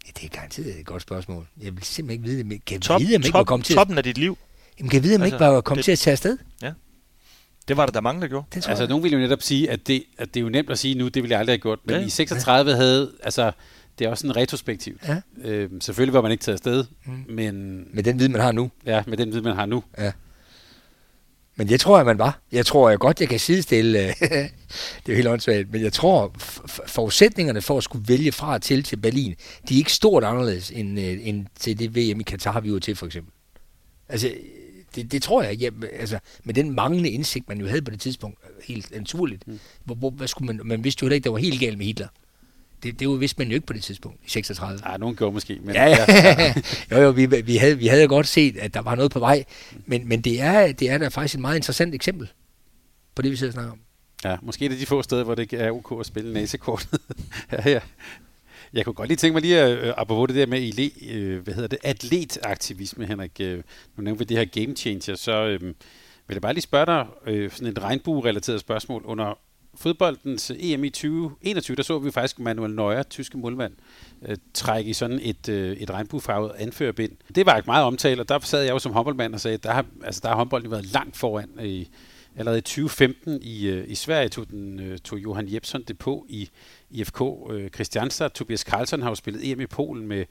ja, 0.07 0.11
det 0.21 0.25
er 0.25 0.29
garanteret 0.29 0.81
et 0.81 0.87
godt 0.87 1.03
spørgsmål. 1.03 1.47
Jeg 1.63 1.75
vil 1.77 1.83
simpelthen 1.83 2.11
ikke 2.11 2.25
vide 2.25 2.39
det. 2.39 2.47
Men 2.47 2.61
kan 2.67 2.81
Top, 2.81 3.01
vide, 3.01 3.17
om 3.17 3.23
ikke 3.23 3.33
var 3.33 3.41
top, 3.41 3.47
kommet 3.47 3.67
til, 3.67 3.77
toppen 3.77 3.99
af 3.99 4.05
dit 4.05 4.19
liv. 4.19 4.39
jamen, 4.79 4.91
kan 4.91 5.03
vide, 5.03 5.15
om 5.17 5.23
ikke 5.25 5.35
Altså, 5.35 5.49
var 5.49 5.61
kommet 5.61 5.79
det- 5.79 5.85
til 5.85 5.93
at 5.93 5.99
tage 5.99 6.13
afsted? 6.13 6.39
Det 7.69 7.77
var 7.77 7.87
der, 7.87 7.93
der 7.93 8.01
mange, 8.01 8.21
der 8.21 8.29
gjorde. 8.29 8.47
Det 8.55 8.69
Altså, 8.69 8.87
nogen 8.87 9.05
vil 9.05 9.13
jo 9.13 9.19
netop 9.19 9.43
sige, 9.43 9.71
at 9.71 9.87
det, 9.87 10.05
at 10.19 10.35
det 10.35 10.41
er 10.41 10.45
jo 10.45 10.49
nemt 10.49 10.71
at 10.71 10.79
sige 10.79 10.95
nu, 10.95 11.09
det 11.09 11.23
ville 11.23 11.33
jeg 11.33 11.39
aldrig 11.41 11.53
have 11.53 11.59
gjort. 11.61 11.79
Men 11.85 11.95
Ja. 11.95 12.01
ja. 12.01 12.07
i 12.07 12.11
36 12.11 12.75
havde, 12.75 13.13
altså, 13.23 13.53
det 13.99 14.05
er 14.05 14.09
også 14.09 14.27
en 14.27 14.37
retrospektiv. 14.37 14.99
Ja. 15.09 15.21
Øhm, 15.45 15.81
selvfølgelig 15.81 16.15
var 16.15 16.23
man 16.23 16.33
ikke 16.33 16.43
taget 16.45 16.55
afsted, 16.57 16.85
Mm. 17.07 17.25
men 17.29 17.85
Med 17.93 18.03
den 18.03 18.19
viden, 18.19 18.33
man 18.33 18.41
har 18.41 18.53
nu. 18.53 18.71
ja, 18.87 19.03
med 19.07 19.17
den 19.17 19.31
viden, 19.33 19.45
man 19.45 19.57
har 19.57 19.67
nu. 19.67 19.83
Men 21.57 21.71
jeg 21.71 21.81
tror, 21.81 21.99
at 21.99 22.07
man 22.07 22.19
var. 22.19 22.41
Jeg 22.53 22.67
tror 22.67 22.91
jeg 22.91 22.99
godt, 22.99 23.21
jeg 23.21 23.29
kan 23.29 23.39
sidestille. 23.39 24.09
øh, 24.09 24.15
det 24.21 24.33
er 24.33 24.49
jo 25.09 25.15
helt 25.15 25.29
åndssvagt. 25.29 25.73
Men 25.73 25.83
jeg 25.83 25.93
tror, 25.93 26.35
forudsætningerne 26.87 27.63
for 27.63 27.79
at 27.79 27.85
skulle 27.85 28.09
vælge 28.09 28.33
fra 28.33 28.55
og 28.55 28.63
til 28.63 28.83
til 28.83 28.97
Berlin, 28.97 29.35
de 29.69 29.75
er 29.75 29.79
ikke 29.79 29.93
stort 29.93 30.25
anderledes 30.25 30.71
end, 30.71 31.01
øh, 31.01 31.19
end 31.29 31.47
til 31.61 31.79
det 31.79 31.91
VM 31.97 32.21
i 32.21 32.23
Katar, 32.23 32.61
vi 32.61 32.73
var 32.73 32.79
til 32.79 32.97
for 32.97 33.07
eksempel. 33.07 33.33
Altså, 34.09 34.31
det, 34.95 35.13
det 35.13 35.23
tror 35.23 35.43
jeg 35.43 35.53
ikke. 35.53 35.65
Jeg, 35.65 35.73
altså, 36.01 36.19
med 36.45 36.55
den 36.55 36.75
manglende 36.75 37.11
indsigt, 37.11 37.49
man 37.49 37.61
jo 37.61 37.67
havde 37.67 37.83
på 37.83 37.91
det 37.91 38.01
tidspunkt, 38.01 38.39
øh, 38.45 38.51
helt 38.65 38.91
naturligt. 38.97 39.49
Mm. 39.49 39.59
Hvor, 39.85 39.95
hvor, 39.95 40.11
hvad 40.11 40.29
skulle 40.29 40.47
man, 40.57 40.67
man 40.67 40.85
vidste 40.85 41.03
jo 41.03 41.07
heller 41.07 41.15
ikke, 41.15 41.25
der 41.25 41.31
var 41.31 41.39
helt 41.39 41.61
galt 41.61 41.79
med 41.79 41.87
Hitler. 41.87 42.09
Det, 42.83 43.01
det 43.01 43.09
var, 43.09 43.15
vidste 43.15 43.39
man 43.39 43.49
jo 43.49 43.55
ikke 43.55 43.67
på 43.67 43.73
det 43.73 43.83
tidspunkt, 43.83 44.21
i 44.27 44.31
36. 44.31 44.81
Nej, 44.81 44.99
nogen 44.99 45.17
gjorde 45.17 45.35
måske. 45.35 45.59
Men, 45.63 45.75
Ja, 45.75 45.85
ja. 45.85 46.55
jo, 46.91 47.03
jo, 47.03 47.11
vi, 47.11 47.27
vi, 47.27 47.57
havde, 47.57 47.79
vi 47.79 47.87
havde 47.87 48.09
godt 48.09 48.27
set, 48.27 48.57
at 48.57 48.75
der 48.75 48.81
var 48.81 48.95
noget 48.95 49.11
på 49.11 49.19
vej. 49.19 49.45
Men, 49.87 50.09
men 50.09 50.21
det, 50.21 50.41
er, 50.41 50.73
det 50.73 50.91
er 50.91 50.99
da 50.99 51.09
faktisk 51.09 51.35
et 51.35 51.41
meget 51.41 51.57
interessant 51.57 51.95
eksempel 51.95 52.29
på 53.15 53.23
det, 53.23 53.31
vi 53.31 53.37
sidder 53.37 53.51
og 53.51 53.55
snakker 53.55 53.73
om. 53.73 53.79
Ja, 54.25 54.37
måske 54.43 54.65
det 54.69 54.75
er 54.75 54.79
de 54.79 54.87
få 54.87 55.03
steder, 55.03 55.25
hvor 55.25 55.35
det 55.35 55.43
ikke 55.43 55.57
er 55.57 55.71
ok 55.71 56.01
at 56.01 56.07
spille 56.07 56.33
nasekortet. 56.33 57.01
ja, 57.53 57.71
ja. 57.71 57.81
Jeg 58.73 58.85
kunne 58.85 58.95
godt 58.95 59.09
lige 59.09 59.17
tænke 59.17 59.33
mig 59.33 59.43
lige, 59.43 59.61
at, 59.61 59.79
øh, 59.79 59.93
apropos 59.97 60.29
det 60.29 60.37
der 60.37 60.47
med 60.47 60.63
ile, 60.63 60.91
øh, 61.11 61.43
hvad 61.43 61.55
hedder 61.55 61.69
det, 61.69 61.79
atletaktivisme, 61.83 63.07
Henrik. 63.07 63.41
Øh, 63.41 63.63
nu 63.97 64.03
nævnte 64.03 64.19
vi 64.19 64.25
det 64.25 64.39
her 64.39 64.65
game 64.65 64.77
changer, 64.77 65.15
så 65.15 65.45
øh, 65.47 65.61
vil 65.61 66.35
jeg 66.35 66.43
bare 66.43 66.53
lige 66.55 66.63
spørge 66.63 66.87
dig 66.87 67.07
øh, 67.27 67.51
sådan 67.51 67.67
et 67.67 67.83
regnbue-relateret 67.83 68.61
spørgsmål. 68.61 69.03
Under 69.05 69.39
fodboldens 69.75 70.51
EM 70.51 70.85
i 70.85 70.91
2021, 70.91 71.77
der 71.77 71.83
så 71.83 71.99
vi 71.99 72.11
faktisk 72.11 72.39
Manuel 72.39 72.75
Neuer, 72.75 73.03
tyske 73.03 73.39
målmand, 73.39 73.73
øh, 74.23 74.37
trække 74.55 74.91
i 74.91 74.93
sådan 74.93 75.21
et, 75.23 75.49
øh, 75.49 75.77
et 75.77 75.91
regnbuefarvet 75.91 76.53
anførerbind. 76.59 77.13
Det 77.35 77.47
var 77.47 77.57
ikke 77.57 77.67
meget 77.67 77.85
omtalt, 77.85 78.21
og 78.21 78.29
der 78.29 78.39
sad 78.39 78.63
jeg 78.63 78.73
jo 78.73 78.79
som 78.79 78.93
håndboldmand 78.93 79.35
og 79.35 79.41
sagde, 79.41 79.55
at 79.55 79.63
der 79.63 79.73
har, 79.73 79.87
altså, 80.05 80.21
der 80.23 80.29
har 80.29 80.37
håndbolden 80.37 80.71
været 80.71 80.87
langt 80.87 81.17
foran 81.17 81.51
i, 81.63 81.89
Allerede 82.37 82.59
i 82.59 82.63
2015 82.63 83.39
i, 83.43 83.67
øh, 83.67 83.91
i 83.91 83.95
Sverige 83.95 84.29
tog, 84.29 84.51
den, 84.51 84.81
øh, 84.81 84.99
tog 84.99 85.19
Johan 85.19 85.53
Jebsen 85.53 85.83
det 85.83 85.99
på 85.99 86.27
i 86.29 86.51
IFK 86.91 87.21
øh, 87.51 87.71
Christianstad. 87.71 88.31
Tobias 88.31 88.65
Karlsson 88.65 89.03
har 89.03 89.09
jo 89.09 89.15
spillet 89.15 89.51
EM 89.51 89.61
i 89.61 89.67
Polen 89.67 90.07
med 90.07 90.25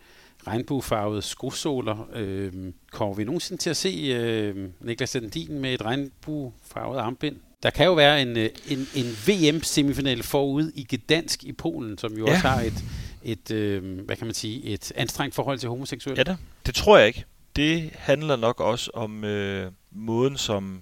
regnbuefarvede 0.48 1.22
skosåler. 1.22 2.10
Øh, 2.14 2.54
kommer 2.92 3.16
vi 3.16 3.24
nogensinde 3.24 3.62
til 3.62 3.70
at 3.70 3.78
se 3.78 3.90
øh, 3.90 4.70
Niklas 4.80 5.10
Sandin 5.10 5.60
med 5.60 5.74
et 5.74 5.82
regnbuefarvet 5.82 7.00
armbind? 7.00 7.36
Der 7.64 7.70
kan 7.70 7.86
jo 7.86 7.94
være 7.94 8.22
en, 8.22 8.38
øh, 8.38 8.50
en, 8.68 8.88
en 8.96 9.06
VM-semifinal 9.28 10.24
forud 10.24 10.72
i 10.76 10.88
Gdansk 10.96 11.44
i 11.44 11.52
Polen, 11.54 11.98
som 11.98 12.14
jo 12.18 12.26
Ja. 12.26 12.32
også 12.34 12.48
har 12.48 12.62
et, 12.62 12.84
et 13.24 13.52
øh, 13.52 14.00
hvad 14.06 14.16
kan 14.16 14.28
man 14.28 14.34
sige, 14.34 14.64
et 14.64 14.92
anstrengt 14.96 15.36
forhold 15.36 15.60
til 15.60 15.70
homoseksuelle. 15.70 16.20
Ja 16.20 16.24
da. 16.24 16.38
Det 16.66 16.76
tror 16.76 16.98
jeg 16.98 17.08
ikke. 17.08 17.26
Det 17.56 17.90
handler 17.96 18.36
nok 18.36 18.60
også 18.60 18.92
om 18.94 19.24
øh, 19.24 19.72
måden, 19.92 20.38
som 20.38 20.82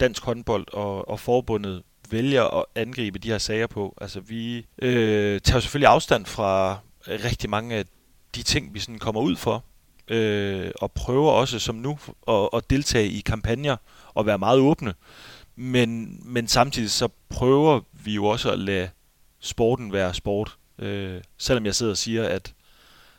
dansk 0.00 0.24
håndbold 0.24 0.66
og, 0.72 1.08
og 1.08 1.20
forbundet 1.20 1.82
vælger 2.10 2.58
at 2.58 2.64
angribe 2.74 3.18
de 3.18 3.28
her 3.28 3.38
sager 3.38 3.66
på. 3.66 3.94
Altså 4.00 4.20
vi 4.20 4.66
øh, 4.82 5.40
tager 5.40 5.60
selvfølgelig 5.60 5.88
afstand 5.88 6.26
fra 6.26 6.78
rigtig 7.08 7.50
mange 7.50 7.74
af 7.74 7.84
de 8.34 8.42
ting, 8.42 8.74
vi 8.74 8.78
sådan 8.80 8.98
kommer 8.98 9.20
ud 9.20 9.36
for, 9.36 9.64
øh, 10.08 10.70
og 10.76 10.92
prøver 10.92 11.30
også 11.30 11.58
som 11.58 11.74
nu 11.74 11.98
at, 12.28 12.48
at 12.52 12.70
deltage 12.70 13.08
i 13.08 13.20
kampagner 13.20 13.76
og 14.14 14.26
være 14.26 14.38
meget 14.38 14.58
åbne. 14.58 14.94
Men, 15.56 16.20
men 16.24 16.48
samtidig 16.48 16.90
så 16.90 17.08
prøver 17.28 17.80
vi 17.92 18.14
jo 18.14 18.24
også 18.24 18.50
at 18.50 18.58
lade 18.58 18.88
sporten 19.40 19.92
være 19.92 20.14
sport. 20.14 20.56
Øh, 20.78 21.20
selvom 21.38 21.66
jeg 21.66 21.74
sidder 21.74 21.92
og 21.92 21.98
siger, 21.98 22.28
at 22.28 22.54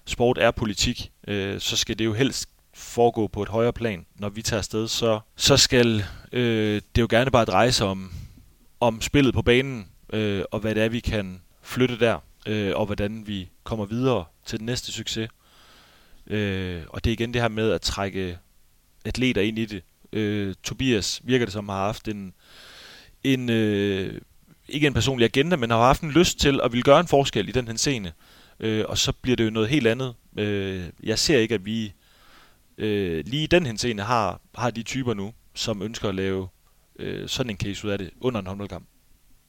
sport 0.06 0.38
er 0.38 0.52
politik, 0.52 1.12
øh, 1.28 1.60
så 1.60 1.78
skal 1.78 2.00
det 2.00 2.06
jo 2.06 2.14
helst 2.14 2.50
foregå 2.74 3.28
på 3.28 3.44
et 3.44 3.50
højere 3.50 3.74
plan. 3.74 4.06
Når 4.16 4.30
vi 4.30 4.42
tager 4.42 4.58
afsted, 4.58 4.88
så, 4.88 5.20
så 5.36 5.58
skal 5.58 6.04
øh, 6.32 6.82
det 6.96 7.02
jo 7.02 7.08
gerne 7.10 7.32
bare 7.32 7.46
dreje 7.46 7.72
sig 7.72 7.88
om, 7.88 8.14
om 8.80 9.02
spillet 9.02 9.34
på 9.34 9.42
banen, 9.42 9.88
øh, 10.14 10.44
og 10.52 10.60
hvad 10.60 10.76
det 10.76 10.84
er, 10.84 10.90
vi 10.90 11.00
kan 11.00 11.42
flytte 11.62 12.00
der, 12.00 12.20
øh, 12.46 12.72
og 12.76 12.86
hvordan 12.86 13.28
vi 13.28 13.50
kommer 13.64 13.86
videre 13.86 14.26
til 14.46 14.60
den 14.60 14.66
næste 14.66 14.92
succes. 14.92 15.30
Øh, 16.28 16.84
og 16.90 17.04
det 17.04 17.10
er 17.10 17.14
igen 17.14 17.34
det 17.34 17.42
her 17.42 17.50
med 17.50 17.72
at 17.72 17.82
trække 17.82 18.38
atleter 19.06 19.42
ind 19.42 19.60
i 19.60 19.66
det. 19.66 19.84
Øh, 20.16 20.56
Tobias 20.64 21.22
virker 21.24 21.46
det 21.46 21.54
som 21.54 21.70
har 21.70 21.86
haft 21.86 22.08
en, 22.08 22.34
en 23.24 23.50
øh, 23.50 24.22
ikke 24.70 24.88
en 24.88 24.94
personlig 24.94 25.26
agenda, 25.26 25.56
men 25.56 25.70
har 25.70 25.78
haft 25.78 26.02
en 26.02 26.12
lyst 26.12 26.40
til 26.40 26.60
at 26.64 26.72
ville 26.72 26.84
gøre 26.84 27.00
en 27.00 27.08
forskel 27.08 27.50
i 27.50 27.52
den 27.52 27.68
her 27.68 27.76
scene. 27.76 28.14
Øh, 28.60 28.86
og 28.88 28.98
så 28.98 29.12
bliver 29.12 29.36
det 29.36 29.46
jo 29.46 29.50
noget 29.50 29.70
helt 29.70 29.88
andet. 29.88 30.16
Øh, 30.38 30.84
jeg 31.04 31.20
ser 31.20 31.40
ikke, 31.40 31.56
at 31.56 31.66
vi 31.66 31.94
øh, 32.78 33.24
lige 33.26 33.44
i 33.44 33.48
den 33.48 33.66
her 33.66 33.78
scene 33.78 34.02
har, 34.02 34.42
har 34.56 34.70
de 34.70 34.84
typer 34.84 35.14
nu, 35.14 35.34
som 35.54 35.82
ønsker 35.82 36.10
at 36.10 36.16
lave 36.16 36.48
øh, 37.00 37.30
sådan 37.30 37.50
en 37.50 37.58
case 37.58 37.88
ud 37.88 37.92
af 37.92 37.98
det 37.98 38.10
under 38.20 38.40
en 38.40 38.48
håndboldkamp. 38.48 38.86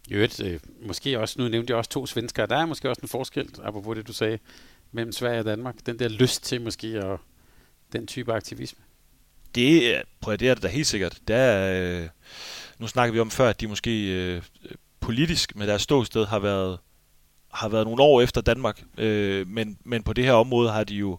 I 0.09 0.15
øvrigt, 0.15 0.41
øh, 0.41 0.61
måske 0.87 1.21
også, 1.21 1.41
nu 1.41 1.49
nævnte 1.49 1.71
jeg 1.71 1.79
også 1.79 1.91
to 1.91 2.07
svenskere, 2.07 2.47
der 2.47 2.57
er 2.57 2.67
måske 2.67 2.91
også 2.91 3.01
en 3.03 3.09
forskel, 3.09 3.49
apropos 3.63 3.97
det 3.97 4.07
du 4.07 4.13
sagde, 4.13 4.39
mellem 4.93 5.13
Sverige 5.13 5.39
og 5.39 5.45
Danmark. 5.45 5.75
Den 5.87 5.99
der 5.99 6.09
lyst 6.09 6.45
til 6.45 6.61
måske 6.61 6.87
at 6.89 7.19
den 7.93 8.07
type 8.07 8.33
aktivisme. 8.33 8.85
Det, 9.57 9.97
er- 9.97 10.03
prøv 10.21 10.35
at, 10.35 10.41
det 10.41 10.49
er 10.49 10.55
det 10.55 10.63
da 10.63 10.69
helt 10.69 10.87
sikkert. 10.87 11.19
Det 11.29 11.37
er, 11.37 12.01
øh, 12.03 12.09
nu 12.79 12.87
snakker 12.87 13.13
vi 13.13 13.21
om 13.21 13.31
før, 13.31 13.49
at 13.49 13.61
de 13.61 13.67
måske 13.67 14.07
øh, 14.13 14.43
politisk 15.01 15.57
med 15.57 15.67
deres 15.67 15.83
ståsted 15.83 16.27
har 16.27 16.39
været, 16.39 16.79
har 17.53 17.69
været 17.69 17.87
nogle 17.87 18.03
år 18.03 18.21
efter 18.21 18.41
Danmark, 18.41 18.83
øh, 18.99 19.49
men, 19.49 19.79
men 19.85 20.03
på 20.03 20.13
det 20.13 20.25
her 20.25 20.33
område 20.33 20.71
har 20.71 20.85
de 20.85 20.95
jo 20.95 21.19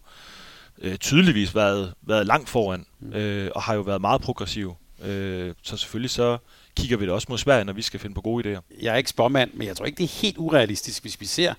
øh, 0.78 0.96
tydeligvis 0.96 1.54
været, 1.54 1.94
været 2.02 2.26
langt 2.26 2.48
foran, 2.48 2.86
Mm. 3.00 3.12
øh, 3.12 3.50
og 3.54 3.62
har 3.62 3.74
jo 3.74 3.80
været 3.80 4.00
meget 4.00 4.20
progressive. 4.20 4.74
Øh, 5.04 5.54
så 5.62 5.76
selvfølgelig 5.76 6.10
så 6.10 6.38
kigger 6.76 6.96
vi 6.96 7.06
da 7.06 7.12
også 7.12 7.26
mod 7.30 7.38
Sverige, 7.38 7.64
når 7.64 7.72
vi 7.72 7.82
skal 7.82 8.00
finde 8.00 8.14
på 8.14 8.20
gode 8.20 8.56
idéer. 8.56 8.60
Jeg 8.82 8.92
er 8.92 8.96
ikke 8.96 9.10
spormand, 9.10 9.50
men 9.54 9.66
jeg 9.66 9.76
tror 9.76 9.86
ikke, 9.86 9.96
det 9.96 10.04
er 10.04 10.20
helt 10.22 10.36
urealistisk, 10.38 11.02
hvis 11.02 11.20
vi 11.20 11.26
ser 11.26 11.54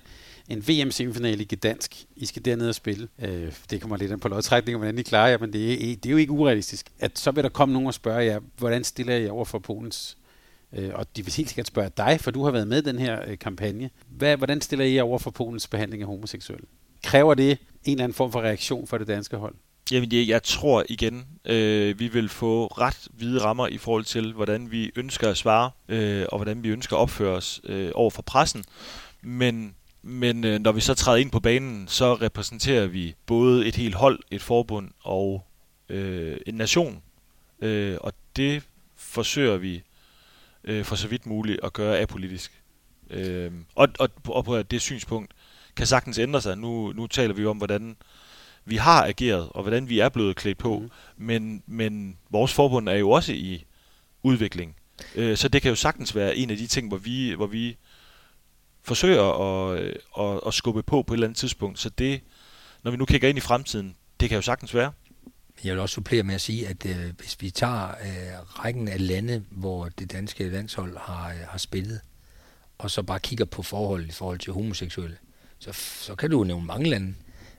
en 0.50 0.68
VM-semifinale 0.68 1.42
i 1.42 1.54
Gdansk. 1.54 2.04
I 2.16 2.26
skal 2.26 2.44
derned 2.44 2.68
og 2.68 2.74
spille. 2.74 3.08
Øh, 3.22 3.52
det 3.70 3.80
kommer 3.80 3.96
lidt 3.96 4.12
an 4.12 4.20
på 4.20 4.28
lodtrækning, 4.28 4.78
hvordan 4.78 4.98
I 4.98 5.02
klarer 5.02 5.28
jer, 5.28 5.38
men 5.38 5.52
det 5.52 5.72
er, 5.72 5.96
det 5.96 6.06
er 6.06 6.10
jo 6.10 6.16
ikke 6.16 6.32
urealistisk. 6.32 6.90
At 6.98 7.18
så 7.18 7.30
vil 7.30 7.44
der 7.44 7.50
komme 7.50 7.72
nogen 7.72 7.86
og 7.86 7.94
spørge 7.94 8.24
jer, 8.24 8.40
hvordan 8.58 8.84
stiller 8.84 9.16
I 9.16 9.28
over 9.28 9.44
for 9.44 9.58
Polens 9.58 10.16
Øh, 10.72 10.90
og 10.94 11.16
de 11.16 11.24
vil 11.24 11.34
helt 11.34 11.48
sikkert 11.48 11.66
spørge 11.66 11.90
dig, 11.96 12.20
for 12.20 12.30
du 12.30 12.44
har 12.44 12.50
været 12.50 12.68
med 12.68 12.78
i 12.78 12.84
den 12.84 12.98
her 12.98 13.20
øh, 13.26 13.38
kampagne. 13.38 13.90
Hvad, 14.08 14.36
hvordan 14.36 14.60
stiller 14.60 14.84
I 14.84 14.94
jer 14.94 15.02
over 15.02 15.18
for 15.18 15.30
Polens 15.30 15.68
behandling 15.68 16.02
af 16.02 16.08
homoseksuelle? 16.08 16.66
Kræver 17.04 17.34
det 17.34 17.50
en 17.84 17.92
eller 17.92 18.04
anden 18.04 18.16
form 18.16 18.32
for 18.32 18.40
reaktion 18.40 18.86
for 18.86 18.98
det 18.98 19.06
danske 19.06 19.36
hold? 19.36 19.54
Jamen, 19.90 20.12
jeg, 20.12 20.28
jeg 20.28 20.42
tror 20.42 20.84
igen, 20.88 21.26
øh, 21.44 21.98
vi 21.98 22.08
vil 22.08 22.28
få 22.28 22.66
ret 22.66 23.08
hvide 23.12 23.40
rammer 23.40 23.66
i 23.66 23.78
forhold 23.78 24.04
til, 24.04 24.32
hvordan 24.32 24.70
vi 24.70 24.90
ønsker 24.96 25.30
at 25.30 25.36
svare, 25.36 25.70
øh, 25.88 26.26
og 26.28 26.38
hvordan 26.38 26.62
vi 26.62 26.68
ønsker 26.68 26.96
at 26.96 27.00
opføre 27.00 27.36
os 27.36 27.60
øh, 27.64 27.90
over 27.94 28.10
for 28.10 28.22
pressen. 28.22 28.64
Men, 29.22 29.74
men 30.02 30.44
øh, 30.44 30.60
når 30.60 30.72
vi 30.72 30.80
så 30.80 30.94
træder 30.94 31.18
ind 31.18 31.30
på 31.30 31.40
banen, 31.40 31.88
så 31.88 32.14
repræsenterer 32.14 32.86
vi 32.86 33.14
både 33.26 33.66
et 33.66 33.76
helt 33.76 33.94
hold, 33.94 34.18
et 34.30 34.42
forbund 34.42 34.90
og 35.00 35.46
øh, 35.88 36.36
en 36.46 36.54
nation. 36.54 37.02
Øh, 37.60 37.98
og 38.00 38.12
det 38.36 38.62
forsøger 38.96 39.56
vi 39.56 39.82
øh, 40.64 40.84
for 40.84 40.96
så 40.96 41.08
vidt 41.08 41.26
muligt 41.26 41.60
at 41.62 41.72
gøre 41.72 41.98
apolitisk. 41.98 42.62
Øh, 43.10 43.52
og, 43.74 43.88
og, 43.98 44.08
og 44.28 44.44
på 44.44 44.62
det 44.62 44.80
synspunkt 44.80 45.32
kan 45.76 45.86
sagtens 45.86 46.18
ændre 46.18 46.40
sig. 46.40 46.58
Nu, 46.58 46.92
nu 46.92 47.06
taler 47.06 47.34
vi 47.34 47.46
om, 47.46 47.56
hvordan 47.56 47.96
vi 48.64 48.76
har 48.76 49.06
ageret, 49.06 49.48
og 49.50 49.62
hvordan 49.62 49.88
vi 49.88 49.98
er 49.98 50.08
blevet 50.08 50.36
klædt 50.36 50.58
på. 50.58 50.78
Mm. 50.78 50.90
Men, 51.16 51.62
men 51.66 52.16
vores 52.30 52.52
forbund 52.52 52.88
er 52.88 52.94
jo 52.94 53.10
også 53.10 53.32
i 53.32 53.64
udvikling. 54.22 54.76
Øh, 55.14 55.36
så 55.36 55.48
det 55.48 55.62
kan 55.62 55.68
jo 55.68 55.74
sagtens 55.74 56.14
være 56.14 56.36
en 56.36 56.50
af 56.50 56.56
de 56.56 56.66
ting, 56.66 56.88
hvor 56.88 56.96
vi, 56.96 57.34
hvor 57.34 57.46
vi 57.46 57.76
forsøger 58.82 59.22
at, 59.22 59.80
øh, 59.80 59.94
at, 60.18 60.40
at 60.46 60.54
skubbe 60.54 60.82
på 60.82 61.02
på 61.02 61.14
et 61.14 61.16
eller 61.16 61.26
andet 61.26 61.38
tidspunkt. 61.38 61.78
Så 61.78 61.88
det, 61.88 62.20
når 62.82 62.90
vi 62.90 62.96
nu 62.96 63.04
kigger 63.04 63.28
ind 63.28 63.38
i 63.38 63.40
fremtiden, 63.40 63.96
det 64.20 64.28
kan 64.28 64.36
jo 64.36 64.42
sagtens 64.42 64.74
være. 64.74 64.92
Jeg 65.64 65.72
vil 65.72 65.80
også 65.80 65.94
supplere 65.94 66.22
med 66.22 66.34
at 66.34 66.40
sige, 66.40 66.68
at 66.68 66.86
øh, 66.86 67.12
hvis 67.18 67.36
vi 67.40 67.50
tager 67.50 67.88
øh, 67.88 68.64
rækken 68.64 68.88
af 68.88 69.06
lande, 69.06 69.44
hvor 69.50 69.88
det 69.88 70.12
danske 70.12 70.48
landshold 70.48 70.96
har, 70.96 71.28
øh, 71.28 71.40
har 71.48 71.58
spillet, 71.58 72.00
og 72.78 72.90
så 72.90 73.02
bare 73.02 73.20
kigger 73.20 73.44
på 73.44 73.62
forhold 73.62 74.08
i 74.08 74.12
forhold 74.12 74.38
til 74.38 74.52
homoseksuelle, 74.52 75.16
så, 75.58 75.72
så 76.00 76.14
kan 76.14 76.30
du 76.30 76.38
jo 76.38 76.44
nævne 76.44 76.66
mange 76.66 76.90
lande, 76.90 77.14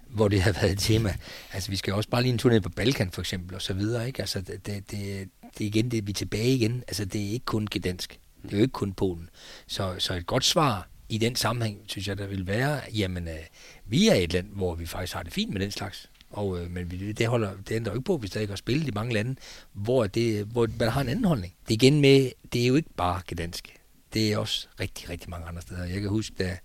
hvor 0.10 0.28
det 0.28 0.42
har 0.42 0.52
været 0.62 0.72
et 0.72 0.80
tema. 0.80 1.16
Altså, 1.54 1.70
vi 1.70 1.76
skal 1.76 1.94
også 1.94 2.10
bare 2.10 2.22
lige 2.22 2.32
en 2.32 2.38
tur 2.38 2.50
ned 2.50 2.62
på 2.62 2.70
Balkan, 2.70 3.12
for 3.12 3.22
eksempel, 3.22 3.56
og 3.56 3.62
så 3.62 3.74
videre, 3.74 4.08
ikke? 4.08 4.20
Altså, 4.20 4.42
det, 4.42 4.66
det, 4.66 4.92
det, 4.92 5.30
det 5.58 5.66
igen, 5.66 5.92
det, 5.92 6.08
vi 6.08 6.12
er 6.12 6.16
tilbage 6.16 6.56
igen. 6.56 6.84
Altså, 6.88 7.06
det 7.06 7.22
er 7.22 7.32
ikke 7.32 7.46
kun 7.46 7.68
gedansk. 7.72 8.20
Det 8.44 8.54
er 8.54 8.58
jo 8.58 8.62
ikke 8.62 8.72
kun 8.72 8.94
Polen. 8.94 9.30
Så, 9.68 9.96
så 10.00 10.14
et 10.14 10.26
godt 10.26 10.46
svar 10.46 10.88
i 11.12 11.18
den 11.18 11.36
sammenhæng, 11.36 11.80
synes 11.86 12.08
jeg, 12.08 12.18
der 12.18 12.28
vil 12.28 12.48
være, 12.48 12.82
jamen, 12.94 13.28
øh, 13.28 13.40
vi 13.86 14.08
er 14.08 14.14
et 14.14 14.34
land, 14.34 14.48
hvor 14.48 14.76
vi 14.76 14.86
faktisk 14.86 15.14
har 15.14 15.24
det 15.24 15.34
fint 15.34 15.54
med 15.54 15.62
den 15.62 15.72
slags. 15.72 16.10
Og, 16.30 16.60
øh, 16.60 16.72
men 16.72 16.92
vi, 16.92 17.12
det, 17.12 17.28
holder, 17.28 17.52
det 17.68 17.76
ændrer 17.76 17.94
jo 17.94 17.98
ikke 18.00 18.06
på, 18.06 18.18
hvis 18.18 18.32
der 18.32 18.40
ikke 18.40 18.52
har 18.52 18.58
spillet 18.58 18.88
i 18.88 18.92
mange 18.92 19.14
lande, 19.14 19.36
hvor, 19.74 20.08
det, 20.08 20.46
hvor 20.46 20.68
man 20.80 20.90
har 20.90 21.02
en 21.02 21.10
anden 21.10 21.26
holdning. 21.26 21.54
Det 21.68 21.72
er 21.72 21.86
igen 21.86 22.02
med, 22.02 22.32
det 22.54 22.64
er 22.64 22.68
jo 22.68 22.76
ikke 22.76 22.90
bare 22.98 23.22
gedansk. 23.28 23.76
Det 24.14 24.34
er 24.34 24.38
også 24.38 24.68
rigtig, 24.80 25.10
rigtig 25.10 25.30
mange 25.30 25.48
andre 25.48 25.62
steder. 25.62 25.86
Jeg 25.86 26.02
kan 26.02 26.10
huske, 26.10 26.36
da 26.40 26.58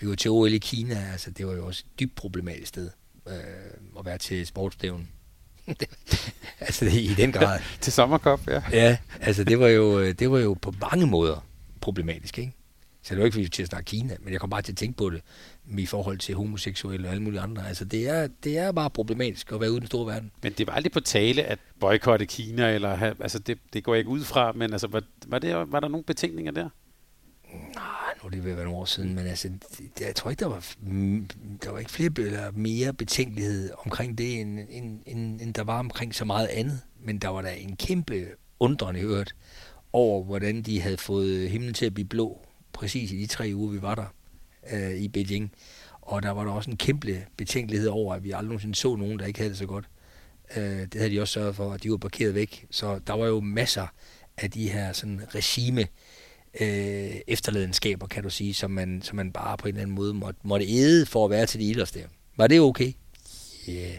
vi 0.00 0.08
var 0.08 0.14
til 0.14 0.30
OL 0.30 0.52
i 0.52 0.58
Kina, 0.58 1.10
altså 1.12 1.30
det 1.30 1.46
var 1.46 1.52
jo 1.52 1.66
også 1.66 1.84
et 1.86 2.00
dybt 2.00 2.14
problematisk 2.14 2.68
sted 2.68 2.90
øh, 3.28 3.34
at 3.98 4.04
være 4.04 4.18
til 4.18 4.46
sportsstævnen. 4.46 5.08
altså 6.60 6.84
det, 6.84 6.92
i 6.92 7.14
den 7.14 7.32
grad. 7.32 7.60
til 7.80 7.92
sommerkop, 7.92 8.48
ja. 8.48 8.62
Ja, 8.72 8.96
altså 9.20 9.44
det 9.44 9.60
var 9.60 9.68
jo, 9.68 10.00
øh, 10.00 10.14
det 10.14 10.30
var 10.30 10.38
jo 10.38 10.54
på 10.54 10.74
mange 10.80 11.06
måder 11.06 11.46
problematisk, 11.80 12.38
ikke? 12.38 12.52
Så 13.02 13.14
det 13.14 13.18
var 13.18 13.24
ikke 13.24 13.34
fordi 13.34 13.48
til 13.48 13.62
at 13.62 13.68
snakke 13.68 13.88
Kina, 13.88 14.16
men 14.20 14.32
jeg 14.32 14.40
kom 14.40 14.50
bare 14.50 14.62
til 14.62 14.72
at 14.72 14.78
tænke 14.78 14.96
på 14.96 15.10
det 15.10 15.22
i 15.78 15.86
forhold 15.86 16.18
til 16.18 16.34
homoseksuelle 16.34 17.08
og 17.08 17.10
alle 17.10 17.22
mulige 17.22 17.40
andre. 17.40 17.68
Altså 17.68 17.84
det 17.84 18.08
er, 18.08 18.28
det 18.44 18.58
er 18.58 18.72
bare 18.72 18.90
problematisk 18.90 19.52
at 19.52 19.60
være 19.60 19.70
ude 19.70 19.76
i 19.76 19.80
den 19.80 19.86
store 19.86 20.06
verden. 20.06 20.30
Men 20.42 20.52
det 20.52 20.66
var 20.66 20.72
aldrig 20.72 20.92
på 20.92 21.00
tale 21.00 21.42
at 21.42 21.58
boykotte 21.80 22.26
Kina, 22.26 22.74
eller 22.74 22.94
have, 22.94 23.14
altså 23.20 23.38
det, 23.38 23.58
det 23.72 23.84
går 23.84 23.94
jeg 23.94 23.98
ikke 23.98 24.10
ud 24.10 24.24
fra, 24.24 24.52
men 24.52 24.72
altså 24.72 24.86
var, 24.86 25.02
var, 25.26 25.38
det, 25.38 25.54
var 25.72 25.80
der 25.80 25.88
nogle 25.88 26.04
betænkninger 26.04 26.52
der? 26.52 26.68
Nej, 27.74 28.14
nu 28.22 28.26
er 28.26 28.30
det 28.30 28.44
ved 28.44 28.50
at 28.50 28.56
være 28.56 28.66
nogle 28.66 28.80
år 28.80 28.84
siden, 28.84 29.14
men 29.14 29.26
altså, 29.26 29.48
det, 29.48 30.00
jeg 30.00 30.14
tror 30.14 30.30
ikke, 30.30 30.40
der 30.40 30.46
var, 30.46 30.66
der 31.64 31.70
var 31.70 31.78
ikke 31.78 31.90
flere 31.90 32.10
eller 32.18 32.50
mere 32.50 32.92
betænkelighed 32.92 33.70
omkring 33.84 34.18
det, 34.18 34.40
end, 34.40 34.58
end, 34.70 35.00
end, 35.06 35.40
end 35.40 35.54
der 35.54 35.64
var 35.64 35.78
omkring 35.78 36.14
så 36.14 36.24
meget 36.24 36.46
andet. 36.46 36.80
Men 37.00 37.18
der 37.18 37.28
var 37.28 37.42
der 37.42 37.50
en 37.50 37.76
kæmpe 37.76 38.26
undren 38.60 38.96
i 38.96 39.00
øvrigt 39.00 39.34
over, 39.92 40.24
hvordan 40.24 40.62
de 40.62 40.80
havde 40.80 40.96
fået 40.96 41.50
himlen 41.50 41.74
til 41.74 41.86
at 41.86 41.94
blive 41.94 42.08
blå, 42.08 42.46
præcis 42.72 43.12
i 43.12 43.16
de 43.16 43.26
tre 43.26 43.52
uger, 43.54 43.72
vi 43.72 43.82
var 43.82 43.94
der 43.94 44.14
øh, 44.72 44.96
i 44.96 45.08
Beijing. 45.08 45.52
Og 46.00 46.22
der 46.22 46.30
var 46.30 46.44
der 46.44 46.52
også 46.52 46.70
en 46.70 46.76
kæmpe 46.76 47.26
betænkelighed 47.36 47.88
over, 47.88 48.14
at 48.14 48.24
vi 48.24 48.30
aldrig 48.30 48.48
nogensinde 48.48 48.74
så 48.74 48.96
nogen, 48.96 49.18
der 49.18 49.26
ikke 49.26 49.38
havde 49.38 49.50
det 49.50 49.58
så 49.58 49.66
godt. 49.66 49.84
Øh, 50.56 50.62
det 50.62 50.94
havde 50.94 51.10
de 51.10 51.20
også 51.20 51.32
sørget 51.32 51.56
for, 51.56 51.72
at 51.72 51.82
de 51.82 51.90
var 51.90 51.96
parkeret 51.96 52.34
væk. 52.34 52.66
Så 52.70 53.00
der 53.06 53.12
var 53.12 53.26
jo 53.26 53.40
masser 53.40 53.86
af 54.36 54.50
de 54.50 54.68
her 54.68 54.92
sådan 54.92 55.20
regime 55.34 55.86
øh, 56.60 57.20
efterladenskaber, 57.26 58.06
kan 58.06 58.22
du 58.22 58.30
sige, 58.30 58.54
som 58.54 58.70
man, 58.70 59.02
som 59.02 59.16
man 59.16 59.32
bare 59.32 59.56
på 59.56 59.68
en 59.68 59.74
eller 59.74 59.82
anden 59.82 59.94
måde 59.94 60.14
måtte, 60.14 60.40
måtte 60.42 60.66
æde 60.66 61.06
for 61.06 61.24
at 61.24 61.30
være 61.30 61.46
til 61.46 61.60
de 61.60 61.74
der. 61.74 62.06
Var 62.36 62.46
det 62.46 62.60
okay? 62.60 62.92
Ja, 63.66 63.72
yeah. 63.72 63.98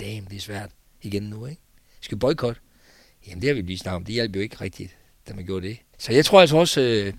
damn, 0.00 0.26
det 0.26 0.36
er 0.36 0.40
svært 0.40 0.70
igen 1.02 1.22
nu, 1.22 1.46
ikke? 1.46 1.60
Skal 2.00 2.16
vi 2.16 2.18
boykotte? 2.18 2.60
Jamen, 3.26 3.42
det 3.42 3.48
har 3.48 3.54
vi 3.54 3.62
lige 3.62 3.78
snakket 3.78 3.96
om. 3.96 4.04
Det 4.04 4.14
hjalp 4.14 4.36
jo 4.36 4.40
ikke 4.40 4.56
rigtigt, 4.60 4.96
da 5.28 5.34
man 5.34 5.46
gjorde 5.46 5.68
det. 5.68 5.78
Så 5.98 6.12
jeg 6.12 6.24
tror 6.24 6.40
altså 6.40 6.56
også, 6.56 6.80
øh, 6.80 7.12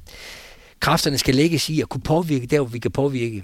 kræfterne 0.84 1.18
skal 1.18 1.36
lægges 1.36 1.70
i 1.70 1.82
at 1.82 1.90
kunne 1.90 2.02
påvirke 2.02 2.46
der, 2.46 2.60
hvor 2.60 2.68
vi 2.68 2.80
kan 2.80 2.92
påvirke, 2.92 3.44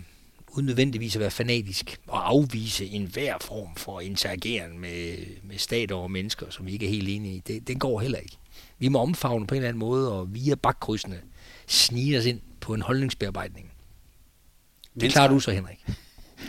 uden 0.52 0.66
nødvendigvis 0.66 1.16
at 1.16 1.20
være 1.20 1.32
fanatisk 1.32 1.98
og 2.08 2.30
afvise 2.30 2.86
enhver 2.86 3.34
form 3.42 3.76
for 3.78 4.00
interageren 4.00 4.80
med, 4.80 5.18
med 5.44 5.58
stater 5.58 5.96
og 5.96 6.12
mennesker, 6.12 6.46
som 6.50 6.66
vi 6.66 6.72
ikke 6.72 6.86
er 6.86 6.90
helt 6.90 7.10
enige 7.10 7.36
i. 7.36 7.42
Det, 7.48 7.68
det 7.68 7.80
går 7.80 8.00
heller 8.00 8.18
ikke. 8.18 8.38
Vi 8.80 8.88
må 8.88 9.00
omfavne 9.00 9.48
på 9.48 9.56
en 9.56 9.58
eller 9.58 9.70
anden 9.70 9.80
måde, 9.80 10.12
og 10.12 10.34
via 10.34 10.56
bakkrydsene 10.56 11.18
snige 11.68 12.18
os 12.18 12.26
ind 12.26 12.40
på 12.62 12.74
en 12.74 12.82
holdningsbearbejdning. 12.82 13.72
Det 15.02 15.12
klarer 15.12 15.28
du 15.28 15.40
så, 15.40 15.52
Henrik. 15.52 15.86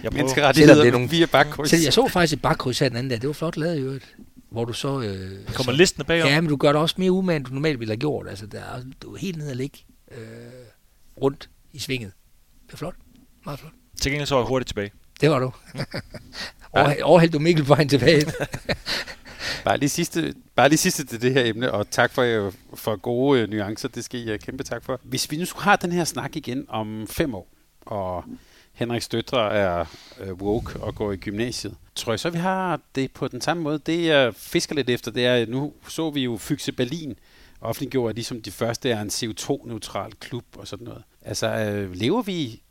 Jeg 0.02 0.12
Menneskerettigheder 0.12 0.80
det 0.80 0.88
er 0.88 0.92
nogle, 0.92 1.10
via 1.10 1.26
bakkryds. 1.26 1.84
jeg 1.84 1.92
så 1.92 2.08
faktisk 2.08 2.32
et 2.32 2.42
bakkryds 2.42 2.78
her 2.78 2.88
den 2.88 2.96
anden 2.96 3.10
dag. 3.10 3.20
Det 3.20 3.26
var 3.26 3.32
flot 3.32 3.56
lavet 3.56 3.76
i 3.76 3.80
øvrigt. 3.80 4.16
Hvor 4.50 4.64
du 4.64 4.72
så... 4.72 5.00
Øh, 5.00 5.54
Kommer 5.54 5.72
listen 5.72 6.04
bagom? 6.04 6.28
Ja, 6.28 6.40
men 6.40 6.50
du 6.50 6.56
gør 6.56 6.72
det 6.72 6.80
også 6.80 6.94
mere 6.98 7.12
umage, 7.12 7.36
end 7.36 7.44
du 7.44 7.54
normalt 7.54 7.80
ville 7.80 7.90
have 7.92 8.00
gjort. 8.00 8.28
Altså, 8.28 8.46
der 8.46 8.58
er, 8.58 8.82
du 9.02 9.14
er 9.14 9.18
helt 9.18 9.38
nede 9.38 9.50
og 9.50 9.56
ligge. 9.56 9.78
Øh, 10.10 10.18
rundt 11.22 11.50
i 11.72 11.78
svinget. 11.78 12.12
Det 12.66 12.72
er 12.72 12.76
flot. 12.76 12.94
Meget 13.44 13.60
flot. 13.60 13.72
Til 14.00 14.12
gengæld 14.12 14.26
så 14.26 14.34
var 14.34 14.42
jeg 14.42 14.48
hurtigt 14.48 14.68
tilbage. 14.68 14.90
Det 15.20 15.30
var 15.30 15.38
du. 15.38 15.52
Overhældt 17.02 17.32
du 17.32 17.38
Mikkel 17.38 17.64
på 17.64 17.76
tilbage. 17.88 18.26
bare, 19.64 19.78
lige 19.78 19.88
sidste, 19.88 20.34
bare 20.54 20.68
lige 20.68 20.78
sidste 20.78 21.04
til 21.04 21.22
det 21.22 21.32
her 21.32 21.44
emne, 21.44 21.72
og 21.72 21.90
tak 21.90 22.12
for, 22.12 22.52
for 22.74 22.96
gode 22.96 23.42
uh, 23.42 23.50
nuancer. 23.50 23.88
Det 23.88 24.04
skal 24.04 24.20
jeg 24.20 24.40
kæmpe 24.40 24.64
tak 24.64 24.84
for. 24.84 25.00
Hvis 25.02 25.30
vi 25.30 25.36
nu 25.36 25.44
har 25.56 25.76
den 25.76 25.92
her 25.92 26.04
snak 26.04 26.36
igen 26.36 26.64
om 26.68 27.06
fem 27.10 27.34
år, 27.34 27.48
og 27.80 28.24
Henrik 28.72 29.02
Støtre 29.02 29.52
er 29.52 29.84
woke 30.32 30.80
og 30.80 30.94
går 30.94 31.12
i 31.12 31.16
gymnasiet, 31.16 31.76
tror 31.94 32.12
jeg 32.12 32.20
så, 32.20 32.30
vi 32.30 32.38
har 32.38 32.80
det 32.94 33.12
på 33.12 33.28
den 33.28 33.40
samme 33.40 33.62
måde. 33.62 33.78
Det, 33.78 34.04
jeg 34.04 34.34
fisker 34.34 34.74
lidt 34.74 34.90
efter, 34.90 35.10
det 35.10 35.26
er, 35.26 35.46
nu 35.46 35.72
så 35.88 36.10
vi 36.10 36.20
jo 36.20 36.36
Fyxe 36.36 36.72
Berlin, 36.72 37.18
offentliggjorde, 37.60 38.10
at 38.10 38.16
ligesom 38.16 38.42
de 38.42 38.50
første 38.50 38.90
er 38.90 39.00
en 39.00 39.08
CO2-neutral 39.08 40.10
klub 40.20 40.44
og 40.56 40.68
sådan 40.68 40.84
noget. 40.84 41.02
Altså, 41.22 41.46
øh, 41.46 41.92
lever 41.94 42.22
vi 42.22 42.62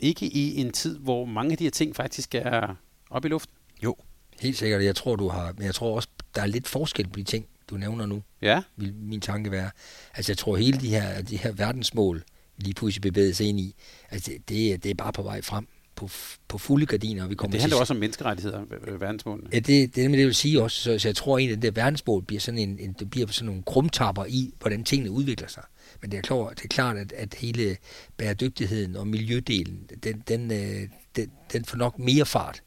ikke 0.00 0.26
i 0.26 0.60
en 0.60 0.72
tid, 0.72 0.98
hvor 0.98 1.24
mange 1.24 1.52
af 1.52 1.58
de 1.58 1.64
her 1.64 1.70
ting 1.70 1.96
faktisk 1.96 2.34
er 2.34 2.74
oppe 3.10 3.28
i 3.28 3.30
luften? 3.30 3.54
Jo, 3.84 3.96
helt 4.40 4.56
sikkert. 4.56 4.84
Jeg 4.84 4.96
tror, 4.96 5.16
du 5.16 5.28
har, 5.28 5.54
men 5.56 5.66
jeg 5.66 5.74
tror 5.74 5.96
også, 5.96 6.08
der 6.34 6.42
er 6.42 6.46
lidt 6.46 6.68
forskel 6.68 7.08
på 7.08 7.18
de 7.18 7.24
ting, 7.24 7.46
du 7.70 7.76
nævner 7.76 8.06
nu. 8.06 8.22
Ja. 8.42 8.62
Vil 8.76 8.94
min 8.94 9.20
tanke 9.20 9.50
være. 9.50 9.70
Altså, 10.14 10.32
jeg 10.32 10.38
tror, 10.38 10.56
hele 10.56 10.80
de 10.80 10.88
her, 10.88 11.22
de 11.22 11.36
her 11.36 11.52
verdensmål, 11.52 12.22
lige 12.56 12.74
pludselig 12.74 13.02
bevæger 13.12 13.34
sig 13.34 13.48
ind 13.48 13.60
i, 13.60 13.74
altså, 14.10 14.30
det, 14.48 14.84
det 14.84 14.90
er 14.90 14.94
bare 14.94 15.12
på 15.12 15.22
vej 15.22 15.42
frem 15.42 15.68
på, 15.94 16.10
på 16.48 16.58
fulde 16.58 16.86
gardiner. 16.86 17.24
Og 17.24 17.30
vi 17.30 17.34
kommer 17.34 17.52
det 17.52 17.60
handler 17.60 17.76
til... 17.76 17.80
også 17.80 17.94
om 17.94 18.00
menneskerettigheder, 18.00 18.62
verdensmålene. 18.98 19.48
Ja, 19.52 19.58
det, 19.58 19.66
det 19.66 20.04
er 20.04 20.08
det, 20.08 20.18
jeg 20.18 20.26
vil 20.26 20.34
sige 20.34 20.62
også. 20.62 20.82
Så, 20.82 20.98
så 20.98 21.08
jeg 21.08 21.16
tror 21.16 21.38
egentlig, 21.38 21.56
at 21.56 21.62
det 21.62 21.76
verdensmål 21.76 22.22
bliver 22.22 22.40
sådan 22.40 22.58
en, 22.58 22.78
en, 22.78 22.92
det 22.92 23.10
bliver 23.10 23.26
sådan 23.26 23.46
nogle 23.46 23.62
krumtapper 23.62 24.24
i, 24.24 24.54
hvordan 24.60 24.84
tingene 24.84 25.10
udvikler 25.10 25.48
sig. 25.48 25.62
Men 26.00 26.10
det 26.10 26.18
er 26.18 26.22
klart, 26.22 26.56
det 26.56 26.64
er 26.64 26.68
klart 26.68 26.96
at, 26.96 27.12
at 27.12 27.34
hele 27.34 27.76
bæredygtigheden 28.16 28.96
og 28.96 29.06
miljødelen, 29.06 29.88
den, 30.04 30.22
den, 30.28 30.52
øh, 30.52 30.88
den, 31.16 31.30
den 31.52 31.64
får 31.64 31.76
nok 31.76 31.98
mere 31.98 32.26
fart, 32.26 32.62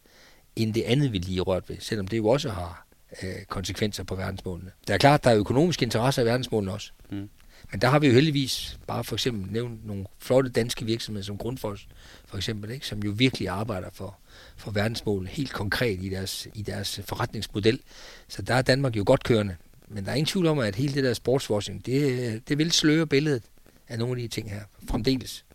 end 0.56 0.74
det 0.74 0.82
andet, 0.82 1.14
vi 1.14 1.18
lige 1.18 1.42
rørt 1.42 1.70
ved, 1.70 1.78
selvom 1.80 2.08
det 2.08 2.18
jo 2.18 2.28
også 2.28 2.50
har 2.50 2.88
øh, 3.24 3.46
konsekvenser 3.50 4.04
på 4.04 4.16
verdensmålene. 4.16 4.72
Det 4.88 4.94
er 4.94 4.98
klart, 4.98 5.20
at 5.20 5.24
der 5.24 5.30
er 5.30 5.38
økonomiske 5.38 5.84
interesser 5.84 6.22
i 6.22 6.26
verdensmålene 6.26 6.72
også. 6.74 6.92
Mm. 7.12 7.30
Men 7.72 7.82
der 7.82 7.88
har 7.88 8.00
vi 8.00 8.08
jo 8.08 8.14
heldigvis 8.14 8.80
bare 8.88 9.04
for 9.04 9.16
eksempel 9.16 9.54
nævnt 9.54 9.86
nogle 9.86 10.06
flotte 10.20 10.50
danske 10.50 10.86
virksomheder 10.86 11.26
som 11.26 11.38
Grundfos, 11.38 11.88
for 12.36 12.40
eksempel, 12.40 12.72
ikke, 12.72 12.88
som 12.88 13.00
jo 13.04 13.14
virkelig 13.18 13.50
arbejder 13.50 13.88
for, 13.94 14.18
for 14.58 14.72
verdensmålene 14.72 15.30
helt 15.30 15.52
konkret 15.52 16.04
i 16.04 16.10
deres, 16.10 16.48
i 16.54 16.62
deres 16.62 17.00
forretningsmodel. 17.06 17.80
Så 18.28 18.42
der 18.42 18.54
er 18.54 18.62
Danmark 18.62 18.96
jo 18.96 19.04
godt 19.06 19.24
kørende. 19.24 19.56
Men 19.88 20.06
der 20.06 20.12
er 20.12 20.16
ingen 20.16 20.26
tvivl 20.26 20.48
om, 20.48 20.60
at 20.60 20.76
hele 20.76 20.94
det 20.94 21.04
der 21.04 21.14
sportswashing, 21.14 21.86
det, 21.86 22.50
det 22.50 22.58
vil 22.58 22.72
sløre 22.72 23.08
billedet 23.08 23.44
af 23.88 24.00
nogle 24.00 24.22
af 24.22 24.22
de 24.22 24.28
ting 24.28 24.50
her 24.50 24.62
fremdeles. 24.90 25.46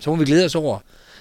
Så 0.00 0.10
må 0.10 0.16
vi 0.16 0.24
glæde 0.24 0.44
os 0.44 0.54
over 0.54 0.78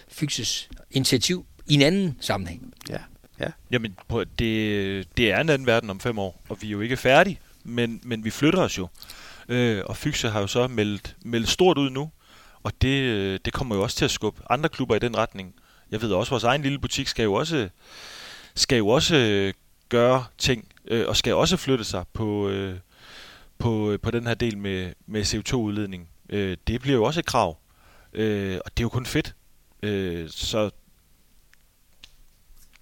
Fyxes 0.07 0.69
initiativ 0.91 1.45
i 1.67 1.73
en 1.73 1.81
anden 1.81 2.17
sammenhæng. 2.21 2.73
Ja. 2.89 2.99
ja. 3.39 3.47
Jamen, 3.71 3.95
på, 4.07 4.23
det, 4.23 5.17
det 5.17 5.31
er 5.31 5.41
en 5.41 5.49
anden 5.49 5.65
verden 5.67 5.89
om 5.89 5.99
fem 5.99 6.19
år, 6.19 6.41
og 6.49 6.61
vi 6.61 6.67
er 6.67 6.71
jo 6.71 6.81
ikke 6.81 6.97
færdige, 6.97 7.39
men, 7.63 8.01
men 8.03 8.23
vi 8.23 8.29
flytter 8.29 8.61
os 8.61 8.77
jo. 8.77 8.87
Øh, 9.49 9.81
og 9.85 9.97
Fyxe 9.97 10.29
har 10.29 10.39
jo 10.39 10.47
så 10.47 10.67
meldt, 10.67 11.15
meldt 11.25 11.49
stort 11.49 11.77
ud 11.77 11.89
nu, 11.89 12.09
og 12.63 12.81
det, 12.81 13.01
øh, 13.01 13.39
det 13.45 13.53
kommer 13.53 13.75
jo 13.75 13.83
også 13.83 13.97
til 13.97 14.05
at 14.05 14.11
skubbe 14.11 14.41
andre 14.49 14.69
klubber 14.69 14.95
i 14.95 14.99
den 14.99 15.17
retning. 15.17 15.55
Jeg 15.91 16.01
ved 16.01 16.11
også, 16.11 16.29
at 16.29 16.31
vores 16.31 16.43
egen 16.43 16.61
lille 16.61 16.79
butik 16.79 17.07
skal 17.07 17.23
jo 17.23 17.33
også, 17.33 17.69
skal 18.55 18.77
jo 18.77 18.87
også 18.87 19.15
øh, 19.15 19.53
gøre 19.89 20.25
ting, 20.37 20.71
øh, 20.87 21.07
og 21.07 21.17
skal 21.17 21.35
også 21.35 21.57
flytte 21.57 21.83
sig 21.83 22.05
på, 22.13 22.49
øh, 22.49 22.77
på, 23.57 23.91
øh, 23.91 23.99
på 23.99 24.11
den 24.11 24.27
her 24.27 24.33
del 24.33 24.57
med, 24.57 24.93
med 25.07 25.21
CO2-udledning. 25.21 26.09
Øh, 26.29 26.57
det 26.67 26.81
bliver 26.81 26.97
jo 26.97 27.03
også 27.03 27.19
et 27.19 27.25
krav, 27.25 27.57
øh, 28.13 28.59
og 28.65 28.71
det 28.77 28.83
er 28.83 28.85
jo 28.85 28.89
kun 28.89 29.05
fedt. 29.05 29.35
Øh, 29.83 30.29
så 30.29 30.69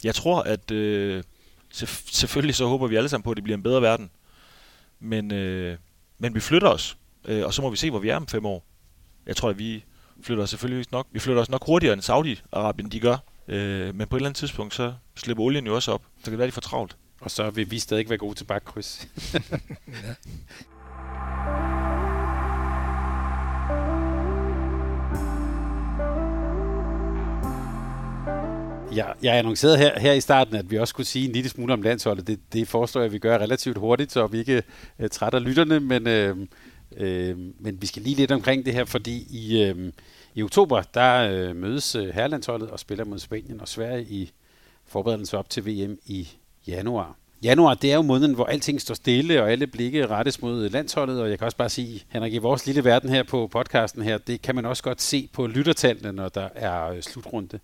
jeg 0.04 0.16
tror, 0.16 0.42
at 0.42 0.72
øh, 0.72 1.24
selvfølgelig 2.12 2.56
så 2.56 2.66
håber 2.66 2.88
vi 2.88 2.96
alle 2.96 3.10
sammen 3.10 3.24
på, 3.24 3.32
at 3.32 3.38
det 3.38 3.44
bliver 3.44 3.58
en 3.58 3.64
bedre 3.64 3.82
verden. 3.82 4.10
Men, 5.00 5.32
øh, 5.32 5.78
men 6.18 6.36
vi 6.36 6.40
flytter 6.40 6.70
os, 6.70 6.98
øh, 7.26 7.46
og 7.46 7.54
så 7.54 7.62
må 7.62 7.70
vi 7.70 7.78
se, 7.78 7.90
hvor 7.90 8.00
vi 8.00 8.10
er 8.10 8.16
om 8.16 8.28
fem 8.28 8.46
år. 8.46 8.64
Jeg 9.28 9.36
tror, 9.36 9.50
at 9.50 9.60
vi 9.60 9.84
flytter 10.22 10.44
os 10.44 10.50
selvfølgelig 10.50 10.86
nok. 10.92 11.08
Vi 11.12 11.20
flytter 11.20 11.42
os 11.42 11.50
nok 11.50 11.66
hurtigere 11.66 11.94
end 11.94 12.02
Saudi-Arabien, 12.02 12.90
de 12.90 13.00
gør. 13.00 13.18
Øh, 13.48 13.96
men 13.96 14.08
på 14.08 14.16
et 14.16 14.20
eller 14.20 14.30
andet 14.30 14.38
tidspunkt, 14.38 14.74
så 14.74 14.94
slipper 15.16 15.44
olien 15.44 15.66
jo 15.66 15.76
også 15.76 15.92
op. 15.92 16.02
Så 16.18 16.24
kan 16.24 16.32
det 16.32 16.40
være, 16.40 16.48
de 16.48 16.52
får 16.52 16.62
travlt. 16.62 16.98
Og 17.22 17.32
så 17.32 17.50
vil 17.50 17.72
vi 17.72 17.80
stadig 17.80 18.10
være 18.10 18.18
gode 18.18 18.36
til 18.36 18.44
bakkryds. 18.44 19.08
ja. 19.34 20.14
Jeg, 28.96 29.14
jeg 29.24 29.38
annoncerede 29.38 29.78
her, 29.78 30.00
her 30.00 30.14
i 30.14 30.22
starten, 30.22 30.56
at 30.56 30.72
vi 30.72 30.78
også 30.78 30.90
skulle 30.90 31.08
sige 31.08 31.26
en 31.26 31.32
lille 31.32 31.50
smule 31.50 31.74
om 31.74 31.82
landsholdet. 31.82 32.28
Det, 32.28 32.40
det 32.54 32.68
foreslår 32.68 33.02
jeg, 33.02 33.06
at 33.06 33.14
vi 33.14 33.20
gør 33.20 33.38
relativt 33.38 33.78
hurtigt, 33.78 34.12
så 34.12 34.28
vi 34.28 34.40
ikke 34.40 34.64
uh, 35.00 35.08
trætter 35.08 35.40
lytterne, 35.40 35.80
men, 35.80 36.32
uh, 36.32 36.48
Øh, 36.98 37.38
men 37.60 37.82
vi 37.82 37.88
skal 37.88 38.02
lige 38.02 38.16
lidt 38.16 38.32
omkring 38.32 38.66
det 38.66 38.74
her, 38.74 38.86
fordi 38.86 39.28
i, 39.30 39.64
øh, 39.64 39.92
i 40.36 40.44
oktober, 40.44 40.82
der 40.82 41.32
øh, 41.32 41.56
mødes 41.56 41.96
øh, 41.96 42.10
herrelandsholdet 42.10 42.70
og 42.70 42.80
spiller 42.80 43.06
mod 43.06 43.20
Spanien 43.20 43.62
og 43.62 43.68
Sverige 43.68 44.06
i 44.10 44.32
forberedelse 44.86 45.38
op 45.38 45.50
til 45.50 45.66
VM 45.66 46.00
i 46.06 46.30
januar. 46.68 47.16
Januar, 47.44 47.74
det 47.74 47.92
er 47.92 47.96
jo 47.96 48.02
måneden, 48.02 48.34
hvor 48.34 48.46
alting 48.46 48.82
står 48.82 48.96
stille, 48.96 49.42
og 49.44 49.52
alle 49.52 49.68
blikke 49.68 50.08
rettes 50.08 50.42
mod 50.42 50.66
øh, 50.66 50.74
landsholdet, 50.74 51.22
og 51.22 51.30
jeg 51.30 51.38
kan 51.38 51.46
også 51.46 51.58
bare 51.58 51.70
sige, 51.70 52.04
Henrik, 52.10 52.34
i 52.34 52.38
vores 52.38 52.66
lille 52.66 52.84
verden 52.84 53.10
her 53.10 53.24
på 53.24 53.48
podcasten 53.48 54.02
her, 54.02 54.18
det 54.18 54.42
kan 54.42 54.56
man 54.56 54.66
også 54.66 54.84
godt 54.84 55.02
se 55.02 55.30
på 55.34 55.48
lyttertallene, 55.48 56.12
når 56.12 56.30
der 56.30 56.50
er 56.56 56.90
øh, 56.90 57.02
slutrunde. 57.02 57.60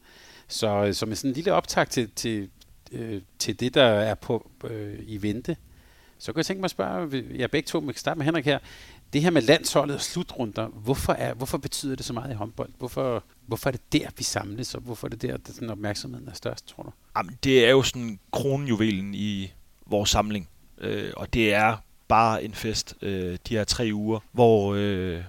Så 0.48 0.90
som 0.94 1.10
en 1.10 1.16
sådan 1.16 1.32
en 1.32 1.36
lille 1.36 1.54
optag 1.54 1.90
til, 1.90 2.10
til, 2.16 2.50
øh, 2.92 3.22
til 3.40 3.60
det, 3.60 3.74
der 3.74 3.84
er 3.84 4.16
på 4.16 4.50
øh, 4.64 5.00
i 5.08 5.22
vente, 5.22 5.56
så 6.24 6.34
kan 6.34 6.38
jeg 6.38 6.46
tænke 6.46 6.62
mig 6.62 6.66
at 6.66 6.72
spørge, 6.72 7.24
jeg 7.36 7.52
begge 7.52 7.68
to, 7.68 7.80
vi 7.80 7.86
kan 7.94 8.00
starte 8.00 8.18
med 8.18 8.26
Henrik 8.26 8.46
her, 8.46 8.60
det 9.14 9.22
her 9.22 9.30
med 9.30 9.42
landsholdet 9.42 9.96
og 9.96 10.02
slutrunder, 10.02 10.68
hvorfor, 10.68 11.14
er, 11.14 11.34
hvorfor 11.34 11.58
betyder 11.58 11.96
det 11.96 12.06
så 12.06 12.14
meget 12.14 12.32
i 12.32 12.34
håndbold? 12.34 12.70
Hvorfor, 12.78 13.24
hvorfor 13.48 13.70
er 13.70 13.72
det 13.72 13.94
der, 13.94 14.08
vi 14.18 14.24
samles, 14.24 14.76
og 14.76 14.82
hvorfor 14.82 15.08
er 15.08 15.10
det 15.10 15.22
der, 15.22 15.34
at 15.34 15.52
den 15.60 15.70
opmærksomheden 15.70 16.28
er 16.28 16.34
størst, 16.34 16.68
tror 16.68 16.84
du? 16.84 16.92
Jamen, 17.18 17.38
det 17.44 17.66
er 17.66 17.70
jo 17.70 17.84
sådan 17.84 18.20
kronjuvelen 18.32 19.14
i 19.16 19.54
vores 19.86 20.10
samling, 20.10 20.50
øh, 20.78 21.12
og 21.18 21.34
det 21.34 21.54
er 21.54 21.78
bare 22.08 22.44
en 22.44 22.54
fest, 22.54 22.96
øh, 23.02 23.38
de 23.48 23.56
her 23.56 23.64
tre 23.64 23.90
uger, 23.94 24.20
hvor, 24.32 24.74
øh, 24.78 25.24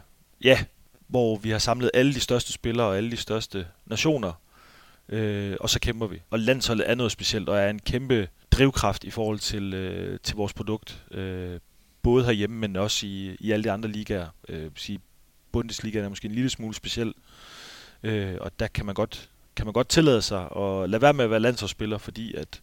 ja, 0.44 0.64
hvor 1.06 1.36
vi 1.36 1.50
har 1.50 1.58
samlet 1.58 1.90
alle 1.94 2.14
de 2.14 2.20
største 2.20 2.52
spillere 2.52 2.86
og 2.86 2.96
alle 2.96 3.10
de 3.10 3.16
største 3.16 3.66
nationer 3.86 4.32
øh, 5.08 5.56
og 5.60 5.70
så 5.70 5.80
kæmper 5.80 6.06
vi. 6.06 6.22
Og 6.30 6.38
landsholdet 6.38 6.90
er 6.90 6.94
noget 6.94 7.12
specielt, 7.12 7.48
og 7.48 7.58
er 7.58 7.70
en 7.70 7.78
kæmpe 7.78 8.28
drivkraft 8.50 9.04
i 9.04 9.10
forhold 9.10 9.38
til, 9.38 9.74
øh, 9.74 10.18
til 10.22 10.36
vores 10.36 10.52
produkt. 10.52 11.04
Øh, 11.10 11.60
både 12.04 12.24
herhjemme, 12.24 12.56
men 12.56 12.76
også 12.76 13.06
i, 13.06 13.36
i 13.40 13.50
alle 13.50 13.64
de 13.64 13.70
andre 13.70 13.88
ligaer. 13.88 14.26
Øh, 14.48 14.70
sige, 14.74 15.00
Bundesliga 15.52 15.98
er 15.98 16.08
måske 16.08 16.26
en 16.26 16.34
lille 16.34 16.50
smule 16.50 16.74
speciel, 16.74 17.14
øh, 18.02 18.34
og 18.40 18.50
der 18.58 18.66
kan 18.66 18.86
man 18.86 18.94
godt 18.94 19.30
kan 19.56 19.66
man 19.66 19.72
godt 19.72 19.88
tillade 19.88 20.22
sig 20.22 20.40
at 20.56 20.90
lade 20.90 21.02
være 21.02 21.12
med 21.12 21.24
at 21.24 21.30
være 21.30 21.40
landsholdsspiller, 21.40 21.98
fordi 21.98 22.34
at 22.34 22.60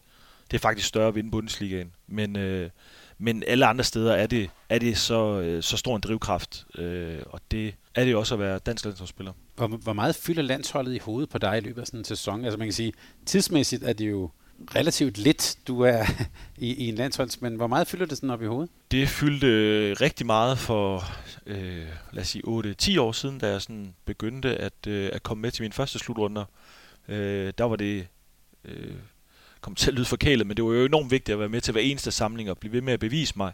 det 0.50 0.56
er 0.56 0.60
faktisk 0.60 0.88
større 0.88 1.08
at 1.08 1.14
vinde 1.14 1.30
Bundesligaen. 1.30 1.92
Men, 2.06 2.36
øh, 2.36 2.70
men 3.18 3.42
alle 3.46 3.66
andre 3.66 3.84
steder 3.84 4.14
er 4.14 4.26
det, 4.26 4.50
er 4.68 4.78
det 4.78 4.98
så, 4.98 5.40
øh, 5.40 5.62
så 5.62 5.76
stor 5.76 5.96
en 5.96 6.02
drivkraft, 6.02 6.66
øh, 6.78 7.18
og 7.26 7.40
det 7.50 7.74
er 7.94 8.04
det 8.04 8.16
også 8.16 8.34
at 8.34 8.40
være 8.40 8.58
dansk 8.58 8.84
landsholdsspiller. 8.84 9.32
Hvor, 9.56 9.66
hvor 9.66 9.92
meget 9.92 10.14
fylder 10.14 10.42
landsholdet 10.42 10.94
i 10.94 10.98
hovedet 10.98 11.30
på 11.30 11.38
dig 11.38 11.58
i 11.58 11.60
løbet 11.60 11.80
af 11.80 11.86
sådan 11.86 12.00
en 12.00 12.04
sæson? 12.04 12.44
Altså 12.44 12.58
man 12.58 12.66
kan 12.66 12.72
sige, 12.72 12.92
tidsmæssigt 13.26 13.82
er 13.82 13.92
det 13.92 14.10
jo 14.10 14.30
relativt 14.74 15.18
lidt, 15.18 15.58
du 15.66 15.80
er 15.80 16.04
i, 16.56 16.74
i 16.74 16.88
en 16.88 16.94
landsholds, 16.94 17.40
men 17.40 17.56
hvor 17.56 17.66
meget 17.66 17.86
fylder 17.86 18.06
det 18.06 18.16
sådan 18.16 18.30
op 18.30 18.42
i 18.42 18.46
hovedet? 18.46 18.70
Det 18.90 19.08
fyldte 19.08 19.46
øh, 19.46 19.96
rigtig 20.00 20.26
meget 20.26 20.58
for, 20.58 21.04
øh, 21.46 21.86
lad 22.12 22.22
os 22.22 22.28
sige, 22.28 22.44
8-10 22.96 23.00
år 23.00 23.12
siden, 23.12 23.38
da 23.38 23.48
jeg 23.50 23.62
sådan 23.62 23.94
begyndte 24.04 24.56
at, 24.56 24.86
øh, 24.86 25.10
at 25.12 25.22
komme 25.22 25.42
med 25.42 25.50
til 25.50 25.62
mine 25.62 25.72
første 25.72 25.98
slutrunder. 25.98 26.44
Øh, 27.08 27.52
der 27.58 27.64
var 27.64 27.76
det, 27.76 28.06
øh, 28.64 28.94
kom 29.60 29.74
til 29.74 29.90
at 29.90 29.94
lyde 29.94 30.04
forkælet, 30.04 30.46
men 30.46 30.56
det 30.56 30.64
var 30.64 30.72
jo 30.72 30.84
enormt 30.84 31.10
vigtigt 31.10 31.32
at 31.32 31.38
være 31.38 31.48
med 31.48 31.60
til 31.60 31.72
hver 31.72 31.80
eneste 31.80 32.12
samling 32.12 32.50
og 32.50 32.58
blive 32.58 32.72
ved 32.72 32.80
med 32.80 32.92
at 32.92 33.00
bevise 33.00 33.34
mig. 33.36 33.52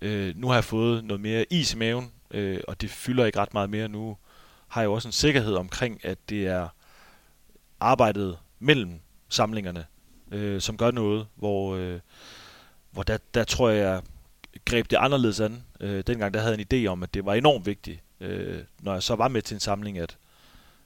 Øh, 0.00 0.36
nu 0.36 0.46
har 0.46 0.54
jeg 0.54 0.64
fået 0.64 1.04
noget 1.04 1.20
mere 1.20 1.44
is 1.50 1.74
i 1.74 1.76
maven, 1.76 2.10
øh, 2.30 2.60
og 2.68 2.80
det 2.80 2.90
fylder 2.90 3.24
ikke 3.24 3.38
ret 3.38 3.54
meget 3.54 3.70
mere 3.70 3.88
nu 3.88 4.16
har 4.72 4.80
jeg 4.80 4.86
jo 4.86 4.92
også 4.92 5.08
en 5.08 5.12
sikkerhed 5.12 5.54
omkring, 5.54 6.04
at 6.04 6.18
det 6.28 6.46
er 6.46 6.68
arbejdet 7.80 8.38
mellem 8.58 9.00
samlingerne, 9.28 9.84
øh, 10.32 10.60
som 10.60 10.76
gør 10.76 10.90
noget, 10.90 11.26
hvor, 11.34 11.76
øh, 11.76 12.00
hvor 12.90 13.02
der, 13.02 13.18
der 13.34 13.44
tror 13.44 13.68
jeg, 13.68 13.78
jeg 13.78 14.02
greb 14.64 14.90
det 14.90 14.96
anderledes 14.96 15.40
an. 15.40 15.64
Øh, 15.80 16.04
dengang 16.06 16.34
der 16.34 16.40
havde 16.40 16.56
jeg 16.58 16.66
en 16.70 16.84
idé 16.84 16.88
om, 16.88 17.02
at 17.02 17.14
det 17.14 17.24
var 17.24 17.34
enormt 17.34 17.66
vigtigt, 17.66 18.00
øh, 18.20 18.58
når 18.80 18.92
jeg 18.92 19.02
så 19.02 19.14
var 19.14 19.28
med 19.28 19.42
til 19.42 19.54
en 19.54 19.60
samling, 19.60 19.98
at 19.98 20.16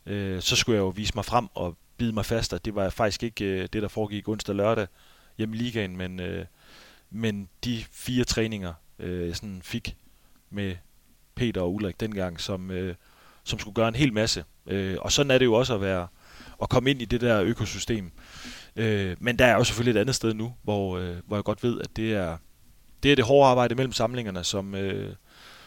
øh, 0.07 0.43
så 0.43 0.57
skulle 0.57 0.77
jeg 0.77 0.83
jo 0.83 0.89
vise 0.89 1.13
mig 1.15 1.25
frem 1.25 1.49
og 1.55 1.77
bide 1.97 2.13
mig 2.13 2.25
fast, 2.25 2.53
at 2.53 2.65
det 2.65 2.75
var 2.75 2.91
faktisk 2.91 3.23
ikke 3.23 3.45
øh, 3.45 3.69
det, 3.73 3.83
der 3.83 3.89
foregik 3.89 4.29
onsdag 4.29 4.53
og 4.53 4.57
lørdag 4.57 4.87
hjemme 5.39 5.57
i 5.57 5.59
ligaen, 5.59 5.97
men, 5.97 6.21
øh, 6.21 6.45
men 7.11 7.49
de 7.65 7.85
fire 7.93 8.25
træninger, 8.25 8.73
øh, 8.99 9.29
jeg 9.29 9.37
sådan 9.37 9.61
fik 9.63 9.97
med 10.51 10.77
Peter 11.35 11.61
og 11.61 11.75
Ulrik 11.75 12.01
dengang, 12.01 12.41
som, 12.41 12.71
øh, 12.71 12.95
som 13.45 13.59
skulle 13.59 13.75
gøre 13.75 13.89
en 13.89 13.95
hel 13.95 14.13
masse. 14.13 14.45
Øh, 14.67 14.97
og 15.01 15.13
sådan 15.13 15.31
er 15.31 15.39
det 15.39 15.45
jo 15.45 15.55
også 15.55 15.75
at 15.75 15.81
være 15.81 16.07
at 16.63 16.69
komme 16.69 16.91
ind 16.91 17.03
i 17.03 17.05
det 17.05 17.21
der 17.21 17.43
økosystem. 17.43 18.13
Øh, 18.77 19.17
men 19.21 19.39
der 19.39 19.47
er 19.47 19.55
jo 19.55 19.65
selvfølgelig 19.65 19.99
et 19.99 20.01
andet 20.01 20.15
sted 20.15 20.35
nu, 20.35 20.55
hvor, 20.63 20.99
øh, 20.99 21.17
hvor 21.27 21.37
jeg 21.37 21.45
godt 21.45 21.63
ved, 21.63 21.81
at 21.81 21.97
det 21.97 22.15
er 22.15 22.37
det, 23.03 23.13
er 23.13 23.17
det 23.17 23.25
hårde 23.25 23.51
arbejde 23.51 23.75
mellem 23.75 23.93
samlingerne, 23.93 24.45
som, 24.45 24.75
øh, 24.75 25.15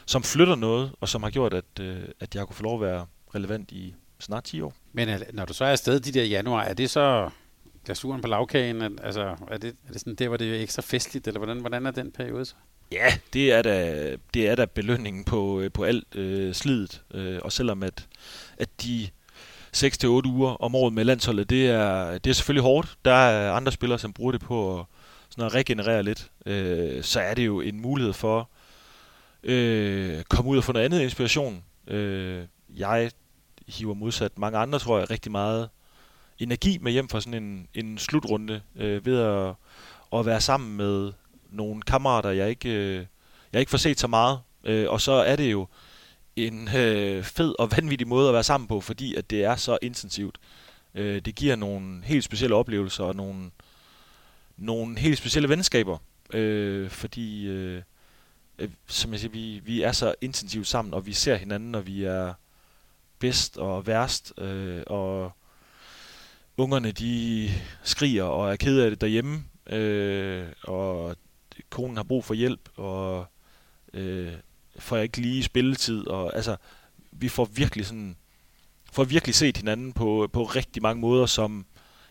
som 0.06 0.24
flytter 0.24 0.56
noget, 0.56 0.92
og 1.00 1.10
som 1.10 1.24
har 1.24 1.30
gjort, 1.30 1.54
at, 1.54 1.80
øh, 1.82 1.98
at 2.20 2.36
jeg 2.36 2.46
kunne 2.46 2.56
få 2.56 2.64
lov 2.64 2.84
at 2.84 2.92
være 2.92 3.06
relevant 3.36 3.72
i 3.72 3.96
snart 4.20 4.44
10 4.44 4.62
år. 4.62 4.74
Men 4.94 5.22
når 5.34 5.46
du 5.46 5.54
så 5.54 5.66
er 5.66 5.72
afsted 5.72 6.00
de 6.00 6.12
der 6.12 6.24
januar, 6.24 6.64
er 6.64 6.74
det 6.74 6.90
så 6.90 7.30
glasuren 7.86 8.22
på 8.22 8.28
lavkagen? 8.28 9.00
Altså, 9.04 9.36
er 9.48 9.58
det, 9.58 9.76
er 9.88 9.92
det 9.92 10.02
sådan 10.02 10.16
der, 10.16 10.28
hvor 10.28 10.38
det 10.38 10.56
er 10.56 10.64
ekstra 10.64 10.82
festligt, 10.82 11.28
eller 11.28 11.40
hvordan, 11.40 11.60
hvordan 11.60 11.86
er 11.86 11.92
den 11.92 12.12
periode 12.12 12.46
så? 12.46 12.56
Ja, 12.92 13.14
det 13.34 13.52
er 13.52 13.62
da, 13.62 14.16
det 14.34 14.50
er 14.50 14.56
da 14.56 14.66
belønningen 14.66 15.24
på, 15.24 15.60
øh, 15.60 15.72
på 15.72 15.84
alt 15.84 16.16
øh, 16.16 16.54
slidet. 16.54 17.04
Øh, 17.14 17.40
og 17.44 17.52
selvom 17.52 17.84
at, 17.84 18.08
at 18.58 18.70
de 18.84 19.08
6-8 19.78 20.08
uger 20.08 20.62
om 20.62 20.76
året 20.76 20.94
med 20.94 21.06
landsholdet, 21.06 21.50
det 21.50 21.70
er, 21.70 22.18
det 22.18 22.30
er 22.30 22.34
selvfølgelig 22.34 22.64
hårdt. 22.64 22.98
Der 23.06 23.14
er 23.14 23.54
andre 23.54 23.72
spillere, 23.72 24.00
som 24.00 24.14
bruger 24.14 24.32
det 24.32 24.42
på 24.42 24.80
at, 24.80 24.86
sådan 25.30 25.46
at 25.46 25.54
regenerere 25.54 26.04
lidt. 26.04 26.32
Øh, 26.46 27.04
så 27.04 27.20
er 27.20 27.34
det 27.34 27.46
jo 27.46 27.62
en 27.62 27.82
mulighed 27.82 28.14
for 28.14 28.40
øh, 28.40 28.46
at 29.44 29.52
øh, 29.52 30.24
komme 30.24 30.52
ud 30.52 30.58
og 30.58 30.64
få 30.64 30.72
noget 30.72 30.86
andet 30.86 31.02
inspiration. 31.02 31.64
Øh, 31.88 32.44
jeg 32.76 33.12
hiver 33.68 33.94
modsat 33.94 34.38
mange 34.38 34.58
andre, 34.58 34.80
tror 34.80 35.00
jeg, 35.00 35.10
rigtig 35.10 35.32
meget 35.32 35.70
energi 36.40 36.78
med 36.82 36.92
hjem 36.92 37.10
fra 37.10 37.22
sådan 37.22 37.44
en, 37.44 37.68
en 37.74 37.98
slutrunde 37.98 38.62
øh, 38.76 39.06
ved 39.06 39.20
at, 39.20 39.54
at 40.20 40.26
være 40.26 40.42
sammen 40.42 40.78
med 40.78 41.12
nogle 41.50 41.82
kammerater, 41.82 42.30
jeg 42.30 42.50
ikke, 42.50 42.70
øh, 42.70 43.06
jeg 43.54 43.60
ikke 43.60 43.70
får 43.70 43.78
set 43.78 44.00
så 44.00 44.08
meget. 44.08 44.40
Øh, 44.64 44.90
og 44.90 45.02
så 45.02 45.12
er 45.12 45.36
det 45.36 45.52
jo 45.52 45.68
en 46.48 46.70
øh, 46.76 47.24
fed 47.24 47.56
og 47.60 47.72
vanvittig 47.72 48.08
måde 48.08 48.28
at 48.28 48.34
være 48.34 48.44
sammen 48.44 48.68
på, 48.68 48.82
fordi 48.82 49.16
at 49.16 49.30
det 49.30 49.44
er 49.44 49.56
så 49.56 49.78
intensivt. 49.82 50.38
Øh, 50.96 51.22
det 51.22 51.36
giver 51.36 51.56
nogle 51.56 52.04
helt 52.04 52.24
specielle 52.24 52.56
oplevelser 52.56 53.04
og 53.04 53.16
nogle, 53.16 53.52
nogle 54.58 55.00
helt 55.00 55.18
specielle 55.18 55.50
venskaber. 55.50 55.98
Øh, 56.34 56.90
fordi, 56.90 57.48
øh, 57.48 57.82
øh 58.60 58.70
som 58.88 59.12
jeg 59.12 59.20
siger, 59.20 59.32
vi, 59.32 59.62
vi 59.64 59.82
er 59.82 59.92
så 59.92 60.16
intensivt 60.22 60.68
sammen, 60.68 60.94
og 60.94 61.06
vi 61.06 61.14
ser 61.14 61.36
hinanden, 61.36 61.76
og 61.76 61.88
vi 61.88 62.04
er 62.04 62.34
bedst 63.20 63.58
og 63.58 63.88
værst. 63.88 64.34
Øh, 64.38 64.84
og 64.88 65.32
ungerne, 66.58 66.92
de 66.92 67.50
skriger 67.84 68.24
og 68.24 68.52
er 68.52 68.56
ked 68.56 68.80
af 68.80 68.90
det 68.90 69.02
derhjemme. 69.02 69.44
Øh, 69.70 70.48
og 70.64 71.16
konen 71.70 71.98
har 71.98 72.04
brug 72.04 72.26
for 72.26 72.34
hjælp, 72.34 72.70
og 72.76 73.26
øh, 73.94 74.34
får 74.80 74.96
jeg 74.96 75.04
ikke 75.04 75.18
lige 75.18 75.44
spilletid, 75.44 76.08
og 76.08 76.36
altså, 76.36 76.56
vi 77.12 77.30
får 77.30 77.46
virkelig 77.46 77.86
sådan, 77.86 78.16
får 78.92 79.04
virkelig 79.04 79.36
set 79.36 79.58
hinanden 79.58 79.94
på, 79.94 80.30
på 80.34 80.44
rigtig 80.44 80.82
mange 80.82 81.02
måder, 81.02 81.26
som 81.26 81.66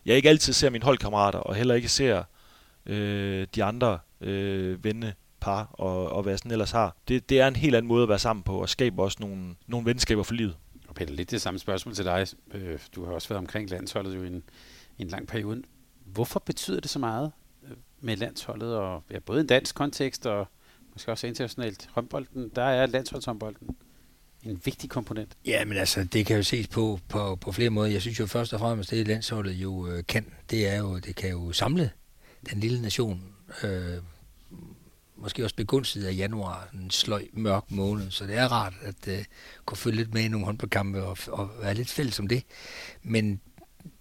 jeg 0.07 0.16
ikke 0.16 0.28
altid 0.28 0.53
ser 0.53 0.70
mine 0.70 0.85
holdkammerater, 0.85 1.39
og 1.39 1.55
heller 1.55 1.74
ikke 1.74 1.89
ser 1.89 2.23
øh, 2.86 3.47
de 3.55 3.65
andre 3.65 3.99
øh, 4.20 4.85
venne 4.85 5.15
par, 5.40 5.70
og, 5.73 6.12
og 6.12 6.23
hvad 6.23 6.32
jeg 6.32 6.39
sådan 6.39 6.53
ellers 6.53 6.70
har. 6.70 6.97
Det, 7.09 7.28
det 7.28 7.40
er 7.40 7.49
en 7.49 7.57
helt 7.57 7.74
anden 7.74 7.89
måde 7.89 8.03
at 8.03 8.09
være 8.09 8.19
sammen 8.19 8.43
på, 8.43 8.61
og 8.61 8.69
skabe 8.69 9.03
også 9.03 9.16
nogle, 9.20 9.55
nogle 9.66 9.86
venskaber 9.86 10.23
for 10.23 10.35
livet. 10.35 10.57
Og 10.89 10.95
Peter, 10.95 11.12
lidt 11.12 11.31
det 11.31 11.40
samme 11.40 11.59
spørgsmål 11.59 11.95
til 11.95 12.05
dig. 12.05 12.27
Øh, 12.55 12.78
du 12.95 13.05
har 13.05 13.12
også 13.12 13.28
været 13.28 13.39
omkring 13.39 13.70
landsholdet 13.70 14.16
jo 14.16 14.23
i 14.23 14.27
en, 14.27 14.43
en 14.99 15.09
lang 15.09 15.27
periode. 15.27 15.62
Hvorfor 16.05 16.43
betyder 16.47 16.81
det 16.81 16.90
så 16.90 16.99
meget 16.99 17.32
øh, 17.65 17.77
med 18.01 18.16
landsholdet, 18.16 18.77
og 18.77 19.03
ja, 19.11 19.19
både 19.19 19.40
en 19.40 19.47
dansk 19.47 19.74
kontekst 19.74 20.27
og 20.27 20.49
måske 20.98 21.12
også 21.12 21.26
internationalt 21.26 21.88
håndbolden? 21.92 22.50
Der 22.56 22.62
er 22.62 22.86
landsholdshåndbolden 22.86 23.76
en 24.42 24.60
vigtig 24.64 24.90
komponent. 24.90 25.36
Ja, 25.46 25.64
men 25.64 25.76
altså, 25.76 26.04
det 26.04 26.26
kan 26.26 26.36
jo 26.36 26.42
ses 26.42 26.66
på, 26.66 27.00
på, 27.08 27.36
på 27.36 27.52
flere 27.52 27.70
måder. 27.70 27.90
Jeg 27.90 28.00
synes 28.00 28.20
jo 28.20 28.26
først 28.26 28.52
og 28.52 28.60
fremmest, 28.60 28.90
det 28.90 29.08
landsholdet 29.08 29.52
jo 29.52 29.88
øh, 29.88 30.04
kan, 30.08 30.26
det 30.50 30.68
er 30.68 30.78
jo, 30.78 30.98
det 30.98 31.16
kan 31.16 31.30
jo 31.30 31.52
samle 31.52 31.90
den 32.50 32.60
lille 32.60 32.82
nation. 32.82 33.22
Øh, 33.64 33.94
måske 35.16 35.44
også 35.44 35.56
begunstiget 35.56 36.06
af 36.06 36.16
januar, 36.16 36.68
en 36.74 36.90
sløj, 36.90 37.24
mørk 37.32 37.70
måned, 37.70 38.10
så 38.10 38.26
det 38.26 38.36
er 38.36 38.52
rart 38.52 38.74
at 38.82 39.08
øh, 39.08 39.24
kunne 39.64 39.78
følge 39.78 39.96
lidt 39.96 40.14
med 40.14 40.22
i 40.22 40.28
nogle 40.28 40.46
håndboldkampe 40.46 41.02
og, 41.02 41.18
og 41.28 41.50
være 41.62 41.74
lidt 41.74 41.90
fælles 41.90 42.20
om 42.20 42.28
det. 42.28 42.42
Men 43.02 43.40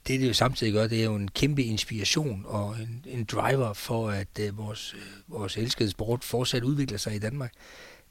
det, 0.08 0.20
det 0.20 0.28
jo 0.28 0.34
samtidig 0.34 0.74
gør, 0.74 0.88
det 0.88 1.00
er 1.00 1.06
jo 1.06 1.16
en 1.16 1.28
kæmpe 1.28 1.64
inspiration 1.64 2.44
og 2.48 2.76
en, 2.80 3.06
en 3.06 3.24
driver 3.24 3.74
for, 3.74 4.10
at 4.10 4.40
øh, 4.40 4.58
vores, 4.58 4.94
øh, 4.94 5.34
vores 5.38 5.58
elskede 5.58 5.90
sport 5.90 6.24
fortsat 6.24 6.64
udvikler 6.64 6.98
sig 6.98 7.16
i 7.16 7.20
Danmark. 7.20 7.52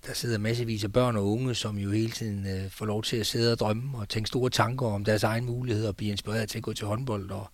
Der 0.06 0.14
sidder 0.14 0.38
massevis 0.38 0.84
af 0.84 0.92
børn 0.92 1.16
og 1.16 1.26
unge, 1.26 1.54
som 1.54 1.78
jo 1.78 1.90
hele 1.90 2.10
tiden 2.10 2.46
øh, 2.46 2.70
får 2.70 2.86
lov 2.86 3.02
til 3.02 3.16
at 3.16 3.26
sidde 3.26 3.52
og 3.52 3.58
drømme 3.58 3.98
og 3.98 4.08
tænke 4.08 4.28
store 4.28 4.50
tanker 4.50 4.86
om 4.86 5.04
deres 5.04 5.22
egen 5.22 5.44
mulighed 5.44 5.86
og 5.86 5.96
blive 5.96 6.10
inspireret 6.10 6.48
til 6.48 6.58
at 6.58 6.62
gå 6.62 6.72
til 6.72 6.86
håndbold 6.86 7.30
og 7.30 7.50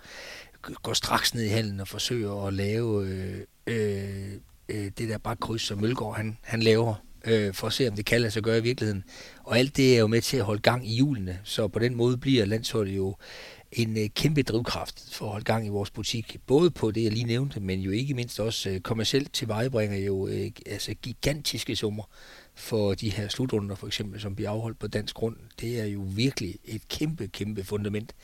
gå 0.82 0.94
straks 0.94 1.34
ned 1.34 1.42
i 1.42 1.48
hallen 1.48 1.80
og 1.80 1.88
forsøge 1.88 2.46
at 2.46 2.54
lave 2.54 3.06
øh, 3.06 3.38
øh, 3.66 4.32
øh, 4.68 4.90
det 4.98 5.08
der 5.08 5.18
bare 5.18 5.36
kryds, 5.36 5.62
som 5.62 5.78
Mølgaard 5.78 6.16
han, 6.16 6.38
han 6.42 6.60
laver, 6.62 6.94
øh, 7.24 7.54
for 7.54 7.66
at 7.66 7.72
se, 7.72 7.88
om 7.88 7.96
det 7.96 8.04
kan 8.04 8.20
lade 8.20 8.30
sig 8.30 8.42
gøre 8.42 8.58
i 8.58 8.62
virkeligheden. 8.62 9.04
Og 9.44 9.58
alt 9.58 9.76
det 9.76 9.94
er 9.94 10.00
jo 10.00 10.06
med 10.06 10.20
til 10.20 10.36
at 10.36 10.44
holde 10.44 10.62
gang 10.62 10.88
i 10.88 10.96
julene, 10.96 11.38
så 11.44 11.68
på 11.68 11.78
den 11.78 11.94
måde 11.94 12.16
bliver 12.16 12.44
landsholdet 12.44 12.96
jo 12.96 13.16
en 13.72 13.98
øh, 13.98 14.08
kæmpe 14.14 14.42
drivkraft 14.42 15.14
for 15.14 15.24
at 15.24 15.30
holde 15.30 15.44
gang 15.44 15.66
i 15.66 15.68
vores 15.68 15.90
butik. 15.90 16.36
Både 16.46 16.70
på 16.70 16.90
det, 16.90 17.04
jeg 17.04 17.12
lige 17.12 17.24
nævnte, 17.24 17.60
men 17.60 17.80
jo 17.80 17.90
ikke 17.90 18.14
mindst 18.14 18.40
også 18.40 18.70
øh, 18.70 18.80
kommercielt 18.80 19.32
tilvejebringer 19.32 19.98
jo 19.98 20.26
øh, 20.28 20.50
altså 20.66 20.94
gigantiske 20.94 21.76
summer 21.76 22.04
for 22.54 22.94
de 22.94 23.10
her 23.10 23.28
slutrunder, 23.28 23.74
for 23.74 23.86
eksempel, 23.86 24.20
som 24.20 24.34
bliver 24.34 24.50
afholdt 24.50 24.78
på 24.78 24.86
dansk 24.86 25.14
grund. 25.14 25.36
Det 25.60 25.80
er 25.80 25.84
jo 25.84 26.00
virkelig 26.00 26.56
et 26.64 26.88
kæmpe, 26.88 27.28
kæmpe 27.28 27.64
fundament 27.64 28.14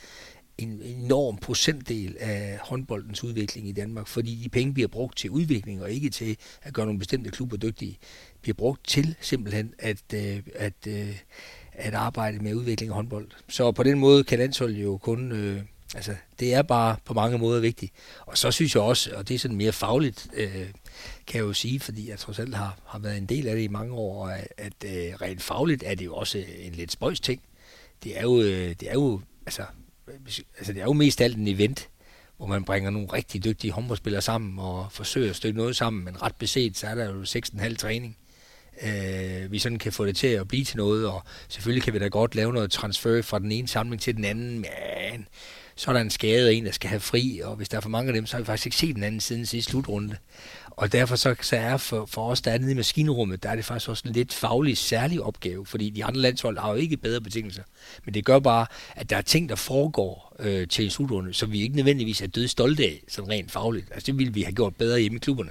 en 0.59 0.83
enorm 0.83 1.37
procentdel 1.37 2.16
af 2.20 2.59
håndboldens 2.62 3.25
udvikling 3.25 3.69
i 3.69 3.73
Danmark, 3.73 4.07
fordi 4.07 4.35
de 4.35 4.49
penge 4.49 4.75
bliver 4.75 4.89
brugt 4.89 5.19
til 5.19 5.31
udvikling 5.31 5.83
og 5.83 5.91
ikke 5.91 6.11
til 6.11 6.37
at 6.62 6.75
gøre 6.75 6.87
nogle 6.87 6.99
bestemte 6.99 7.31
klubber 7.31 7.57
dygtige. 7.57 7.99
bliver 8.43 8.55
brugt 8.55 8.89
til 8.89 9.15
simpelthen 9.20 9.75
at, 9.79 10.15
øh, 10.15 10.43
at, 10.55 10.87
øh, 10.89 11.19
at 11.79 11.95
arbejde 11.95 12.39
med 12.39 12.55
udvikling 12.55 12.91
af 12.91 12.95
håndbold. 12.95 13.29
Så 13.49 13.73
på 13.73 13.83
den 13.83 13.99
måde 13.99 14.25
kan 14.25 14.39
landsholdet 14.39 14.83
jo 14.83 14.97
kun... 14.97 15.33
Øh, 15.33 15.63
altså, 15.95 16.15
det 16.41 16.55
er 16.55 16.63
bare 16.63 16.97
på 17.05 17.15
mange 17.15 17.39
måder 17.39 17.61
vigtigt. 17.61 17.93
Og 18.21 18.39
så 18.39 18.51
synes 18.51 18.75
jeg 18.75 18.83
også, 18.83 19.11
og 19.15 19.29
det 19.29 19.35
er 19.35 19.39
sådan 19.39 19.57
mere 19.57 19.73
fagligt, 19.73 20.29
øh, 20.35 20.67
kan 21.27 21.39
jeg 21.39 21.41
jo 21.41 21.53
sige, 21.53 21.81
fordi 21.81 22.11
jeg 22.11 22.19
trods 22.19 22.39
alt 22.39 22.55
har, 22.55 22.79
har 22.87 22.99
været 22.99 23.19
en 23.19 23.27
del 23.27 23.49
af 23.49 23.57
det 23.57 23.63
i 23.63 23.69
mange 23.69 23.95
år, 23.95 24.29
at, 24.29 24.49
at 24.57 24.85
øh, 24.85 25.15
rent 25.23 25.43
fagligt 25.43 25.83
er 25.87 25.95
det 25.95 26.05
jo 26.05 26.15
også 26.15 26.45
en 26.59 26.73
lidt 26.73 26.93
spøjs 26.93 27.21
ting. 27.21 27.43
Det 28.05 28.19
er 28.19 28.23
jo, 28.23 28.41
øh, 28.41 28.75
det 28.81 28.83
er 28.89 28.95
jo 28.95 29.21
altså, 29.47 29.63
altså 30.59 30.73
det 30.73 30.81
er 30.81 30.85
jo 30.85 30.93
mest 30.93 31.21
alt 31.21 31.37
en 31.37 31.49
event, 31.49 31.89
hvor 32.37 32.47
man 32.47 32.65
bringer 32.65 32.91
nogle 32.91 33.09
rigtig 33.13 33.45
dygtige 33.45 33.73
håndboldspillere 33.73 34.23
sammen 34.23 34.59
og 34.59 34.93
forsøger 34.93 35.31
at 35.31 35.37
stykke 35.37 35.59
noget 35.59 35.77
sammen, 35.77 36.05
men 36.05 36.23
ret 36.23 36.35
beset, 36.37 36.77
så 36.77 36.87
er 36.87 36.95
der 36.95 37.05
jo 37.05 37.23
6,5 37.23 37.75
træning. 37.75 38.17
Øh, 38.83 39.53
vi 39.53 39.59
sådan 39.59 39.79
kan 39.79 39.93
få 39.93 40.07
det 40.07 40.17
til 40.17 40.27
at 40.27 40.49
blive 40.49 40.65
til 40.65 40.77
noget, 40.77 41.07
og 41.07 41.23
selvfølgelig 41.49 41.83
kan 41.83 41.95
vi 41.95 41.99
da 41.99 42.09
godt 42.09 42.35
lave 42.35 42.53
noget 42.53 42.71
transfer 42.71 43.23
fra 43.23 43.39
den 43.39 43.53
ene 43.53 43.69
samling 43.69 44.03
til 44.03 44.17
den 44.17 44.25
anden, 44.25 44.59
men 44.59 45.29
så 45.77 45.91
er 45.91 45.93
der 45.93 46.01
en 46.01 46.11
skade 46.11 46.49
og 46.49 46.55
en, 46.55 46.67
der 46.67 46.73
skal 46.73 46.91
have 46.91 47.01
fri, 47.01 47.41
og 47.45 47.57
hvis 47.57 47.69
der 47.69 47.77
er 47.77 47.81
for 47.81 47.89
mange 47.89 48.09
af 48.09 48.15
dem, 48.15 48.27
så 48.27 48.37
har 48.37 48.41
vi 48.41 48.47
faktisk 48.47 48.67
ikke 48.67 48.77
set 48.77 48.95
den 48.95 49.05
anden 49.05 49.21
siden 49.21 49.47
sidste 49.47 49.71
slutrunde. 49.71 50.17
Og 50.71 50.93
derfor 50.93 51.17
så, 51.17 51.35
så 51.41 51.57
er 51.57 51.77
for, 51.77 52.07
for 52.07 52.31
os, 52.31 52.41
der 52.41 52.51
er 52.51 52.59
nede 52.59 52.71
i 52.71 52.75
maskinrummet, 52.75 53.43
der 53.43 53.49
er 53.49 53.57
det 53.57 53.65
faktisk 53.65 53.89
også 53.89 54.03
en 54.07 54.13
lidt 54.13 54.35
faglig 54.35 54.79
særlig 54.79 55.23
opgave, 55.23 55.67
fordi 55.67 55.91
de 55.91 56.05
andre 56.05 56.21
landshold 56.21 56.59
har 56.59 56.71
jo 56.71 56.75
ikke 56.75 56.97
bedre 56.97 57.21
betingelser. 57.21 57.63
Men 58.05 58.15
det 58.15 58.25
gør 58.25 58.39
bare, 58.39 58.67
at 58.97 59.11
der 59.11 59.17
er 59.17 59.23
ting, 59.23 59.49
der 59.49 59.55
foregår 59.55 60.37
øh, 60.39 60.69
til 60.69 60.85
en 60.85 60.91
slutrunde, 60.91 61.35
som 61.35 61.53
vi 61.53 61.63
ikke 61.63 61.77
nødvendigvis 61.77 62.23
er 62.23 62.27
døde 62.27 62.49
stolte 62.49 62.85
af, 62.85 63.03
sådan 63.09 63.31
rent 63.31 63.51
fagligt. 63.51 63.87
Altså 63.91 64.07
det 64.07 64.19
ville 64.19 64.35
vi 64.35 64.43
have 64.43 64.55
gjort 64.55 64.77
bedre 64.77 65.01
hjemme 65.01 65.17
i 65.17 65.19
klubberne. 65.19 65.51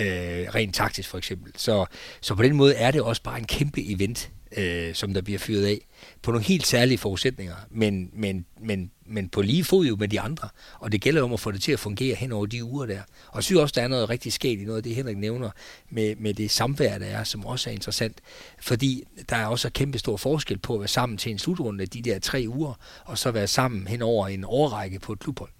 Øh, 0.00 0.06
rent 0.54 0.74
taktisk 0.74 1.08
for 1.08 1.18
eksempel. 1.18 1.52
Så, 1.56 1.86
så 2.20 2.34
på 2.34 2.42
den 2.42 2.56
måde 2.56 2.74
er 2.74 2.90
det 2.90 3.02
også 3.02 3.22
bare 3.22 3.38
en 3.38 3.44
kæmpe 3.44 3.92
event, 3.92 4.30
øh, 4.56 4.94
som 4.94 5.14
der 5.14 5.20
bliver 5.22 5.38
fyret 5.38 5.66
af, 5.66 5.86
på 6.22 6.30
nogle 6.30 6.46
helt 6.46 6.66
særlige 6.66 6.98
forudsætninger, 6.98 7.54
men, 7.70 8.10
men, 8.12 8.46
men, 8.60 8.90
men 9.06 9.28
på 9.28 9.42
lige 9.42 9.64
fod 9.64 9.86
jo 9.86 9.96
med 9.96 10.08
de 10.08 10.20
andre. 10.20 10.48
Og 10.78 10.92
det 10.92 11.00
gælder 11.00 11.22
om 11.22 11.32
at 11.32 11.40
få 11.40 11.50
det 11.50 11.62
til 11.62 11.72
at 11.72 11.78
fungere 11.80 12.14
hen 12.14 12.32
over 12.32 12.46
de 12.46 12.64
uger 12.64 12.86
der. 12.86 13.00
Og 13.28 13.36
jeg 13.36 13.44
synes 13.44 13.60
også, 13.60 13.72
der 13.76 13.82
er 13.82 13.88
noget 13.88 14.10
rigtig 14.10 14.32
sket 14.32 14.60
i 14.60 14.64
noget 14.64 14.76
af 14.76 14.82
det, 14.82 14.94
Henrik 14.94 15.16
nævner, 15.16 15.50
med, 15.90 16.16
med 16.16 16.34
det 16.34 16.50
samvær, 16.50 16.98
der 16.98 17.06
er, 17.06 17.24
som 17.24 17.46
også 17.46 17.70
er 17.70 17.74
interessant. 17.74 18.20
Fordi 18.60 19.04
der 19.28 19.36
er 19.36 19.46
også 19.46 19.70
kæmpe 19.70 19.98
stor 19.98 20.16
forskel 20.16 20.58
på 20.58 20.74
at 20.74 20.80
være 20.80 20.88
sammen 20.88 21.18
til 21.18 21.32
en 21.32 21.38
slutrunde 21.38 21.86
de 21.86 22.02
der 22.02 22.18
tre 22.18 22.44
uger, 22.48 22.74
og 23.04 23.18
så 23.18 23.30
være 23.30 23.46
sammen 23.46 23.86
hen 23.86 24.02
over 24.02 24.28
en 24.28 24.44
årrække 24.44 24.98
på 24.98 25.12
et 25.12 25.18
klubhold. 25.18 25.50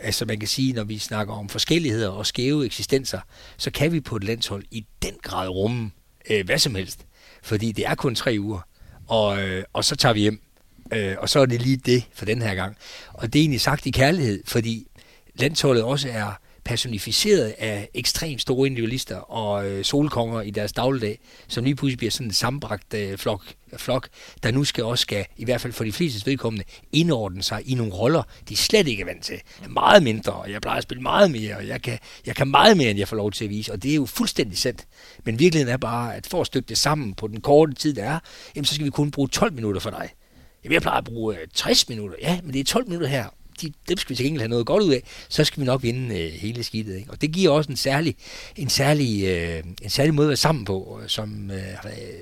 Altså 0.00 0.24
man 0.24 0.38
kan 0.38 0.48
sige, 0.48 0.72
når 0.72 0.84
vi 0.84 0.98
snakker 0.98 1.34
om 1.34 1.48
forskelligheder 1.48 2.08
og 2.08 2.26
skæve 2.26 2.66
eksistenser, 2.66 3.20
så 3.56 3.70
kan 3.70 3.92
vi 3.92 4.00
på 4.00 4.16
et 4.16 4.24
landshold 4.24 4.64
i 4.70 4.86
den 5.02 5.14
grad 5.22 5.48
rumme 5.48 5.90
øh, 6.30 6.44
hvad 6.46 6.58
som 6.58 6.74
helst 6.74 7.04
fordi 7.42 7.72
det 7.72 7.86
er 7.86 7.94
kun 7.94 8.14
tre 8.14 8.36
uger, 8.40 8.60
og, 9.06 9.42
øh, 9.42 9.64
og 9.72 9.84
så 9.84 9.96
tager 9.96 10.12
vi 10.12 10.20
hjem. 10.20 10.40
Øh, 10.92 11.16
og 11.18 11.28
så 11.28 11.40
er 11.40 11.46
det 11.46 11.62
lige 11.62 11.76
det 11.76 12.04
for 12.12 12.24
den 12.24 12.42
her 12.42 12.54
gang. 12.54 12.76
Og 13.14 13.32
det 13.32 13.38
er 13.38 13.42
egentlig 13.42 13.60
sagt 13.60 13.86
i 13.86 13.90
kærlighed, 13.90 14.42
fordi 14.46 14.86
landsholdet 15.34 15.82
også 15.82 16.08
er 16.08 16.40
personificeret 16.68 17.54
af 17.58 17.88
ekstremt 17.94 18.40
store 18.40 18.66
individualister 18.66 19.16
og 19.16 19.66
øh, 19.70 19.84
solkonger 19.84 20.40
i 20.40 20.50
deres 20.50 20.72
dagligdag, 20.72 21.18
som 21.48 21.64
lige 21.64 21.76
pludselig 21.76 21.98
bliver 21.98 22.10
sådan 22.10 22.26
en 22.26 22.32
sambragt 22.32 22.94
øh, 22.94 23.18
flok, 23.18 23.42
flok, 23.76 24.08
der 24.42 24.50
nu 24.50 24.64
skal 24.64 24.84
også 24.84 25.02
skal, 25.02 25.26
i 25.36 25.44
hvert 25.44 25.60
fald 25.60 25.72
for 25.72 25.84
de 25.84 25.92
fleste 25.92 26.30
vedkommende, 26.30 26.64
indordne 26.92 27.42
sig 27.42 27.70
i 27.70 27.74
nogle 27.74 27.92
roller, 27.92 28.22
de 28.48 28.56
slet 28.56 28.88
ikke 28.88 29.00
er 29.00 29.06
vant 29.06 29.24
til. 29.24 29.40
Meget 29.68 30.02
mindre, 30.02 30.32
og 30.32 30.50
jeg 30.50 30.60
plejer 30.60 30.76
at 30.76 30.82
spille 30.82 31.02
meget 31.02 31.30
mere, 31.30 31.56
og 31.56 31.66
jeg 31.66 31.82
kan, 31.82 31.98
jeg 32.26 32.36
kan 32.36 32.48
meget 32.48 32.76
mere, 32.76 32.90
end 32.90 32.98
jeg 32.98 33.08
får 33.08 33.16
lov 33.16 33.32
til 33.32 33.44
at 33.44 33.50
vise, 33.50 33.72
og 33.72 33.82
det 33.82 33.90
er 33.90 33.96
jo 33.96 34.06
fuldstændig 34.06 34.58
sandt. 34.58 34.86
Men 35.24 35.38
virkeligheden 35.38 35.72
er 35.72 35.78
bare, 35.78 36.16
at 36.16 36.26
for 36.26 36.40
at 36.40 36.46
stykke 36.46 36.68
det 36.68 36.78
sammen 36.78 37.14
på 37.14 37.26
den 37.26 37.40
korte 37.40 37.74
tid, 37.74 37.94
der 37.94 38.04
er, 38.04 38.18
jamen, 38.56 38.64
så 38.64 38.74
skal 38.74 38.84
vi 38.84 38.90
kun 38.90 39.10
bruge 39.10 39.28
12 39.28 39.52
minutter 39.52 39.80
for 39.80 39.90
dig. 39.90 40.10
Jamen, 40.64 40.74
jeg 40.74 40.82
plejer 40.82 40.98
at 40.98 41.04
bruge 41.04 41.36
øh, 41.36 41.46
60 41.54 41.88
minutter. 41.88 42.16
Ja, 42.22 42.40
men 42.44 42.52
det 42.52 42.60
er 42.60 42.64
12 42.64 42.88
minutter 42.88 43.08
her, 43.08 43.26
de, 43.62 43.72
dem 43.88 43.96
skal 43.96 44.10
vi 44.10 44.16
til 44.16 44.24
gengæld 44.24 44.40
have 44.40 44.48
noget 44.48 44.66
godt 44.66 44.82
ud 44.82 44.92
af, 44.92 45.02
så 45.28 45.44
skal 45.44 45.60
vi 45.60 45.66
nok 45.66 45.82
vinde 45.82 46.20
øh, 46.20 46.32
hele 46.32 46.64
skidtet. 46.64 46.96
Ikke? 46.96 47.10
Og 47.10 47.20
det 47.20 47.32
giver 47.32 47.50
også 47.50 47.70
en 47.70 47.76
særlig, 47.76 48.16
en 48.56 48.68
særlig, 48.68 49.24
øh, 49.24 49.62
en 49.82 49.90
særlig 49.90 50.14
måde 50.14 50.26
at 50.26 50.28
være 50.28 50.36
sammen 50.36 50.64
på, 50.64 51.00
som 51.06 51.50
øh, 51.50 51.60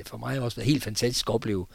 for 0.07 0.17
mig 0.17 0.41
også 0.41 0.57
været 0.57 0.69
helt 0.69 0.85
fantastisk 0.85 1.29
at 1.29 1.35
opleve. 1.35 1.67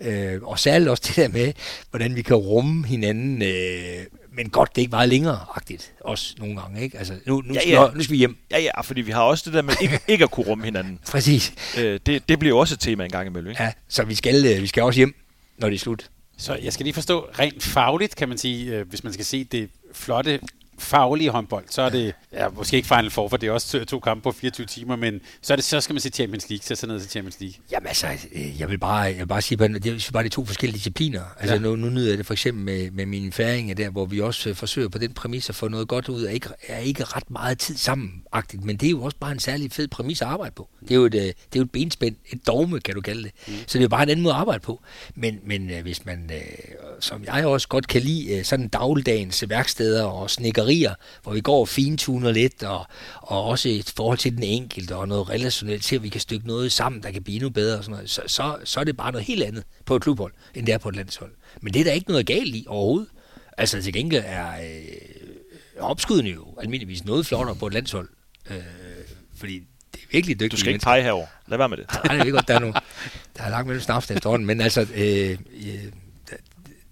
Øh, 0.00 0.42
og 0.42 0.58
særligt 0.58 0.90
også 0.90 1.02
det 1.06 1.16
der 1.16 1.28
med, 1.28 1.52
hvordan 1.90 2.16
vi 2.16 2.22
kan 2.22 2.36
rumme 2.36 2.86
hinanden, 2.86 3.42
øh, 3.42 4.06
men 4.32 4.50
godt, 4.50 4.76
det 4.76 4.82
ikke 4.82 4.90
meget 4.90 5.08
længere-agtigt, 5.08 5.92
også 6.00 6.34
nogle 6.38 6.60
gange, 6.60 6.82
ikke? 6.82 6.98
Altså, 6.98 7.14
nu, 7.26 7.42
nu, 7.46 7.54
ja, 7.54 7.60
ja. 7.68 7.86
Skal, 7.86 7.96
nu 7.96 8.02
skal 8.02 8.12
vi 8.12 8.18
hjem. 8.18 8.36
Ja, 8.50 8.60
ja, 8.60 8.80
fordi 8.80 9.00
vi 9.00 9.10
har 9.10 9.22
også 9.22 9.42
det 9.46 9.54
der 9.54 9.62
med 9.62 9.74
ikke, 9.80 10.00
ikke 10.12 10.24
at 10.24 10.30
kunne 10.30 10.46
rumme 10.46 10.64
hinanden. 10.64 10.98
Præcis. 11.10 11.52
Øh, 11.78 12.00
det, 12.06 12.28
det 12.28 12.38
bliver 12.38 12.54
jo 12.54 12.58
også 12.58 12.74
et 12.74 12.80
tema 12.80 13.04
en 13.04 13.10
gang 13.10 13.26
imellem, 13.26 13.50
ikke? 13.50 13.62
Ja, 13.62 13.72
så 13.88 14.04
vi 14.04 14.14
skal, 14.14 14.46
øh, 14.46 14.62
vi 14.62 14.66
skal 14.66 14.82
også 14.82 14.98
hjem, 14.98 15.14
når 15.58 15.68
det 15.68 15.74
er 15.74 15.78
slut. 15.78 16.10
Så 16.40 16.54
jeg 16.54 16.72
skal 16.72 16.84
lige 16.84 16.94
forstå, 16.94 17.28
rent 17.38 17.62
fagligt 17.62 18.16
kan 18.16 18.28
man 18.28 18.38
sige, 18.38 18.76
øh, 18.76 18.88
hvis 18.88 19.04
man 19.04 19.12
skal 19.12 19.24
se 19.24 19.44
det 19.44 19.70
flotte 19.92 20.40
faglige 20.80 21.30
håndbold, 21.30 21.64
så 21.70 21.82
er 21.82 21.90
det, 21.90 22.14
ja, 22.32 22.48
måske 22.48 22.76
ikke 22.76 22.88
Final 22.88 23.10
Four, 23.10 23.28
for 23.28 23.36
det 23.36 23.46
er 23.48 23.52
også 23.52 23.78
to, 23.78 23.84
to 23.84 24.00
kampe 24.00 24.22
på 24.22 24.32
24 24.32 24.66
timer, 24.66 24.96
men 24.96 25.20
så, 25.42 25.52
er 25.52 25.56
det, 25.56 25.64
så 25.64 25.80
skal 25.80 25.94
man 25.94 26.00
se 26.00 26.08
Champions 26.10 26.50
League, 26.50 26.76
så 26.76 26.86
ned 26.86 27.00
til 27.00 27.10
Champions 27.10 27.40
League. 27.40 27.54
Jamen 27.72 27.86
altså, 27.86 28.06
øh, 28.32 28.60
jeg 28.60 28.68
vil 28.68 28.78
bare, 28.78 29.00
jeg 29.00 29.18
vil 29.18 29.26
bare 29.26 29.42
sige, 29.42 29.64
at 29.64 29.70
det 29.70 30.08
er 30.08 30.10
bare 30.12 30.24
de 30.24 30.28
to 30.28 30.44
forskellige 30.44 30.76
discipliner. 30.76 31.22
Altså 31.40 31.54
ja. 31.54 31.60
nu, 31.60 31.76
nu 31.76 31.90
nyder 31.90 32.08
jeg 32.08 32.18
det 32.18 32.26
for 32.26 32.34
eksempel 32.34 32.64
med, 32.64 32.90
med 32.90 33.06
mine 33.06 33.32
færinger 33.32 33.74
der, 33.74 33.90
hvor 33.90 34.04
vi 34.04 34.20
også 34.20 34.48
øh, 34.48 34.56
forsøger 34.56 34.88
på 34.88 34.98
den 34.98 35.12
præmis 35.12 35.48
at 35.48 35.54
få 35.54 35.68
noget 35.68 35.88
godt 35.88 36.08
ud 36.08 36.22
af, 36.22 36.34
ikke, 36.34 36.48
er 36.68 36.78
ikke 36.78 37.04
ret 37.04 37.30
meget 37.30 37.58
tid 37.58 37.76
sammen 37.76 38.22
-agtigt, 38.36 38.64
men 38.64 38.76
det 38.76 38.86
er 38.86 38.90
jo 38.90 39.02
også 39.02 39.16
bare 39.20 39.32
en 39.32 39.38
særlig 39.38 39.72
fed 39.72 39.88
præmis 39.88 40.22
at 40.22 40.28
arbejde 40.28 40.52
på. 40.56 40.68
Det 40.80 40.90
er 40.90 40.94
jo 40.94 41.04
et, 41.04 41.14
øh, 41.14 41.20
det 41.20 41.30
er 41.30 41.34
jo 41.56 41.62
et 41.62 41.70
benspænd, 41.70 42.16
et 42.26 42.46
dogme, 42.46 42.80
kan 42.80 42.94
du 42.94 43.00
kalde 43.00 43.22
det. 43.22 43.32
Mm. 43.48 43.54
Så 43.54 43.64
det 43.72 43.78
er 43.78 43.82
jo 43.82 43.88
bare 43.88 44.02
en 44.02 44.08
anden 44.08 44.22
måde 44.22 44.34
at 44.34 44.40
arbejde 44.40 44.60
på. 44.60 44.82
Men, 45.14 45.40
men 45.44 45.70
hvis 45.82 46.06
man 46.06 46.30
som 47.00 47.24
jeg 47.24 47.46
også 47.46 47.68
godt 47.68 47.88
kan 47.88 48.02
lide, 48.02 48.38
øh, 48.38 48.44
sådan 48.44 48.68
dagligdagens 48.68 49.44
værksteder 49.48 50.04
og 50.04 50.30
snikkerier, 50.30 50.94
hvor 51.22 51.32
vi 51.32 51.40
går 51.40 51.60
og 51.60 51.68
fintuner 51.68 52.32
lidt, 52.32 52.62
og, 52.62 52.86
og 53.16 53.44
også 53.44 53.68
et 53.68 53.92
forhold 53.96 54.18
til 54.18 54.36
den 54.36 54.42
enkelte, 54.42 54.96
og 54.96 55.08
noget 55.08 55.30
relationelt 55.30 55.84
til, 55.84 55.96
at 55.96 56.02
vi 56.02 56.08
kan 56.08 56.20
stykke 56.20 56.46
noget 56.46 56.72
sammen, 56.72 57.02
der 57.02 57.10
kan 57.10 57.22
blive 57.22 57.36
endnu 57.36 57.50
bedre, 57.50 57.78
og 57.78 57.84
sådan 57.84 57.94
noget, 57.94 58.10
så, 58.10 58.22
så, 58.26 58.56
så 58.64 58.80
er 58.80 58.84
det 58.84 58.96
bare 58.96 59.12
noget 59.12 59.26
helt 59.26 59.42
andet 59.42 59.64
på 59.84 59.96
et 59.96 60.02
klubhold, 60.02 60.32
end 60.54 60.66
det 60.66 60.72
er 60.72 60.78
på 60.78 60.88
et 60.88 60.96
landshold. 60.96 61.30
Men 61.60 61.74
det 61.74 61.80
er 61.80 61.84
der 61.84 61.92
ikke 61.92 62.10
noget 62.10 62.26
galt 62.26 62.54
i 62.54 62.64
overhovedet. 62.68 63.08
Altså 63.58 63.82
til 63.82 63.92
gengæld 63.92 64.24
er 64.26 64.48
øh, 64.48 65.82
opskudene 65.82 66.30
jo 66.30 66.46
almindeligvis 66.62 67.04
noget 67.04 67.26
flottere 67.26 67.56
på 67.56 67.66
et 67.66 67.74
landshold, 67.74 68.08
øh, 68.50 68.56
fordi 69.36 69.62
det 69.94 70.00
er 70.02 70.06
virkelig 70.12 70.40
dygtigt. 70.40 70.52
Du 70.52 70.56
skal 70.56 70.72
ikke 70.72 70.84
pege 70.84 71.02
herover. 71.02 71.26
Lad 71.48 71.58
være 71.58 71.68
med 71.68 71.76
det. 71.76 71.86
Nej, 72.04 72.16
det 72.16 72.28
er 72.28 72.32
godt, 72.32 72.48
der 72.48 72.54
er, 72.54 72.58
nu, 72.58 72.72
der 73.36 73.42
er 73.42 73.50
langt 73.50 73.66
mellem 73.66 73.82
snaps 73.82 74.10
efterhånden, 74.10 74.46
men 74.46 74.60
altså, 74.60 74.86
øh, 74.94 75.38
øh, 75.66 75.84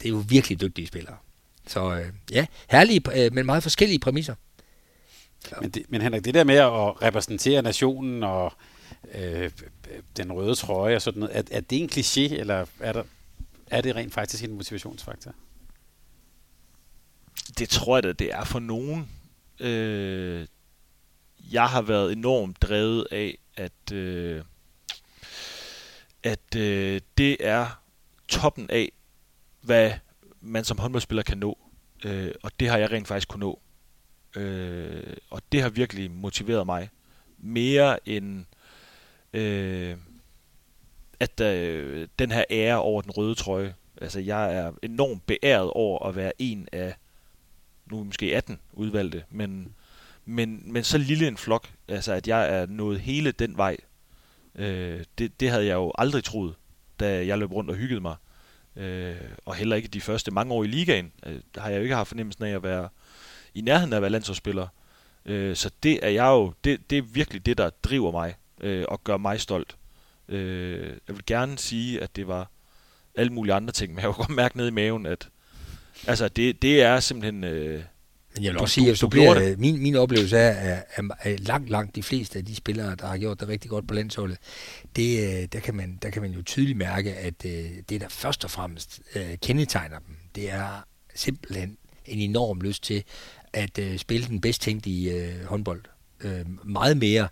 det 0.03 0.09
er 0.09 0.13
jo 0.13 0.25
virkelig 0.29 0.61
dygtige 0.61 0.87
spillere. 0.87 1.17
Så 1.67 1.95
øh, 1.95 2.13
ja, 2.31 2.47
herlige, 2.71 3.25
øh, 3.25 3.35
men 3.35 3.47
meget 3.47 3.63
forskellige 3.63 3.99
præmisser. 3.99 4.35
Men, 5.61 5.71
det, 5.71 5.85
men 5.89 6.03
Henrik, 6.03 6.25
det 6.25 6.35
der 6.35 6.45
med 6.45 6.55
at 6.55 7.03
repræsentere 7.03 7.63
nationen 7.63 8.23
og 8.23 8.53
øh, 9.15 9.51
den 10.17 10.33
røde 10.33 10.55
trøje 10.55 10.97
og 10.97 11.03
sådan 11.03 11.21
noget, 11.21 11.37
er, 11.37 11.43
er 11.51 11.61
det 11.61 11.83
en 11.83 11.91
kliché, 11.93 12.35
eller 12.35 12.67
er, 12.81 12.93
der, 12.93 13.03
er 13.67 13.81
det 13.81 13.97
rent 13.97 14.15
faktisk 14.15 14.45
en 14.45 14.55
motivationsfaktor? 14.55 15.33
Det 17.59 17.69
tror 17.69 17.97
jeg 17.97 18.03
da, 18.03 18.13
det 18.13 18.33
er 18.33 18.45
for 18.45 18.59
nogen. 18.59 19.09
Øh, 19.61 20.47
jeg 21.53 21.67
har 21.67 21.83
været 21.83 22.13
enormt 22.13 22.63
drevet 22.63 23.07
af, 23.11 23.39
at, 23.57 23.93
øh, 23.93 24.43
at 26.23 26.57
øh, 26.57 27.01
det 27.19 27.37
er 27.41 27.83
toppen 28.29 28.71
af, 28.71 28.93
hvad 29.69 29.93
man 30.41 30.65
som 30.65 30.79
håndboldspiller 30.79 31.23
kan 31.23 31.39
nå. 31.39 31.59
Øh, 32.05 32.31
og 32.43 32.51
det 32.61 32.69
har 32.69 32.79
jeg 32.79 32.91
rent 32.91 33.09
faktisk 33.09 33.29
kunne 33.29 33.41
nå. 33.41 33.61
Øh, 34.37 35.17
og 35.31 35.43
det 35.53 35.63
har 35.63 35.69
virkelig 35.69 36.11
motiveret 36.11 36.67
mig. 36.67 36.91
Mere 37.39 38.09
end 38.09 38.45
øh, 39.33 39.97
at 41.21 41.41
øh, 41.41 42.09
den 42.19 42.31
her 42.31 42.45
ære 42.51 42.81
over 42.81 43.03
den 43.03 43.11
røde 43.11 43.35
trøje. 43.35 43.75
Altså 44.01 44.21
jeg 44.21 44.55
er 44.55 44.73
enormt 44.83 45.27
beæret 45.27 45.71
over 45.71 46.07
at 46.07 46.17
være 46.17 46.33
en 46.39 46.69
af, 46.73 46.95
nu 47.87 48.05
måske 48.05 48.37
18 48.37 48.61
udvalgte, 48.73 49.25
men, 49.31 49.75
men, 50.25 50.73
men 50.73 50.85
så 50.85 50.99
lille 50.99 51.29
en 51.29 51.37
flok, 51.37 51.69
altså 51.89 52.13
at 52.13 52.29
jeg 52.29 52.55
er 52.55 52.67
nået 52.67 53.01
hele 53.01 53.33
den 53.33 53.57
vej. 53.57 53.77
Øh, 54.55 55.05
det, 55.19 55.41
det 55.41 55.51
havde 55.51 55.67
jeg 55.67 55.75
jo 55.75 55.93
aldrig 55.99 56.25
troet, 56.25 56.55
da 57.01 57.27
jeg 57.27 57.39
løb 57.39 57.53
rundt 57.53 57.71
og 57.71 57.77
hyggede 57.77 58.01
mig. 58.01 58.17
Øh, 58.79 59.17
og 59.45 59.55
heller 59.55 59.77
ikke 59.77 59.89
de 59.89 60.01
første 60.01 60.31
mange 60.31 60.55
år 60.55 60.65
i 60.65 60.67
ligaen, 60.67 61.13
øh, 61.27 61.41
der 61.55 61.61
har 61.61 61.71
jeg 61.71 61.79
jo 61.79 61.83
ikke 61.83 61.95
haft 61.95 62.09
fornemmelsen 62.09 62.45
af 62.45 62.55
at 62.55 62.63
være 62.63 62.89
i 63.55 63.61
nærheden 63.61 63.93
af 63.93 63.97
at 63.97 64.03
være 64.03 64.11
landsholdsspiller. 64.11 64.67
Øh, 65.27 65.57
så 65.57 65.71
det 65.83 65.99
er 66.03 66.09
jeg 66.09 66.27
jo, 66.27 66.53
det, 66.65 66.91
det 66.91 66.99
er 66.99 67.03
virkelig 67.03 67.47
det, 67.47 67.59
der 67.59 67.71
driver 67.71 68.13
mig 68.13 68.35
øh, 68.61 68.85
og 68.89 69.05
gør 69.05 69.17
mig 69.17 69.41
stolt. 69.41 69.77
Øh, 70.29 70.87
jeg 71.09 71.17
vil 71.17 71.27
gerne 71.27 71.59
sige, 71.59 72.03
at 72.03 72.17
det 72.17 72.29
var 72.29 72.51
alle 73.15 73.33
mulige 73.33 73.55
andre 73.55 73.73
ting, 73.73 73.95
men 73.95 74.05
jeg 74.05 74.15
kan 74.15 74.25
godt 74.27 74.37
mærke 74.37 74.57
ned 74.57 74.67
i 74.69 74.71
maven, 74.71 75.07
at 75.07 75.29
altså 76.07 76.29
det, 76.29 76.63
det 76.63 76.83
er 76.83 77.01
simpelthen... 77.01 77.45
Øh, 77.45 77.83
men 78.39 78.45
jeg 78.45 78.53
vil 78.53 78.61
også 78.61 78.75
sige, 78.75 78.91
at 78.91 79.01
du 79.01 79.09
bliver, 79.09 79.57
min, 79.57 79.83
min 79.83 79.95
oplevelse 79.95 80.37
er, 80.37 80.77
at, 80.77 80.85
at, 80.95 81.05
at 81.21 81.41
langt, 81.41 81.71
langt 81.71 81.97
de 81.97 82.03
fleste 82.03 82.39
af 82.39 82.45
de 82.45 82.55
spillere, 82.55 82.95
der 82.95 83.07
har 83.07 83.19
gjort 83.19 83.41
det 83.41 83.49
rigtig 83.49 83.71
godt 83.71 83.89
på 83.89 83.95
landsholdet, 83.95 84.39
det, 84.97 85.19
øh, 85.19 85.49
der, 85.53 85.61
kan 85.61 85.75
man, 85.75 85.99
der 86.03 86.11
kan 86.11 86.23
man 86.23 86.31
jo 86.31 86.43
tydeligt 86.43 86.79
mærke, 86.79 87.15
at 87.15 87.45
øh, 87.45 87.71
det, 87.89 88.01
der 88.01 88.09
først 88.09 88.45
og 88.45 88.51
fremmest 88.51 89.01
uh, 89.17 89.23
kendetegner 89.43 89.99
dem, 89.99 90.17
det 90.35 90.51
er 90.51 90.85
simpelthen 91.15 91.77
en 92.07 92.19
enorm 92.19 92.61
lyst 92.61 92.83
til 92.83 93.05
at 93.53 93.81
spille 93.97 94.27
den 94.27 94.41
bedst 94.41 94.63
tænkte 94.63 94.91
uh, 94.91 95.47
håndbold. 95.47 95.85
Meget 96.65 96.97
mere 96.97 97.29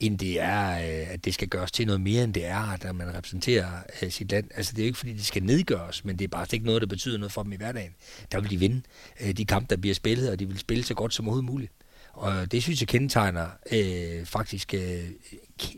end 0.00 0.18
det 0.18 0.40
er, 0.40 0.70
øh, 0.72 1.12
at 1.12 1.24
det 1.24 1.34
skal 1.34 1.48
gøres 1.48 1.72
til 1.72 1.86
noget 1.86 2.00
mere, 2.00 2.24
end 2.24 2.34
det 2.34 2.44
er, 2.46 2.86
at 2.86 2.94
man 2.94 3.14
repræsenterer 3.14 3.70
øh, 4.02 4.10
sit 4.10 4.30
land. 4.30 4.50
Altså 4.54 4.72
det 4.72 4.78
er 4.78 4.84
jo 4.84 4.86
ikke, 4.86 4.98
fordi 4.98 5.12
det 5.12 5.26
skal 5.26 5.42
nedgøres, 5.42 6.04
men 6.04 6.18
det 6.18 6.24
er 6.24 6.28
bare 6.28 6.46
ikke 6.52 6.66
noget, 6.66 6.82
der 6.82 6.88
betyder 6.88 7.18
noget 7.18 7.32
for 7.32 7.42
dem 7.42 7.52
i 7.52 7.56
hverdagen. 7.56 7.94
Der 8.32 8.40
vil 8.40 8.50
de 8.50 8.58
vinde 8.58 8.82
øh, 9.20 9.32
de 9.32 9.44
kampe, 9.44 9.66
der 9.70 9.80
bliver 9.80 9.94
spillet, 9.94 10.30
og 10.30 10.38
de 10.38 10.48
vil 10.48 10.58
spille 10.58 10.84
så 10.84 10.94
godt 10.94 11.14
som 11.14 11.28
overhovedet 11.28 11.50
muligt. 11.50 11.72
Og 12.12 12.52
det 12.52 12.62
synes 12.62 12.80
jeg 12.80 12.88
kendetegner 12.88 13.48
øh, 13.72 14.24
faktisk 14.24 14.74
øh, 14.74 15.04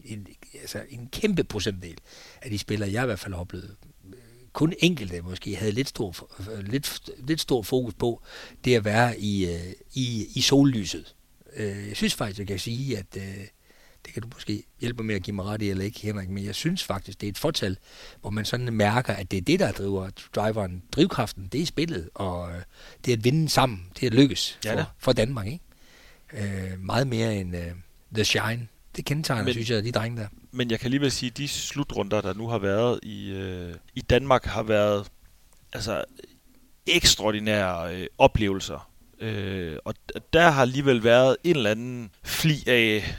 en, 0.05 0.27
altså 0.61 0.83
en 0.89 1.09
kæmpe 1.13 1.45
procentdel 1.45 1.97
af 2.43 2.51
de 2.51 2.59
spillere, 2.59 2.93
jeg 2.93 3.03
i 3.03 3.07
hvert 3.07 3.19
fald 3.19 3.35
har 3.35 3.41
oplevet. 3.41 3.77
Kun 4.53 4.75
enkelte 4.79 5.21
måske 5.21 5.57
havde 5.57 5.73
lidt 5.73 5.89
stor, 5.89 6.31
lidt, 6.61 7.11
lidt 7.19 7.41
stor 7.41 7.63
fokus 7.63 7.95
på 7.95 8.23
det 8.65 8.75
at 8.75 8.85
være 8.85 9.21
i, 9.21 9.47
øh, 9.47 9.73
i, 9.95 10.27
i 10.35 10.41
sollyset. 10.41 11.15
Øh, 11.57 11.89
jeg 11.89 11.97
synes 11.97 12.15
faktisk, 12.15 12.39
jeg 12.39 12.47
kan 12.47 12.59
sige, 12.59 12.99
at 12.99 13.17
øh, 13.17 13.47
det 14.09 14.15
kan 14.15 14.23
du 14.23 14.29
måske 14.35 14.63
hjælpe 14.81 15.03
med 15.03 15.15
at 15.15 15.23
give 15.23 15.37
mig 15.37 15.45
ret 15.45 15.63
i, 15.63 15.71
eller 15.71 15.85
ikke, 15.85 16.01
Henrik, 16.01 16.29
men 16.29 16.45
jeg 16.45 16.55
synes 16.55 16.85
faktisk, 16.85 17.21
det 17.21 17.27
er 17.27 17.31
et 17.31 17.39
fortal, 17.39 17.77
hvor 18.21 18.31
man 18.31 18.45
sådan 18.45 18.73
mærker, 18.73 19.13
at 19.13 19.31
det 19.31 19.37
er 19.37 19.41
det, 19.41 19.61
der 19.61 19.73
driver 19.73 20.11
driveren. 20.35 20.83
Drivkraften, 20.93 21.49
det 21.53 21.63
er 21.63 21.67
spillet, 21.67 22.11
og 22.15 22.51
øh, 22.51 22.63
det 23.05 23.13
er 23.13 23.17
at 23.17 23.25
vinde 23.25 23.49
sammen, 23.49 23.87
det 23.95 24.03
er 24.03 24.07
at 24.07 24.15
lykkes 24.15 24.59
for, 24.63 24.73
ja, 24.73 24.85
for 24.99 25.13
Danmark, 25.13 25.47
ikke? 25.47 25.61
Øh, 26.33 26.81
meget 26.81 27.07
mere 27.07 27.37
end 27.37 27.57
uh, 27.57 27.63
The 28.15 28.25
Shine. 28.25 28.69
Det 28.97 29.05
kendetegner, 29.05 29.45
men, 29.45 29.53
synes 29.53 29.71
jeg, 29.71 29.85
de 29.85 29.93
drenge 29.93 30.21
der. 30.21 30.29
Men 30.51 30.71
jeg 30.71 30.81
kan 30.81 30.91
lige 30.91 31.11
sige, 31.11 31.31
at 31.31 31.37
de 31.37 31.49
slutrunder, 31.49 32.21
der 32.21 32.35
nu 32.35 32.49
har 32.49 32.59
været 32.59 33.01
i, 33.03 33.31
øh, 33.31 33.75
i 33.95 34.01
Danmark, 34.01 34.45
har 34.45 34.63
været 34.63 35.07
altså 35.73 36.05
ekstraordinære 36.87 37.97
øh, 37.97 38.07
oplevelser. 38.19 38.91
Øh, 39.21 39.77
og 39.85 39.95
der 40.33 40.51
har 40.51 40.63
alligevel 40.63 41.05
været 41.05 41.37
en 41.45 41.57
eller 41.57 41.71
anden 41.71 42.11
fli 42.23 42.65
af 42.67 43.17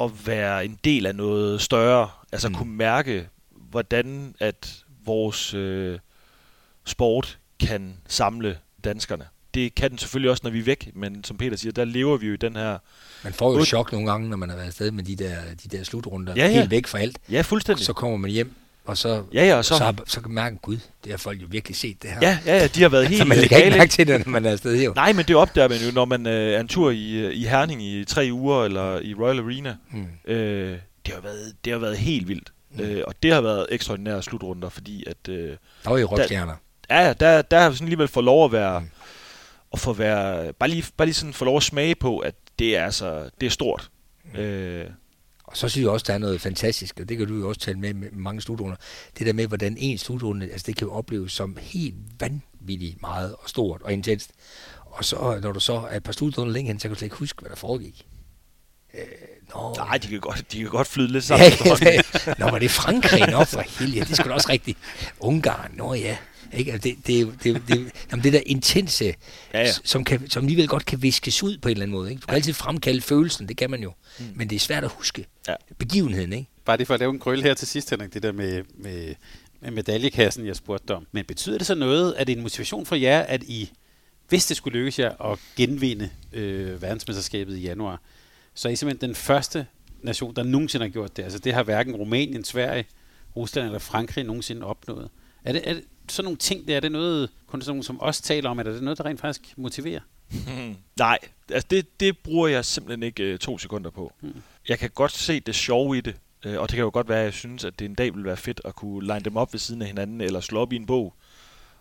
at 0.00 0.26
være 0.26 0.64
en 0.64 0.78
del 0.84 1.06
af 1.06 1.14
noget 1.14 1.62
større. 1.62 2.08
Altså 2.32 2.48
mm. 2.48 2.54
kunne 2.54 2.72
mærke, 2.72 3.28
hvordan 3.70 4.34
at 4.40 4.84
vores 5.04 5.54
øh, 5.54 5.98
sport 6.84 7.38
kan 7.60 7.96
samle 8.08 8.58
danskerne. 8.84 9.24
Det 9.54 9.74
kan 9.74 9.90
den 9.90 9.98
selvfølgelig 9.98 10.30
også, 10.30 10.40
når 10.44 10.50
vi 10.50 10.58
er 10.58 10.62
væk, 10.62 10.90
men 10.94 11.24
som 11.24 11.36
Peter 11.36 11.56
siger, 11.56 11.72
der 11.72 11.84
lever 11.84 12.16
vi 12.16 12.26
jo 12.26 12.32
i 12.32 12.36
den 12.36 12.56
her... 12.56 12.78
Man 13.24 13.32
får 13.32 13.52
jo 13.52 13.58
et 13.58 13.66
chok 13.66 13.92
nogle 13.92 14.10
gange, 14.10 14.28
når 14.28 14.36
man 14.36 14.48
har 14.48 14.56
været 14.56 14.66
afsted 14.66 14.90
med 14.90 15.04
de 15.04 15.16
der, 15.16 15.36
de 15.62 15.76
der 15.76 15.84
slutrunder, 15.84 16.34
ja, 16.36 16.46
ja. 16.46 16.52
helt 16.52 16.70
væk 16.70 16.86
fra 16.86 16.98
alt. 16.98 17.18
Ja, 17.30 17.40
fuldstændig. 17.40 17.84
Så 17.84 17.92
kommer 17.92 18.16
man 18.16 18.30
hjem, 18.30 18.54
og 18.86 18.98
så, 18.98 19.22
ja, 19.32 19.46
ja, 19.46 19.56
og 19.56 19.64
så, 19.64 19.74
og 19.74 19.78
så, 19.78 19.84
har, 19.84 19.94
så 20.06 20.20
kan 20.20 20.30
man 20.30 20.44
mærke, 20.44 20.56
gud, 20.56 20.78
det 21.04 21.12
har 21.12 21.18
folk 21.18 21.42
jo 21.42 21.46
virkelig 21.50 21.76
set 21.76 22.02
det 22.02 22.10
her. 22.10 22.18
Ja, 22.22 22.38
ja, 22.46 22.56
ja 22.56 22.66
de 22.66 22.82
har 22.82 22.88
været 22.88 23.08
helt... 23.08 23.18
så 23.18 23.24
man 23.24 23.38
lægger 23.38 23.56
ikke 23.56 23.78
mærke 23.78 23.90
til 23.90 24.06
det, 24.06 24.26
når 24.26 24.30
man 24.32 24.44
er 24.44 24.52
afsted 24.52 24.82
jo. 24.82 24.92
Nej, 24.96 25.12
men 25.12 25.24
det 25.24 25.36
opdager 25.36 25.68
man 25.68 25.78
jo, 25.78 25.92
når 25.92 26.04
man 26.04 26.26
øh, 26.26 26.52
er 26.52 26.60
en 26.60 26.68
tur 26.68 26.90
i, 26.90 27.32
i 27.32 27.44
Herning 27.44 27.82
i 27.82 28.04
tre 28.04 28.28
uger, 28.32 28.64
eller 28.64 29.00
i 29.00 29.14
Royal 29.14 29.38
Arena. 29.38 29.76
Mm. 29.90 30.06
Øh, 30.32 30.78
det, 31.06 31.14
har 31.14 31.20
været, 31.20 31.52
det 31.64 31.72
har 31.72 31.80
været 31.80 31.98
helt 31.98 32.28
vildt. 32.28 32.52
Mm. 32.70 32.80
Øh, 32.80 33.04
og 33.06 33.14
det 33.22 33.32
har 33.32 33.40
været 33.40 33.66
ekstraordinære 33.70 34.22
slutrunder, 34.22 34.68
fordi 34.68 35.04
at... 35.06 35.28
Øh, 35.28 35.48
der 35.84 35.90
var 35.90 35.98
jo 35.98 36.06
rockstjerner. 36.06 36.54
Ja, 36.90 37.12
der, 37.12 37.42
der 37.42 37.60
har 37.60 37.70
vi 37.70 37.76
sådan 37.76 37.86
alligevel 37.86 38.08
fået 38.08 38.24
lov 38.24 38.44
at 38.44 38.52
være... 38.52 38.80
Mm. 38.80 38.86
At 39.72 39.80
få 39.80 39.92
være, 39.92 40.52
bare 40.52 40.68
lige, 40.68 40.84
bare 40.96 41.06
lige 41.06 41.14
sådan 41.14 41.32
få 41.32 41.44
lov 41.44 41.56
at 41.56 41.62
smage 41.62 41.94
på, 41.94 42.18
at 42.18 42.34
det 42.58 42.76
er, 42.76 42.84
altså, 42.84 43.30
det 43.40 43.46
er 43.46 43.50
stort. 43.50 43.90
Mm. 44.34 44.40
Øh, 44.40 44.86
og 45.46 45.56
så 45.56 45.68
synes 45.68 45.82
jeg 45.84 45.90
også, 45.90 46.04
der 46.08 46.14
er 46.14 46.18
noget 46.18 46.40
fantastisk, 46.40 47.00
og 47.00 47.08
det 47.08 47.18
kan 47.18 47.26
du 47.26 47.34
jo 47.34 47.48
også 47.48 47.60
tale 47.60 47.78
med 47.78 47.94
med 47.94 48.10
mange 48.12 48.40
slutrunder. 48.40 48.76
Det 49.18 49.26
der 49.26 49.32
med, 49.32 49.46
hvordan 49.46 49.76
en 49.78 49.98
slutrunde, 49.98 50.50
altså 50.50 50.64
det 50.66 50.76
kan 50.76 50.86
jo 50.86 50.92
opleves 50.92 51.32
som 51.32 51.56
helt 51.60 51.94
vanvittigt 52.20 53.00
meget 53.00 53.34
og 53.34 53.48
stort 53.48 53.82
og 53.82 53.92
intenst. 53.92 54.30
Og 54.84 55.04
så, 55.04 55.38
når 55.42 55.52
du 55.52 55.60
så 55.60 55.72
er 55.90 55.96
et 55.96 56.02
par 56.02 56.12
slutrunder 56.12 56.52
længere 56.52 56.72
hen, 56.72 56.80
så 56.80 56.88
kan 56.88 56.94
du 56.94 56.98
slet 56.98 57.06
ikke 57.06 57.16
huske, 57.16 57.40
hvad 57.40 57.50
der 57.50 57.56
foregik. 57.56 58.06
Øh, 58.94 59.00
nå. 59.54 59.74
Nej, 59.76 59.98
de 59.98 60.08
kan, 60.08 60.20
godt, 60.20 60.52
de 60.52 60.58
kan 60.60 60.68
godt 60.70 60.86
flyde 60.86 61.12
lidt 61.12 61.24
sammen. 61.30 61.48
Ja, 61.82 62.00
nå, 62.38 62.50
var 62.50 62.58
det 62.58 62.70
Frankrig? 62.70 63.28
Nå, 63.28 63.44
for 63.44 63.60
helvede, 63.80 64.04
det 64.04 64.16
skulle 64.16 64.34
også 64.34 64.48
rigtigt. 64.48 64.78
Ungarn, 65.20 65.70
nå 65.74 65.94
ja. 65.94 66.16
Ikke? 66.56 66.72
Altså, 66.72 66.88
det, 66.88 67.06
det, 67.06 67.44
det, 67.44 67.62
det, 67.68 67.92
jamen 68.10 68.24
det 68.24 68.32
der 68.32 68.40
intense, 68.46 69.04
ja, 69.04 69.14
ja. 69.52 69.72
Som, 69.84 70.04
kan, 70.04 70.30
som 70.30 70.44
alligevel 70.44 70.68
godt 70.68 70.86
kan 70.86 71.02
viskes 71.02 71.42
ud 71.42 71.58
på 71.58 71.68
en 71.68 71.72
eller 71.72 71.82
anden 71.82 71.96
måde. 71.96 72.10
Ikke? 72.10 72.20
Du 72.20 72.26
kan 72.26 72.32
ja. 72.32 72.36
altid 72.36 72.52
fremkalde 72.52 73.00
følelsen, 73.00 73.48
det 73.48 73.56
kan 73.56 73.70
man 73.70 73.82
jo. 73.82 73.92
Mm. 74.18 74.24
Men 74.34 74.50
det 74.50 74.56
er 74.56 74.60
svært 74.60 74.84
at 74.84 74.90
huske 74.90 75.26
ja. 75.48 75.54
begivenheden. 75.78 76.32
Ikke? 76.32 76.50
Bare 76.64 76.76
det 76.76 76.86
for 76.86 76.94
at 76.94 77.00
lave 77.00 77.10
en 77.10 77.18
krøl 77.18 77.42
her 77.42 77.54
til 77.54 77.68
sidst, 77.68 77.90
Henrik, 77.90 78.14
det 78.14 78.22
der 78.22 78.32
med, 78.32 78.62
med, 78.74 79.14
med 79.60 79.70
medaljekassen, 79.70 80.46
jeg 80.46 80.56
spurgte 80.56 80.94
om. 80.94 81.06
Men 81.12 81.24
betyder 81.24 81.58
det 81.58 81.66
så 81.66 81.74
noget, 81.74 82.14
at 82.14 82.26
det 82.26 82.32
er 82.32 82.36
en 82.36 82.42
motivation 82.42 82.86
for 82.86 82.96
jer, 82.96 83.20
at 83.20 83.42
I, 83.42 83.70
hvis 84.28 84.46
det 84.46 84.56
skulle 84.56 84.78
lykkes 84.78 84.98
jer 84.98 85.32
at 85.32 85.38
genvinde 85.56 86.10
øh, 86.32 86.82
verdensmesterskabet 86.82 87.56
i 87.56 87.60
januar, 87.60 88.02
så 88.54 88.68
er 88.68 88.72
I 88.72 88.76
simpelthen 88.76 89.08
den 89.08 89.14
første 89.14 89.66
nation, 90.02 90.34
der 90.34 90.42
nogensinde 90.42 90.84
har 90.84 90.90
gjort 90.90 91.16
det. 91.16 91.22
Altså 91.22 91.38
det 91.38 91.54
har 91.54 91.62
hverken 91.62 91.96
Rumænien, 91.96 92.44
Sverige, 92.44 92.84
Rusland 93.36 93.66
eller 93.66 93.78
Frankrig 93.78 94.24
nogensinde 94.24 94.66
opnået. 94.66 95.08
Er 95.44 95.52
det, 95.52 95.62
er 95.64 95.74
det, 95.74 95.84
sådan 96.08 96.24
nogle 96.24 96.38
ting 96.38 96.68
der, 96.68 96.76
er 96.76 96.80
det 96.80 96.92
noget, 96.92 97.30
kun 97.46 97.62
sådan 97.62 97.70
nogle 97.70 97.84
som 97.84 97.98
os 98.00 98.20
taler 98.20 98.50
om, 98.50 98.58
eller 98.58 98.72
er 98.72 98.74
det 98.74 98.84
noget, 98.84 98.98
der 98.98 99.04
rent 99.04 99.20
faktisk 99.20 99.58
motiverer? 99.58 100.00
Hmm. 100.28 100.76
Nej, 100.98 101.18
altså 101.50 101.66
det, 101.70 102.00
det 102.00 102.18
bruger 102.18 102.48
jeg 102.48 102.64
simpelthen 102.64 103.02
ikke 103.02 103.32
uh, 103.32 103.38
to 103.38 103.58
sekunder 103.58 103.90
på. 103.90 104.12
Hmm. 104.20 104.42
Jeg 104.68 104.78
kan 104.78 104.90
godt 104.90 105.12
se 105.12 105.40
det 105.40 105.54
sjove 105.54 105.98
i 105.98 106.00
det, 106.00 106.16
uh, 106.46 106.52
og 106.52 106.68
det 106.68 106.74
kan 106.74 106.84
jo 106.84 106.90
godt 106.92 107.08
være, 107.08 107.18
at 107.18 107.24
jeg 107.24 107.32
synes, 107.32 107.64
at 107.64 107.78
det 107.78 107.84
en 107.84 107.94
dag 107.94 108.14
vil 108.14 108.24
være 108.24 108.36
fedt 108.36 108.60
at 108.64 108.74
kunne 108.74 109.06
line 109.06 109.20
dem 109.20 109.36
op 109.36 109.52
ved 109.52 109.60
siden 109.60 109.82
af 109.82 109.88
hinanden, 109.88 110.20
eller 110.20 110.40
slå 110.40 110.60
op 110.60 110.72
i 110.72 110.76
en 110.76 110.86
bog, 110.86 111.14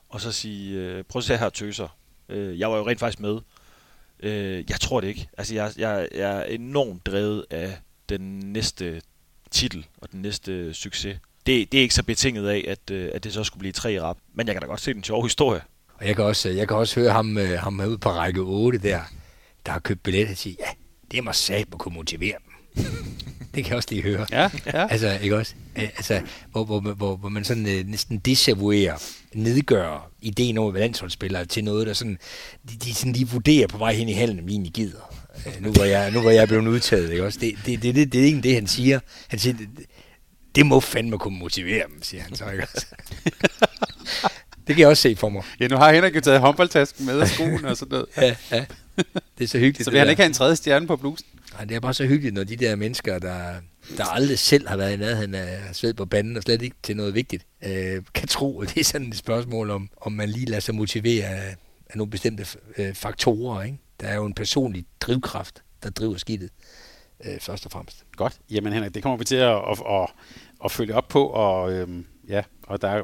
og 0.10 0.22
så 0.22 0.31
sige, 0.31 0.80
øh, 0.80 1.03
prøv 1.03 1.19
at 1.19 1.23
se 1.23 1.38
her 1.38 1.49
tøser. 1.49 1.97
Øh, 2.30 2.60
jeg 2.60 2.72
var 2.72 2.77
jo 2.77 2.88
rent 2.88 2.99
faktisk 2.99 3.19
med. 3.19 3.39
Øh, 4.19 4.64
jeg 4.69 4.80
tror 4.80 5.02
det 5.02 5.07
ikke. 5.07 5.30
Altså, 5.38 5.56
jeg, 5.56 5.72
jeg, 5.77 6.07
jeg 6.11 6.39
er 6.39 6.43
enormt 6.43 7.06
drevet 7.06 7.45
af 7.49 7.77
den 8.10 8.39
næste 8.39 9.02
titel 9.52 9.85
og 9.97 10.11
den 10.11 10.22
næste 10.22 10.73
succes. 10.73 11.18
Det, 11.46 11.72
det 11.72 11.78
er 11.78 11.82
ikke 11.82 11.96
så 11.96 12.04
betinget 12.04 12.48
af, 12.48 12.66
at, 12.68 12.92
øh, 12.92 13.10
at 13.14 13.24
det 13.24 13.34
så 13.34 13.44
skulle 13.44 13.60
blive 13.60 13.72
tre 13.72 13.94
i 13.94 14.00
rap. 14.00 14.18
Men 14.34 14.48
jeg 14.48 14.56
kan 14.56 14.62
da 14.62 14.68
godt 14.68 14.82
se 14.82 14.94
den 14.94 15.04
sjove 15.04 15.24
historie. 15.24 15.62
Og 16.00 16.08
jeg 16.08 16.16
kan 16.16 16.26
også, 16.26 16.50
jeg 16.50 16.68
kan 16.68 16.78
også 16.78 17.00
høre 17.00 17.12
ham, 17.12 17.38
øh, 17.38 17.60
ham 17.60 17.80
herude 17.80 17.98
på 17.98 18.10
række 18.10 18.42
8 18.42 18.78
der, 18.78 19.00
der 19.66 19.72
har 19.72 19.80
købt 19.80 20.04
billet 20.04 20.30
og 20.30 20.38
sige, 20.38 20.56
ja, 20.60 20.66
det 21.12 21.24
må 21.24 21.32
sat 21.32 21.68
på 21.72 21.78
kunne 21.78 21.96
motivere 21.96 22.36
dem. 22.46 22.84
det 23.56 23.64
kan 23.64 23.70
jeg 23.70 23.76
også 23.76 23.90
lige 23.92 24.04
høre. 24.04 24.26
Ja, 24.32 24.50
ja. 24.66 24.88
Altså, 24.88 25.20
ikke 25.22 25.38
også? 25.38 25.54
Altså, 25.76 26.22
hvor, 26.52 26.64
hvor, 26.64 26.80
hvor, 26.80 27.16
hvor 27.16 27.30
man 27.30 27.44
sådan 27.44 27.68
øh, 27.68 27.88
næsten 27.88 28.18
desavouerer, 28.18 29.04
nedgør 29.34 30.12
ideen 30.22 30.58
om 30.58 30.68
at 30.68 30.74
være 30.74 30.82
landsholdsspiller 30.82 31.44
til 31.44 31.64
noget, 31.64 31.88
der 31.88 31.94
sådan, 31.94 32.18
de, 32.70 32.76
de 32.76 32.94
sådan 32.94 33.14
lige 33.14 33.28
vurderer 33.28 33.68
på 33.68 33.78
vej 33.78 33.94
hen 33.94 34.10
i 34.10 34.14
halen, 34.14 34.40
om 34.40 34.46
de 34.46 34.52
egentlig 34.52 34.74
gider. 34.74 35.16
Øh, 35.48 35.64
nu 35.64 35.72
hvor 35.72 35.84
jeg, 35.84 36.12
nu 36.12 36.22
hvor 36.22 36.30
jeg 36.30 36.42
er 36.42 36.46
blevet 36.46 36.68
udtaget, 36.68 37.12
ikke 37.12 37.26
også? 37.26 37.40
Det, 37.40 37.56
det, 37.66 37.84
det, 37.84 37.96
det, 37.96 38.14
det 38.14 38.22
er 38.22 38.26
ikke 38.26 38.42
det, 38.42 38.54
han 38.54 38.68
siger. 38.68 39.00
Han 39.28 39.40
siger, 39.40 39.54
det, 39.58 39.70
det 40.56 40.65
må 40.65 40.80
fandme 40.80 41.18
kunne 41.18 41.38
motivere 41.40 41.88
dem, 41.88 42.03
siger 42.03 42.23
han 42.23 42.36
så, 42.36 42.49
ikke 42.49 42.68
også? 42.73 42.86
det 44.68 44.76
kan 44.76 44.80
jeg 44.80 44.88
også 44.88 45.02
se 45.02 45.15
for 45.15 45.30
mig. 45.30 45.44
ja, 45.60 45.68
nu 45.68 45.76
har 45.76 45.94
Henrik 45.94 46.15
jo 46.15 46.22
taget 46.22 46.40
håndboldtasken 46.40 47.06
med 47.06 47.19
og 47.19 47.27
skoen 47.27 47.65
og 47.65 47.77
sådan 47.77 47.91
noget. 47.91 48.07
Ja, 48.18 48.36
ja. 48.52 48.65
Det 49.38 49.44
er 49.44 49.48
så 49.48 49.57
hyggeligt. 49.57 49.86
Så 49.86 49.91
vil 49.91 49.98
han 49.98 50.07
der. 50.07 50.11
ikke 50.11 50.22
have 50.22 50.27
en 50.27 50.34
tredje 50.34 50.56
stjerne 50.56 50.88
på 50.88 50.95
blusen. 50.95 51.27
Nej, 51.53 51.65
det 51.65 51.76
er 51.76 51.80
bare 51.80 51.94
så 51.94 52.06
hyggeligt, 52.06 52.36
når 52.36 52.44
de 52.44 52.56
der 52.56 52.76
mennesker, 52.76 53.19
der, 53.19 53.53
der 53.98 54.06
aldrig 54.06 54.40
selv 54.40 54.68
har 54.68 54.77
været 54.77 54.94
i 54.94 54.95
nærheden 54.95 55.36
af 55.36 55.60
sved 55.73 55.94
på 55.94 56.06
banden, 56.06 56.38
og 56.38 56.44
slet 56.44 56.61
ikke 56.61 56.76
til 56.84 56.98
noget 56.98 57.14
vigtigt, 57.14 57.45
øh, 57.65 58.02
kan 58.14 58.27
tro, 58.27 58.61
at 58.61 58.69
det 58.73 58.80
er 58.80 58.84
sådan 58.84 59.07
et 59.07 59.18
spørgsmål 59.18 59.69
om, 59.69 59.90
om 60.02 60.11
man 60.11 60.30
lige 60.30 60.45
lader 60.45 60.60
sig 60.61 60.76
motivere 60.76 61.26
af, 61.26 61.56
af 61.90 61.98
nogle 61.98 62.11
bestemte 62.11 62.45
øh, 62.77 62.94
faktorer. 62.94 63.64
Ikke? 63.64 63.77
Der 63.99 64.07
er 64.07 64.15
jo 64.15 64.26
en 64.26 64.34
personlig 64.34 64.86
drivkraft, 64.99 65.64
der 65.84 65.90
driver 65.90 66.18
skidtet, 66.18 66.49
øh, 67.26 67.40
først 67.40 67.66
og 67.66 67.72
fremmest. 67.72 68.06
Godt. 68.16 68.40
Jamen 68.52 68.74
Henrik, 68.74 68.94
det 68.96 69.04
kommer 69.04 69.18
vi 69.18 69.26
til 69.26 69.36
at, 69.36 69.56
at, 69.56 69.84
at, 69.90 70.10
at 70.66 70.72
følge 70.72 70.96
op 70.96 71.08
på, 71.08 71.26
og 71.26 71.74
øhm, 71.74 72.06
ja, 72.28 72.44
og 72.68 72.82
der 72.82 73.04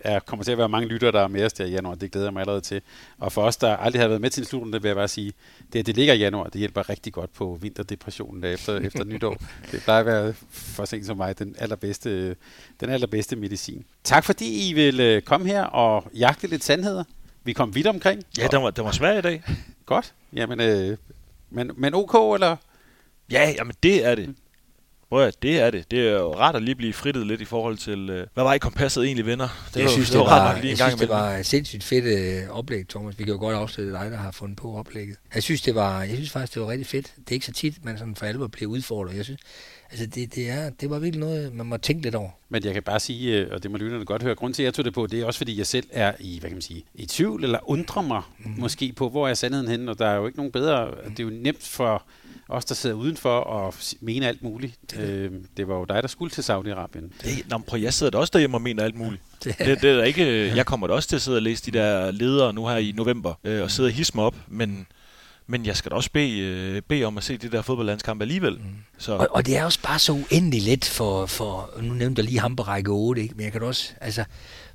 er, 0.00 0.20
kommer 0.20 0.44
til 0.44 0.52
at 0.52 0.58
være 0.58 0.68
mange 0.68 0.88
lyttere, 0.88 1.12
der 1.12 1.20
er 1.20 1.28
med 1.28 1.44
os 1.44 1.52
der 1.52 1.64
i 1.64 1.70
januar. 1.70 1.94
Det 1.94 2.12
glæder 2.12 2.26
jeg 2.26 2.32
mig 2.32 2.40
allerede 2.40 2.60
til. 2.60 2.82
Og 3.18 3.32
for 3.32 3.42
os, 3.42 3.56
der 3.56 3.76
aldrig 3.76 4.02
har 4.02 4.08
været 4.08 4.20
med 4.20 4.30
til 4.30 4.40
en 4.40 4.46
slutrunde, 4.46 4.82
vil 4.82 4.88
jeg 4.88 4.96
bare 4.96 5.08
sige, 5.08 5.32
det, 5.72 5.78
at 5.78 5.86
det 5.86 5.96
ligger 5.96 6.14
i 6.14 6.18
januar, 6.18 6.44
det 6.44 6.58
hjælper 6.58 6.88
rigtig 6.88 7.12
godt 7.12 7.32
på 7.32 7.58
vinterdepressionen 7.60 8.44
efter, 8.44 8.78
efter 8.86 9.04
nytår. 9.04 9.36
Det 9.72 9.82
plejer 9.82 10.00
at 10.00 10.06
være 10.06 10.34
for 10.50 10.84
sent 10.84 11.06
som 11.06 11.16
mig 11.16 11.38
den 11.38 11.56
allerbedste, 11.58 12.36
den 12.80 12.90
allerbedste 12.90 13.36
medicin. 13.36 13.84
Tak 14.04 14.24
fordi 14.24 14.70
I 14.70 14.72
vil 14.72 15.00
øh, 15.00 15.22
komme 15.22 15.46
her 15.46 15.64
og 15.64 16.04
jagte 16.14 16.46
lidt 16.46 16.64
sandheder. 16.64 17.04
Vi 17.44 17.52
kom 17.52 17.74
vidt 17.74 17.86
omkring. 17.86 18.22
Ja, 18.38 18.46
den 18.50 18.62
var, 18.62 18.70
den 18.70 18.84
var 18.84 18.92
svær 18.92 19.18
i 19.18 19.22
dag. 19.22 19.42
Godt. 19.86 20.14
Jamen, 20.32 20.60
øh, 20.60 20.96
men, 21.50 21.70
men 21.76 21.94
ok, 21.94 22.34
eller? 22.34 22.56
Ja, 23.30 23.54
jamen 23.58 23.74
det 23.82 24.06
er 24.06 24.14
det. 24.14 24.34
Prøv 25.10 25.26
at, 25.26 25.42
det 25.42 25.60
er 25.60 25.70
det. 25.70 25.90
Det 25.90 26.08
er 26.08 26.12
jo 26.12 26.34
rart 26.34 26.56
at 26.56 26.62
lige 26.62 26.74
blive 26.74 26.92
frittet 26.92 27.26
lidt 27.26 27.40
i 27.40 27.44
forhold 27.44 27.76
til, 27.76 28.10
øh, 28.10 28.26
hvad 28.34 28.44
var 28.44 28.54
i 28.54 28.58
kompasset 28.58 29.04
egentlig 29.04 29.26
vinder. 29.26 29.48
Det 29.68 29.76
jeg 29.76 29.84
var, 29.84 29.90
synes, 29.90 30.10
det 30.10 30.18
var, 30.18 30.24
var, 30.24 30.54
lige 30.54 30.64
jeg 30.64 30.70
en 30.70 30.76
gang 30.76 30.90
synes, 30.90 31.00
det 31.00 31.08
var 31.08 31.36
et 31.36 31.46
sindssygt 31.46 31.84
fedt 31.84 32.04
øh, 32.04 32.50
oplæg, 32.50 32.88
Thomas. 32.88 33.18
Vi 33.18 33.24
kan 33.24 33.32
jo 33.32 33.40
godt 33.40 33.56
afsløre 33.56 33.92
dig, 33.92 34.10
der 34.10 34.16
har 34.16 34.30
fundet 34.30 34.56
på 34.56 34.76
oplægget. 34.76 35.16
Jeg 35.34 35.42
synes, 35.42 35.62
det 35.62 35.74
var, 35.74 36.02
jeg 36.02 36.14
synes 36.14 36.30
faktisk, 36.30 36.54
det 36.54 36.62
var 36.62 36.68
rigtig 36.68 36.86
fedt. 36.86 37.12
Det 37.16 37.30
er 37.30 37.32
ikke 37.32 37.46
så 37.46 37.52
tit, 37.52 37.84
man 37.84 37.98
sådan 37.98 38.16
for 38.16 38.26
alvor 38.26 38.46
bliver 38.46 38.70
udfordret. 38.70 39.16
Jeg 39.16 39.24
synes, 39.24 39.40
altså 39.90 40.06
det, 40.06 40.34
det, 40.34 40.50
er, 40.50 40.70
det 40.70 40.90
var 40.90 40.98
virkelig 40.98 41.20
noget, 41.20 41.54
man 41.54 41.66
må 41.66 41.76
tænke 41.76 42.02
lidt 42.02 42.14
over. 42.14 42.30
Men 42.48 42.64
jeg 42.64 42.74
kan 42.74 42.82
bare 42.82 43.00
sige, 43.00 43.38
øh, 43.38 43.48
og 43.52 43.62
det 43.62 43.70
må 43.70 43.76
lytterne 43.76 44.04
godt 44.04 44.22
høre, 44.22 44.34
grund 44.34 44.54
til, 44.54 44.62
at 44.62 44.64
jeg 44.64 44.74
tog 44.74 44.84
det 44.84 44.94
på, 44.94 45.06
det 45.06 45.20
er 45.20 45.24
også 45.24 45.38
fordi, 45.38 45.58
jeg 45.58 45.66
selv 45.66 45.86
er 45.90 46.12
i, 46.20 46.38
hvad 46.40 46.50
kan 46.50 46.56
man 46.56 46.62
sige, 46.62 46.84
i 46.94 47.06
tvivl, 47.06 47.44
eller 47.44 47.70
undrer 47.70 48.02
mig 48.02 48.22
mm. 48.38 48.54
måske 48.58 48.92
på, 48.92 49.08
hvor 49.08 49.28
er 49.28 49.34
sandheden 49.34 49.68
henne, 49.68 49.90
og 49.90 49.98
der 49.98 50.06
er 50.06 50.16
jo 50.16 50.26
ikke 50.26 50.38
nogen 50.38 50.52
bedre, 50.52 50.90
det 51.10 51.20
er 51.20 51.24
jo 51.24 51.30
nemt 51.30 51.62
for 51.62 52.04
os, 52.50 52.64
der 52.64 52.74
sidder 52.74 52.96
udenfor 52.96 53.66
at 53.68 53.74
s- 53.74 53.94
mene 54.00 54.28
alt 54.28 54.42
muligt. 54.42 54.74
Det, 54.90 54.98
øh, 54.98 55.32
det 55.56 55.68
var 55.68 55.74
jo 55.78 55.84
dig, 55.84 56.02
der 56.02 56.08
skulle 56.08 56.30
til 56.30 56.42
Saudi-Arabien. 56.42 57.12
Det, 57.24 57.48
nå, 57.50 57.58
men 57.58 57.64
prøv, 57.68 57.80
jeg 57.80 57.94
sidder 57.94 58.10
da 58.10 58.18
også 58.18 58.30
derhjemme 58.32 58.56
og 58.56 58.62
mener 58.62 58.84
alt 58.84 58.96
muligt. 58.96 59.22
Det- 59.44 59.58
Det, 59.58 59.82
det 59.82 59.90
er 59.90 60.02
ikke, 60.04 60.56
jeg 60.56 60.66
kommer 60.66 60.86
da 60.86 60.94
også 60.94 61.08
til 61.08 61.16
at 61.16 61.22
sidde 61.22 61.38
og 61.38 61.42
læse 61.42 61.66
de 61.72 61.78
der 61.78 62.10
ledere 62.10 62.52
nu 62.52 62.66
her 62.68 62.76
i 62.76 62.92
november, 62.96 63.34
øh, 63.44 63.62
og 63.62 63.70
sidde 63.70 63.86
og 63.86 63.92
hisse 63.92 64.12
mig 64.14 64.24
op, 64.24 64.34
men, 64.48 64.86
men 65.46 65.66
jeg 65.66 65.76
skal 65.76 65.90
da 65.90 65.96
også 65.96 66.10
bede, 66.12 66.38
øh, 66.38 66.82
bede 66.88 67.04
om 67.04 67.18
at 67.18 67.24
se 67.24 67.36
det 67.36 67.52
der 67.52 67.62
fodboldlandskamp 67.62 68.22
alligevel. 68.22 68.52
Mm. 68.58 68.64
Så 68.98 69.12
Og, 69.12 69.28
og 69.30 69.46
det 69.46 69.56
er 69.56 69.64
også 69.64 69.82
bare 69.82 69.98
så 69.98 70.12
uendelig 70.12 70.62
let 70.62 70.84
for, 70.84 71.26
for 71.26 71.70
nu 71.82 71.94
nævnte 71.94 72.20
jeg 72.20 72.24
lige 72.28 72.40
ham 72.40 72.56
på 72.56 72.62
række 72.62 72.90
8, 72.90 73.22
ikke? 73.22 73.34
men 73.36 73.44
jeg 73.44 73.52
kan 73.52 73.60
da 73.60 73.66
også, 73.66 73.92
altså, 74.00 74.24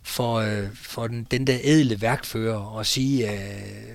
for, 0.04 0.36
øh, 0.36 0.68
for 0.76 1.08
den, 1.08 1.28
den 1.32 1.48
der 1.48 1.58
ædle 1.64 2.02
værkfører 2.02 2.80
at 2.80 2.86
sige, 2.86 3.32
øh, 3.32 3.38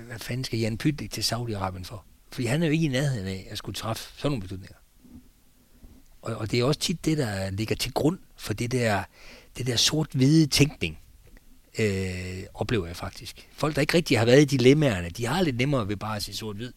hvad 0.07 0.19
fanden 0.19 0.43
skal 0.43 0.59
Jan 0.59 0.77
Pytlik 0.77 1.11
til 1.11 1.21
Saudi-Arabien 1.21 1.83
for? 1.83 2.03
Fordi 2.31 2.47
han 2.47 2.63
er 2.63 2.67
jo 2.67 2.73
ikke 2.73 2.85
i 2.85 2.89
nærheden 2.89 3.27
af 3.27 3.47
at 3.49 3.57
skulle 3.57 3.75
træffe 3.75 4.03
sådan 4.17 4.31
nogle 4.31 4.41
beslutninger. 4.41 4.77
Og, 6.21 6.35
og 6.35 6.51
det 6.51 6.59
er 6.59 6.63
også 6.63 6.79
tit 6.79 7.05
det, 7.05 7.17
der 7.17 7.49
ligger 7.49 7.75
til 7.75 7.93
grund 7.93 8.19
for 8.35 8.53
det 8.53 8.71
der, 8.71 9.03
det 9.57 9.67
der 9.67 9.75
sort-hvide 9.75 10.47
tænkning, 10.47 10.99
øh, 11.79 12.43
oplever 12.53 12.87
jeg 12.87 12.95
faktisk. 12.95 13.49
Folk, 13.53 13.75
der 13.75 13.81
ikke 13.81 13.97
rigtig 13.97 14.19
har 14.19 14.25
været 14.25 14.41
i 14.41 14.45
dilemmaerne, 14.45 15.09
de 15.09 15.25
har 15.25 15.41
lidt 15.41 15.57
nemmere 15.57 15.87
ved 15.87 15.95
bare 15.95 16.15
at 16.15 16.23
sige 16.23 16.35
sort-hvid. 16.35 16.71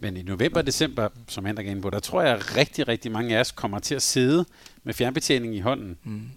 Men 0.00 0.16
i 0.16 0.22
november 0.22 0.60
og 0.60 0.66
december, 0.66 1.08
som 1.28 1.44
Henrik 1.44 1.66
er 1.66 1.70
inde 1.70 1.82
på, 1.82 1.90
der 1.90 2.00
tror 2.00 2.22
jeg, 2.22 2.36
at 2.36 2.56
rigtig, 2.56 2.88
rigtig 2.88 3.12
mange 3.12 3.36
af 3.36 3.40
os 3.40 3.52
kommer 3.52 3.78
til 3.78 3.94
at 3.94 4.02
sidde 4.02 4.44
med 4.84 4.94
fjernbetjening 4.94 5.56
i 5.56 5.60
hånden. 5.60 5.98
Mm. 6.04 6.28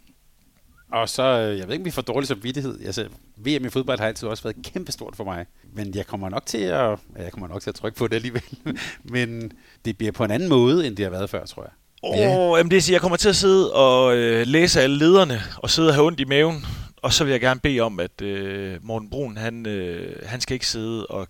Og 0.92 1.10
så, 1.10 1.24
øh, 1.24 1.58
jeg 1.58 1.68
ved 1.68 1.74
ikke, 1.74 1.82
om 1.82 1.86
vi 1.86 1.92
får 1.92 2.02
dårlig 2.02 2.28
samvittighed. 2.28 2.86
Altså, 2.86 3.08
VM 3.38 3.66
i 3.66 3.70
fodbold 3.70 4.00
har 4.00 4.08
altid 4.08 4.28
også 4.28 4.44
været 4.44 4.56
kæmpestort 4.64 5.16
for 5.16 5.24
mig. 5.24 5.46
Men 5.74 5.96
jeg 5.96 6.08
kommer 6.08 6.30
nok 6.30 6.46
til 6.46 6.58
at, 6.58 7.00
jeg 7.20 7.32
kommer 7.32 7.48
nok 7.48 7.62
til 7.62 7.70
at 7.70 7.76
trykke 7.76 7.98
på 7.98 8.08
det 8.08 8.16
alligevel. 8.16 8.44
Men 9.04 9.52
det 9.86 9.98
bliver 9.98 10.12
på 10.12 10.24
en 10.24 10.32
anden 10.32 10.50
måde, 10.50 10.88
end 10.88 10.96
det 10.98 11.06
har 11.06 11.10
været 11.10 11.30
før, 11.30 11.46
tror 11.46 11.64
jeg. 11.64 11.72
Åh, 12.04 12.18
Ja. 12.18 12.38
oh, 12.38 12.58
jamen 12.58 12.72
det 12.72 12.76
vil 12.76 12.84
sige, 12.84 12.94
jeg 12.94 13.02
kommer 13.02 13.18
til 13.18 13.30
at 13.30 13.36
sidde 13.36 13.74
og 13.74 14.16
øh, 14.18 14.48
læse 14.48 14.82
alle 14.82 14.98
lederne, 14.98 15.42
og 15.58 15.70
sidde 15.70 15.90
og 15.90 15.94
have 15.94 16.06
ondt 16.08 16.20
i 16.20 16.26
maven. 16.26 16.66
Og 16.98 17.14
så 17.14 17.24
vil 17.24 17.32
jeg 17.32 17.42
gerne 17.42 17.60
bede 17.60 17.80
om, 17.80 18.00
at 18.00 18.22
øh, 18.22 18.78
Morten 18.82 19.10
Brun, 19.10 19.38
han, 19.38 19.66
øh, 19.66 20.16
han 20.26 20.42
skal 20.42 20.54
ikke 20.54 20.68
sidde 20.68 21.06
og 21.08 21.28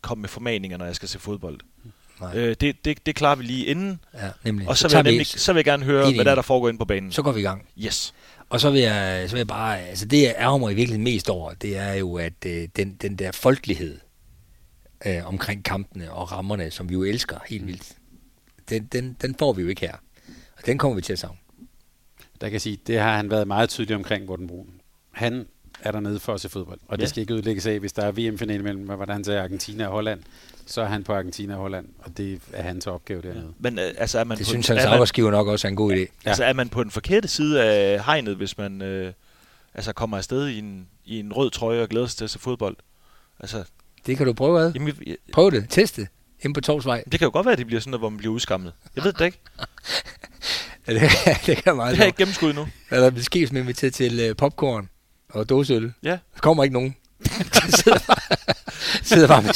komme 0.00 0.20
med 0.20 0.28
formaninger, 0.28 0.78
når 0.78 0.84
jeg 0.84 0.96
skal 0.96 1.08
se 1.08 1.18
fodbold. 1.18 1.60
Nej. 2.20 2.36
Øh, 2.36 2.56
det, 2.60 2.84
det, 2.84 3.06
det 3.06 3.14
klarer 3.14 3.36
vi 3.36 3.44
lige 3.44 3.66
inden. 3.66 4.00
Ja, 4.14 4.20
nemlig. 4.44 4.68
Og 4.68 4.76
så 4.76 4.88
vil, 4.88 4.94
jeg 4.94 5.02
nemlig, 5.02 5.26
så 5.26 5.52
vil 5.52 5.58
jeg 5.58 5.64
gerne 5.64 5.84
høre, 5.84 6.12
hvad 6.14 6.24
der, 6.24 6.30
er, 6.30 6.34
der 6.34 6.42
foregår 6.42 6.68
inde 6.68 6.78
på 6.78 6.84
banen. 6.84 7.12
så 7.12 7.22
går 7.22 7.32
vi 7.32 7.40
i 7.40 7.42
gang. 7.42 7.66
Yes. 7.78 8.14
Og 8.48 8.60
så 8.60 8.70
vil 8.70 8.80
jeg, 8.80 9.24
så 9.30 9.34
vil 9.34 9.38
jeg 9.40 9.46
bare, 9.46 9.80
altså 9.80 10.06
det 10.06 10.22
jeg 10.22 10.34
ærger 10.38 10.58
mig 10.58 10.72
i 10.72 10.74
virkeligheden 10.74 11.04
mest 11.04 11.30
over, 11.30 11.54
det 11.54 11.76
er 11.76 11.92
jo, 11.92 12.14
at 12.14 12.32
øh, 12.46 12.68
den, 12.76 12.94
den 12.94 13.16
der 13.16 13.32
folkelighed 13.32 13.98
øh, 15.06 15.26
omkring 15.26 15.64
kampene 15.64 16.12
og 16.12 16.32
rammerne, 16.32 16.70
som 16.70 16.88
vi 16.88 16.94
jo 16.94 17.02
elsker 17.02 17.38
helt 17.48 17.66
vildt, 17.66 17.92
den, 18.70 18.84
den, 18.86 19.16
den 19.22 19.34
får 19.38 19.52
vi 19.52 19.62
jo 19.62 19.68
ikke 19.68 19.80
her. 19.80 19.94
Og 20.58 20.66
den 20.66 20.78
kommer 20.78 20.94
vi 20.96 21.02
til 21.02 21.12
at 21.12 21.18
savne. 21.18 21.38
Der 22.40 22.48
kan 22.48 22.60
sige, 22.60 22.78
det 22.86 22.98
har 22.98 23.16
han 23.16 23.30
været 23.30 23.46
meget 23.46 23.68
tydelig 23.68 23.96
omkring, 23.96 24.26
Gordon 24.26 24.46
Brun. 24.46 24.70
Han 25.10 25.46
er 25.80 25.92
dernede 25.92 26.20
for 26.20 26.34
at 26.34 26.40
se 26.40 26.48
fodbold. 26.48 26.80
Og 26.88 26.98
det 26.98 27.04
Ja. 27.04 27.08
skal 27.08 27.20
ikke 27.20 27.34
udlægges 27.34 27.66
af, 27.66 27.78
hvis 27.80 27.92
der 27.92 28.02
er 28.02 28.12
VM-finale 28.12 28.62
mellem, 28.62 28.84
hvad 28.84 28.96
det, 29.06 29.08
han 29.14 29.24
sagde, 29.24 29.40
Argentina 29.40 29.86
og 29.86 29.92
Holland. 29.92 30.22
Så 30.66 30.80
er 30.82 30.86
han 30.86 31.04
på 31.04 31.12
Argentina 31.14 31.54
og 31.54 31.60
Holland, 31.60 31.86
og 31.98 32.16
det 32.16 32.40
er 32.52 32.62
hans 32.62 32.86
opgave 32.86 33.22
dernede. 33.22 33.52
Men 33.58 33.78
øh, 33.78 33.94
altså, 33.98 34.18
er 34.18 34.24
man, 34.24 34.38
Det 34.38 34.46
på, 34.46 34.50
synes 34.50 34.68
hans 34.68 34.78
man, 34.84 34.92
arbejdsgiver 34.92 35.30
nok 35.30 35.46
også 35.46 35.66
er 35.66 35.70
en 35.70 35.76
god 35.76 35.92
idé. 35.92 35.96
Ja. 35.98 36.06
altså, 36.24 36.44
er 36.44 36.52
man 36.52 36.68
på 36.68 36.82
den 36.82 36.90
forkerte 36.90 37.28
side 37.28 37.62
af 37.64 38.04
hegnet, 38.04 38.36
hvis 38.36 38.58
man 38.58 38.82
øh, 38.82 39.12
altså 39.74 39.92
kommer 39.92 40.16
afsted 40.16 40.48
i 40.48 40.58
en, 40.58 40.86
i 41.04 41.18
en 41.20 41.32
rød 41.32 41.50
trøje 41.50 41.82
og 41.82 41.88
glæder 41.88 42.06
sig 42.06 42.16
til 42.18 42.24
at 42.24 42.30
se 42.30 42.38
fodbold? 42.38 42.76
Altså, 43.40 43.64
Det 44.06 44.16
kan 44.16 44.26
du 44.26 44.32
prøve 44.32 44.60
ad. 44.60 44.72
jamen, 44.72 44.94
jeg, 45.06 45.16
Prøv 45.32 45.50
det. 45.50 45.66
Test 45.70 45.96
det. 45.96 46.08
Inde 46.40 46.54
på 46.54 46.60
Torvsvej. 46.60 47.02
det 47.12 47.18
kan 47.20 47.26
jo 47.26 47.32
godt 47.32 47.46
være, 47.46 47.52
at 47.52 47.58
det 47.58 47.66
bliver 47.66 47.80
sådan 47.80 47.90
noget, 47.90 48.00
hvor 48.00 48.08
man 48.08 48.18
bliver 48.18 48.34
udskammet. 48.34 48.72
Jeg 48.96 49.04
ved 49.04 49.12
det 49.12 49.24
ikke. 49.24 49.40
Ja, 50.88 50.94
det, 50.94 51.02
det 51.46 51.56
kan 51.56 51.76
meget 51.76 51.90
Det 51.90 51.96
har 51.96 52.04
jeg 52.04 52.06
ikke 52.06 52.16
gennemskud 52.18 52.52
nu. 52.52 52.68
Eller 52.90 53.10
vi 53.10 53.22
skal 53.22 53.48
med 53.52 53.60
inviteret 53.60 53.94
til 53.94 54.30
uh, 54.30 54.36
popcorn 54.36 54.88
og 55.28 55.48
dåseøl. 55.48 55.92
Ja. 56.02 56.10
Der 56.10 56.40
kommer 56.40 56.64
ikke 56.64 56.72
nogen. 56.74 56.96
De 59.00 59.08
sidder 59.14 59.28
bare, 59.28 59.42
med 59.42 59.52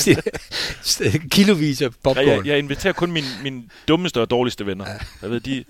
sin 0.82 1.28
kilovis 1.30 1.82
af 1.82 1.90
popcorn. 2.02 2.26
Jeg, 2.26 2.36
jeg, 2.36 2.46
jeg 2.46 2.58
inviterer 2.58 2.92
kun 2.92 3.12
mine, 3.12 3.26
mine 3.42 3.62
dummeste 3.88 4.20
og 4.20 4.30
dårligste 4.30 4.66
venner. 4.66 4.86
Jeg 5.22 5.30
ved, 5.30 5.40
de, 5.40 5.64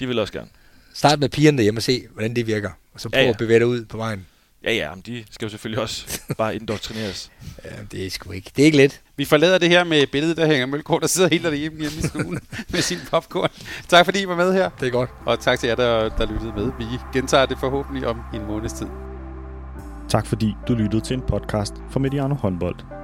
de 0.00 0.06
vil 0.06 0.18
også 0.18 0.32
gerne. 0.32 0.48
Start 0.94 1.18
med 1.20 1.28
pigerne 1.28 1.56
derhjemme 1.58 1.78
og 1.78 1.82
se, 1.82 2.02
hvordan 2.12 2.36
det 2.36 2.46
virker. 2.46 2.70
Og 2.94 3.00
så 3.00 3.08
prøv 3.08 3.18
Ja, 3.20 3.24
ja. 3.24 3.30
at 3.30 3.36
bevæge 3.38 3.58
dig 3.58 3.66
ud 3.66 3.84
på 3.84 3.96
vejen. 3.96 4.26
Ja, 4.64 4.72
ja, 4.72 4.94
men 4.94 5.02
de 5.06 5.24
skal 5.30 5.46
jo 5.46 5.50
selvfølgelig 5.50 5.82
også 5.82 6.20
bare 6.38 6.56
indoktrineres. 6.56 7.30
Ja, 7.64 7.70
det 7.92 8.06
er 8.06 8.10
sgu 8.10 8.32
ikke. 8.32 8.50
Det 8.56 8.62
er 8.62 8.66
ikke 8.66 8.76
let. 8.76 9.00
Vi 9.16 9.24
forlader 9.24 9.58
det 9.58 9.68
her 9.68 9.84
med 9.84 10.06
billedet, 10.06 10.36
der 10.36 10.46
hænger 10.46 10.66
Mølgaard, 10.66 11.00
der 11.00 11.06
sidder 11.06 11.28
helt 11.28 11.44
derhjemme 11.44 11.80
hjemme 11.80 11.98
i 11.98 12.02
stuen 12.06 12.38
med 12.68 12.82
sin 12.82 12.98
popcorn. 13.10 13.50
Tak 13.88 14.04
fordi 14.04 14.20
I 14.22 14.28
var 14.28 14.36
med 14.36 14.52
her, 14.52 14.70
Det 14.80 14.86
er 14.86 14.90
godt. 14.90 15.10
og 15.26 15.40
tak 15.40 15.58
til 15.60 15.66
jer, 15.66 15.74
der, 15.76 16.08
der 16.08 16.32
lyttede 16.32 16.52
med. 16.56 16.70
Vi 16.78 16.84
gentager 17.12 17.46
det 17.46 17.56
forhåbentlig 17.60 18.06
om 18.06 18.20
en 18.34 18.46
måneds 18.46 18.72
tid. 18.72 18.86
Tak 20.08 20.26
fordi 20.26 20.54
du 20.68 20.74
lyttede 20.74 21.00
til 21.04 21.14
en 21.14 21.22
podcast 21.28 21.74
fra 21.90 22.00
Mediano 22.00 22.34
Håndbold. 22.34 23.03